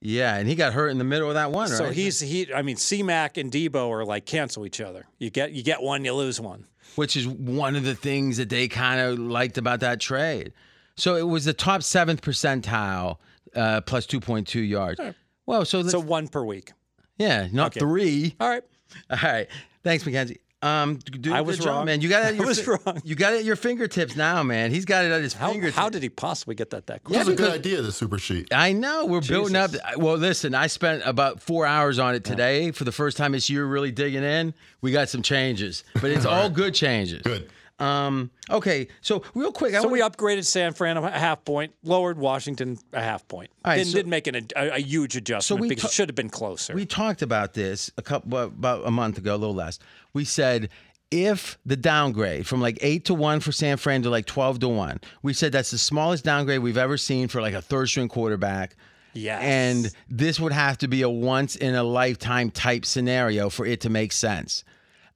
Yeah, 0.00 0.34
and 0.36 0.48
he 0.48 0.54
got 0.56 0.72
hurt 0.72 0.88
in 0.88 0.98
the 0.98 1.04
middle 1.04 1.28
of 1.28 1.34
that 1.34 1.52
one, 1.52 1.70
right? 1.70 1.78
So 1.78 1.90
he's 1.90 2.18
he. 2.18 2.52
I 2.52 2.62
mean, 2.62 2.76
C-Mac 2.76 3.36
and 3.36 3.52
Deebo 3.52 3.88
are 3.90 4.04
like 4.04 4.26
cancel 4.26 4.66
each 4.66 4.80
other. 4.80 5.06
You 5.18 5.30
get 5.30 5.52
you 5.52 5.62
get 5.62 5.82
one, 5.82 6.04
you 6.04 6.12
lose 6.14 6.40
one. 6.40 6.66
which 6.96 7.16
is 7.16 7.28
one 7.28 7.76
of 7.76 7.84
the 7.84 7.94
things 7.94 8.38
that 8.38 8.48
they 8.48 8.66
kind 8.66 9.00
of 9.00 9.18
liked 9.20 9.56
about 9.56 9.80
that 9.80 10.00
trade. 10.00 10.52
So 10.96 11.14
it 11.14 11.22
was 11.22 11.44
the 11.44 11.54
top 11.54 11.82
seventh 11.84 12.22
percentile, 12.22 13.18
uh, 13.54 13.80
plus 13.82 14.06
2.2 14.06 14.68
yards. 14.68 15.00
Well, 15.46 15.64
so, 15.64 15.82
So 15.82 16.00
the, 16.00 16.06
one 16.06 16.28
per 16.28 16.44
week. 16.44 16.72
yeah, 17.18 17.48
not 17.52 17.68
Okay. 17.68 17.80
three. 17.80 18.34
All 18.40 18.48
right. 18.48 18.62
All 19.10 19.18
right. 19.22 19.48
Thanks, 19.82 20.04
Mackenzie. 20.06 20.40
Um, 20.62 20.96
dude, 20.96 21.28
I 21.28 21.40
good 21.40 21.46
was 21.46 21.58
job, 21.58 21.66
wrong. 21.66 21.84
man. 21.84 22.00
You 22.00 22.08
got 22.08 22.22
it. 22.22 22.26
At 22.28 22.32
I 22.34 22.36
your 22.38 22.46
was 22.46 22.60
fi- 22.60 22.78
wrong. 22.86 23.02
You 23.04 23.14
got 23.14 23.34
it 23.34 23.40
at 23.40 23.44
your 23.44 23.56
fingertips 23.56 24.16
now, 24.16 24.42
man. 24.42 24.70
He's 24.70 24.86
got 24.86 25.04
it 25.04 25.12
at 25.12 25.20
his 25.20 25.34
How, 25.34 25.50
fingertips. 25.50 25.76
how 25.76 25.90
did 25.90 26.02
he 26.02 26.08
possibly 26.08 26.54
get 26.54 26.70
that 26.70 26.86
that 26.86 27.04
quick? 27.04 27.18
Yeah, 27.18 27.24
This 27.24 27.28
is 27.28 27.34
a 27.34 27.36
good 27.36 27.52
idea, 27.52 27.82
the 27.82 27.92
super 27.92 28.18
sheet. 28.18 28.48
I 28.54 28.72
know 28.72 29.04
we're 29.04 29.20
building 29.20 29.56
up. 29.56 29.72
Well, 29.98 30.16
listen, 30.16 30.54
I 30.54 30.68
spent 30.68 31.02
about 31.04 31.42
four 31.42 31.66
hours 31.66 31.98
on 31.98 32.14
it 32.14 32.24
today 32.24 32.70
for 32.70 32.84
the 32.84 32.92
first 32.92 33.18
time 33.18 33.32
this 33.32 33.50
year, 33.50 33.66
really 33.66 33.90
digging 33.90 34.22
in. 34.24 34.54
We 34.80 34.90
got 34.90 35.10
some 35.10 35.20
changes, 35.20 35.84
but 36.00 36.10
it's 36.10 36.24
all 36.24 36.48
good 36.48 36.72
changes. 36.72 37.20
Good. 37.20 37.50
Um. 37.80 38.30
Okay. 38.50 38.86
So 39.00 39.22
real 39.34 39.50
quick, 39.50 39.74
I 39.74 39.78
So 39.78 39.88
wanna- 39.88 39.92
we 39.94 40.00
upgraded 40.00 40.44
San 40.44 40.72
Fran 40.74 40.96
a 40.96 41.10
half 41.10 41.44
point, 41.44 41.72
lowered 41.82 42.18
Washington 42.18 42.78
a 42.92 43.00
half 43.02 43.26
point. 43.26 43.50
Right, 43.66 43.76
didn't, 43.78 43.88
so- 43.90 43.98
didn't 43.98 44.10
make 44.10 44.26
an, 44.28 44.46
a, 44.56 44.68
a 44.76 44.78
huge 44.78 45.16
adjustment 45.16 45.60
we 45.60 45.68
because 45.68 45.82
ta- 45.82 45.88
it 45.88 45.92
should 45.92 46.08
have 46.08 46.14
been 46.16 46.30
closer. 46.30 46.74
We 46.74 46.86
talked 46.86 47.22
about 47.22 47.54
this 47.54 47.90
a 47.98 48.02
couple 48.02 48.38
about 48.38 48.86
a 48.86 48.90
month 48.90 49.18
ago, 49.18 49.34
a 49.34 49.36
little 49.36 49.54
less. 49.56 49.78
We 50.12 50.24
said 50.24 50.68
if 51.10 51.58
the 51.66 51.76
downgrade 51.76 52.46
from 52.46 52.60
like 52.60 52.78
eight 52.80 53.04
to 53.06 53.14
one 53.14 53.40
for 53.40 53.50
San 53.52 53.76
Fran 53.76 54.02
to 54.02 54.10
like 54.10 54.26
twelve 54.26 54.60
to 54.60 54.68
one, 54.68 55.00
we 55.22 55.32
said 55.32 55.50
that's 55.52 55.70
the 55.72 55.78
smallest 55.78 56.24
downgrade 56.24 56.60
we've 56.60 56.78
ever 56.78 56.96
seen 56.96 57.26
for 57.28 57.40
like 57.40 57.54
a 57.54 57.62
third 57.62 57.86
string 57.88 58.08
quarterback. 58.08 58.76
Yes. 59.14 59.42
And 59.42 59.90
this 60.08 60.40
would 60.40 60.52
have 60.52 60.78
to 60.78 60.88
be 60.88 61.02
a 61.02 61.08
once 61.08 61.54
in 61.54 61.74
a 61.76 61.84
lifetime 61.84 62.50
type 62.50 62.84
scenario 62.84 63.48
for 63.48 63.64
it 63.64 63.80
to 63.82 63.90
make 63.90 64.10
sense. 64.12 64.64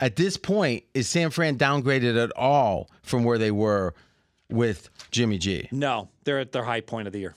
At 0.00 0.16
this 0.16 0.36
point, 0.36 0.84
is 0.94 1.08
San 1.08 1.30
Fran 1.30 1.58
downgraded 1.58 2.22
at 2.22 2.30
all 2.36 2.88
from 3.02 3.24
where 3.24 3.38
they 3.38 3.50
were 3.50 3.94
with 4.50 4.88
Jimmy 5.10 5.38
G? 5.38 5.68
no, 5.72 6.08
they're 6.24 6.38
at 6.38 6.52
their 6.52 6.64
high 6.64 6.80
point 6.80 7.06
of 7.06 7.12
the 7.12 7.18
year. 7.20 7.34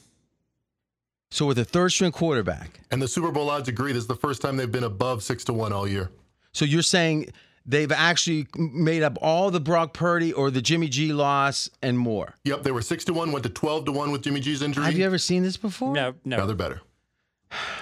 So 1.32 1.46
with 1.46 1.58
a 1.60 1.66
third 1.66 1.90
string 1.90 2.12
quarterback, 2.12 2.82
And 2.92 3.02
the 3.02 3.08
Super 3.08 3.32
Bowl 3.32 3.50
odds 3.50 3.70
agree. 3.70 3.94
This 3.94 4.02
is 4.02 4.08
the 4.08 4.16
first 4.16 4.42
time 4.42 4.58
they've 4.58 4.72
been 4.72 4.84
above 4.84 5.24
six 5.24 5.44
to 5.46 5.54
one 5.54 5.72
all 5.72 5.88
year. 5.88 6.12
So 6.52 6.66
you're 6.66 6.82
saying 6.82 7.32
they've 7.66 7.92
actually 7.92 8.48
made 8.58 9.02
up 9.02 9.18
all 9.22 9.50
the 9.50 9.62
Brock 9.62 9.94
Purdy 9.94 10.34
or 10.34 10.52
the 10.52 10.62
Jimmy 10.62 10.90
G 10.90 11.14
loss 11.14 11.70
and 11.82 11.98
more. 11.98 12.36
Yep, 12.44 12.64
they 12.64 12.72
were 12.72 12.82
six 12.82 13.06
to 13.06 13.14
one, 13.14 13.32
went 13.32 13.44
to 13.44 13.50
twelve 13.50 13.86
to 13.86 13.92
one 13.94 14.12
with 14.12 14.24
Jimmy 14.24 14.42
G's 14.42 14.62
injury. 14.62 14.84
Have 14.84 14.98
you 14.98 15.06
ever 15.06 15.18
seen 15.18 15.42
this 15.44 15.56
before? 15.56 15.94
No, 15.94 16.14
no. 16.26 16.38
now 16.38 16.46
they're 16.46 16.56
better. 16.56 16.82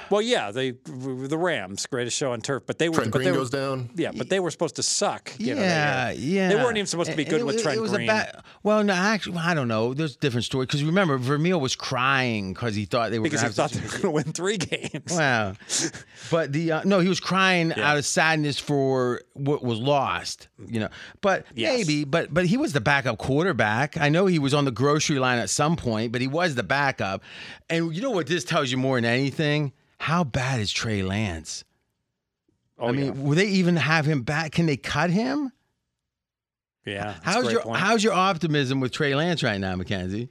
Well, 0.10 0.22
yeah, 0.22 0.52
they 0.52 0.72
the 0.72 1.38
Rams, 1.38 1.86
greatest 1.86 2.18
show 2.18 2.32
on 2.32 2.42
turf, 2.42 2.64
but 2.66 2.80
they 2.80 2.90
were. 2.90 2.96
Trent 2.96 3.12
but 3.12 3.18
Green 3.20 3.26
they 3.28 3.32
were- 3.32 3.38
goes 3.38 3.50
down. 3.50 3.90
Yeah, 3.96 4.12
but 4.16 4.30
they 4.30 4.40
were 4.40 4.52
supposed 4.52 4.76
to 4.78 4.84
suck. 4.84 5.34
You 5.38 5.56
know, 5.56 5.62
yeah, 5.62 6.06
they, 6.06 6.12
uh, 6.12 6.20
yeah. 6.20 6.50
They 6.50 6.56
weren't 6.56 6.78
even 6.78 6.88
supposed 6.88 7.12
to 7.12 7.18
be 7.18 7.26
good 7.26 7.42
it 7.42 7.46
with 7.46 7.56
was- 7.56 7.64
Trent 7.64 7.78
it 7.78 7.82
was 7.82 7.92
Green. 7.92 8.10
A 8.10 8.14
bad, 8.14 8.42
well, 8.64 8.84
no, 8.84 8.94
actually, 8.94 9.38
I 9.38 9.54
don't 9.54 9.68
know. 9.68 9.94
There's 9.94 10.16
a 10.16 10.20
different 10.20 10.46
story 10.46 10.66
because 10.66 10.84
remember, 10.84 11.18
Vermeil 11.18 11.60
was 11.60 11.76
crying 11.76 12.54
because 12.54 12.76
he 12.76 12.86
thought 12.86 13.12
they 13.12 13.20
were 13.20 13.24
because 13.24 13.42
he 13.42 13.46
gonna 13.46 13.54
thought 13.54 13.72
have 13.72 13.82
they 13.84 13.88
to- 13.88 14.08
were 14.08 14.14
going 14.14 14.24
to 14.24 14.30
win 14.30 14.34
three 14.34 14.58
games. 14.58 15.12
Wow. 15.16 15.54
But 16.32 16.52
the 16.54 16.72
uh, 16.72 16.82
no, 16.86 17.00
he 17.00 17.08
was 17.10 17.20
crying 17.20 17.74
out 17.74 17.98
of 17.98 18.06
sadness 18.06 18.60
for 18.60 19.22
what 19.34 19.64
was 19.64 19.80
lost, 19.80 20.48
you 20.68 20.80
know. 20.80 20.90
But 21.22 21.46
Yes. 21.56 21.78
maybe, 21.78 22.04
but 22.06 22.34
but 22.34 22.46
he 22.46 22.58
was 22.58 22.74
the 22.74 22.82
backup 22.82 23.18
quarterback. 23.18 23.98
I 23.98 24.10
know 24.10 24.26
he 24.26 24.40
was 24.40 24.54
on 24.54 24.66
the 24.66 24.72
grocery 24.72 25.20
line 25.20 25.40
at 25.40 25.50
some 25.50 25.76
point, 25.76 26.12
but 26.12 26.22
he 26.22 26.28
was 26.28 26.56
the 26.56 26.64
backup. 26.64 27.24
And 27.70 27.96
you 27.96 28.02
know 28.02 28.12
what 28.12 28.28
this 28.28 28.44
tells 28.44 28.72
you 28.72 28.78
more 28.78 28.98
than 28.98 29.06
anything? 29.06 29.59
How 30.00 30.24
bad 30.24 30.60
is 30.62 30.72
Trey 30.72 31.04
Lance? 31.04 31.64
Oh, 32.78 32.88
I 32.88 32.92
mean, 32.94 33.06
yeah. 33.06 33.12
will 33.12 33.36
they 33.36 33.48
even 33.48 33.76
have 33.76 34.06
him 34.06 34.22
back? 34.24 34.54
Can 34.54 34.66
they 34.66 34.78
cut 34.78 35.10
him? 35.10 35.52
yeah. 36.86 37.14
that's 37.14 37.20
a 37.20 37.30
How's 37.30 37.44
great 37.44 37.54
your 37.54 37.62
point. 37.62 37.78
how's 37.80 38.04
your 38.04 38.14
optimism 38.14 38.80
with 38.80 38.92
Trey 38.92 39.14
Lance 39.16 39.44
right 39.44 39.60
now, 39.60 39.76
McKenzie? 39.76 40.30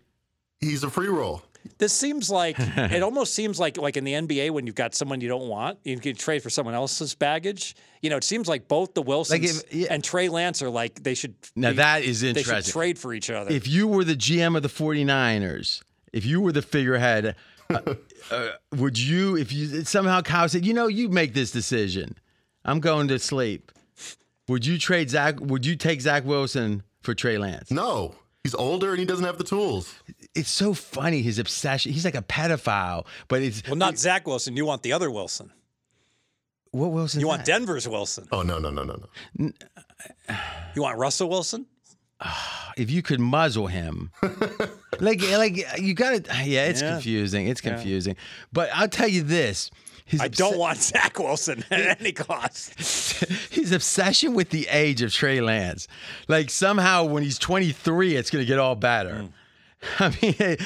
He's 0.60 0.82
a 0.82 0.90
free 0.90 1.08
roll. 1.08 1.42
This 1.76 1.92
seems 1.92 2.30
like 2.30 2.56
it 2.58 3.02
almost 3.02 3.34
seems 3.34 3.60
like 3.60 3.76
like 3.76 3.96
in 3.96 4.04
the 4.04 4.14
NBA 4.14 4.50
when 4.50 4.66
you've 4.66 4.74
got 4.74 4.94
someone 4.94 5.20
you 5.20 5.28
don't 5.28 5.48
want, 5.48 5.78
you 5.84 5.98
can 5.98 6.16
trade 6.16 6.42
for 6.42 6.50
someone 6.50 6.74
else's 6.74 7.14
baggage. 7.14 7.76
You 8.00 8.10
know, 8.10 8.16
it 8.16 8.24
seems 8.24 8.48
like 8.48 8.66
both 8.68 8.94
the 8.94 9.02
Wilsons 9.02 9.62
if- 9.64 9.74
yeah. 9.74 9.88
and 9.90 10.02
Trey 10.02 10.28
Lance 10.30 10.62
are 10.62 10.70
like 10.70 11.02
they 11.02 11.14
should. 11.14 11.34
Now 11.54 11.70
they, 11.70 11.76
that 11.76 12.02
is 12.02 12.22
they 12.22 12.28
should 12.28 12.38
interesting. 12.38 12.72
trade 12.72 12.98
for 12.98 13.12
each 13.12 13.28
other. 13.30 13.50
if 13.52 13.68
you 13.68 13.86
were 13.86 14.04
the 14.04 14.16
GM 14.16 14.56
of 14.56 14.62
the 14.62 14.68
49ers, 14.68 15.82
if 16.12 16.24
you 16.24 16.40
were 16.40 16.52
the 16.52 16.62
figurehead, 16.62 17.36
uh, 17.70 17.94
uh, 18.30 18.48
would 18.76 18.98
you, 18.98 19.36
if 19.36 19.52
you 19.52 19.84
somehow 19.84 20.20
Kyle 20.22 20.48
said, 20.48 20.64
you 20.64 20.74
know, 20.74 20.86
you 20.86 21.08
make 21.08 21.34
this 21.34 21.50
decision, 21.50 22.16
I'm 22.64 22.80
going 22.80 23.08
to 23.08 23.18
sleep. 23.18 23.72
Would 24.48 24.64
you 24.64 24.78
trade 24.78 25.10
Zach? 25.10 25.38
Would 25.40 25.66
you 25.66 25.76
take 25.76 26.00
Zach 26.00 26.24
Wilson 26.24 26.82
for 27.02 27.14
Trey 27.14 27.36
Lance? 27.36 27.70
No, 27.70 28.14
he's 28.42 28.54
older 28.54 28.90
and 28.90 28.98
he 28.98 29.04
doesn't 29.04 29.24
have 29.24 29.38
the 29.38 29.44
tools. 29.44 29.94
It's 30.34 30.50
so 30.50 30.72
funny 30.72 31.20
his 31.20 31.38
obsession. 31.38 31.92
He's 31.92 32.04
like 32.04 32.14
a 32.14 32.22
pedophile, 32.22 33.06
but 33.28 33.42
it's 33.42 33.62
well, 33.66 33.76
not 33.76 33.98
Zach 33.98 34.26
Wilson. 34.26 34.56
You 34.56 34.64
want 34.64 34.82
the 34.82 34.92
other 34.92 35.10
Wilson. 35.10 35.52
what 36.70 36.92
Wilson. 36.92 37.20
You 37.20 37.28
want 37.28 37.44
Denver's 37.44 37.86
Wilson. 37.86 38.26
Oh 38.32 38.42
no, 38.42 38.58
no, 38.58 38.70
no, 38.70 38.84
no, 38.84 38.96
no. 39.36 39.52
You 40.74 40.82
want 40.82 40.96
Russell 40.96 41.28
Wilson? 41.28 41.66
if 42.76 42.90
you 42.90 43.02
could 43.02 43.20
muzzle 43.20 43.66
him, 43.66 44.10
like 45.00 45.22
like 45.30 45.80
you 45.80 45.94
got 45.94 46.24
to. 46.24 46.44
Yeah, 46.44 46.66
it's 46.66 46.82
Yeah. 46.82 46.92
confusing. 46.92 47.48
It's 47.48 47.60
confusing. 47.60 48.16
But 48.52 48.70
I'll 48.74 48.88
tell 48.88 49.08
you 49.08 49.22
this. 49.22 49.70
His 50.04 50.22
I 50.22 50.28
don't 50.28 50.56
want 50.56 50.78
Zach 50.78 51.18
Wilson 51.18 51.64
at 51.70 52.00
any 52.00 52.12
cost. 52.12 52.72
his 53.52 53.72
obsession 53.72 54.32
with 54.32 54.48
the 54.48 54.66
age 54.68 55.02
of 55.02 55.12
Trey 55.12 55.42
Lance. 55.42 55.86
Like 56.28 56.48
somehow 56.48 57.04
when 57.04 57.22
he's 57.22 57.38
23, 57.38 58.16
it's 58.16 58.30
going 58.30 58.42
to 58.42 58.46
get 58.46 58.58
all 58.58 58.74
better. 58.74 59.26
Mm. 59.26 59.32
I 60.00 60.08
mean, 60.22 60.32
hey, 60.32 60.56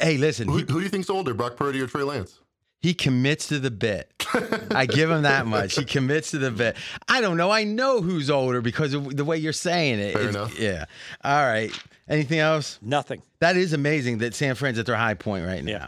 hey, 0.00 0.16
listen, 0.16 0.46
Who, 0.46 0.58
he, 0.58 0.60
who 0.62 0.78
do 0.78 0.80
you 0.80 0.88
think's 0.88 1.10
older, 1.10 1.34
Brock 1.34 1.56
Purdy 1.56 1.80
or 1.80 1.88
Trey 1.88 2.04
Lance? 2.04 2.38
He 2.82 2.92
commits 2.94 3.48
to 3.48 3.58
the 3.58 3.70
bit. 3.70 4.10
I 4.70 4.86
give 4.86 5.10
him 5.10 5.22
that 5.22 5.46
much. 5.46 5.76
He 5.76 5.84
commits 5.84 6.32
to 6.32 6.38
the 6.38 6.50
bit. 6.50 6.76
I 7.08 7.20
don't 7.20 7.36
know. 7.36 7.50
I 7.50 7.64
know 7.64 8.02
who's 8.02 8.28
older 8.28 8.60
because 8.60 8.92
of 8.92 9.16
the 9.16 9.24
way 9.24 9.38
you're 9.38 9.52
saying 9.52 9.98
it. 10.00 10.12
Fair 10.12 10.22
It's- 10.28 10.34
enough. 10.34 10.58
Yeah. 10.58 10.84
All 11.24 11.42
right. 11.46 11.70
Anything 12.08 12.40
else? 12.40 12.78
Nothing. 12.82 13.22
That 13.38 13.56
is 13.56 13.72
amazing 13.72 14.18
that 14.18 14.34
San 14.34 14.54
Fran's 14.56 14.78
at 14.78 14.86
their 14.86 14.96
high 14.96 15.14
point 15.14 15.46
right 15.46 15.62
now. 15.64 15.70
Yeah. 15.72 15.86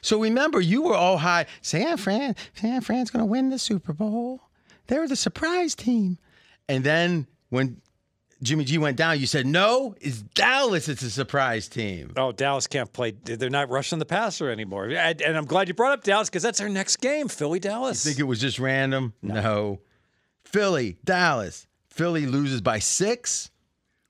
So 0.00 0.20
remember, 0.22 0.60
you 0.60 0.82
were 0.82 0.94
all 0.94 1.18
high. 1.18 1.46
San 1.60 1.96
Fran, 1.96 2.36
San 2.54 2.80
Fran's 2.82 3.10
going 3.10 3.20
to 3.24 3.26
win 3.30 3.50
the 3.50 3.58
Super 3.58 3.92
Bowl. 3.92 4.40
They're 4.86 5.08
the 5.08 5.16
surprise 5.16 5.74
team. 5.74 6.18
And 6.68 6.84
then 6.84 7.26
when 7.50 7.80
Jimmy 8.42 8.64
G 8.64 8.78
went 8.78 8.96
down, 8.96 9.18
you 9.18 9.26
said, 9.26 9.46
no, 9.46 9.94
it's 10.00 10.22
Dallas. 10.22 10.88
It's 10.88 11.02
a 11.02 11.10
surprise 11.10 11.68
team. 11.68 12.12
Oh, 12.16 12.30
Dallas 12.30 12.66
can't 12.66 12.92
play. 12.92 13.10
They're 13.10 13.50
not 13.50 13.68
rushing 13.68 13.98
the 13.98 14.04
passer 14.04 14.50
anymore. 14.50 14.88
And, 14.88 15.20
I'm 15.22 15.44
glad 15.44 15.68
you 15.68 15.74
brought 15.74 15.92
up 15.92 16.04
Dallas 16.04 16.28
because 16.28 16.42
that's 16.42 16.60
our 16.60 16.68
next 16.68 16.96
game, 16.96 17.28
Philly 17.28 17.58
Dallas. 17.58 18.04
You 18.04 18.10
think 18.12 18.20
it 18.20 18.24
was 18.24 18.40
just 18.40 18.58
random? 18.58 19.12
No. 19.22 19.80
Philly, 20.44 20.98
Dallas. 21.04 21.66
Philly 21.88 22.26
loses 22.26 22.60
by 22.60 22.78
six. 22.78 23.50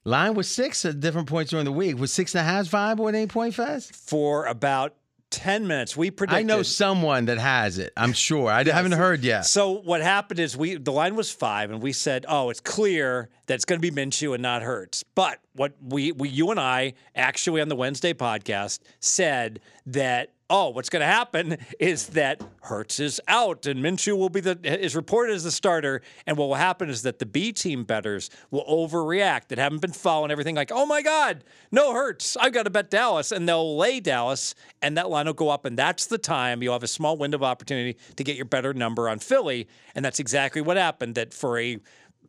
Line 0.05 0.35
was 0.35 0.49
six 0.49 0.85
at 0.85 1.01
different 1.01 1.29
points 1.29 1.51
during 1.51 1.65
the 1.65 1.73
week. 1.73 1.99
Was 1.99 2.13
six 2.13 2.35
and 2.35 2.41
a 2.41 2.45
half 2.45 2.67
viable 2.67 3.09
at 3.09 3.15
any 3.15 3.27
point, 3.27 3.55
Fez? 3.55 3.91
For 3.91 4.47
about 4.47 4.95
10 5.31 5.67
minutes, 5.67 5.97
we 5.97 6.11
predicted. 6.11 6.39
I 6.39 6.43
know 6.43 6.63
someone 6.63 7.27
that 7.27 7.39
has 7.39 7.79
it. 7.79 7.93
I'm 7.97 8.13
sure. 8.13 8.51
I 8.51 8.65
haven't 8.65 8.93
heard 8.93 9.23
yet. 9.23 9.43
So 9.43 9.73
what 9.73 10.01
happened 10.01 10.41
is 10.41 10.57
we 10.57 10.77
the 10.77 10.93
line 10.93 11.17
was 11.17 11.31
five, 11.31 11.71
and 11.71 11.83
we 11.83 11.93
said, 11.93 12.25
"Oh, 12.29 12.51
it's 12.51 12.61
clear 12.61 13.29
that 13.47 13.55
it's 13.55 13.65
going 13.65 13.81
to 13.81 13.91
be 13.91 13.95
Minshew 13.95 14.35
and 14.35 14.43
not 14.43 14.63
Hurts." 14.63 15.05
But 15.15 15.41
what 15.55 15.75
we, 15.83 16.13
we 16.13 16.29
you 16.29 16.51
and 16.51 16.59
I 16.59 16.95
actually 17.15 17.61
on 17.61 17.69
the 17.69 17.77
Wednesday 17.77 18.15
podcast 18.15 18.81
said 19.01 19.61
that 19.87 20.33
oh, 20.51 20.71
what's 20.71 20.89
going 20.89 21.01
to 21.01 21.07
happen 21.07 21.59
is 21.79 22.09
that 22.09 22.43
Hurts 22.63 23.01
is 23.01 23.21
out 23.29 23.67
and 23.67 23.83
Minshew 23.85 24.17
will 24.17 24.29
be 24.29 24.41
the 24.41 24.59
is 24.63 24.97
reported 24.97 25.35
as 25.35 25.45
the 25.45 25.51
starter, 25.51 26.03
and 26.27 26.37
what 26.37 26.49
will 26.49 26.55
happen 26.55 26.89
is 26.89 27.03
that 27.03 27.19
the 27.19 27.27
B 27.27 27.53
team 27.53 27.85
betters 27.85 28.31
will 28.51 28.65
overreact. 28.65 29.49
That 29.49 29.59
haven't 29.59 29.81
been 29.81 29.93
following 29.93 30.31
everything 30.31 30.55
like, 30.55 30.71
oh 30.73 30.87
my 30.87 31.03
God, 31.03 31.45
no 31.71 31.93
Hurts, 31.93 32.37
I've 32.37 32.53
got 32.53 32.65
to 32.65 32.71
bet 32.71 32.91
Dallas, 32.91 33.33
and 33.33 33.49
they'll 33.49 33.77
lay 33.77 34.01
Dallas, 34.01 34.55
and 34.83 34.97
that 34.97 35.11
line 35.11 35.27
will 35.27 35.35
go 35.35 35.49
up, 35.49 35.65
and 35.65 35.79
that's 35.79 36.07
the 36.07 36.19
time 36.19 36.63
you'll 36.63 36.73
have 36.73 36.83
a 36.83 36.89
small 36.89 37.17
window 37.17 37.37
of 37.37 37.43
opportunity 37.43 37.99
to 38.17 38.25
get 38.25 38.37
your 38.37 38.47
better 38.47 38.73
number 38.75 39.09
on 39.09 39.19
Philly, 39.19 39.69
and 39.95 40.05
that's 40.05 40.21
exactly 40.21 40.63
what 40.63 40.77
happened. 40.77 41.15
That 41.15 41.35
for 41.35 41.59
a 41.59 41.79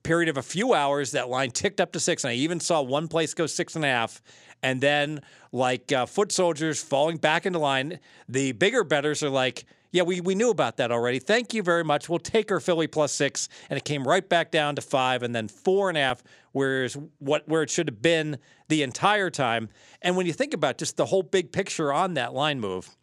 period 0.03 0.29
of 0.29 0.37
a 0.37 0.41
few 0.41 0.73
hours, 0.73 1.11
that 1.11 1.29
line 1.29 1.51
ticked 1.51 1.81
up 1.81 1.91
to 1.93 1.99
six, 1.99 2.23
and 2.23 2.31
I 2.31 2.35
even 2.35 2.59
saw 2.59 2.81
one 2.81 3.07
place 3.07 3.33
go 3.33 3.45
six 3.45 3.75
and 3.75 3.83
a 3.83 3.89
half. 3.89 4.21
And 4.61 4.81
then, 4.81 5.21
like 5.51 5.91
uh, 5.91 6.05
foot 6.05 6.31
soldiers 6.31 6.83
falling 6.83 7.17
back 7.17 7.45
into 7.45 7.59
line, 7.59 7.99
the 8.27 8.51
bigger 8.51 8.83
betters 8.83 9.23
are 9.23 9.29
like, 9.29 9.65
yeah, 9.91 10.03
we, 10.03 10.21
we 10.21 10.35
knew 10.35 10.51
about 10.51 10.77
that 10.77 10.91
already. 10.91 11.19
Thank 11.19 11.53
you 11.53 11.63
very 11.63 11.83
much. 11.83 12.09
We'll 12.09 12.19
take 12.19 12.51
our 12.51 12.59
Philly 12.59 12.87
plus 12.87 13.11
six. 13.11 13.49
And 13.69 13.77
it 13.77 13.85
came 13.85 14.07
right 14.07 14.27
back 14.27 14.51
down 14.51 14.75
to 14.75 14.81
five 14.81 15.23
and 15.23 15.33
then 15.33 15.47
four 15.47 15.89
and 15.89 15.97
a 15.97 16.01
half, 16.01 16.23
whereas 16.51 16.95
what 17.17 17.47
where 17.47 17.63
it 17.63 17.69
should 17.69 17.87
have 17.87 18.01
been 18.01 18.37
the 18.67 18.83
entire 18.83 19.29
time. 19.29 19.69
And 20.01 20.15
when 20.15 20.25
you 20.25 20.33
think 20.33 20.53
about 20.53 20.77
just 20.77 20.97
the 20.97 21.05
whole 21.05 21.23
big 21.23 21.51
picture 21.51 21.91
on 21.91 22.13
that 22.13 22.33
line 22.33 22.59
move, 22.59 22.95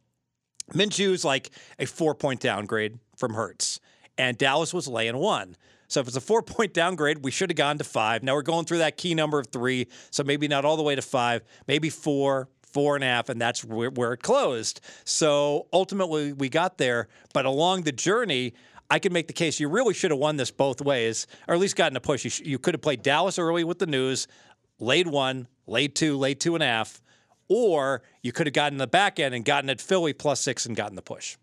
Minshew's 0.75 1.25
like 1.25 1.51
a 1.79 1.87
four 1.87 2.15
point 2.15 2.41
downgrade 2.41 2.99
from 3.17 3.35
Hurts, 3.35 3.81
and 4.19 4.39
Dallas 4.39 4.73
was 4.73 4.87
laying 4.87 5.17
one. 5.17 5.57
So 5.89 6.01
if 6.01 6.09
it's 6.09 6.17
a 6.17 6.21
four 6.21 6.43
point 6.43 6.73
downgrade, 6.75 7.25
we 7.25 7.31
should 7.31 7.51
have 7.51 7.57
gone 7.57 7.79
to 7.79 7.85
five. 7.85 8.23
Now 8.23 8.35
we're 8.35 8.43
going 8.43 8.65
through 8.65 8.79
that 8.79 8.97
key 8.97 9.15
number 9.15 9.39
of 9.39 9.49
three, 9.49 9.89
so 10.11 10.25
maybe 10.25 10.49
not 10.49 10.65
all 10.65 10.77
the 10.77 10.83
way 10.83 10.95
to 10.95 11.03
five, 11.03 11.43
maybe 11.67 11.91
four, 11.91 12.49
four 12.63 12.95
and 12.95 13.05
a 13.05 13.07
half, 13.07 13.29
and 13.29 13.41
that's 13.41 13.65
where, 13.65 13.91
where 13.91 14.13
it 14.13 14.23
closed. 14.23 14.81
So 15.05 15.67
ultimately, 15.73 16.33
we 16.33 16.49
got 16.49 16.79
there, 16.79 17.09
but 17.33 17.47
along 17.47 17.83
the 17.83 17.93
journey, 17.93 18.55
I 18.91 18.99
can 18.99 19.13
make 19.13 19.27
the 19.27 19.33
case 19.33 19.59
you 19.59 19.69
really 19.69 19.95
should 19.95 20.11
have 20.11 20.21
won 20.21 20.37
this 20.37 20.51
both 20.51 20.81
ways, 20.81 21.27
or 21.49 21.55
at 21.55 21.61
least 21.61 21.75
gotten 21.75 21.97
a 21.97 22.01
push. 22.01 22.25
You, 22.25 22.31
sh- 22.31 22.41
you 22.41 22.59
could 22.59 22.75
have 22.75 22.83
played 22.83 23.03
Dallas 23.03 23.39
early 23.39 23.65
with 23.65 23.79
the 23.79 23.87
news, 23.87 24.29
laid 24.79 25.09
one, 25.09 25.49
laid 25.67 25.95
two, 25.95 26.17
laid 26.17 26.41
two 26.41 26.55
and 26.55 26.63
a 26.63 26.67
half, 26.67 27.01
or 27.49 28.03
you 28.23 28.33
could 28.33 28.47
have 28.47 28.55
gotten 28.55 28.79
the 28.79 28.87
back 28.87 29.19
end 29.19 29.35
and 29.35 29.45
gotten 29.45 29.71
at 29.71 29.81
Philly 29.81 30.13
plus 30.13 30.41
six 30.41 30.67
and 30.67 30.77
gotten 30.77 30.97
the 30.97 31.03
push. 31.03 31.37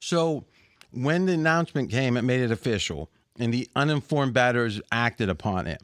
So 0.00 0.44
when 0.92 1.26
the 1.26 1.32
announcement 1.32 1.90
came, 1.90 2.16
it 2.16 2.22
made 2.22 2.40
it 2.40 2.50
official, 2.50 3.10
and 3.38 3.52
the 3.52 3.68
uninformed 3.76 4.34
batters 4.34 4.80
acted 4.90 5.28
upon 5.28 5.66
it. 5.66 5.82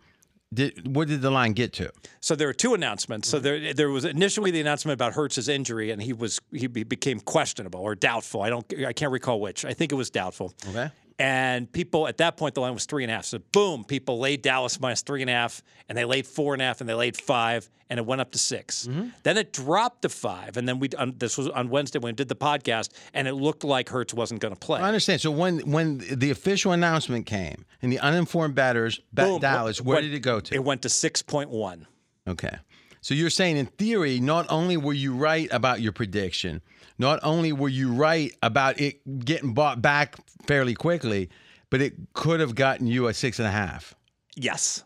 Did 0.53 0.95
what 0.95 1.09
did 1.09 1.21
the 1.21 1.31
line 1.31 1.53
get 1.53 1.73
to? 1.75 1.91
So 2.21 2.37
there 2.37 2.47
were 2.47 2.55
two 2.55 2.75
announcements. 2.75 3.29
So 3.29 3.41
there, 3.41 3.75
there 3.75 3.91
was 3.91 4.05
initially 4.05 4.53
the 4.53 4.61
announcement 4.61 4.95
about 4.95 5.15
Hurts's 5.15 5.49
injury, 5.49 5.91
and 5.91 6.01
he 6.01 6.13
was 6.13 6.41
he 6.53 6.69
became 6.69 7.19
questionable 7.19 7.81
or 7.81 7.97
doubtful. 7.97 8.43
I 8.43 8.51
don't, 8.51 8.65
I 8.87 8.93
can't 8.93 9.11
recall 9.11 9.41
which. 9.41 9.65
I 9.65 9.75
think 9.75 9.91
it 9.91 9.97
was 9.97 10.11
doubtful. 10.11 10.55
Okay. 10.69 10.91
And 11.19 11.71
people 11.71 12.09
at 12.09 12.19
that 12.19 12.37
point, 12.37 12.55
the 12.55 12.61
line 12.61 12.75
was 12.75 12.87
three 12.87 13.05
and 13.05 13.11
a 13.11 13.15
half. 13.15 13.25
So 13.25 13.39
boom, 13.53 13.85
people 13.85 14.19
laid 14.19 14.43
Dallas 14.43 14.81
minus 14.81 15.03
three 15.03 15.21
and 15.21 15.31
a 15.31 15.33
half, 15.33 15.63
and 15.89 15.97
they 15.97 16.05
laid 16.05 16.27
four 16.27 16.55
and 16.55 16.63
a 16.63 16.65
half, 16.65 16.81
and 16.81 16.91
they 16.91 16.95
laid 16.95 17.17
five, 17.17 17.71
and 17.89 18.01
it 18.01 18.07
went 18.07 18.21
up 18.21 18.33
to 18.33 18.39
6 18.39 18.87
mm-hmm. 18.87 19.09
Then 19.23 19.39
it 19.39 19.53
dropped 19.53 20.03
to 20.03 20.09
five, 20.09 20.57
and 20.57 20.69
then 20.69 20.81
we 20.81 20.89
on, 20.99 21.15
this 21.19 21.39
was 21.39 21.49
on 21.49 21.69
Wednesday 21.69 22.01
when 22.01 22.13
we 22.13 22.17
did 22.17 22.29
the 22.29 22.37
podcast, 22.37 22.91
and 23.13 23.29
it 23.29 23.35
looked 23.35 23.63
like 23.63 23.89
Hurts 23.89 24.13
wasn't 24.13 24.41
going 24.41 24.55
to 24.55 24.59
play. 24.59 24.81
I 24.81 24.89
understand. 24.89 25.21
So 25.21 25.31
when 25.31 25.61
when 25.71 25.99
the 25.99 26.31
official 26.31 26.73
announcement 26.73 27.27
came 27.27 27.65
and 27.81 27.93
the 27.93 28.01
uninformed 28.01 28.55
batters 28.57 29.01
bet 29.13 29.29
Boom. 29.29 29.41
Dallas, 29.41 29.81
where 29.81 29.97
Went- 29.97 30.07
did 30.07 30.15
it 30.15 30.21
go 30.21 30.41
to? 30.41 30.55
It 30.55 30.65
went 30.65 30.83
to 30.83 30.89
six 30.89 31.23
point 31.23 31.51
one. 31.51 31.87
Okay. 32.27 32.57
So 33.05 33.13
you're 33.13 33.29
saying 33.29 33.59
in 33.59 33.67
theory, 33.67 34.19
not 34.19 34.47
only 34.49 34.79
were 34.79 34.95
you 34.95 35.15
right 35.15 35.47
about 35.53 35.83
your 35.83 35.93
prediction, 35.93 36.63
not 36.99 37.21
only 37.23 37.53
were 37.53 37.69
you 37.69 37.93
right 37.93 38.33
about 38.43 38.81
it 38.81 39.25
getting 39.25 39.55
bought 39.55 39.83
back 39.83 40.17
fairly 40.47 40.75
quickly, 40.75 41.31
but 41.71 41.81
it 41.81 41.95
could 42.13 42.41
have 42.41 42.55
gotten 42.55 42.87
you 42.87 43.09
a 43.09 43.15
six 43.15 43.39
and 43.39 43.49
a 43.49 43.51
half. 43.51 43.95
Yes, 44.37 44.85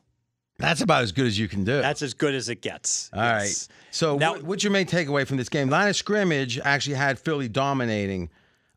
That's 0.59 0.81
about 0.81 1.03
as 1.03 1.13
good 1.13 1.27
as 1.27 1.39
you 1.39 1.49
can 1.49 1.65
do. 1.65 1.81
that's 1.81 2.03
as 2.03 2.15
good 2.15 2.35
as 2.35 2.49
it 2.49 2.61
gets. 2.63 3.11
All 3.13 3.21
right. 3.21 3.43
Yes. 3.45 3.69
So 3.91 4.17
Now- 4.19 4.33
what, 4.33 4.43
what's 4.43 4.65
your 4.65 4.73
main 4.73 4.87
takeaway 4.87 5.27
from 5.27 5.37
this 5.37 5.49
game? 5.49 5.71
Line 5.71 5.89
of 5.89 5.97
scrimmage 5.97 6.59
actually 6.59 6.97
had 6.97 7.19
Philly 7.19 7.49
dominating. 7.49 8.31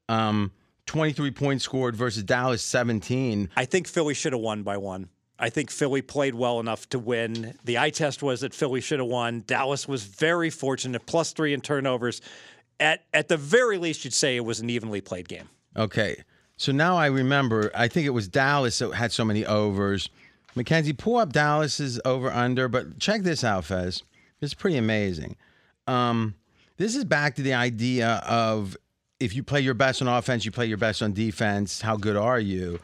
Um, 0.10 0.52
23 0.88 1.32
points 1.32 1.64
scored 1.64 1.96
versus 1.96 2.24
Dallas 2.24 2.62
17. 2.62 3.50
I 3.56 3.66
think 3.66 3.88
Philly 3.88 4.14
should 4.14 4.34
have 4.34 4.42
won 4.42 4.64
by 4.64 4.78
one. 4.78 5.10
I 5.40 5.50
think 5.50 5.72
Philly 5.72 6.02
played 6.02 6.36
well 6.36 6.60
enough 6.60 6.88
to 6.90 7.00
win. 7.00 7.58
The 7.64 7.80
eye 7.80 7.90
test 7.90 8.22
was 8.22 8.42
that 8.42 8.54
Philly 8.54 8.80
should 8.82 9.00
have 9.00 9.08
won. 9.08 9.44
Dallas 9.48 9.88
was 9.88 10.04
very 10.04 10.50
fortunate, 10.52 11.06
plus 11.08 11.32
three 11.34 11.54
in 11.54 11.62
turnovers. 11.62 12.22
At 12.82 13.06
at 13.14 13.30
the 13.30 13.38
very 13.38 13.78
least, 13.78 14.04
you'd 14.04 14.14
say 14.14 14.36
it 14.36 14.44
was 14.44 14.60
an 14.60 14.70
evenly 14.70 15.00
played 15.00 15.30
game. 15.30 15.48
Okay. 15.78 16.24
So 16.58 16.72
now 16.72 16.98
I 16.98 17.06
remember, 17.08 17.72
I 17.74 17.88
think 17.88 18.06
it 18.06 18.12
was 18.12 18.28
Dallas 18.28 18.78
that 18.80 18.94
had 18.94 19.12
so 19.12 19.24
many 19.24 19.46
overs. 19.46 20.10
Mackenzie, 20.56 20.94
pull 20.94 21.18
up 21.18 21.32
Dallas's 21.32 22.00
over 22.06 22.30
under, 22.30 22.68
but 22.68 23.00
check 23.00 23.22
this 23.22 23.44
out, 23.44 23.66
Fez. 23.66 24.04
It's 24.42 24.54
pretty 24.54 24.78
amazing. 24.78 25.38
Um, 25.88 26.36
this 26.78 26.96
is 26.96 27.06
back 27.06 27.36
to 27.36 27.42
the 27.42 27.54
idea 27.54 28.22
of 28.28 28.76
if 29.20 29.36
you 29.36 29.44
play 29.44 29.62
your 29.62 29.74
best 29.74 30.02
on 30.02 30.08
offense, 30.08 30.46
you 30.46 30.52
play 30.52 30.66
your 30.66 30.78
best 30.78 31.02
on 31.02 31.14
defense. 31.14 31.82
How 31.82 31.96
good 31.96 32.16
are 32.16 32.40
you? 32.40 32.80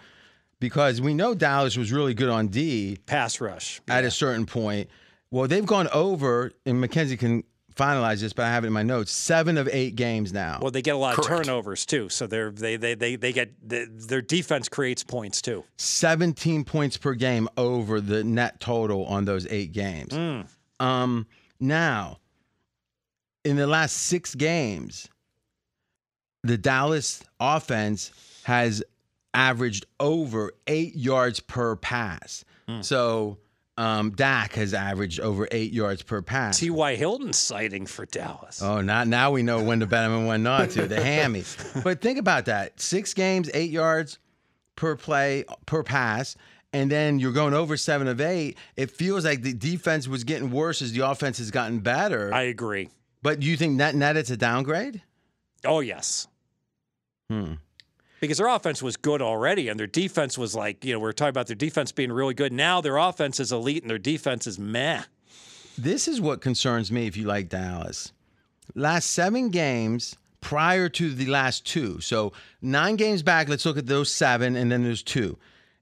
Because 0.60 1.02
we 1.02 1.14
know 1.14 1.36
Dallas 1.36 1.78
was 1.78 1.91
really 1.91 2.14
good 2.14 2.30
on 2.30 2.48
D 2.48 2.98
Pass 3.06 3.41
rush. 3.41 3.82
at 3.88 4.06
a 4.06 4.12
certain 4.12 4.45
point. 4.45 4.89
Well, 5.30 5.48
they've 5.48 5.66
gone 5.66 5.88
over, 5.89 6.52
and 6.66 6.80
Mackenzie 6.80 7.18
can 7.18 7.43
finalize 7.78 8.19
this, 8.21 8.34
but 8.34 8.45
I 8.45 8.49
have 8.49 8.63
it 8.63 8.67
in 8.67 8.73
my 8.73 8.84
notes. 8.84 9.11
Seven 9.11 9.57
of 9.57 9.69
eight 9.71 9.95
games 9.95 10.34
now. 10.34 10.59
Well, 10.61 10.71
they 10.71 10.82
get 10.82 10.95
a 10.95 10.97
lot 10.97 11.15
Correct. 11.15 11.32
of 11.32 11.45
turnovers 11.45 11.86
too, 11.86 12.09
so 12.09 12.28
they're 12.28 12.51
they 12.51 12.75
they 12.75 12.95
they 12.95 13.15
they 13.15 13.32
get 13.32 13.51
the, 13.67 13.88
their 13.89 14.21
defense 14.21 14.67
creates 14.67 15.03
points 15.03 15.41
too. 15.41 15.63
17 15.78 16.63
points 16.65 16.97
per 16.97 17.13
game 17.13 17.47
over 17.57 18.01
the 18.01 18.23
net 18.23 18.59
total 18.59 19.05
on 19.05 19.25
those 19.25 19.47
eight 19.47 19.71
games. 19.71 20.13
Um, 20.80 21.28
now, 21.59 22.17
in 23.43 23.55
the 23.55 23.67
last 23.67 23.93
six 23.93 24.36
games, 24.36 25.07
the 26.43 26.57
Dallas 26.57 27.23
offense 27.39 28.11
has 28.43 28.84
averaged 29.34 29.86
over 29.99 30.51
eight 30.67 30.95
yards 30.95 31.39
per 31.39 31.75
pass. 31.75 32.43
So 32.82 33.38
um, 33.78 34.11
Dak 34.11 34.53
has 34.53 34.73
averaged 34.73 35.19
over 35.19 35.47
eight 35.51 35.71
yards 35.71 36.01
per 36.01 36.21
pass. 36.21 36.59
T.Y. 36.59 36.95
Hilton 36.95 37.32
sighting 37.34 37.86
for 37.86 38.05
Dallas. 38.05 38.61
Oh, 38.61 38.82
now 38.82 39.03
now 39.03 39.32
we 39.32 39.43
know 39.43 39.61
when 39.63 39.80
to 39.82 39.86
bet 39.86 40.05
him 40.05 40.13
and 40.13 40.28
when 40.28 40.43
not 40.43 40.71
to. 40.71 40.88
The 40.88 41.01
hammy. 41.01 41.43
but 41.84 42.01
think 42.01 42.17
about 42.17 42.45
that: 42.45 42.80
six 42.82 43.13
games, 43.13 43.49
eight 43.53 43.69
yards 43.71 44.17
per 44.75 44.95
play 44.95 45.43
per 45.65 45.84
pass, 45.84 46.36
and 46.73 46.91
then 46.91 47.19
you're 47.19 47.32
going 47.32 47.53
over 47.53 47.78
seven 47.78 48.07
of 48.07 48.19
eight, 48.21 48.57
it 48.75 48.91
feels 48.91 49.25
like 49.25 49.41
the 49.41 49.53
defense 49.53 50.07
was 50.07 50.23
getting 50.23 50.51
worse 50.51 50.82
as 50.82 50.91
the 50.91 51.07
offense 51.09 51.38
has 51.38 51.51
gotten 51.51 51.80
better. 51.80 52.34
I 52.34 52.43
agree. 52.43 52.89
but 53.21 53.39
do 53.39 53.47
you 53.47 53.57
think 53.57 53.73
net 53.73 53.95
net 53.95 54.17
it's 54.17 54.30
a 54.30 54.38
downgrade? 54.38 55.01
Oh 55.65 55.80
yes. 55.80 56.28
Hmm. 57.30 57.53
Because 58.20 58.39
their 58.39 58.47
offense 58.47 58.82
was 58.82 58.97
good 58.97 59.22
already, 59.22 59.70
and 59.70 59.80
their 59.80 59.88
defense 59.88 60.38
was 60.38 60.55
like, 60.55 60.84
you 60.84 60.93
know, 60.93 60.99
we 60.99 61.07
are 61.07 61.13
talking 61.13 61.30
about 61.30 61.47
their 61.47 61.55
defense 61.55 61.91
being 61.91 62.11
really 62.11 62.34
good. 62.34 62.51
Now 62.51 62.82
their 62.82 62.97
offense 62.97 63.39
is 63.39 63.51
elite, 63.51 63.84
and 63.84 63.89
their 63.89 63.99
defense 63.99 64.47
is 64.47 64.57
meh. 64.57 65.03
This 65.78 66.07
is 66.07 66.20
what 66.20 66.41
concerns 66.41 66.91
me 66.91 67.05
if 67.05 67.15
you 67.15 67.26
like 67.26 67.49
Dallas. 67.49 68.11
Last 68.74 69.11
seven 69.11 69.49
games 69.49 70.15
prior 70.41 70.89
to 70.89 71.13
the 71.13 71.28
last 71.28 71.65
two. 71.65 71.99
So 71.99 72.34
nine 72.61 72.95
games 72.95 73.22
back, 73.22 73.49
let's 73.49 73.65
look 73.65 73.78
at 73.78 73.86
those 73.86 74.11
seven, 74.11 74.55
and 74.55 74.72
then 74.72 74.84
there's 74.84 75.03
two. 75.03 75.38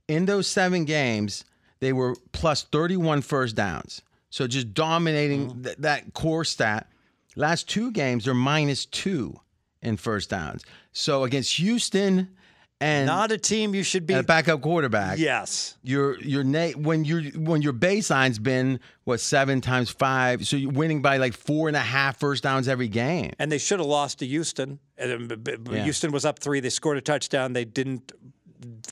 In 0.07 0.25
those 0.25 0.47
seven 0.47 0.85
games, 0.85 1.45
they 1.79 1.93
were 1.93 2.15
plus 2.31 2.63
31 2.63 3.21
first 3.21 3.55
downs. 3.55 4.01
So 4.29 4.47
just 4.47 4.73
dominating 4.73 5.49
mm. 5.49 5.63
th- 5.63 5.77
that 5.77 6.13
core 6.13 6.43
stat. 6.43 6.89
Last 7.37 7.69
two 7.69 7.91
games, 7.91 8.25
they're 8.25 8.33
minus 8.33 8.85
two 8.85 9.39
in 9.85 9.97
first 9.97 10.29
downs. 10.29 10.63
So 10.91 11.23
against 11.23 11.55
Houston 11.57 12.29
and, 12.81 13.07
Not 13.07 13.31
a 13.31 13.37
team 13.37 13.73
you 13.73 13.83
should 13.83 14.05
be. 14.05 14.13
a 14.13 14.21
backup 14.21 14.61
quarterback, 14.61 15.17
yes. 15.17 15.77
your 15.81 16.19
your 16.19 16.43
na- 16.43 16.71
when 16.71 17.05
your 17.05 17.21
when 17.37 17.61
your 17.61 17.71
baseline's 17.71 18.37
been 18.37 18.81
what 19.05 19.21
seven 19.21 19.61
times 19.61 19.89
five, 19.89 20.45
so 20.45 20.57
you're 20.57 20.71
winning 20.73 21.01
by 21.01 21.15
like 21.15 21.33
four 21.33 21.69
and 21.69 21.77
a 21.77 21.79
half 21.79 22.19
first 22.19 22.43
downs 22.43 22.67
every 22.67 22.89
game. 22.89 23.31
And 23.39 23.49
they 23.49 23.59
should 23.59 23.79
have 23.79 23.87
lost 23.87 24.19
to 24.19 24.27
Houston. 24.27 24.79
And, 24.97 25.31
uh, 25.31 25.35
Yeah. 25.71 25.83
Houston 25.85 26.11
was 26.11 26.25
up 26.25 26.39
three. 26.39 26.59
They 26.59 26.69
scored 26.69 26.97
a 26.97 27.01
touchdown. 27.01 27.53
They 27.53 27.63
didn't 27.65 28.11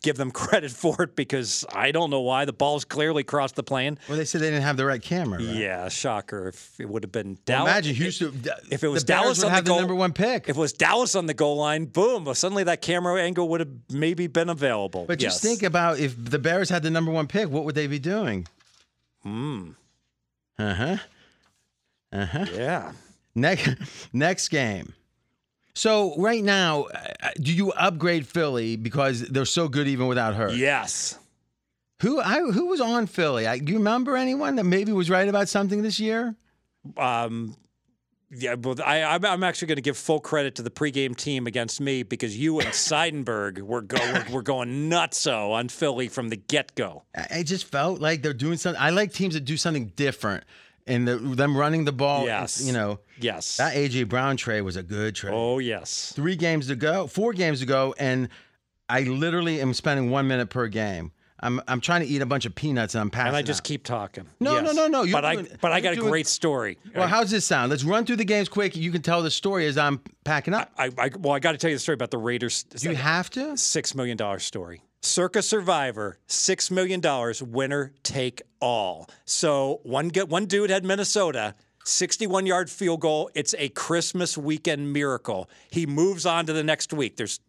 give 0.02 0.18
them 0.18 0.32
credit 0.44 0.72
for 0.72 1.02
it 1.04 1.16
because 1.16 1.66
I 1.74 1.92
don't 1.92 2.10
know 2.10 2.22
why. 2.22 2.46
The 2.46 2.54
ball's 2.54 2.86
clearly 2.86 3.24
crossed 3.24 3.56
the 3.56 3.64
plane. 3.64 3.98
Well, 4.08 4.18
they 4.18 4.26
said 4.26 4.42
they 4.42 4.48
didn't 4.50 4.64
have 4.64 4.78
the 4.78 4.86
right 4.86 5.02
camera. 5.02 5.40
Right? 5.40 5.56
Yeah, 5.56 5.90
shocker. 5.90 6.48
If 6.50 6.80
it 6.80 6.90
would 6.90 7.04
have 7.04 7.12
been 7.12 7.30
Well, 7.30 7.38
Dallas. 7.46 7.72
imagine 7.72 7.96
Houston. 7.96 8.44
if 8.72 8.84
it 8.84 8.88
was 8.88 9.04
Dallas 9.04 9.44
on 9.44 9.50
the 9.50 9.56
have 9.56 9.66
the, 9.66 9.70
goal- 9.70 9.80
number 9.80 9.96
one 9.96 10.14
pick. 10.14 10.50
If 10.50 10.58
it 10.58 10.60
was 10.60 10.74
Dallas 10.74 11.16
on 11.16 11.26
the 11.26 11.34
goal 11.34 11.58
line, 11.58 11.86
boom! 11.86 12.26
well, 12.26 12.36
Suddenly 12.36 12.64
that 12.66 12.82
camera 12.82 13.22
angle 13.22 13.48
would 13.50 13.60
have 13.62 13.70
maybe 13.92 14.28
been 14.28 14.50
available. 14.50 15.06
but 15.08 15.20
just 15.20 15.42
think 15.42 15.64
about 15.64 16.00
if 16.00 16.16
the 16.24 16.40
Bears 16.40 16.70
had 16.70 16.84
the 16.84 16.90
number 16.92 17.12
one 17.12 17.28
pick, 17.28 17.50
what 17.50 17.64
would 17.66 17.76
they 17.76 17.88
be 17.88 18.00
doing? 18.00 18.48
Hmm. 19.24 19.72
Uh 20.60 20.74
huh. 20.74 20.98
Uh 22.12 22.26
huh. 22.26 22.46
Yeah. 22.54 22.92
Next 23.36 23.70
next 24.14 24.50
game. 24.50 24.94
So 25.76 26.16
right 26.18 26.44
now, 26.44 26.84
uh, 26.84 27.30
do 27.42 27.54
you 27.54 27.72
upgrade 27.72 28.28
Philly 28.28 28.76
because 28.76 29.22
they're 29.22 29.46
so 29.46 29.68
good 29.68 29.88
even 29.88 30.08
without 30.08 30.36
her? 30.36 30.50
Yes. 30.52 31.18
Who 32.02 32.20
I, 32.20 32.40
who 32.40 32.68
was 32.68 32.82
on 32.82 33.08
Philly? 33.08 33.48
I, 33.48 33.60
do 33.60 33.72
you 33.72 33.78
remember 33.78 34.16
anyone 34.18 34.56
that 34.58 34.66
maybe 34.66 34.92
was 34.92 35.10
right 35.10 35.28
about 35.28 35.50
something 35.50 35.82
this 35.82 36.00
year? 36.00 36.36
Um, 36.98 37.56
yeah, 38.36 38.56
but 38.56 38.82
I, 38.82 39.04
I'm, 39.04 39.24
I'm 39.26 39.44
actually 39.44 39.68
going 39.68 39.76
to 39.78 39.84
give 39.84 39.98
full 39.98 40.20
credit 40.20 40.56
to 40.56 40.64
the 40.64 40.70
pregame 40.70 41.16
team 41.16 41.48
against 41.48 41.80
me 41.80 42.04
because 42.04 42.38
you 42.38 42.60
and 42.60 42.70
Seidenberg 42.72 43.62
were, 43.62 43.82
go, 43.82 43.98
were, 44.12 44.36
were 44.36 44.42
going 44.42 44.90
nutso 44.90 45.52
on 45.52 45.70
Philly 45.70 46.08
from 46.08 46.30
the 46.30 46.36
get 46.36 46.76
go. 46.76 47.04
I 47.32 47.44
just 47.44 47.66
felt 47.66 48.02
like 48.02 48.22
they're 48.22 48.34
doing 48.34 48.58
something. 48.58 48.82
I 48.82 48.90
like 48.90 49.14
teams 49.14 49.36
that 49.36 49.46
do 49.46 49.58
something 49.58 49.88
different, 49.96 50.44
and 50.88 51.08
the, 51.08 51.16
them 51.18 51.56
running 51.58 51.86
the 51.86 51.92
ball. 51.94 52.26
Yes. 52.26 52.64
you 52.66 52.74
know 52.74 53.00
Yes. 53.20 53.58
that 53.58 53.76
AJ 53.76 54.10
Brown 54.10 54.38
trade 54.38 54.62
was 54.62 54.76
a 54.76 54.84
good 54.84 55.16
trade. 55.16 55.34
oh, 55.34 55.60
yes. 55.60 56.12
Three 56.16 56.36
games 56.36 56.68
to 56.68 56.76
go, 56.76 57.08
four 57.08 57.34
games 57.34 57.60
to 57.62 57.66
go, 57.66 57.94
and 57.98 58.30
I 58.90 59.02
literally 59.02 59.62
am 59.62 59.74
spending 59.74 60.10
one 60.10 60.28
minute 60.28 60.50
per 60.50 60.68
game. 60.68 61.12
I'm 61.40 61.60
I'm 61.68 61.82
trying 61.82 62.00
to 62.02 62.08
eat 62.08 62.22
a 62.22 62.26
bunch 62.26 62.46
of 62.46 62.56
peanuts 62.56 62.96
and 62.96 63.02
I'm 63.02 63.10
passing. 63.10 63.28
And 63.30 63.36
I 63.36 63.42
just 63.42 63.62
out. 63.62 63.66
keep 63.66 63.84
talking. 63.84 64.26
No, 64.40 64.62
no, 64.62 64.68
Yes. 64.68 64.76
no, 64.76 64.88
no, 64.88 65.04
you're 65.04 65.12
But 65.14 65.26
I, 65.26 65.36
but 65.60 65.72
I 65.74 65.82
got 65.82 65.92
a 65.92 65.96
doing- 65.98 66.10
great 66.10 66.28
story. 66.28 66.78
Well, 66.96 67.08
how's 67.08 67.32
this 67.32 67.44
sound? 67.46 67.70
Let's 67.70 67.84
run 67.84 68.06
through 68.06 68.16
the 68.16 68.24
games 68.26 68.48
quick. 68.48 68.78
You 68.78 68.92
can 68.92 69.02
tell 69.02 69.22
the 69.22 69.32
story 69.32 69.68
as 69.68 69.78
I'm 69.78 70.00
packing 70.24 70.54
up. 70.54 70.72
I, 70.78 70.90
I, 70.98 71.10
well, 71.20 71.34
I 71.34 71.40
got 71.40 71.52
to 71.52 71.58
tell 71.58 71.70
you 71.70 71.76
the 71.76 71.82
story 71.82 71.96
about 71.96 72.12
the 72.12 72.18
Raiders. 72.18 72.66
You 72.80 72.96
have 72.96 73.30
to? 73.32 73.58
six 73.58 73.94
million 73.94 74.16
dollar 74.16 74.40
story. 74.40 74.84
Circa 75.06 75.42
Survivor, 75.42 76.18
six 76.28 76.72
million 76.72 77.02
dollars, 77.02 77.44
winner 77.44 77.94
take 78.04 78.42
all. 78.62 79.10
So 79.26 79.82
one 79.84 80.08
get 80.08 80.30
one 80.30 80.46
dude 80.46 80.70
had 80.70 80.86
Minnesota. 80.86 81.56
61 81.86 82.46
yard 82.46 82.70
field 82.70 83.02
goal. 83.02 83.30
It's 83.36 83.54
a 83.58 83.68
Christmas 83.68 84.38
weekend 84.38 84.94
miracle. 84.94 85.50
He 85.70 85.86
moves 85.86 86.26
on 86.26 86.46
to 86.46 86.54
the 86.54 86.64
next 86.64 86.94
week. 86.94 87.18
There's 87.18 87.42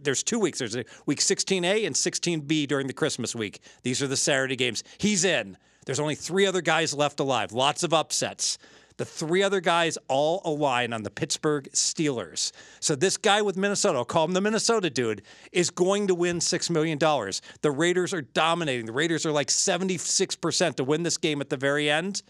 there's 0.00 0.22
two 0.22 0.38
weeks. 0.38 0.58
There's 0.58 0.74
week 1.04 1.18
16A 1.18 1.86
and 1.86 1.94
16B 1.94 2.66
during 2.66 2.86
the 2.86 2.94
Christmas 2.94 3.34
week. 3.34 3.60
These 3.82 4.00
are 4.00 4.06
the 4.06 4.16
Saturday 4.16 4.56
games. 4.56 4.82
He's 4.96 5.24
in. 5.24 5.58
There's 5.84 6.00
only 6.00 6.14
three 6.14 6.46
other 6.46 6.62
guys 6.62 6.94
left 6.94 7.20
alive. 7.20 7.52
Lots 7.52 7.82
of 7.82 7.92
upsets. 7.92 8.56
The 8.98 9.04
three 9.04 9.42
other 9.42 9.60
guys 9.60 9.96
all 10.08 10.42
align 10.44 10.92
on 10.92 11.02
the 11.02 11.10
Pittsburgh 11.10 11.68
Steelers. 11.72 12.52
So 12.80 12.94
this 12.94 13.16
guy 13.16 13.42
with 13.42 13.56
Minnesota, 13.56 13.98
I'll 13.98 14.04
call 14.04 14.24
him 14.24 14.32
the 14.32 14.40
Minnesota 14.40 14.90
dude, 14.90 15.22
is 15.50 15.70
going 15.70 16.06
to 16.08 16.14
win 16.14 16.38
$6 16.38 16.70
million. 16.70 16.98
The 16.98 17.70
Raiders 17.70 18.12
are 18.12 18.22
dominating. 18.22 18.86
The 18.86 18.92
Raiders 18.92 19.24
are 19.26 19.32
like 19.32 19.48
76% 19.48 20.74
to 20.76 20.84
win 20.84 21.02
this 21.02 21.16
game 21.16 21.40
at 21.40 21.48
the 21.50 21.56
very 21.56 21.90
end. 21.90 22.22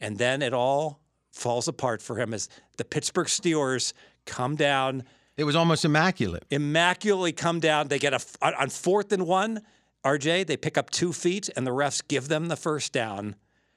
And 0.00 0.18
then 0.18 0.42
it 0.42 0.52
all 0.52 1.00
falls 1.32 1.68
apart 1.68 2.02
for 2.02 2.18
him 2.18 2.34
as 2.34 2.48
the 2.76 2.84
Pittsburgh 2.84 3.26
Steelers 3.26 3.92
come 4.26 4.56
down, 4.56 5.04
It 5.36 5.44
was 5.44 5.56
almost 5.56 5.84
immaculate. 5.84 6.44
immaculately 6.50 7.32
come 7.32 7.60
down. 7.60 7.88
They 7.88 7.98
get 7.98 8.12
a 8.14 8.20
on 8.40 8.54
on 8.54 8.68
fourth 8.70 9.12
and 9.12 9.26
one. 9.26 9.60
RJ, 10.04 10.46
they 10.46 10.56
pick 10.56 10.76
up 10.76 10.90
two 10.90 11.12
feet, 11.12 11.48
and 11.56 11.66
the 11.66 11.70
refs 11.70 12.02
give 12.06 12.28
them 12.28 12.48
the 12.48 12.56
first 12.56 12.92
down. 12.92 13.36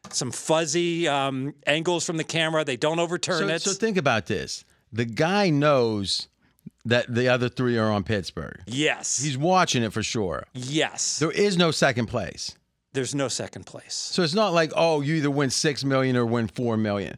Some 0.10 0.32
fuzzy 0.32 1.08
um, 1.08 1.54
angles 1.66 2.06
from 2.06 2.18
the 2.18 2.24
camera. 2.24 2.64
They 2.64 2.78
don't 2.78 3.00
overturn 3.00 3.40
So, 3.40 3.48
it. 3.48 3.62
so 3.62 3.74
think 3.74 3.98
about 3.98 4.26
this. 4.28 4.64
The 4.94 5.06
guy 5.06 5.50
knows 5.50 6.28
that 6.86 7.14
the 7.14 7.28
other 7.28 7.50
three 7.50 7.78
are 7.78 7.92
on 7.92 8.04
Pittsburgh. 8.04 8.62
yes, 8.68 9.22
He's 9.22 9.38
watching 9.38 9.84
it 9.84 9.92
for 9.92 10.02
sure. 10.04 10.46
yes. 10.54 11.20
There 11.20 11.32
is 11.32 11.58
no 11.58 11.72
second 11.72 12.06
place. 12.08 12.56
There's 12.94 13.14
no 13.14 13.28
second 13.28 13.66
place. 13.66 13.94
So 13.94 14.24
it's 14.24 14.34
not 14.34 14.54
like, 14.54 14.72
oh, 14.76 15.02
you 15.02 15.16
either 15.16 15.30
win 15.30 15.50
six 15.50 15.84
million 15.84 16.16
or 16.16 16.26
win 16.26 16.48
four 16.48 16.78
million. 16.78 17.18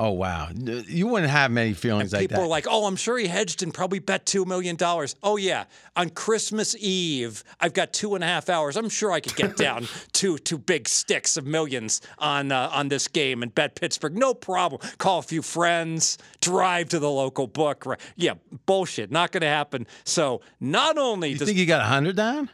Oh 0.00 0.10
wow. 0.12 0.48
You 0.54 1.08
wouldn't 1.08 1.30
have 1.32 1.50
many 1.50 1.72
feelings 1.72 2.12
like 2.12 2.22
that. 2.22 2.28
People 2.28 2.44
are 2.44 2.48
like, 2.48 2.66
"Oh, 2.70 2.86
I'm 2.86 2.94
sure 2.94 3.18
he 3.18 3.26
hedged 3.26 3.64
and 3.64 3.74
probably 3.74 3.98
bet 3.98 4.26
two 4.26 4.44
million 4.44 4.76
dollars." 4.76 5.16
Oh 5.24 5.36
yeah, 5.36 5.64
on 5.96 6.10
Christmas 6.10 6.76
Eve, 6.78 7.42
I've 7.60 7.72
got 7.72 7.92
two 7.92 8.14
and 8.14 8.22
a 8.22 8.26
half 8.26 8.48
hours. 8.48 8.76
I'm 8.76 8.88
sure 8.88 9.10
I 9.10 9.18
could 9.18 9.34
get 9.34 9.56
down 9.66 9.88
two 10.12 10.38
two 10.38 10.56
big 10.56 10.88
sticks 10.88 11.36
of 11.36 11.46
millions 11.46 12.00
on 12.18 12.52
uh, 12.52 12.70
on 12.72 12.88
this 12.88 13.08
game 13.08 13.42
and 13.42 13.52
bet 13.52 13.74
Pittsburgh. 13.74 14.16
No 14.16 14.34
problem. 14.34 14.80
Call 14.98 15.18
a 15.18 15.22
few 15.22 15.42
friends, 15.42 16.16
drive 16.40 16.90
to 16.90 17.00
the 17.00 17.10
local 17.10 17.48
book. 17.48 17.84
Right? 17.84 18.00
Yeah, 18.14 18.34
bullshit. 18.66 19.10
Not 19.10 19.32
going 19.32 19.40
to 19.40 19.48
happen. 19.48 19.84
So 20.04 20.42
not 20.60 20.96
only 20.96 21.30
you 21.30 21.38
does 21.38 21.48
think 21.48 21.58
you 21.58 21.66
got 21.66 21.80
a 21.80 21.86
hundred 21.86 22.14
down? 22.14 22.50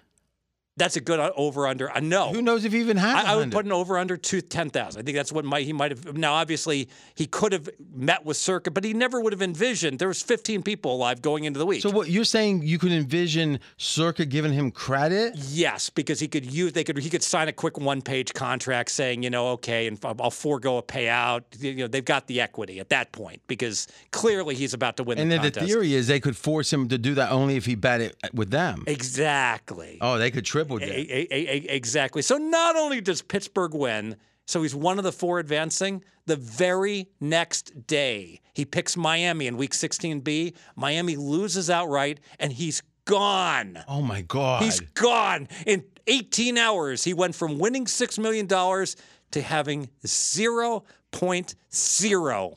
That's 0.77 0.97
a 0.97 1.01
good 1.01 1.20
uh, 1.20 1.31
over 1.37 1.66
under. 1.66 1.91
I 1.91 2.01
know. 2.01 2.33
Who 2.33 2.43
knows 2.43 2.64
if 2.64 2.72
he 2.72 2.81
even 2.81 2.97
has 2.97 3.25
I, 3.25 3.33
I 3.35 3.37
would 3.37 3.53
put 3.53 3.64
an 3.64 3.72
over 3.72 3.97
under 3.97 4.16
to 4.16 4.41
ten 4.41 4.70
thousand. 4.70 5.03
I 5.03 5.05
think 5.05 5.16
that's 5.16 5.31
what 5.33 5.45
might 5.45 5.64
he 5.66 5.72
might 5.72 5.93
have. 5.93 6.16
Now, 6.16 6.35
obviously, 6.35 6.89
he 7.14 7.27
could 7.27 7.53
have 7.53 7.68
met 7.95 8.25
with 8.25 8.37
Circa, 8.37 8.70
but 8.72 8.83
he 8.85 8.93
never 8.93 9.20
would 9.20 9.33
have 9.33 9.43
envisioned 9.43 9.99
there 10.01 10.09
was 10.09 10.22
fifteen 10.22 10.62
people 10.62 10.95
alive 10.95 11.22
going 11.22 11.45
into 11.45 11.59
the 11.59 11.66
week. 11.66 11.83
So 11.83 11.91
what 11.91 12.09
you're 12.11 12.25
saying 12.25 12.62
you 12.62 12.79
could 12.79 12.93
envision 12.93 13.61
Circa 13.77 14.25
giving 14.25 14.53
him 14.53 14.70
credit? 14.70 15.35
yes, 15.37 15.91
because 15.91 16.18
he 16.18 16.27
could 16.29 16.45
use 16.45 16.72
they 16.72 16.83
could 16.85 16.99
he 16.99 17.09
could 17.11 17.22
sign 17.22 17.47
a 17.49 17.53
quick 17.53 17.79
one 17.79 18.03
page 18.03 18.35
contract 18.35 18.91
saying 18.91 19.22
you 19.22 19.31
know 19.31 19.49
okay, 19.51 19.87
and 19.87 19.99
I'll 20.05 20.31
forego 20.31 20.79
a 20.79 20.83
payout. 20.83 21.43
You 21.59 21.75
know 21.75 21.87
they've 21.87 22.05
got 22.05 22.27
the 22.27 22.41
equity 22.41 22.81
at 22.81 22.89
that 22.89 23.12
point 23.12 23.41
because 23.47 23.87
clearly 24.11 24.55
he's 24.57 24.75
about 24.75 24.97
to 24.97 25.05
win 25.05 25.18
And 25.18 25.31
the 25.31 25.39
then 25.39 25.53
the 25.53 25.61
theory 25.61 25.95
is 25.95 26.09
they 26.09 26.18
could 26.20 26.37
force 26.37 26.72
him 26.72 26.88
to 26.88 26.99
do 26.99 27.14
that 27.14 27.30
only 27.30 27.57
if 27.57 27.64
he 27.67 27.76
bet 27.76 28.01
it 28.01 28.17
with 28.33 28.51
them. 28.51 28.83
exactly. 28.88 29.99
Oh, 30.01 30.18
they 30.18 30.30
could 30.33 30.45
triple 30.45 30.63
Exactly. 30.70 32.22
So 32.22 32.36
not 32.36 32.76
only 32.76 33.00
does 33.00 33.22
Pittsburgh 33.22 33.74
win, 33.74 34.16
so 34.46 34.62
he's 34.62 34.74
one 34.74 34.99
of 34.99 35.04
the 35.04 35.12
four 35.12 35.38
advancing. 35.38 36.04
The 36.26 36.36
very 36.36 37.08
next 37.20 37.86
day, 37.86 38.41
he 38.54 38.64
picks 38.64 38.96
Miami 38.96 39.46
in 39.46 39.57
Week 39.57 39.72
16B. 39.72 40.54
Miami 40.76 41.16
loses 41.16 41.70
outright, 41.70 42.20
and 42.38 42.53
he's 42.53 42.82
gone. 43.04 43.82
Oh 43.88 44.03
my 44.03 44.22
God. 44.22 44.62
He's 44.62 44.80
gone. 44.80 45.49
In 45.66 45.84
18 46.07 46.58
hours, 46.58 47.04
he 47.04 47.14
went 47.14 47.34
from 47.34 47.58
winning 47.58 47.86
$6 47.86 48.18
million 48.18 48.46
to 48.49 49.42
having 49.42 49.88
0.0. 50.04 52.57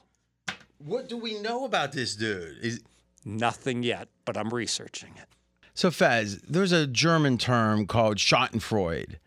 what 0.86 1.10
do 1.10 1.18
we 1.18 1.40
know 1.40 1.66
about 1.66 1.92
this 1.92 2.16
dude? 2.16 2.58
Is 2.62 2.82
Nothing 3.26 3.84
yet, 3.84 4.08
but 4.24 4.38
I'm 4.38 4.50
researching 4.50 5.14
it. 5.18 5.28
So, 5.78 5.92
Fez, 5.92 6.40
there's 6.42 6.72
a 6.72 6.88
German 6.88 7.38
term 7.38 7.86
called 7.86 8.18
Schadenfreude, 8.18 9.18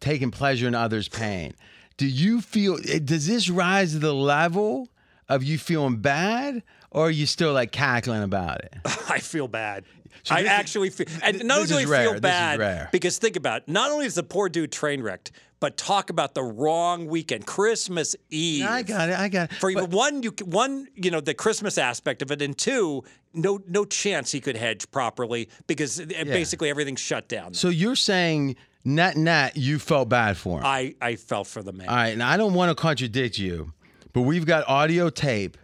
taking 0.00 0.30
pleasure 0.30 0.68
in 0.68 0.74
others' 0.74 1.08
pain. 1.08 1.54
Do 1.96 2.06
you 2.06 2.42
feel, 2.42 2.76
eh, 2.86 2.98
does 3.02 3.26
this 3.26 3.48
rise 3.48 3.92
to 3.92 4.00
the 4.00 4.12
level 4.14 4.90
of 5.30 5.42
you 5.42 5.56
feeling 5.56 5.96
bad? 5.96 6.62
or 6.90 7.06
are 7.06 7.10
you 7.10 7.26
still 7.26 7.52
like 7.54 7.72
cackling 7.72 8.22
about 8.22 8.60
it? 8.60 8.74
I 9.10 9.18
feel 9.18 9.48
bad. 9.48 9.84
I 10.30 10.42
this 10.42 10.44
is- 10.44 10.58
actually 10.58 10.90
feel, 10.90 11.06
and 11.22 11.42
not 11.44 11.54
only 11.58 11.62
is 11.62 11.70
do 11.70 11.78
I 11.78 11.84
rare. 11.84 12.10
feel 12.12 12.20
bad 12.20 12.90
because 12.92 13.18
think 13.18 13.34
about 13.36 13.62
it, 13.62 13.68
not 13.68 13.90
only 13.90 14.06
is 14.06 14.14
the 14.14 14.22
poor 14.22 14.48
dude 14.48 14.70
train 14.70 15.02
wrecked, 15.02 15.32
but 15.58 15.76
talk 15.76 16.10
about 16.10 16.34
the 16.34 16.42
wrong 16.44 17.06
weekend, 17.06 17.46
Christmas 17.46 18.14
Eve. 18.30 18.64
I 18.66 18.82
got 18.82 19.08
it. 19.08 19.18
I 19.18 19.28
got 19.28 19.50
it. 19.50 19.56
For 19.56 19.72
But- 19.72 19.88
one, 19.90 20.22
you 20.22 20.32
one, 20.44 20.86
you 20.94 21.10
know, 21.10 21.20
the 21.20 21.34
Christmas 21.34 21.78
aspect 21.78 22.22
of 22.22 22.30
it, 22.30 22.40
and 22.42 22.56
two, 22.56 23.02
no, 23.34 23.60
no 23.66 23.84
chance 23.84 24.32
he 24.32 24.40
could 24.40 24.56
hedge 24.56 24.90
properly 24.90 25.48
because 25.66 26.00
uh, 26.00 26.04
basically 26.24 26.70
everything's 26.70 27.00
shut 27.00 27.28
down. 27.28 27.54
so 27.54 27.68
you're 27.68 27.96
saying 27.96 28.56
net 28.84 29.16
net 29.16 29.56
you 29.56 29.78
felt 29.78 30.08
bad 30.08 30.36
for 30.36 30.58
him. 30.58 30.66
I, 30.66 30.94
I 31.00 31.16
felt 31.16 31.46
for 31.46 31.62
the 31.62 31.72
man. 31.72 31.88
All 31.88 31.96
right, 31.96 32.12
and 32.12 32.22
I 32.22 32.36
don't 32.36 32.54
want 32.54 32.70
to 32.70 32.80
contradict 32.80 33.38
you, 33.38 33.72
but 34.12 34.22
we've 34.22 34.46
got 34.46 34.68
audio 34.68 35.10
tape 35.10 35.56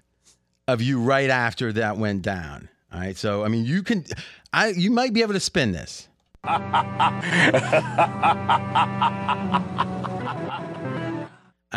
of 0.69 0.83
you 0.83 1.01
right 1.01 1.31
after 1.31 1.73
that 1.75 1.97
went 1.97 2.23
down. 2.23 2.69
All 2.93 3.01
right, 3.01 3.17
so 3.17 3.45
I 3.45 3.49
mean, 3.49 3.65
you 3.65 3.83
can, 3.83 4.05
I 4.53 4.69
you 4.69 4.91
might 4.91 5.13
be 5.13 5.23
able 5.23 5.35
to 5.35 5.41
spin 5.41 5.73
this. 5.73 6.09
I 6.43 7.21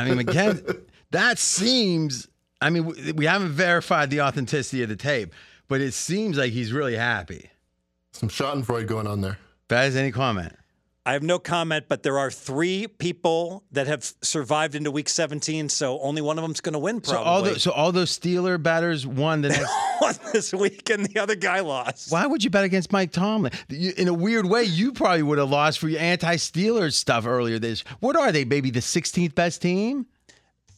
mean, 0.06 0.20
again, 0.20 0.62
that 1.12 1.38
seems. 1.38 2.28
I 2.62 2.70
mean, 2.70 3.16
we 3.16 3.26
haven't 3.26 3.50
verified 3.50 4.10
the 4.10 4.22
authenticity 4.22 4.84
of 4.84 4.90
the 4.90 4.96
tape, 4.96 5.34
but 5.74 5.82
it 5.82 5.92
seems 5.96 6.38
like 6.38 6.52
he's 6.52 6.72
really 6.72 6.96
happy. 6.96 7.50
Some 8.12 8.30
Schadenfreude 8.30 8.86
going 8.86 9.08
on 9.08 9.22
there. 9.22 9.40
Baz, 9.68 9.96
any 9.96 10.12
comment? 10.12 10.56
I 11.04 11.14
have 11.14 11.24
no 11.24 11.40
comment, 11.40 11.86
but 11.90 12.04
there 12.04 12.20
are 12.20 12.30
three 12.30 12.86
people 12.86 13.64
that 13.72 13.88
have 13.88 14.04
survived 14.22 14.76
into 14.76 14.92
week 14.92 15.10
17, 15.10 15.70
so 15.70 16.00
only 16.02 16.22
one 16.22 16.38
of 16.38 16.44
them's 16.44 16.62
going 16.62 16.74
to 16.74 16.80
win 16.80 17.04
So 17.04 17.14
probably. 17.14 17.28
all 17.32 17.42
those, 17.42 17.64
so 17.64 17.72
all 17.72 17.92
those 17.92 18.16
Steeler 18.16 18.62
batters 18.62 19.08
won 19.08 19.42
the 19.42 19.50
next. 19.50 19.68
won 20.02 20.14
this 20.32 20.54
week, 20.54 20.92
and 20.92 21.08
the 21.08 21.20
other 21.20 21.34
guy 21.34 21.62
lost. 21.62 22.12
Why 22.12 22.28
would 22.28 22.44
you 22.44 22.52
bet 22.52 22.66
against 22.66 22.92
Mike 22.92 23.12
Tomlin? 23.12 23.52
In 23.70 24.08
a 24.08 24.14
weird 24.14 24.46
way, 24.46 24.62
you 24.66 24.92
probably 24.92 25.24
would 25.24 25.40
have 25.40 25.50
lost 25.50 25.80
for 25.80 25.90
your 25.90 26.02
anti-Steelers 26.02 26.94
stuff 26.94 27.26
earlier 27.26 27.58
this. 27.58 27.84
What 28.00 28.16
are 28.16 28.32
they, 28.32 28.44
baby? 28.44 28.70
The 28.70 28.80
16th 28.80 29.34
best 29.34 29.60
team? 29.64 30.06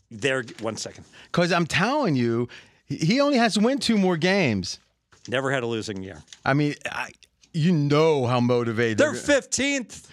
There, 0.09 0.45
one 0.61 0.77
second. 0.77 1.03
Because 1.25 1.51
I'm 1.51 1.65
telling 1.67 2.15
you, 2.15 2.47
he- 2.85 2.95
he 2.95 3.19
only 3.19 3.37
has 3.39 3.55
to 3.55 3.59
win 3.59 3.79
two 3.79 3.97
more 3.97 4.15
games. 4.15 4.79
Never 5.27 5.51
had 5.51 5.63
a 5.63 5.67
losing 5.67 6.03
year. 6.03 6.23
I 6.43 6.53
mean, 6.53 6.75
I, 6.91 7.11
you 7.53 7.71
know 7.71 8.25
how 8.27 8.39
motivated 8.39 8.97
They're 8.97 9.13
15th. 9.13 10.07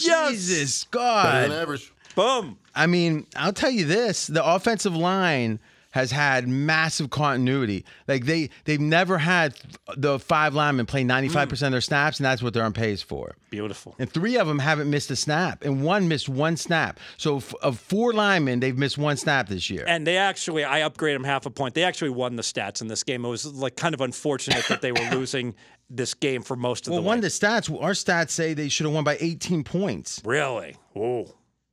Yes. 0.00 0.30
Jesus 0.30 0.84
Better 0.84 1.40
than 1.40 1.50
God. 1.50 1.62
average. 1.62 1.92
Boom. 2.14 2.58
I 2.74 2.86
mean, 2.86 3.26
I'll 3.36 3.52
tell 3.52 3.70
you 3.70 3.84
this: 3.84 4.26
the 4.26 4.44
offensive 4.44 4.94
line 4.96 5.58
has 5.92 6.10
had 6.12 6.46
massive 6.48 7.10
continuity. 7.10 7.84
Like 8.06 8.24
they 8.26 8.50
they've 8.64 8.80
never 8.80 9.18
had 9.18 9.56
the 9.96 10.18
five 10.18 10.54
linemen 10.54 10.86
play 10.86 11.02
95 11.04 11.48
percent 11.48 11.66
of 11.68 11.72
their 11.72 11.80
snaps, 11.80 12.18
and 12.18 12.24
that's 12.24 12.42
what 12.42 12.54
they're 12.54 12.64
on 12.64 12.72
pace 12.72 13.02
for. 13.02 13.34
Beautiful. 13.50 13.96
And 13.98 14.10
three 14.10 14.36
of 14.38 14.46
them 14.46 14.58
haven't 14.60 14.88
missed 14.88 15.10
a 15.10 15.16
snap, 15.16 15.64
and 15.64 15.82
one 15.82 16.06
missed 16.08 16.28
one 16.28 16.56
snap. 16.56 17.00
So 17.16 17.38
f- 17.38 17.54
of 17.62 17.78
four 17.80 18.12
linemen, 18.12 18.60
they've 18.60 18.78
missed 18.78 18.98
one 18.98 19.16
snap 19.16 19.48
this 19.48 19.68
year. 19.68 19.84
And 19.88 20.06
they 20.06 20.16
actually, 20.16 20.62
I 20.64 20.80
upgrade 20.82 21.16
them 21.16 21.24
half 21.24 21.46
a 21.46 21.50
point. 21.50 21.74
They 21.74 21.82
actually 21.82 22.10
won 22.10 22.36
the 22.36 22.42
stats 22.42 22.80
in 22.80 22.86
this 22.88 23.02
game. 23.02 23.24
It 23.24 23.28
was 23.28 23.44
like 23.46 23.74
kind 23.76 23.94
of 23.94 24.00
unfortunate 24.00 24.64
that 24.68 24.82
they 24.82 24.92
were 24.92 25.10
losing 25.12 25.56
this 25.92 26.14
game 26.14 26.42
for 26.42 26.54
most 26.54 26.86
of 26.86 26.92
well, 26.92 27.02
the 27.02 27.06
one 27.08 27.16
way. 27.18 27.22
the 27.22 27.26
stats, 27.28 27.68
our 27.82 27.90
stats 27.90 28.30
say 28.30 28.54
they 28.54 28.68
should 28.68 28.86
have 28.86 28.94
won 28.94 29.02
by 29.02 29.16
18 29.20 29.64
points. 29.64 30.22
really? 30.24 30.76
Oh. 30.94 31.26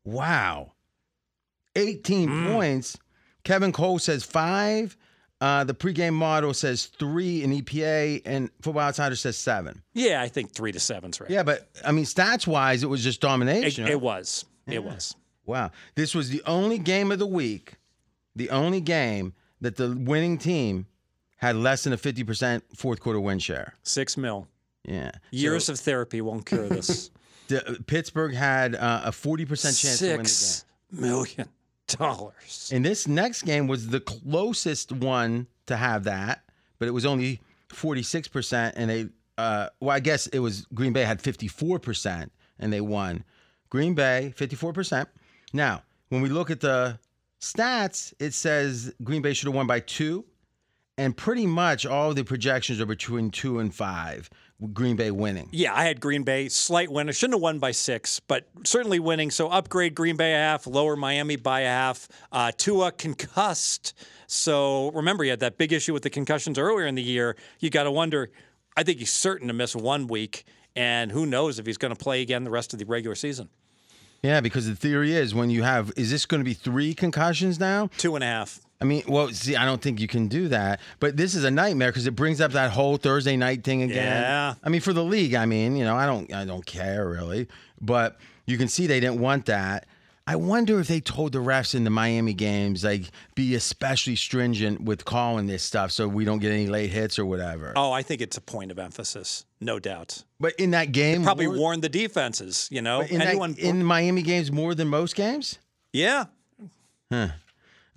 Wow, 0.03 0.71
18 1.75 2.29
Mm. 2.29 2.53
points. 2.53 2.97
Kevin 3.47 3.71
Cole 3.71 3.97
says 3.97 4.25
five. 4.25 4.97
Uh, 5.39 5.63
the 5.63 5.73
pregame 5.73 6.13
model 6.13 6.53
says 6.53 6.87
three 6.87 7.43
in 7.43 7.51
EPA, 7.51 8.23
and 8.25 8.49
Football 8.61 8.83
Outsider 8.83 9.15
says 9.15 9.37
seven. 9.37 9.81
Yeah, 9.93 10.21
I 10.21 10.27
think 10.27 10.51
three 10.51 10.73
to 10.73 10.81
seven's 10.81 11.21
right. 11.21 11.29
Yeah, 11.29 11.43
but 11.43 11.69
I 11.85 11.93
mean, 11.93 12.03
stats 12.03 12.45
wise, 12.45 12.83
it 12.83 12.87
was 12.87 13.01
just 13.01 13.21
domination. 13.21 13.87
it 13.87 14.01
was. 14.01 14.43
It 14.67 14.83
was. 14.83 15.15
Wow. 15.45 15.71
This 15.95 16.13
was 16.13 16.29
the 16.29 16.41
only 16.45 16.77
game 16.77 17.09
of 17.09 17.19
the 17.19 17.25
week, 17.25 17.75
the 18.35 18.49
only 18.49 18.81
game 18.81 19.33
that 19.61 19.77
the 19.77 19.95
winning 19.97 20.37
team 20.37 20.85
had 21.37 21.55
less 21.55 21.85
than 21.85 21.93
a 21.93 21.97
50% 21.97 22.63
fourth 22.75 22.99
quarter 22.99 23.21
win 23.21 23.39
share. 23.39 23.75
Six 23.83 24.17
mil. 24.17 24.49
Yeah. 24.83 25.11
Years 25.31 25.69
of 25.69 25.79
therapy 25.79 26.19
won't 26.19 26.45
cure 26.45 26.67
this. 26.67 27.11
The, 27.47 27.81
Pittsburgh 27.87 28.33
had 28.33 28.75
uh, 28.75 29.03
a 29.05 29.11
40% 29.11 29.47
chance 29.47 29.99
to 29.99 30.05
win 30.05 30.11
the 30.11 30.17
game. 30.17 30.25
Six 30.25 30.65
million 30.91 31.47
dollars. 31.87 32.69
And 32.73 32.85
this 32.85 33.07
next 33.07 33.43
game 33.43 33.67
was 33.67 33.87
the 33.87 33.99
closest 33.99 34.91
one 34.91 35.47
to 35.67 35.75
have 35.75 36.03
that, 36.05 36.43
but 36.79 36.87
it 36.87 36.91
was 36.91 37.05
only 37.05 37.41
46%. 37.69 38.73
And 38.75 38.89
they, 38.89 39.07
uh, 39.37 39.69
well, 39.79 39.95
I 39.95 39.99
guess 39.99 40.27
it 40.27 40.39
was 40.39 40.65
Green 40.73 40.93
Bay 40.93 41.03
had 41.03 41.21
54% 41.21 42.29
and 42.59 42.73
they 42.73 42.81
won. 42.81 43.23
Green 43.69 43.93
Bay, 43.93 44.33
54%. 44.37 45.07
Now, 45.53 45.83
when 46.09 46.21
we 46.21 46.29
look 46.29 46.49
at 46.49 46.61
the 46.61 46.99
stats, 47.41 48.13
it 48.19 48.33
says 48.33 48.93
Green 49.03 49.21
Bay 49.21 49.33
should 49.33 49.47
have 49.47 49.55
won 49.55 49.67
by 49.67 49.79
two. 49.79 50.25
And 50.97 51.15
pretty 51.15 51.45
much 51.45 51.85
all 51.85 52.13
the 52.13 52.23
projections 52.23 52.81
are 52.81 52.87
between 52.87 53.29
two 53.29 53.59
and 53.59 53.73
five, 53.73 54.31
Green 54.73 54.95
Bay 54.95 55.11
winning. 55.11 55.49
Yeah, 55.51 55.73
I 55.73 55.85
had 55.85 56.01
Green 56.01 56.23
Bay 56.23 56.49
slight 56.49 56.91
winner. 56.91 57.13
Shouldn't 57.13 57.35
have 57.35 57.41
won 57.41 57.59
by 57.59 57.71
six, 57.71 58.19
but 58.19 58.47
certainly 58.63 58.99
winning. 58.99 59.29
So 59.29 59.49
upgrade 59.49 59.93
Green 59.93 60.17
Bay 60.17 60.33
a 60.33 60.37
half, 60.37 60.65
lower 60.65 60.95
Miami 60.95 61.35
by 61.35 61.61
a 61.61 61.67
half. 61.67 62.07
Uh, 62.31 62.51
Tua 62.57 62.91
concussed. 62.91 63.93
So 64.25 64.89
remember, 64.91 65.23
you 65.23 65.29
had 65.29 65.41
that 65.41 65.57
big 65.57 65.73
issue 65.73 65.93
with 65.93 66.03
the 66.03 66.09
concussions 66.09 66.57
earlier 66.57 66.87
in 66.87 66.95
the 66.95 67.03
year. 67.03 67.37
You 67.59 67.69
got 67.69 67.83
to 67.83 67.91
wonder. 67.91 68.31
I 68.75 68.83
think 68.83 68.99
he's 68.99 69.13
certain 69.13 69.47
to 69.47 69.53
miss 69.53 69.75
one 69.75 70.07
week, 70.07 70.45
and 70.75 71.11
who 71.11 71.25
knows 71.25 71.59
if 71.59 71.65
he's 71.65 71.77
going 71.77 71.93
to 71.93 71.99
play 71.99 72.21
again 72.21 72.43
the 72.43 72.51
rest 72.51 72.73
of 72.73 72.79
the 72.79 72.85
regular 72.85 73.15
season. 73.15 73.49
Yeah, 74.23 74.41
because 74.41 74.67
the 74.67 74.75
theory 74.75 75.13
is 75.13 75.35
when 75.35 75.49
you 75.51 75.63
have, 75.63 75.91
is 75.95 76.09
this 76.09 76.25
going 76.25 76.41
to 76.41 76.45
be 76.45 76.53
three 76.53 76.93
concussions 76.95 77.59
now? 77.59 77.89
Two 77.97 78.15
and 78.15 78.23
a 78.23 78.27
half. 78.27 78.59
I 78.79 78.85
mean, 78.85 79.03
well, 79.07 79.29
see, 79.29 79.55
I 79.55 79.65
don't 79.65 79.81
think 79.81 79.99
you 79.99 80.07
can 80.07 80.27
do 80.27 80.49
that. 80.49 80.79
But 80.99 81.17
this 81.17 81.33
is 81.33 81.43
a 81.43 81.51
nightmare 81.51 81.89
because 81.89 82.05
it 82.05 82.15
brings 82.15 82.39
up 82.41 82.51
that 82.51 82.71
whole 82.71 82.97
Thursday 82.97 83.35
night 83.35 83.63
thing 83.63 83.81
again. 83.81 84.21
Yeah. 84.21 84.53
I 84.63 84.69
mean, 84.69 84.81
for 84.81 84.93
the 84.93 85.03
league, 85.03 85.33
I 85.33 85.45
mean, 85.47 85.75
you 85.75 85.83
know, 85.83 85.95
I 85.95 86.05
don't, 86.05 86.31
I 86.33 86.45
don't 86.45 86.65
care 86.65 87.09
really. 87.09 87.47
But 87.81 88.17
you 88.45 88.57
can 88.57 88.67
see 88.67 88.85
they 88.87 88.99
didn't 88.99 89.19
want 89.19 89.47
that. 89.47 89.87
I 90.29 90.35
wonder 90.35 90.77
if 90.81 90.87
they 90.89 90.99
told 90.99 91.31
the 91.31 91.39
refs 91.39 91.73
in 91.73 91.85
the 91.85 91.89
Miami 91.89 92.33
games 92.33 92.83
like 92.83 93.05
be 93.33 93.55
especially 93.55 94.17
stringent 94.17 94.81
with 94.81 95.05
calling 95.05 95.47
this 95.47 95.63
stuff 95.63 95.89
so 95.91 96.05
we 96.05 96.25
don't 96.25 96.39
get 96.39 96.51
any 96.51 96.67
late 96.67 96.89
hits 96.89 97.17
or 97.17 97.25
whatever. 97.25 97.71
Oh, 97.77 97.93
I 97.93 98.03
think 98.03 98.19
it's 98.21 98.35
a 98.35 98.41
point 98.41 98.69
of 98.69 98.77
emphasis, 98.77 99.45
no 99.61 99.79
doubt. 99.79 100.23
But 100.39 100.53
in 100.59 100.71
that 100.71 100.91
game, 100.91 101.23
Probably 101.23 101.47
more- 101.47 101.55
warned 101.57 101.81
the 101.81 101.87
defenses. 101.89 102.67
You 102.69 102.81
know, 102.81 103.01
in, 103.01 103.19
that- 103.19 103.29
anyone. 103.29 103.55
in 103.57 103.83
Miami 103.85 104.21
games 104.21 104.51
more 104.51 104.75
than 104.75 104.89
most 104.89 105.15
games. 105.15 105.59
yeah, 105.93 106.25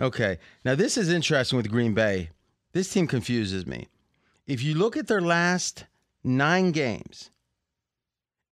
Okay. 0.01 0.39
Now 0.65 0.75
this 0.75 0.97
is 0.97 1.09
interesting 1.11 1.57
with 1.57 1.71
Green 1.71 1.95
Bay. 1.95 2.31
This 2.73 2.93
team 2.93 3.07
confuses 3.07 3.67
me. 3.67 3.89
If 4.47 4.63
you 4.63 4.75
look 4.75 4.97
at 4.97 5.07
their 5.07 5.21
last 5.21 5.85
nine 6.25 6.73
games, 6.73 7.31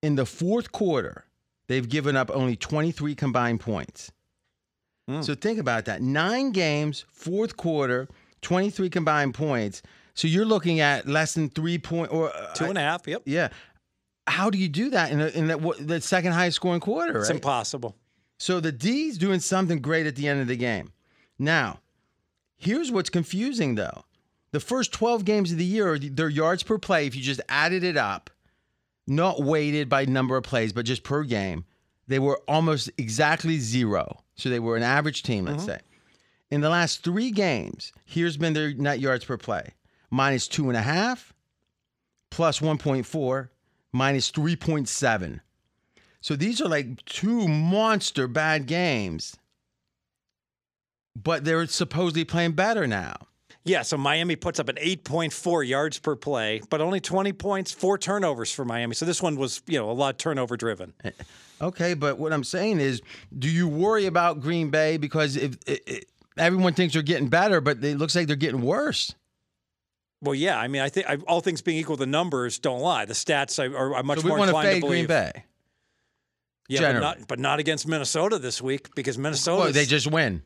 in 0.02 0.14
the 0.14 0.26
fourth 0.26 0.70
quarter, 0.72 1.24
they've 1.66 1.88
given 1.88 2.16
up 2.16 2.30
only 2.32 2.56
23 2.56 3.14
combined 3.14 3.60
points. 3.60 4.12
So 5.22 5.34
think 5.34 5.58
about 5.58 5.86
that. 5.86 6.02
Nine 6.02 6.52
games, 6.52 7.06
fourth 7.10 7.56
quarter, 7.56 8.08
23 8.42 8.90
combined 8.90 9.32
points. 9.32 9.80
So 10.12 10.28
you're 10.28 10.44
looking 10.44 10.80
at 10.80 11.08
less 11.08 11.32
than 11.32 11.48
three 11.48 11.78
point 11.78 12.12
or 12.12 12.28
uh, 12.28 12.52
two 12.52 12.66
and 12.66 12.76
a 12.76 12.82
half. 12.82 13.06
Yep, 13.08 13.22
yeah. 13.24 13.48
How 14.26 14.50
do 14.50 14.58
you 14.58 14.68
do 14.68 14.90
that 14.90 15.10
in, 15.10 15.20
a, 15.22 15.26
in 15.28 15.46
that 15.46 15.62
what, 15.62 15.84
the 15.86 16.02
second 16.02 16.32
highest 16.32 16.56
scoring 16.56 16.80
quarter? 16.80 17.20
it's 17.20 17.30
Right? 17.30 17.36
impossible. 17.36 17.96
So 18.38 18.60
the 18.60 18.70
D's 18.70 19.16
doing 19.16 19.40
something 19.40 19.80
great 19.80 20.06
at 20.06 20.14
the 20.14 20.28
end 20.28 20.42
of 20.42 20.46
the 20.46 20.56
game. 20.56 20.92
Now, 21.38 21.80
here's 22.56 22.90
what's 22.90 23.10
confusing 23.10 23.74
though. 23.74 24.04
The 24.50 24.60
first 24.60 24.92
12 24.92 25.24
games 25.24 25.52
of 25.52 25.58
the 25.58 25.64
year, 25.64 25.98
their 25.98 26.28
yards 26.28 26.62
per 26.62 26.78
play, 26.78 27.06
if 27.06 27.14
you 27.14 27.22
just 27.22 27.40
added 27.48 27.84
it 27.84 27.96
up, 27.96 28.30
not 29.06 29.42
weighted 29.42 29.88
by 29.88 30.04
number 30.06 30.36
of 30.36 30.44
plays, 30.44 30.72
but 30.72 30.86
just 30.86 31.02
per 31.02 31.22
game, 31.22 31.64
they 32.06 32.18
were 32.18 32.40
almost 32.48 32.90
exactly 32.96 33.58
zero. 33.58 34.22
So 34.36 34.48
they 34.48 34.60
were 34.60 34.76
an 34.76 34.82
average 34.82 35.22
team, 35.22 35.44
let's 35.44 35.64
mm-hmm. 35.64 35.72
say. 35.72 35.80
In 36.50 36.62
the 36.62 36.70
last 36.70 37.04
three 37.04 37.30
games, 37.30 37.92
here's 38.06 38.38
been 38.38 38.54
their 38.54 38.72
net 38.72 39.00
yards 39.00 39.24
per 39.24 39.36
play 39.36 39.74
minus 40.10 40.48
two 40.48 40.68
and 40.68 40.76
a 40.76 40.82
half, 40.82 41.34
plus 42.30 42.60
1.4, 42.60 43.48
minus 43.92 44.30
3.7. 44.30 45.40
So 46.20 46.34
these 46.34 46.60
are 46.60 46.68
like 46.68 47.04
two 47.04 47.46
monster 47.46 48.26
bad 48.26 48.66
games, 48.66 49.36
but 51.22 51.44
they're 51.44 51.66
supposedly 51.66 52.24
playing 52.24 52.52
better 52.52 52.86
now. 52.86 53.16
Yeah, 53.64 53.82
so 53.82 53.98
Miami 53.98 54.36
puts 54.36 54.58
up 54.58 54.68
an 54.68 54.76
8.4 54.76 55.66
yards 55.66 55.98
per 55.98 56.16
play, 56.16 56.62
but 56.70 56.80
only 56.80 57.00
20 57.00 57.32
points, 57.34 57.70
four 57.70 57.98
turnovers 57.98 58.50
for 58.50 58.64
Miami. 58.64 58.94
So 58.94 59.04
this 59.04 59.20
one 59.20 59.36
was, 59.36 59.62
you 59.66 59.78
know, 59.78 59.90
a 59.90 59.92
lot 59.92 60.18
turnover 60.18 60.56
driven. 60.56 60.94
Okay, 61.60 61.94
but 61.94 62.20
what 62.20 62.32
I'm 62.32 62.44
saying 62.44 62.78
is, 62.78 63.02
do 63.36 63.48
you 63.48 63.66
worry 63.66 64.06
about 64.06 64.40
Green 64.40 64.70
Bay 64.70 64.96
because 64.96 65.34
if 65.36 65.56
it, 65.66 65.82
it, 65.88 66.04
everyone 66.36 66.72
thinks 66.72 66.94
they're 66.94 67.02
getting 67.02 67.26
better, 67.26 67.60
but 67.60 67.82
it 67.84 67.98
looks 67.98 68.14
like 68.14 68.28
they're 68.28 68.36
getting 68.36 68.60
worse? 68.60 69.12
Well, 70.22 70.36
yeah. 70.36 70.56
I 70.58 70.68
mean, 70.68 70.82
I 70.82 70.88
think 70.88 71.06
all 71.26 71.40
things 71.40 71.60
being 71.60 71.78
equal, 71.78 71.96
the 71.96 72.06
numbers 72.06 72.60
don't 72.60 72.80
lie. 72.80 73.06
The 73.06 73.14
stats 73.14 73.58
are, 73.58 73.94
are, 73.94 74.02
much 74.04 74.20
So 74.20 74.24
we 74.24 74.28
more 74.28 74.38
want 74.38 74.50
to 74.50 74.56
inclined 74.56 74.66
to 74.68 74.72
fade 74.74 74.80
believe. 74.82 75.08
Green 75.08 75.32
Bay. 75.32 75.44
Yeah, 76.68 76.92
but 76.92 77.00
not, 77.00 77.28
but 77.28 77.38
not 77.38 77.58
against 77.58 77.88
Minnesota 77.88 78.38
this 78.38 78.60
week 78.60 78.94
because 78.94 79.16
Minnesota. 79.16 79.64
Well, 79.64 79.72
they 79.72 79.86
just 79.86 80.08
win. 80.08 80.42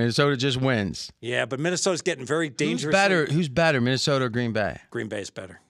Minnesota 0.00 0.36
just 0.36 0.60
wins. 0.60 1.12
yeah, 1.20 1.44
but 1.46 1.60
Minnesota's 1.60 2.02
getting 2.02 2.24
very 2.26 2.48
dangerous. 2.48 2.84
Who's 2.84 2.92
better? 2.92 3.26
Who's 3.26 3.48
better, 3.48 3.80
Minnesota 3.80 4.24
or 4.24 4.28
Green 4.28 4.52
Bay? 4.52 4.78
Green 4.90 5.08
Bay's 5.08 5.30
better. 5.30 5.60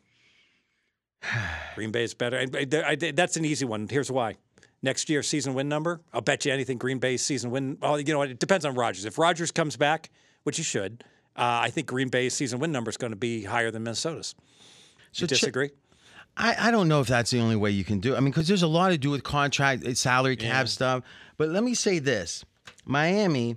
Green 1.74 1.90
Bay's 1.90 2.14
better. 2.14 2.38
I, 2.38 2.46
I- 2.56 2.86
I- 2.92 3.12
that's 3.12 3.36
an 3.36 3.44
easy 3.44 3.64
one. 3.64 3.88
Here's 3.88 4.10
why. 4.10 4.36
Next 4.82 5.10
year, 5.10 5.22
season 5.22 5.52
win 5.54 5.68
number. 5.68 6.00
I'll 6.12 6.22
bet 6.22 6.46
you 6.46 6.52
anything. 6.52 6.78
Green 6.78 6.98
Bay's 6.98 7.22
season 7.22 7.50
win. 7.50 7.76
Well, 7.82 7.98
you 8.00 8.12
know 8.12 8.18
what? 8.18 8.30
It 8.30 8.38
depends 8.38 8.64
on 8.64 8.74
Rodgers. 8.74 9.04
If 9.04 9.18
Rodgers 9.18 9.50
comes 9.50 9.76
back, 9.76 10.08
which 10.44 10.56
he 10.56 10.62
should, 10.62 11.04
uh, 11.36 11.60
I 11.64 11.70
think 11.70 11.86
Green 11.86 12.08
Bay's 12.08 12.32
season 12.34 12.60
win 12.60 12.72
number 12.72 12.88
is 12.88 12.96
going 12.96 13.12
to 13.12 13.16
be 13.16 13.44
higher 13.44 13.70
than 13.70 13.82
Minnesota's. 13.82 14.34
So 15.12 15.24
You 15.24 15.26
disagree? 15.28 15.70
I, 16.36 16.54
I 16.58 16.70
don't 16.70 16.88
know 16.88 17.00
if 17.00 17.08
that's 17.08 17.30
the 17.30 17.40
only 17.40 17.56
way 17.56 17.72
you 17.72 17.84
can 17.84 17.98
do 18.00 18.14
it. 18.14 18.16
I 18.16 18.20
mean, 18.20 18.30
because 18.30 18.48
there's 18.48 18.62
a 18.62 18.68
lot 18.68 18.88
to 18.90 18.96
do 18.98 19.10
with 19.10 19.22
contract, 19.22 19.84
uh, 19.84 19.94
salary 19.94 20.36
cap 20.36 20.68
stuff. 20.68 21.02
But 21.36 21.50
let 21.50 21.62
me 21.62 21.74
say 21.74 21.98
this 21.98 22.44
Miami. 22.86 23.56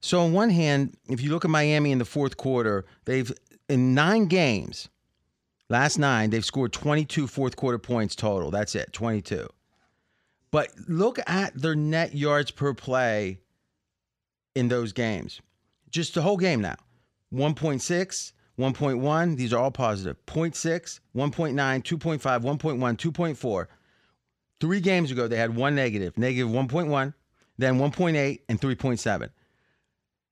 So, 0.00 0.20
on 0.20 0.32
one 0.32 0.50
hand, 0.50 0.96
if 1.08 1.20
you 1.20 1.30
look 1.30 1.44
at 1.44 1.50
Miami 1.50 1.90
in 1.90 1.98
the 1.98 2.04
fourth 2.04 2.36
quarter, 2.36 2.84
they've, 3.04 3.32
in 3.68 3.94
nine 3.94 4.26
games, 4.26 4.88
last 5.68 5.98
nine, 5.98 6.30
they've 6.30 6.44
scored 6.44 6.72
22 6.72 7.26
fourth 7.26 7.56
quarter 7.56 7.78
points 7.78 8.14
total. 8.14 8.50
That's 8.50 8.74
it, 8.74 8.92
22. 8.92 9.48
But 10.50 10.68
look 10.86 11.18
at 11.26 11.60
their 11.60 11.74
net 11.74 12.14
yards 12.14 12.50
per 12.50 12.74
play 12.74 13.40
in 14.54 14.68
those 14.68 14.92
games. 14.92 15.40
Just 15.90 16.14
the 16.14 16.22
whole 16.22 16.36
game 16.36 16.60
now 16.60 16.76
1.6, 17.32 18.32
1.1, 18.58 19.36
these 19.36 19.52
are 19.52 19.62
all 19.62 19.70
positive. 19.70 20.16
0.6, 20.26 21.00
1.9, 21.14 21.54
2.5, 21.54 22.18
1.1, 22.18 22.96
2.4. 22.96 23.66
Three 24.60 24.80
games 24.80 25.10
ago, 25.10 25.28
they 25.28 25.36
had 25.36 25.54
one 25.54 25.74
negative, 25.74 26.18
negative 26.18 26.48
1.1, 26.48 27.14
then 27.58 27.78
1.8, 27.78 28.40
and 28.48 28.60
3.7. 28.60 29.30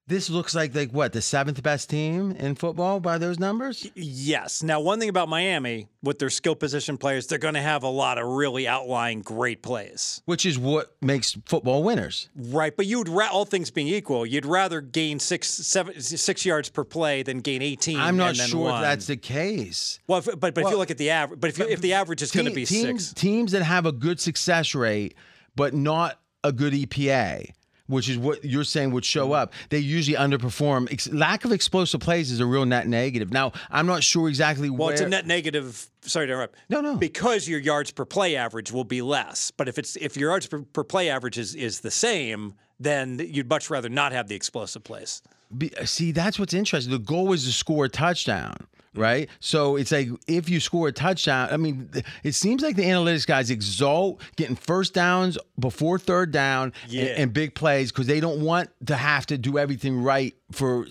This 0.08 0.30
looks 0.30 0.54
like 0.54 0.72
like 0.72 0.92
what 0.92 1.12
the 1.12 1.20
seventh 1.20 1.60
best 1.64 1.90
team 1.90 2.30
in 2.30 2.54
football 2.54 3.00
by 3.00 3.18
those 3.18 3.40
numbers. 3.40 3.90
Yes. 3.96 4.62
Now, 4.62 4.78
one 4.78 5.00
thing 5.00 5.08
about 5.08 5.28
Miami 5.28 5.88
with 6.00 6.20
their 6.20 6.30
skill 6.30 6.54
position 6.54 6.96
players, 6.96 7.26
they're 7.26 7.40
going 7.40 7.54
to 7.54 7.60
have 7.60 7.82
a 7.82 7.88
lot 7.88 8.16
of 8.16 8.28
really 8.28 8.68
outlying 8.68 9.22
great 9.22 9.62
plays. 9.62 10.22
which 10.24 10.46
is 10.46 10.60
what 10.60 10.94
makes 11.02 11.36
football 11.46 11.82
winners. 11.82 12.28
Right, 12.36 12.76
but 12.76 12.86
you'd 12.86 13.08
ra- 13.08 13.30
all 13.32 13.44
things 13.44 13.72
being 13.72 13.88
equal, 13.88 14.24
you'd 14.24 14.46
rather 14.46 14.80
gain 14.80 15.18
six, 15.18 15.48
seven, 15.48 16.00
six 16.00 16.46
yards 16.46 16.68
per 16.68 16.84
play 16.84 17.24
than 17.24 17.40
gain 17.40 17.60
eighteen. 17.60 17.98
I'm 17.98 18.16
not 18.16 18.30
and 18.30 18.38
then 18.38 18.48
sure 18.48 18.70
one. 18.70 18.74
if 18.76 18.80
that's 18.82 19.06
the 19.06 19.16
case. 19.16 19.98
well. 20.06 20.20
If, 20.20 20.26
but 20.38 20.54
but 20.54 20.58
if 20.58 20.70
you 20.70 20.76
look 20.76 20.92
at 20.92 20.98
the 20.98 21.10
average, 21.10 21.40
but 21.40 21.50
if 21.50 21.58
you, 21.58 21.66
if 21.66 21.80
the 21.80 21.94
average 21.94 22.22
is 22.22 22.30
going 22.30 22.46
to 22.46 22.54
be 22.54 22.64
teams, 22.64 23.08
six, 23.08 23.20
teams 23.20 23.50
that 23.50 23.64
have 23.64 23.86
a 23.86 23.92
good 23.92 24.20
success 24.20 24.72
rate 24.72 25.16
but 25.56 25.74
not 25.74 26.20
a 26.44 26.52
good 26.52 26.74
EPA, 26.74 27.50
which 27.86 28.08
is 28.08 28.18
what 28.18 28.44
you're 28.44 28.64
saying 28.64 28.90
would 28.92 29.04
show 29.04 29.32
up, 29.32 29.52
they 29.70 29.78
usually 29.78 30.16
underperform. 30.16 30.90
Ex- 30.92 31.12
lack 31.12 31.44
of 31.44 31.52
explosive 31.52 32.00
plays 32.00 32.30
is 32.30 32.40
a 32.40 32.46
real 32.46 32.64
net 32.64 32.86
negative. 32.86 33.32
Now, 33.32 33.52
I'm 33.70 33.86
not 33.86 34.02
sure 34.02 34.28
exactly 34.28 34.70
well, 34.70 34.86
where. 34.86 34.92
it's 34.92 35.02
a 35.02 35.08
net 35.08 35.26
negative. 35.26 35.88
Sorry 36.02 36.26
to 36.26 36.32
interrupt. 36.32 36.56
No, 36.68 36.80
no. 36.80 36.96
Because 36.96 37.48
your 37.48 37.60
yards 37.60 37.90
per 37.90 38.04
play 38.04 38.36
average 38.36 38.72
will 38.72 38.84
be 38.84 39.02
less. 39.02 39.50
But 39.50 39.68
if 39.68 39.78
it's 39.78 39.96
if 39.96 40.16
your 40.16 40.30
yards 40.30 40.46
per, 40.46 40.62
per 40.62 40.84
play 40.84 41.08
average 41.08 41.38
is 41.38 41.54
is 41.54 41.80
the 41.80 41.90
same, 41.90 42.54
then 42.78 43.18
you'd 43.18 43.48
much 43.48 43.70
rather 43.70 43.88
not 43.88 44.12
have 44.12 44.28
the 44.28 44.34
explosive 44.34 44.84
plays. 44.84 45.22
Be, 45.56 45.70
see, 45.84 46.12
that's 46.12 46.38
what's 46.38 46.54
interesting. 46.54 46.92
The 46.92 46.98
goal 46.98 47.32
is 47.32 47.44
to 47.44 47.52
score 47.52 47.84
a 47.84 47.88
touchdown, 47.88 48.66
right? 48.96 49.28
So 49.40 49.76
it's 49.76 49.92
like 49.92 50.08
if 50.26 50.48
you 50.48 50.60
score 50.60 50.88
a 50.88 50.92
touchdown, 50.92 51.48
I 51.50 51.56
mean, 51.56 51.90
it 52.22 52.34
seems 52.34 52.62
like 52.62 52.76
the 52.76 52.84
analytics 52.84 53.26
guys 53.26 53.50
exalt 53.50 54.20
getting 54.36 54.56
first 54.56 54.94
downs 54.94 55.38
before 55.58 55.98
third 55.98 56.30
down 56.32 56.72
and- 56.84 56.92
and, 57.18 57.32
big 57.32 57.54
plays 57.54 57.92
because 57.92 58.06
they 58.06 58.20
don't 58.20 58.40
want 58.40 58.70
to 58.86 58.96
have 58.96 59.26
to 59.26 59.36
do 59.38 59.58
everything 59.58 60.02
right 60.02 60.34
for 60.52 60.86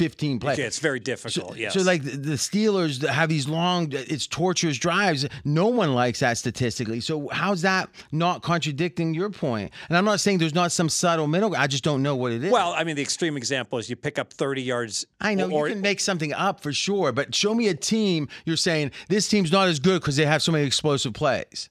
15 0.00 0.38
plays. 0.38 0.58
Okay, 0.58 0.66
it's 0.66 0.78
very 0.78 0.98
difficult. 0.98 1.58
yes. 1.58 1.74
So 1.74 1.82
like 1.82 2.02
the 2.02 2.16
the 2.16 2.36
Steelers 2.36 3.06
have 3.06 3.28
these 3.28 3.46
long, 3.46 3.88
it's 3.92 4.26
torturous 4.26 4.78
drives. 4.78 5.26
No 5.44 5.66
one 5.66 5.94
likes 5.94 6.20
that 6.20 6.38
statistically. 6.38 7.00
So 7.00 7.28
how's 7.28 7.60
that 7.62 7.90
not 8.10 8.42
contradicting 8.42 9.12
your 9.12 9.28
point? 9.28 9.72
And 9.90 9.98
I'm 9.98 10.06
not 10.06 10.20
saying 10.20 10.38
there's 10.38 10.54
not 10.54 10.72
some 10.72 10.88
subtle 10.88 11.26
middle. 11.26 11.54
I 11.54 11.66
just 11.66 11.84
don't 11.84 12.02
know 12.02 12.16
what 12.16 12.32
it 12.32 12.42
is. 12.42 12.50
well, 12.50 12.72
I 12.72 12.84
mean, 12.84 12.96
the 12.96 13.02
extreme 13.02 13.36
example 13.36 13.78
is 13.78 13.90
you 13.90 13.96
pick 13.96 14.18
up 14.18 14.32
30 14.32 14.62
yards. 14.62 15.04
I 15.20 15.34
know 15.34 15.50
or, 15.50 15.68
you 15.68 15.74
can 15.74 15.82
make 15.82 16.00
something 16.00 16.32
up 16.32 16.60
for 16.62 16.72
sure, 16.72 17.12
but 17.12 17.34
show 17.34 17.54
me 17.54 17.68
a 17.68 17.74
team 17.74 18.28
you're 18.46 18.56
saying 18.56 18.92
this 19.08 19.28
team's 19.28 19.52
not 19.52 19.68
as 19.68 19.80
good 19.80 20.00
because 20.00 20.16
they 20.16 20.24
have 20.24 20.42
so 20.42 20.50
many 20.50 20.64
explosive 20.64 21.12
plays. 21.12 21.68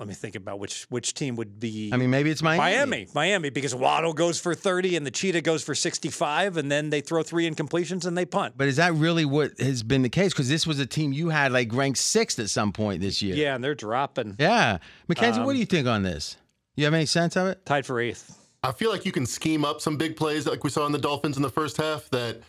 Let 0.00 0.08
me 0.08 0.14
think 0.14 0.34
about 0.34 0.58
which 0.58 0.84
which 0.84 1.12
team 1.12 1.36
would 1.36 1.60
be. 1.60 1.90
I 1.92 1.98
mean, 1.98 2.08
maybe 2.08 2.30
it's 2.30 2.42
Miami. 2.42 2.58
Miami, 2.58 3.08
Miami, 3.14 3.50
because 3.50 3.74
Waddle 3.74 4.14
goes 4.14 4.40
for 4.40 4.54
30 4.54 4.96
and 4.96 5.06
the 5.06 5.10
Cheetah 5.10 5.42
goes 5.42 5.62
for 5.62 5.74
65, 5.74 6.56
and 6.56 6.72
then 6.72 6.88
they 6.88 7.02
throw 7.02 7.22
three 7.22 7.48
incompletions 7.48 8.06
and 8.06 8.16
they 8.16 8.24
punt. 8.24 8.54
But 8.56 8.68
is 8.68 8.76
that 8.76 8.94
really 8.94 9.26
what 9.26 9.60
has 9.60 9.82
been 9.82 10.00
the 10.00 10.08
case? 10.08 10.32
Because 10.32 10.48
this 10.48 10.66
was 10.66 10.78
a 10.78 10.86
team 10.86 11.12
you 11.12 11.28
had 11.28 11.52
like 11.52 11.70
ranked 11.74 11.98
sixth 11.98 12.38
at 12.38 12.48
some 12.48 12.72
point 12.72 13.02
this 13.02 13.20
year. 13.20 13.36
Yeah, 13.36 13.54
and 13.54 13.62
they're 13.62 13.74
dropping. 13.74 14.36
Yeah. 14.38 14.78
Mackenzie, 15.06 15.40
Um, 15.40 15.46
what 15.46 15.52
do 15.52 15.58
you 15.58 15.66
think 15.66 15.86
on 15.86 16.02
this? 16.02 16.38
You 16.76 16.86
have 16.86 16.94
any 16.94 17.04
sense 17.04 17.36
of 17.36 17.48
it? 17.48 17.66
Tied 17.66 17.84
for 17.84 18.00
eighth. 18.00 18.38
I 18.62 18.72
feel 18.72 18.90
like 18.90 19.04
you 19.04 19.12
can 19.12 19.26
scheme 19.26 19.66
up 19.66 19.82
some 19.82 19.98
big 19.98 20.16
plays 20.16 20.46
like 20.46 20.64
we 20.64 20.70
saw 20.70 20.86
in 20.86 20.92
the 20.92 20.98
Dolphins 20.98 21.36
in 21.36 21.42
the 21.42 21.50
first 21.50 21.76
half 21.76 22.08
that 22.08 22.40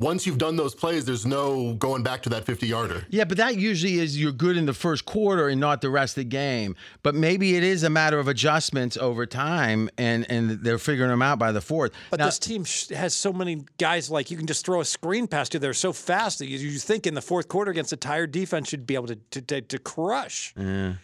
once 0.00 0.26
you've 0.26 0.38
done 0.38 0.56
those 0.56 0.74
plays, 0.74 1.04
there's 1.04 1.26
no 1.26 1.74
going 1.74 2.02
back 2.02 2.22
to 2.22 2.30
that 2.30 2.44
50 2.46 2.66
yarder. 2.66 3.06
Yeah, 3.10 3.24
but 3.24 3.36
that 3.36 3.56
usually 3.56 3.98
is 3.98 4.18
you're 4.20 4.32
good 4.32 4.56
in 4.56 4.64
the 4.66 4.72
first 4.74 5.04
quarter 5.04 5.48
and 5.48 5.60
not 5.60 5.82
the 5.82 5.90
rest 5.90 6.12
of 6.16 6.22
the 6.22 6.28
game. 6.30 6.74
But 7.02 7.14
maybe 7.14 7.54
it 7.54 7.62
is 7.62 7.82
a 7.82 7.90
matter 7.90 8.18
of 8.18 8.26
adjustments 8.26 8.96
over 8.96 9.26
time, 9.26 9.90
and 9.98 10.28
and 10.30 10.50
they're 10.62 10.78
figuring 10.78 11.10
them 11.10 11.22
out 11.22 11.38
by 11.38 11.52
the 11.52 11.60
fourth. 11.60 11.92
But 12.10 12.18
Now- 12.18 12.26
this 12.26 12.38
team 12.38 12.64
has 12.96 13.14
so 13.14 13.32
many 13.32 13.64
guys 13.78 14.10
like 14.10 14.30
you 14.30 14.36
can 14.36 14.46
just 14.46 14.64
throw 14.64 14.80
a 14.80 14.84
screen 14.84 15.26
past 15.28 15.52
you. 15.54 15.60
They're 15.60 15.74
so 15.74 15.92
fast 15.92 16.38
that 16.40 16.46
you, 16.46 16.58
you 16.58 16.78
think 16.78 17.06
in 17.06 17.14
the 17.14 17.22
fourth 17.22 17.48
quarter 17.48 17.70
against 17.70 17.92
a 17.92 17.96
tired 17.96 18.32
defense 18.32 18.68
should 18.68 18.86
be 18.86 18.94
able 18.94 19.08
to 19.08 19.16
to, 19.32 19.40
to, 19.42 19.60
to 19.60 19.78
crush. 19.78 20.54
all 20.56 20.94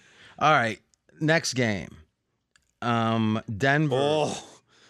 right, 0.40 0.80
next 1.20 1.52
game, 1.54 1.90
um, 2.82 3.42
Denver. 3.58 3.96
Oh, 3.98 4.42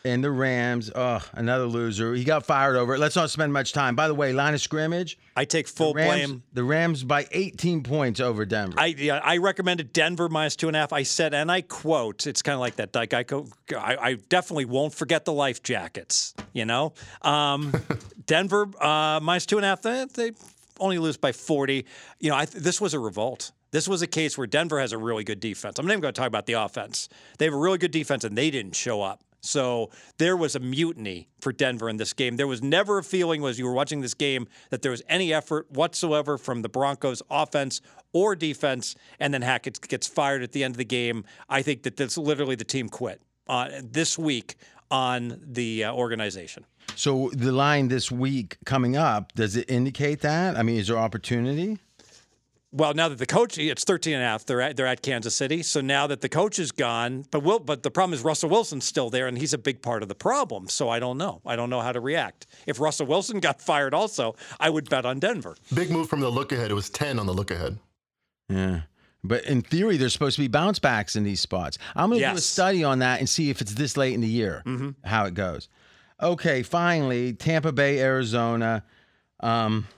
and 0.07 0.23
the 0.23 0.31
Rams. 0.31 0.91
Oh, 0.95 1.23
another 1.33 1.67
loser. 1.67 2.15
He 2.15 2.25
got 2.25 2.47
fired 2.47 2.77
over 2.77 2.95
it. 2.95 2.99
Let's 2.99 3.17
not 3.17 3.31
spend 3.31 3.53
much 3.53 3.73
time. 3.73 3.97
By 3.97 4.09
the 4.09 4.15
way, 4.15 4.33
line 4.33 4.55
of 4.55 4.61
scrimmage. 4.61 5.19
I 5.35 5.45
take 5.45 5.69
full 5.69 5.93
Rams, 5.93 6.09
blame. 6.09 6.43
The 6.53 6.65
Rams 6.65 7.05
by 7.05 7.27
18 7.31 7.83
points 7.83 8.21
over 8.21 8.47
Denver. 8.47 8.79
I 8.79 8.87
yeah, 8.87 9.21
I 9.23 9.39
recommended 9.39 9.93
Denver 9.93 10.29
minus 10.29 10.57
two 10.57 10.69
and 10.69 10.77
a 10.77 10.81
half. 10.81 10.93
I 10.93 11.03
said, 11.03 11.35
and 11.35 11.51
I 11.51 11.61
quote, 11.63 12.27
it's 12.27 12.43
kind 12.43 12.55
of 12.55 12.61
like 12.61 12.77
that. 12.77 12.97
I, 12.97 13.97
I, 14.01 14.15
definitely 14.29 14.65
won't 14.65 14.95
forget 14.95 15.25
the 15.25 15.33
life 15.33 15.63
jackets. 15.63 16.35
You 16.53 16.65
know, 16.65 16.95
um, 17.23 17.73
Denver 18.27 18.69
uh, 18.81 19.21
minus 19.23 19.47
two 19.47 19.59
and 19.59 19.65
a 19.65 19.69
half. 19.69 19.83
They, 19.83 20.07
they 20.15 20.33
only 20.79 20.99
lose 20.99 21.17
by 21.17 21.33
forty. 21.33 21.85
You 22.21 22.31
know, 22.31 22.37
I, 22.37 22.45
this 22.47 22.81
was 22.81 22.95
a 22.95 22.99
revolt. 22.99 23.53
This 23.73 23.89
was 23.89 24.01
a 24.01 24.07
case 24.07 24.39
where 24.39 24.47
Denver 24.47 24.81
has 24.81 24.93
a 24.93 24.99
really 24.99 25.25
good 25.25 25.41
defense. 25.41 25.79
I'm 25.79 25.87
not 25.87 25.93
even 25.93 26.01
going 26.01 26.15
to 26.15 26.19
talk 26.19 26.29
about 26.29 26.47
the 26.47 26.55
offense. 26.55 27.09
They 27.39 27.45
have 27.45 27.53
a 27.53 27.59
really 27.59 27.79
good 27.79 27.91
defense, 27.91 28.25
and 28.25 28.39
they 28.39 28.51
didn't 28.51 28.75
show 28.77 29.03
up. 29.03 29.23
So 29.47 29.91
there 30.19 30.37
was 30.37 30.55
a 30.55 30.61
mutiny 30.61 31.29
for 31.41 31.53
Denver 31.53 31.89
in 31.89 31.97
this 31.97 32.13
game. 32.13 32.37
There 32.37 32.47
was 32.47 32.63
never 32.63 32.99
a 32.99 33.05
feeling 33.05 33.45
as 33.45 33.59
you 33.59 33.65
were 33.65 33.73
watching 33.73 34.01
this 34.01 34.15
game 34.15 34.49
that 34.71 34.83
there 34.83 34.91
was 34.91 35.03
any 35.09 35.33
effort 35.33 35.71
whatsoever 35.71 36.37
from 36.39 36.63
the 36.63 36.69
Broncos 36.69 37.23
offense 37.31 37.81
or 38.13 38.35
defense, 38.35 38.95
and 39.21 39.33
then 39.33 39.43
Hackett 39.43 39.81
gets 39.89 40.07
fired 40.07 40.43
at 40.43 40.53
the 40.53 40.65
end 40.65 40.75
of 40.75 40.79
the 40.79 40.85
game. 40.85 41.25
I 41.49 41.63
think 41.63 41.83
that 41.83 41.97
that's 41.97 42.17
literally 42.19 42.55
the 42.55 42.65
team 42.65 42.89
quit 42.89 43.21
uh, 43.49 43.69
this 43.83 44.19
week 44.19 44.57
on 44.91 45.41
the 45.45 45.85
uh, 45.85 45.93
organization. 45.93 46.65
so 46.95 47.31
the 47.33 47.53
line 47.53 47.89
this 47.89 48.11
week 48.11 48.57
coming 48.65 48.97
up, 48.97 49.33
does 49.35 49.57
it 49.57 49.69
indicate 49.69 50.21
that? 50.21 50.57
I 50.57 50.63
mean, 50.63 50.79
is 50.79 50.87
there 50.87 50.99
opportunity? 50.99 51.79
Well, 52.77 52.93
now 52.93 53.09
that 53.09 53.17
the 53.17 53.25
coach, 53.25 53.57
it's 53.57 53.85
13 53.85 54.13
and 54.13 54.23
a 54.23 54.27
half. 54.27 54.45
They're 54.45 54.61
at, 54.61 54.77
they're 54.77 54.87
at 54.87 55.01
Kansas 55.01 55.35
City. 55.35 55.63
So 55.63 55.81
now 55.81 56.07
that 56.09 56.21
the 56.21 56.29
coach 56.29 56.59
is 56.59 56.73
gone, 56.73 57.25
but 57.31 57.43
Will, 57.43 57.59
but 57.59 57.83
the 57.83 57.91
problem 57.91 58.13
is 58.13 58.23
Russell 58.23 58.51
Wilson's 58.51 58.85
still 58.85 59.09
there, 59.09 59.27
and 59.27 59.39
he's 59.39 59.55
a 59.55 59.59
big 59.59 59.81
part 59.81 60.03
of 60.03 60.11
the 60.11 60.15
problem. 60.15 60.69
So 60.69 60.91
I 60.91 60.99
don't 60.99 61.17
know. 61.17 61.41
I 61.47 61.57
don't 61.57 61.71
know 61.71 61.81
how 61.81 61.93
to 61.93 62.01
react. 62.01 62.47
If 62.67 62.79
Russell 62.79 63.07
Wilson 63.07 63.41
got 63.47 63.63
fired, 63.63 63.95
also, 63.95 64.37
I 64.61 64.69
would 64.69 64.91
bet 64.91 65.07
on 65.07 65.19
Denver. 65.21 65.57
Big 65.73 65.91
move 65.91 66.11
from 66.11 66.21
the 66.21 66.29
look 66.29 66.53
ahead. 66.53 66.71
It 66.71 66.75
was 66.75 66.91
10 66.91 67.19
on 67.19 67.25
the 67.25 67.33
look 67.33 67.51
ahead. 67.51 67.79
Yeah. 68.51 68.83
But 69.25 69.45
in 69.47 69.63
theory, 69.63 69.97
there's 69.97 70.13
supposed 70.13 70.37
to 70.37 70.43
be 70.43 70.49
bounce 70.49 70.79
backs 70.79 71.17
in 71.17 71.25
these 71.25 71.41
spots. 71.41 71.79
I'm 71.97 72.11
going 72.11 72.21
to 72.21 72.29
do 72.29 72.37
a 72.37 72.41
study 72.41 72.85
on 72.85 72.99
that 72.99 73.21
and 73.21 73.29
see 73.29 73.49
if 73.49 73.63
it's 73.63 73.73
this 73.73 73.97
late 73.97 74.13
in 74.13 74.21
the 74.21 74.29
year, 74.29 74.63
how 75.03 75.25
it 75.25 75.33
goes. 75.33 75.71
Okay, 76.23 76.63
finally, 76.63 77.33
Tampa 77.33 77.73
Bay, 77.73 78.01
Arizona. 78.01 78.85
Um, 79.41 79.89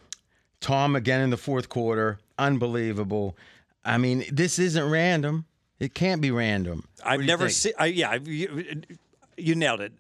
Tom 0.61 0.97
again 0.97 1.21
in 1.21 1.31
the 1.31 1.37
fourth 1.37 1.69
quarter. 1.69 2.21
Unbelievable. 2.39 3.37
I 3.85 3.99
mean, 3.99 4.25
this 4.31 4.59
isn't 4.59 4.91
random. 4.91 5.47
It 5.79 5.95
can't 5.95 6.21
be 6.21 6.31
random. 6.31 6.85
I've 7.05 7.21
never 7.21 7.49
seen. 7.49 7.73
Yeah, 7.81 8.15
you, 8.25 8.83
you 9.37 9.55
nailed 9.55 9.81
it. 9.81 9.93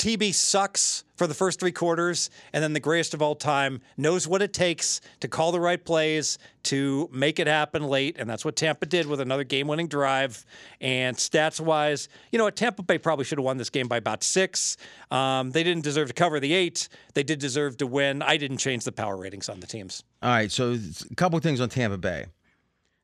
TB 0.00 0.32
sucks 0.32 1.04
for 1.14 1.26
the 1.26 1.34
first 1.34 1.60
three 1.60 1.72
quarters, 1.72 2.30
and 2.54 2.64
then 2.64 2.72
the 2.72 2.80
greatest 2.80 3.12
of 3.12 3.20
all 3.20 3.34
time 3.34 3.82
knows 3.98 4.26
what 4.26 4.40
it 4.40 4.54
takes 4.54 5.02
to 5.20 5.28
call 5.28 5.52
the 5.52 5.60
right 5.60 5.84
plays 5.84 6.38
to 6.62 7.06
make 7.12 7.38
it 7.38 7.46
happen 7.46 7.84
late, 7.84 8.16
and 8.18 8.28
that's 8.28 8.42
what 8.42 8.56
Tampa 8.56 8.86
did 8.86 9.04
with 9.04 9.20
another 9.20 9.44
game-winning 9.44 9.88
drive. 9.88 10.46
And 10.80 11.14
stats-wise, 11.18 12.08
you 12.32 12.38
know? 12.38 12.48
Tampa 12.48 12.82
Bay 12.82 12.96
probably 12.96 13.26
should 13.26 13.36
have 13.36 13.44
won 13.44 13.58
this 13.58 13.68
game 13.68 13.88
by 13.88 13.98
about 13.98 14.24
six. 14.24 14.78
Um, 15.10 15.50
they 15.50 15.62
didn't 15.62 15.84
deserve 15.84 16.08
to 16.08 16.14
cover 16.14 16.40
the 16.40 16.54
eight. 16.54 16.88
They 17.12 17.22
did 17.22 17.38
deserve 17.38 17.76
to 17.76 17.86
win. 17.86 18.22
I 18.22 18.38
didn't 18.38 18.56
change 18.56 18.84
the 18.84 18.92
power 18.92 19.18
ratings 19.18 19.50
on 19.50 19.60
the 19.60 19.66
teams. 19.66 20.02
All 20.22 20.30
right, 20.30 20.50
so 20.50 20.78
a 21.10 21.14
couple 21.16 21.38
things 21.40 21.60
on 21.60 21.68
Tampa 21.68 21.98
Bay. 21.98 22.24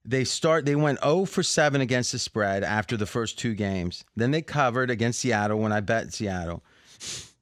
They 0.06 0.24
start. 0.24 0.64
They 0.64 0.76
went 0.76 1.00
0 1.02 1.26
for 1.26 1.42
7 1.42 1.80
against 1.82 2.12
the 2.12 2.18
spread 2.18 2.64
after 2.64 2.96
the 2.96 3.06
first 3.06 3.38
two 3.38 3.54
games. 3.54 4.04
Then 4.16 4.30
they 4.30 4.40
covered 4.40 4.88
against 4.88 5.20
Seattle 5.20 5.58
when 5.58 5.72
I 5.72 5.80
bet 5.80 6.14
Seattle, 6.14 6.62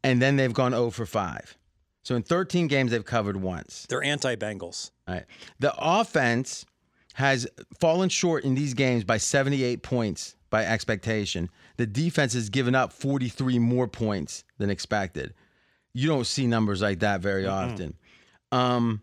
and 0.02 0.20
then 0.20 0.36
they've 0.36 0.52
gone 0.52 0.72
0 0.72 0.90
for 0.90 1.06
5. 1.06 1.56
So 2.02 2.14
in 2.14 2.22
13 2.22 2.66
games, 2.66 2.90
they've 2.90 3.04
covered 3.04 3.36
once. 3.36 3.86
They're 3.88 4.02
anti-Bengals. 4.02 4.90
All 5.08 5.14
right. 5.14 5.24
The 5.58 5.74
offense 5.78 6.66
has 7.14 7.46
fallen 7.80 8.08
short 8.08 8.44
in 8.44 8.54
these 8.54 8.74
games 8.74 9.04
by 9.04 9.16
78 9.16 9.82
points 9.82 10.36
by 10.50 10.64
expectation. 10.66 11.48
The 11.78 11.86
defense 11.86 12.34
has 12.34 12.50
given 12.50 12.74
up 12.74 12.92
43 12.92 13.58
more 13.58 13.88
points 13.88 14.44
than 14.58 14.68
expected. 14.68 15.32
You 15.94 16.08
don't 16.08 16.26
see 16.26 16.46
numbers 16.46 16.82
like 16.82 17.00
that 17.00 17.20
very 17.20 17.46
often. 17.46 17.94
Um, 18.52 19.00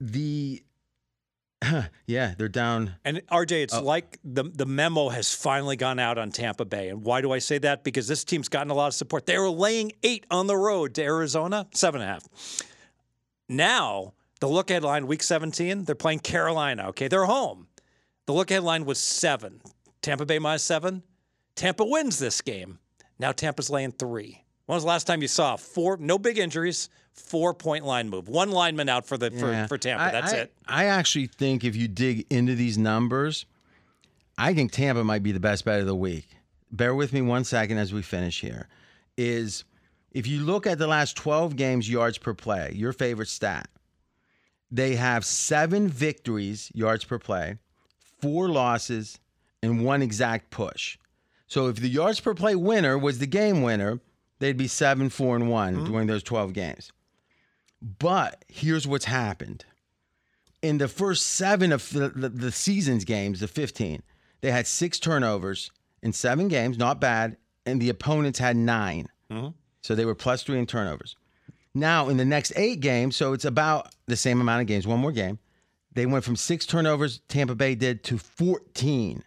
the 0.00 0.62
yeah, 2.06 2.34
they're 2.38 2.48
down. 2.48 2.94
And 3.04 3.20
RJ, 3.30 3.62
it's 3.64 3.74
Oh. 3.74 3.82
like 3.82 4.18
the 4.24 4.44
the 4.44 4.66
memo 4.66 5.08
has 5.10 5.34
finally 5.34 5.76
gone 5.76 5.98
out 5.98 6.16
on 6.18 6.30
Tampa 6.30 6.64
Bay. 6.64 6.88
And 6.88 7.04
why 7.04 7.20
do 7.20 7.32
I 7.32 7.38
say 7.38 7.58
that? 7.58 7.84
Because 7.84 8.08
this 8.08 8.24
team's 8.24 8.48
gotten 8.48 8.70
a 8.70 8.74
lot 8.74 8.86
of 8.88 8.94
support. 8.94 9.26
They 9.26 9.36
were 9.38 9.50
laying 9.50 9.92
eight 10.02 10.24
on 10.30 10.46
the 10.46 10.56
road 10.56 10.94
to 10.94 11.02
Arizona, 11.02 11.66
seven 11.74 12.00
and 12.00 12.08
a 12.10 12.12
half. 12.14 12.26
Now 13.48 14.14
the 14.40 14.48
look 14.48 14.70
ahead 14.70 14.84
line, 14.84 15.06
week 15.06 15.22
17, 15.22 15.84
they're 15.84 15.94
playing 15.94 16.20
Carolina. 16.20 16.88
Okay, 16.88 17.08
they're 17.08 17.26
home. 17.26 17.66
The 18.26 18.32
look 18.32 18.50
ahead 18.50 18.62
line 18.62 18.84
was 18.86 18.98
seven. 18.98 19.60
Tampa 20.02 20.24
Bay 20.24 20.38
minus 20.38 20.62
seven. 20.62 21.02
Tampa 21.56 21.84
wins 21.84 22.18
this 22.18 22.40
game. 22.40 22.78
Now 23.18 23.32
Tampa's 23.32 23.68
laying 23.68 23.92
three. 23.92 24.44
When 24.70 24.76
was 24.76 24.84
the 24.84 24.88
last 24.88 25.08
time 25.08 25.20
you 25.20 25.26
saw 25.26 25.56
four? 25.56 25.96
No 25.96 26.16
big 26.16 26.38
injuries. 26.38 26.90
Four 27.12 27.54
point 27.54 27.84
line 27.84 28.08
move. 28.08 28.28
One 28.28 28.52
lineman 28.52 28.88
out 28.88 29.04
for 29.04 29.18
the 29.18 29.32
for, 29.32 29.50
Yeah. 29.50 29.66
for 29.66 29.76
Tampa. 29.76 30.04
I- 30.04 30.10
That's 30.12 30.32
I- 30.32 30.36
it. 30.36 30.52
I 30.64 30.84
actually 30.84 31.26
think 31.26 31.64
if 31.64 31.74
you 31.74 31.88
dig 31.88 32.24
into 32.30 32.54
these 32.54 32.78
numbers, 32.78 33.46
I 34.38 34.54
think 34.54 34.70
Tampa 34.70 35.02
might 35.02 35.24
be 35.24 35.32
the 35.32 35.40
best 35.40 35.64
bet 35.64 35.80
of 35.80 35.86
the 35.86 35.96
week. 35.96 36.28
Bear 36.70 36.94
with 36.94 37.12
me 37.12 37.20
one 37.20 37.42
second 37.42 37.78
as 37.78 37.92
we 37.92 38.00
finish 38.00 38.42
here. 38.42 38.68
Is 39.16 39.64
if 40.12 40.28
you 40.28 40.38
look 40.44 40.68
at 40.68 40.78
the 40.78 40.86
last 40.86 41.16
12 41.16 41.56
games 41.56 41.90
yards 41.90 42.16
per 42.18 42.32
play, 42.32 42.70
your 42.72 42.92
favorite 42.92 43.28
stat, 43.28 43.68
they 44.70 44.94
have 44.94 45.24
seven 45.24 45.88
victories 45.88 46.70
yards 46.76 47.04
per 47.04 47.18
play, 47.18 47.58
four 48.22 48.48
losses, 48.48 49.18
and 49.64 49.84
one 49.84 50.00
exact 50.00 50.50
push. 50.52 50.96
So 51.48 51.66
if 51.66 51.74
the 51.80 51.88
yards 51.88 52.20
per 52.20 52.34
play 52.34 52.54
winner 52.54 52.96
was 52.96 53.18
the 53.18 53.26
game 53.26 53.62
winner, 53.62 53.98
they'd 54.40 54.56
be 54.56 54.66
seven, 54.66 55.08
four, 55.08 55.36
and 55.36 55.48
one 55.48 55.76
mm-hmm. 55.76 55.92
during 55.92 56.06
those 56.08 56.24
12 56.24 56.52
games. 56.52 56.92
But 57.80 58.44
here's 58.48 58.86
what's 58.86 59.04
happened. 59.04 59.64
In 60.60 60.78
the 60.78 60.88
first 60.88 61.26
seven 61.26 61.72
of 61.72 61.88
the, 61.90 62.08
the, 62.08 62.28
the 62.28 62.52
season's 62.52 63.04
games, 63.04 63.40
the 63.40 63.48
15, 63.48 64.02
they 64.40 64.50
had 64.50 64.66
six 64.66 64.98
turnovers 64.98 65.70
in 66.02 66.12
seven 66.12 66.48
games, 66.48 66.76
not 66.76 67.00
bad, 67.00 67.36
and 67.64 67.80
the 67.80 67.88
opponents 67.88 68.38
had 68.38 68.56
9 68.56 69.08
mm-hmm. 69.30 69.48
So 69.82 69.94
they 69.94 70.04
were 70.04 70.14
plus 70.14 70.42
three 70.42 70.58
in 70.58 70.66
turnovers. 70.66 71.16
Now, 71.74 72.10
in 72.10 72.18
the 72.18 72.24
next 72.24 72.52
eight 72.56 72.80
games, 72.80 73.16
so 73.16 73.32
it's 73.32 73.46
about 73.46 73.94
the 74.06 74.16
same 74.16 74.40
amount 74.40 74.60
of 74.60 74.66
games, 74.66 74.86
one 74.86 75.00
more 75.00 75.12
game, 75.12 75.38
they 75.92 76.04
went 76.04 76.24
from 76.24 76.36
six 76.36 76.66
turnovers, 76.66 77.20
Tampa 77.28 77.54
Bay 77.54 77.74
did, 77.74 78.04
to 78.04 78.18
14. 78.18 79.24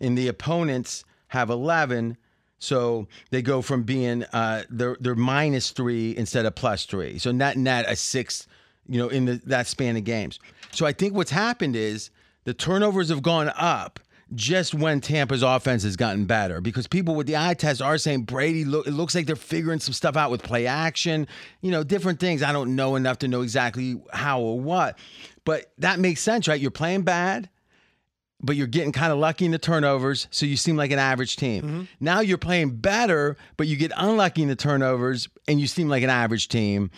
And 0.00 0.18
the 0.18 0.28
opponents 0.28 1.04
have 1.28 1.48
11. 1.48 2.16
So 2.62 3.08
they 3.30 3.42
go 3.42 3.60
from 3.60 3.82
being 3.82 4.22
uh, 4.32 4.62
they're 4.70 4.96
they're 5.00 5.16
minus 5.16 5.72
three 5.72 6.16
instead 6.16 6.46
of 6.46 6.54
plus 6.54 6.86
three. 6.86 7.18
So 7.18 7.32
net 7.32 7.56
net 7.56 7.86
a 7.88 7.96
six, 7.96 8.46
you 8.88 8.98
know, 8.98 9.08
in 9.08 9.24
the, 9.24 9.40
that 9.46 9.66
span 9.66 9.96
of 9.96 10.04
games. 10.04 10.38
So 10.70 10.86
I 10.86 10.92
think 10.92 11.14
what's 11.14 11.32
happened 11.32 11.74
is 11.74 12.10
the 12.44 12.54
turnovers 12.54 13.08
have 13.08 13.22
gone 13.22 13.50
up 13.56 13.98
just 14.34 14.74
when 14.74 15.00
Tampa's 15.00 15.42
offense 15.42 15.82
has 15.82 15.96
gotten 15.96 16.24
better 16.24 16.60
because 16.60 16.86
people 16.86 17.16
with 17.16 17.26
the 17.26 17.36
eye 17.36 17.54
test 17.54 17.82
are 17.82 17.98
saying 17.98 18.22
Brady 18.22 18.64
look 18.64 18.86
it 18.86 18.92
looks 18.92 19.16
like 19.16 19.26
they're 19.26 19.34
figuring 19.34 19.80
some 19.80 19.92
stuff 19.92 20.16
out 20.16 20.30
with 20.30 20.44
play 20.44 20.68
action, 20.68 21.26
you 21.62 21.72
know, 21.72 21.82
different 21.82 22.20
things. 22.20 22.44
I 22.44 22.52
don't 22.52 22.76
know 22.76 22.94
enough 22.94 23.18
to 23.18 23.28
know 23.28 23.42
exactly 23.42 24.00
how 24.12 24.40
or 24.40 24.60
what. 24.60 24.96
But 25.44 25.72
that 25.78 25.98
makes 25.98 26.20
sense, 26.20 26.46
right? 26.46 26.60
You're 26.60 26.70
playing 26.70 27.02
bad 27.02 27.50
but 28.42 28.56
you're 28.56 28.66
getting 28.66 28.92
kind 28.92 29.12
of 29.12 29.18
lucky 29.18 29.44
in 29.44 29.50
the 29.50 29.58
turnovers, 29.58 30.26
so 30.30 30.46
you 30.46 30.56
seem 30.56 30.76
like 30.76 30.90
an 30.90 30.98
average 30.98 31.36
team. 31.36 31.88
Now 32.00 32.20
you're 32.20 32.38
playing 32.38 32.76
better, 32.76 33.36
but 33.56 33.66
you 33.66 33.76
get 33.76 33.92
unlucky 33.96 34.42
in 34.42 34.48
the 34.48 34.56
turnovers, 34.56 35.28
and 35.46 35.60
you 35.60 35.66
seem 35.66 35.88
like 35.88 36.02
an 36.02 36.10
average 36.10 36.48
team. 36.48 36.90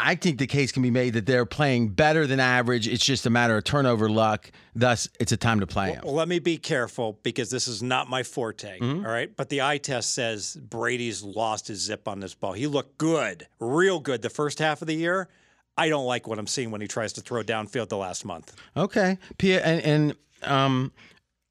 I 0.00 0.14
think 0.14 0.38
the 0.38 0.46
case 0.46 0.70
can 0.70 0.82
be 0.84 0.92
made 0.92 1.14
that 1.14 1.26
they're 1.26 1.44
playing 1.44 1.88
better 1.88 2.24
than 2.24 2.38
average. 2.38 2.86
It's 2.86 3.04
just 3.04 3.26
a 3.26 3.30
matter 3.30 3.56
of 3.56 3.64
turnover 3.64 4.08
luck. 4.08 4.52
Thus, 4.76 5.08
it's 5.18 5.32
a 5.32 5.36
time 5.36 5.58
to 5.58 5.66
play 5.66 5.92
them. 5.92 6.02
Well, 6.04 6.14
let 6.14 6.28
me 6.28 6.38
be 6.38 6.56
careful 6.56 7.18
because 7.24 7.50
this 7.50 7.66
is 7.66 7.82
not 7.82 8.08
my 8.08 8.22
forte. 8.22 8.78
Mm-hmm. 8.78 9.04
all 9.04 9.10
right. 9.10 9.36
But 9.36 9.48
the 9.48 9.62
eye 9.62 9.78
test 9.78 10.14
says 10.14 10.56
Brady's 10.56 11.24
lost 11.24 11.66
his 11.66 11.80
zip 11.80 12.06
on 12.06 12.20
this 12.20 12.32
ball. 12.32 12.52
He 12.52 12.68
looked 12.68 12.96
good, 12.98 13.48
real 13.58 13.98
good 13.98 14.22
the 14.22 14.30
first 14.30 14.60
half 14.60 14.82
of 14.82 14.86
the 14.86 14.94
year. 14.94 15.28
I 15.76 15.88
don't 15.88 16.06
like 16.06 16.28
what 16.28 16.38
I'm 16.38 16.46
seeing 16.46 16.70
when 16.70 16.80
he 16.80 16.86
tries 16.86 17.12
to 17.14 17.20
throw 17.20 17.42
downfield 17.42 17.88
the 17.88 17.96
last 17.96 18.24
month. 18.24 18.54
Okay, 18.76 19.18
Pia, 19.38 19.64
and, 19.64 19.80
and 19.82 20.16
um, 20.42 20.92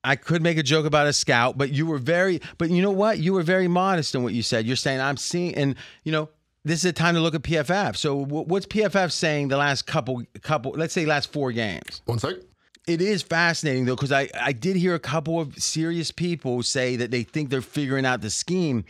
I 0.03 0.15
could 0.15 0.41
make 0.41 0.57
a 0.57 0.64
joke 0.64 0.85
about 0.85 1.07
a 1.07 1.14
scout, 1.14 1.57
but 1.57 1.72
you 1.72 1.85
were 1.85 1.97
very, 1.97 2.41
but 2.57 2.69
you 2.69 2.81
know 2.81 2.91
what? 2.91 3.19
You 3.19 3.34
were 3.34 3.43
very 3.43 3.68
modest 3.68 4.15
in 4.15 4.23
what 4.23 4.34
you 4.34 4.41
said. 4.41 4.65
You're 4.65 4.76
saying 4.76 5.01
I'm 5.01 5.18
seeing, 5.18 5.55
and 5.55 5.76
you 6.03 6.11
know, 6.11 6.30
this 6.64 6.80
is 6.80 6.85
a 6.85 6.93
time 6.93 7.15
to 7.15 7.22
look 7.22 7.35
at 7.35 7.41
PFF. 7.41 7.95
So, 7.95 8.23
wh- 8.23 8.47
what's 8.47 8.65
PFF 8.65 9.11
saying 9.11 9.47
the 9.47 9.57
last 9.57 9.88
couple, 9.88 10.23
couple, 10.41 10.72
let's 10.72 10.93
say, 10.93 11.05
last 11.05 11.31
four 11.31 11.51
games? 11.51 12.01
One 12.05 12.19
sec. 12.19 12.35
It 12.88 13.01
is 13.01 13.22
fascinating 13.22 13.85
though, 13.85 13.95
because 13.95 14.14
I, 14.14 14.30
I 14.39 14.53
did 14.53 14.77
hear 14.77 14.95
a 14.95 14.99
couple 14.99 15.41
of 15.41 15.57
serious 15.57 16.11
people 16.11 16.64
say 16.64 16.95
that 16.95 17.11
they 17.11 17.23
think 17.23 17.49
they're 17.49 17.61
figuring 17.61 18.05
out 18.05 18.22
the 18.22 18.30
scheme. 18.30 18.85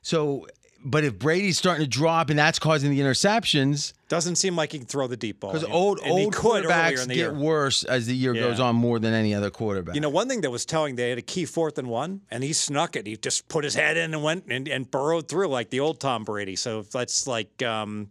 So, 0.00 0.46
but 0.84 1.04
if 1.04 1.18
Brady's 1.18 1.58
starting 1.58 1.84
to 1.84 1.88
drop 1.88 2.30
and 2.30 2.38
that's 2.38 2.58
causing 2.58 2.90
the 2.90 3.00
interceptions, 3.00 3.92
Doesn't 4.08 4.36
seem 4.36 4.56
like 4.56 4.72
he 4.72 4.78
can 4.78 4.86
throw 4.86 5.06
the 5.06 5.16
deep 5.16 5.40
ball. 5.40 5.52
because 5.52 5.68
old 5.68 6.00
and 6.00 6.10
old 6.10 6.34
quarterbacks 6.34 7.06
get 7.08 7.16
year. 7.16 7.32
worse 7.32 7.84
as 7.84 8.06
the 8.06 8.14
year 8.14 8.34
goes 8.34 8.60
on 8.60 8.76
more 8.76 8.98
than 8.98 9.14
any 9.14 9.34
other 9.34 9.50
quarterback. 9.50 9.94
You 9.94 10.00
know, 10.00 10.10
one 10.10 10.28
thing 10.28 10.40
that 10.42 10.50
was 10.50 10.64
telling, 10.66 10.96
they 10.96 11.08
had 11.10 11.18
a 11.18 11.22
key 11.22 11.44
fourth 11.44 11.78
and 11.78 11.88
one, 11.88 12.20
and 12.30 12.42
he 12.44 12.52
snuck 12.52 12.96
it. 12.96 13.06
He 13.06 13.16
just 13.16 13.48
put 13.48 13.64
his 13.64 13.74
head 13.74 13.96
in 13.96 14.12
and 14.14 14.22
went 14.22 14.44
and, 14.48 14.68
and 14.68 14.90
burrowed 14.90 15.28
through 15.28 15.48
like 15.48 15.70
the 15.70 15.80
old 15.80 16.00
Tom 16.00 16.24
Brady. 16.24 16.56
So 16.56 16.82
that's 16.82 17.26
like, 17.26 17.62
um, 17.62 18.10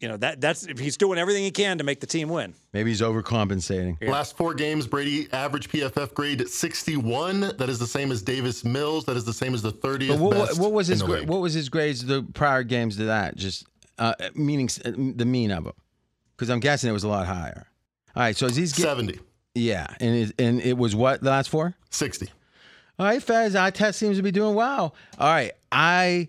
you 0.00 0.08
know, 0.08 0.16
that 0.18 0.40
that's 0.40 0.66
if 0.66 0.78
he's 0.78 0.96
doing 0.96 1.18
everything 1.18 1.44
he 1.44 1.50
can 1.50 1.78
to 1.78 1.84
make 1.84 2.00
the 2.00 2.06
team 2.06 2.28
win. 2.28 2.54
Maybe 2.72 2.90
he's 2.90 3.00
overcompensating. 3.00 4.06
Last 4.08 4.36
four 4.36 4.52
games, 4.54 4.86
Brady 4.86 5.28
average 5.32 5.68
PFF 5.70 6.12
grade 6.14 6.48
61. 6.48 7.40
That 7.56 7.68
is 7.68 7.78
the 7.78 7.86
same 7.86 8.10
as 8.12 8.22
Davis 8.22 8.64
Mills. 8.64 9.04
That 9.04 9.16
is 9.16 9.24
the 9.24 9.32
same 9.32 9.54
as 9.54 9.62
the 9.62 9.72
30th 9.72 10.08
But 10.08 10.18
what, 10.18 10.58
what 10.58 10.72
was 10.72 10.88
his 10.88 11.00
in 11.00 11.06
gra- 11.06 11.24
what 11.24 11.40
was 11.40 11.54
his 11.54 11.68
grades 11.68 12.04
the 12.04 12.22
prior 12.34 12.62
games 12.64 12.96
to 12.96 13.04
that? 13.04 13.36
Just 13.36 13.66
uh, 13.98 14.14
meaning 14.34 14.66
s- 14.66 14.80
the 14.84 15.24
mean 15.24 15.50
of 15.50 15.64
them, 15.64 15.74
because 16.36 16.50
I'm 16.50 16.60
guessing 16.60 16.90
it 16.90 16.92
was 16.94 17.04
a 17.04 17.08
lot 17.08 17.26
higher. 17.26 17.66
All 18.16 18.22
right, 18.22 18.36
so 18.36 18.46
is 18.46 18.56
he's 18.56 18.72
get, 18.72 18.82
70, 18.82 19.18
yeah, 19.54 19.86
and 20.00 20.14
it, 20.14 20.32
and 20.38 20.60
it 20.60 20.76
was 20.76 20.94
what 20.94 21.20
the 21.20 21.30
last 21.30 21.48
four? 21.50 21.74
60. 21.90 22.28
All 22.98 23.06
right, 23.06 23.20
Fez, 23.22 23.56
eye 23.56 23.70
test 23.70 23.98
seems 23.98 24.16
to 24.18 24.22
be 24.22 24.30
doing 24.30 24.54
well. 24.54 24.94
All 25.18 25.28
right, 25.32 25.52
I 25.72 26.28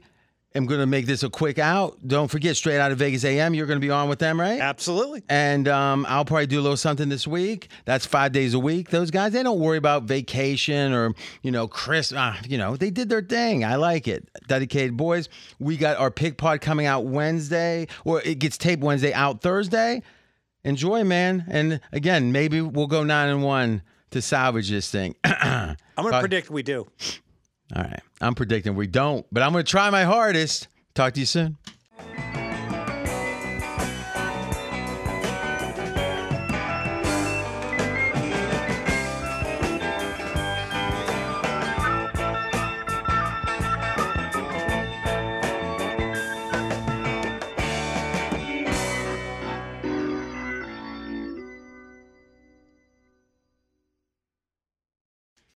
am 0.55 0.65
going 0.65 0.79
to 0.79 0.85
make 0.85 1.05
this 1.05 1.23
a 1.23 1.29
quick 1.29 1.59
out. 1.59 1.97
Don't 2.07 2.29
forget, 2.29 2.55
straight 2.55 2.79
out 2.79 2.91
of 2.91 2.97
Vegas 2.97 3.25
AM, 3.25 3.53
you're 3.53 3.67
going 3.67 3.79
to 3.79 3.85
be 3.85 3.91
on 3.91 4.09
with 4.09 4.19
them, 4.19 4.39
right? 4.39 4.59
Absolutely. 4.59 5.23
And 5.29 5.67
um, 5.67 6.05
I'll 6.07 6.25
probably 6.25 6.47
do 6.47 6.59
a 6.59 6.63
little 6.63 6.77
something 6.77 7.09
this 7.09 7.27
week. 7.27 7.69
That's 7.83 8.05
five 8.05 8.31
days 8.31 8.53
a 8.53 8.59
week. 8.59 8.89
Those 8.89 9.11
guys, 9.11 9.33
they 9.33 9.43
don't 9.43 9.59
worry 9.59 9.77
about 9.77 10.03
vacation 10.03 10.93
or, 10.93 11.13
you 11.41 11.51
know, 11.51 11.67
Chris, 11.67 12.13
uh, 12.13 12.35
you 12.47 12.57
know, 12.57 12.77
they 12.77 12.89
did 12.89 13.09
their 13.09 13.21
thing. 13.21 13.65
I 13.65 13.75
like 13.75 14.07
it. 14.07 14.29
Dedicated 14.47 14.95
boys. 14.95 15.29
We 15.59 15.77
got 15.77 15.97
our 15.97 16.11
pig 16.11 16.37
pod 16.37 16.61
coming 16.61 16.85
out 16.85 17.05
Wednesday, 17.05 17.87
or 18.05 18.21
it 18.21 18.39
gets 18.39 18.57
taped 18.57 18.83
Wednesday, 18.83 19.13
out 19.13 19.41
Thursday. 19.41 20.01
Enjoy, 20.63 21.03
man. 21.03 21.45
And 21.47 21.79
again, 21.91 22.31
maybe 22.31 22.61
we'll 22.61 22.87
go 22.87 23.03
nine 23.03 23.29
and 23.29 23.43
one 23.43 23.83
to 24.11 24.21
salvage 24.21 24.69
this 24.69 24.89
thing. 24.89 25.15
I'm 25.23 25.75
going 25.97 26.13
to 26.13 26.19
predict 26.19 26.49
we 26.49 26.63
do. 26.63 26.87
All 27.73 27.83
right. 27.83 28.01
I'm 28.21 28.35
predicting 28.35 28.75
we 28.75 28.87
don't, 28.87 29.25
but 29.31 29.41
I'm 29.43 29.51
going 29.53 29.63
to 29.63 29.69
try 29.69 29.89
my 29.89 30.03
hardest. 30.03 30.67
Talk 30.93 31.13
to 31.13 31.19
you 31.19 31.25
soon. 31.25 31.57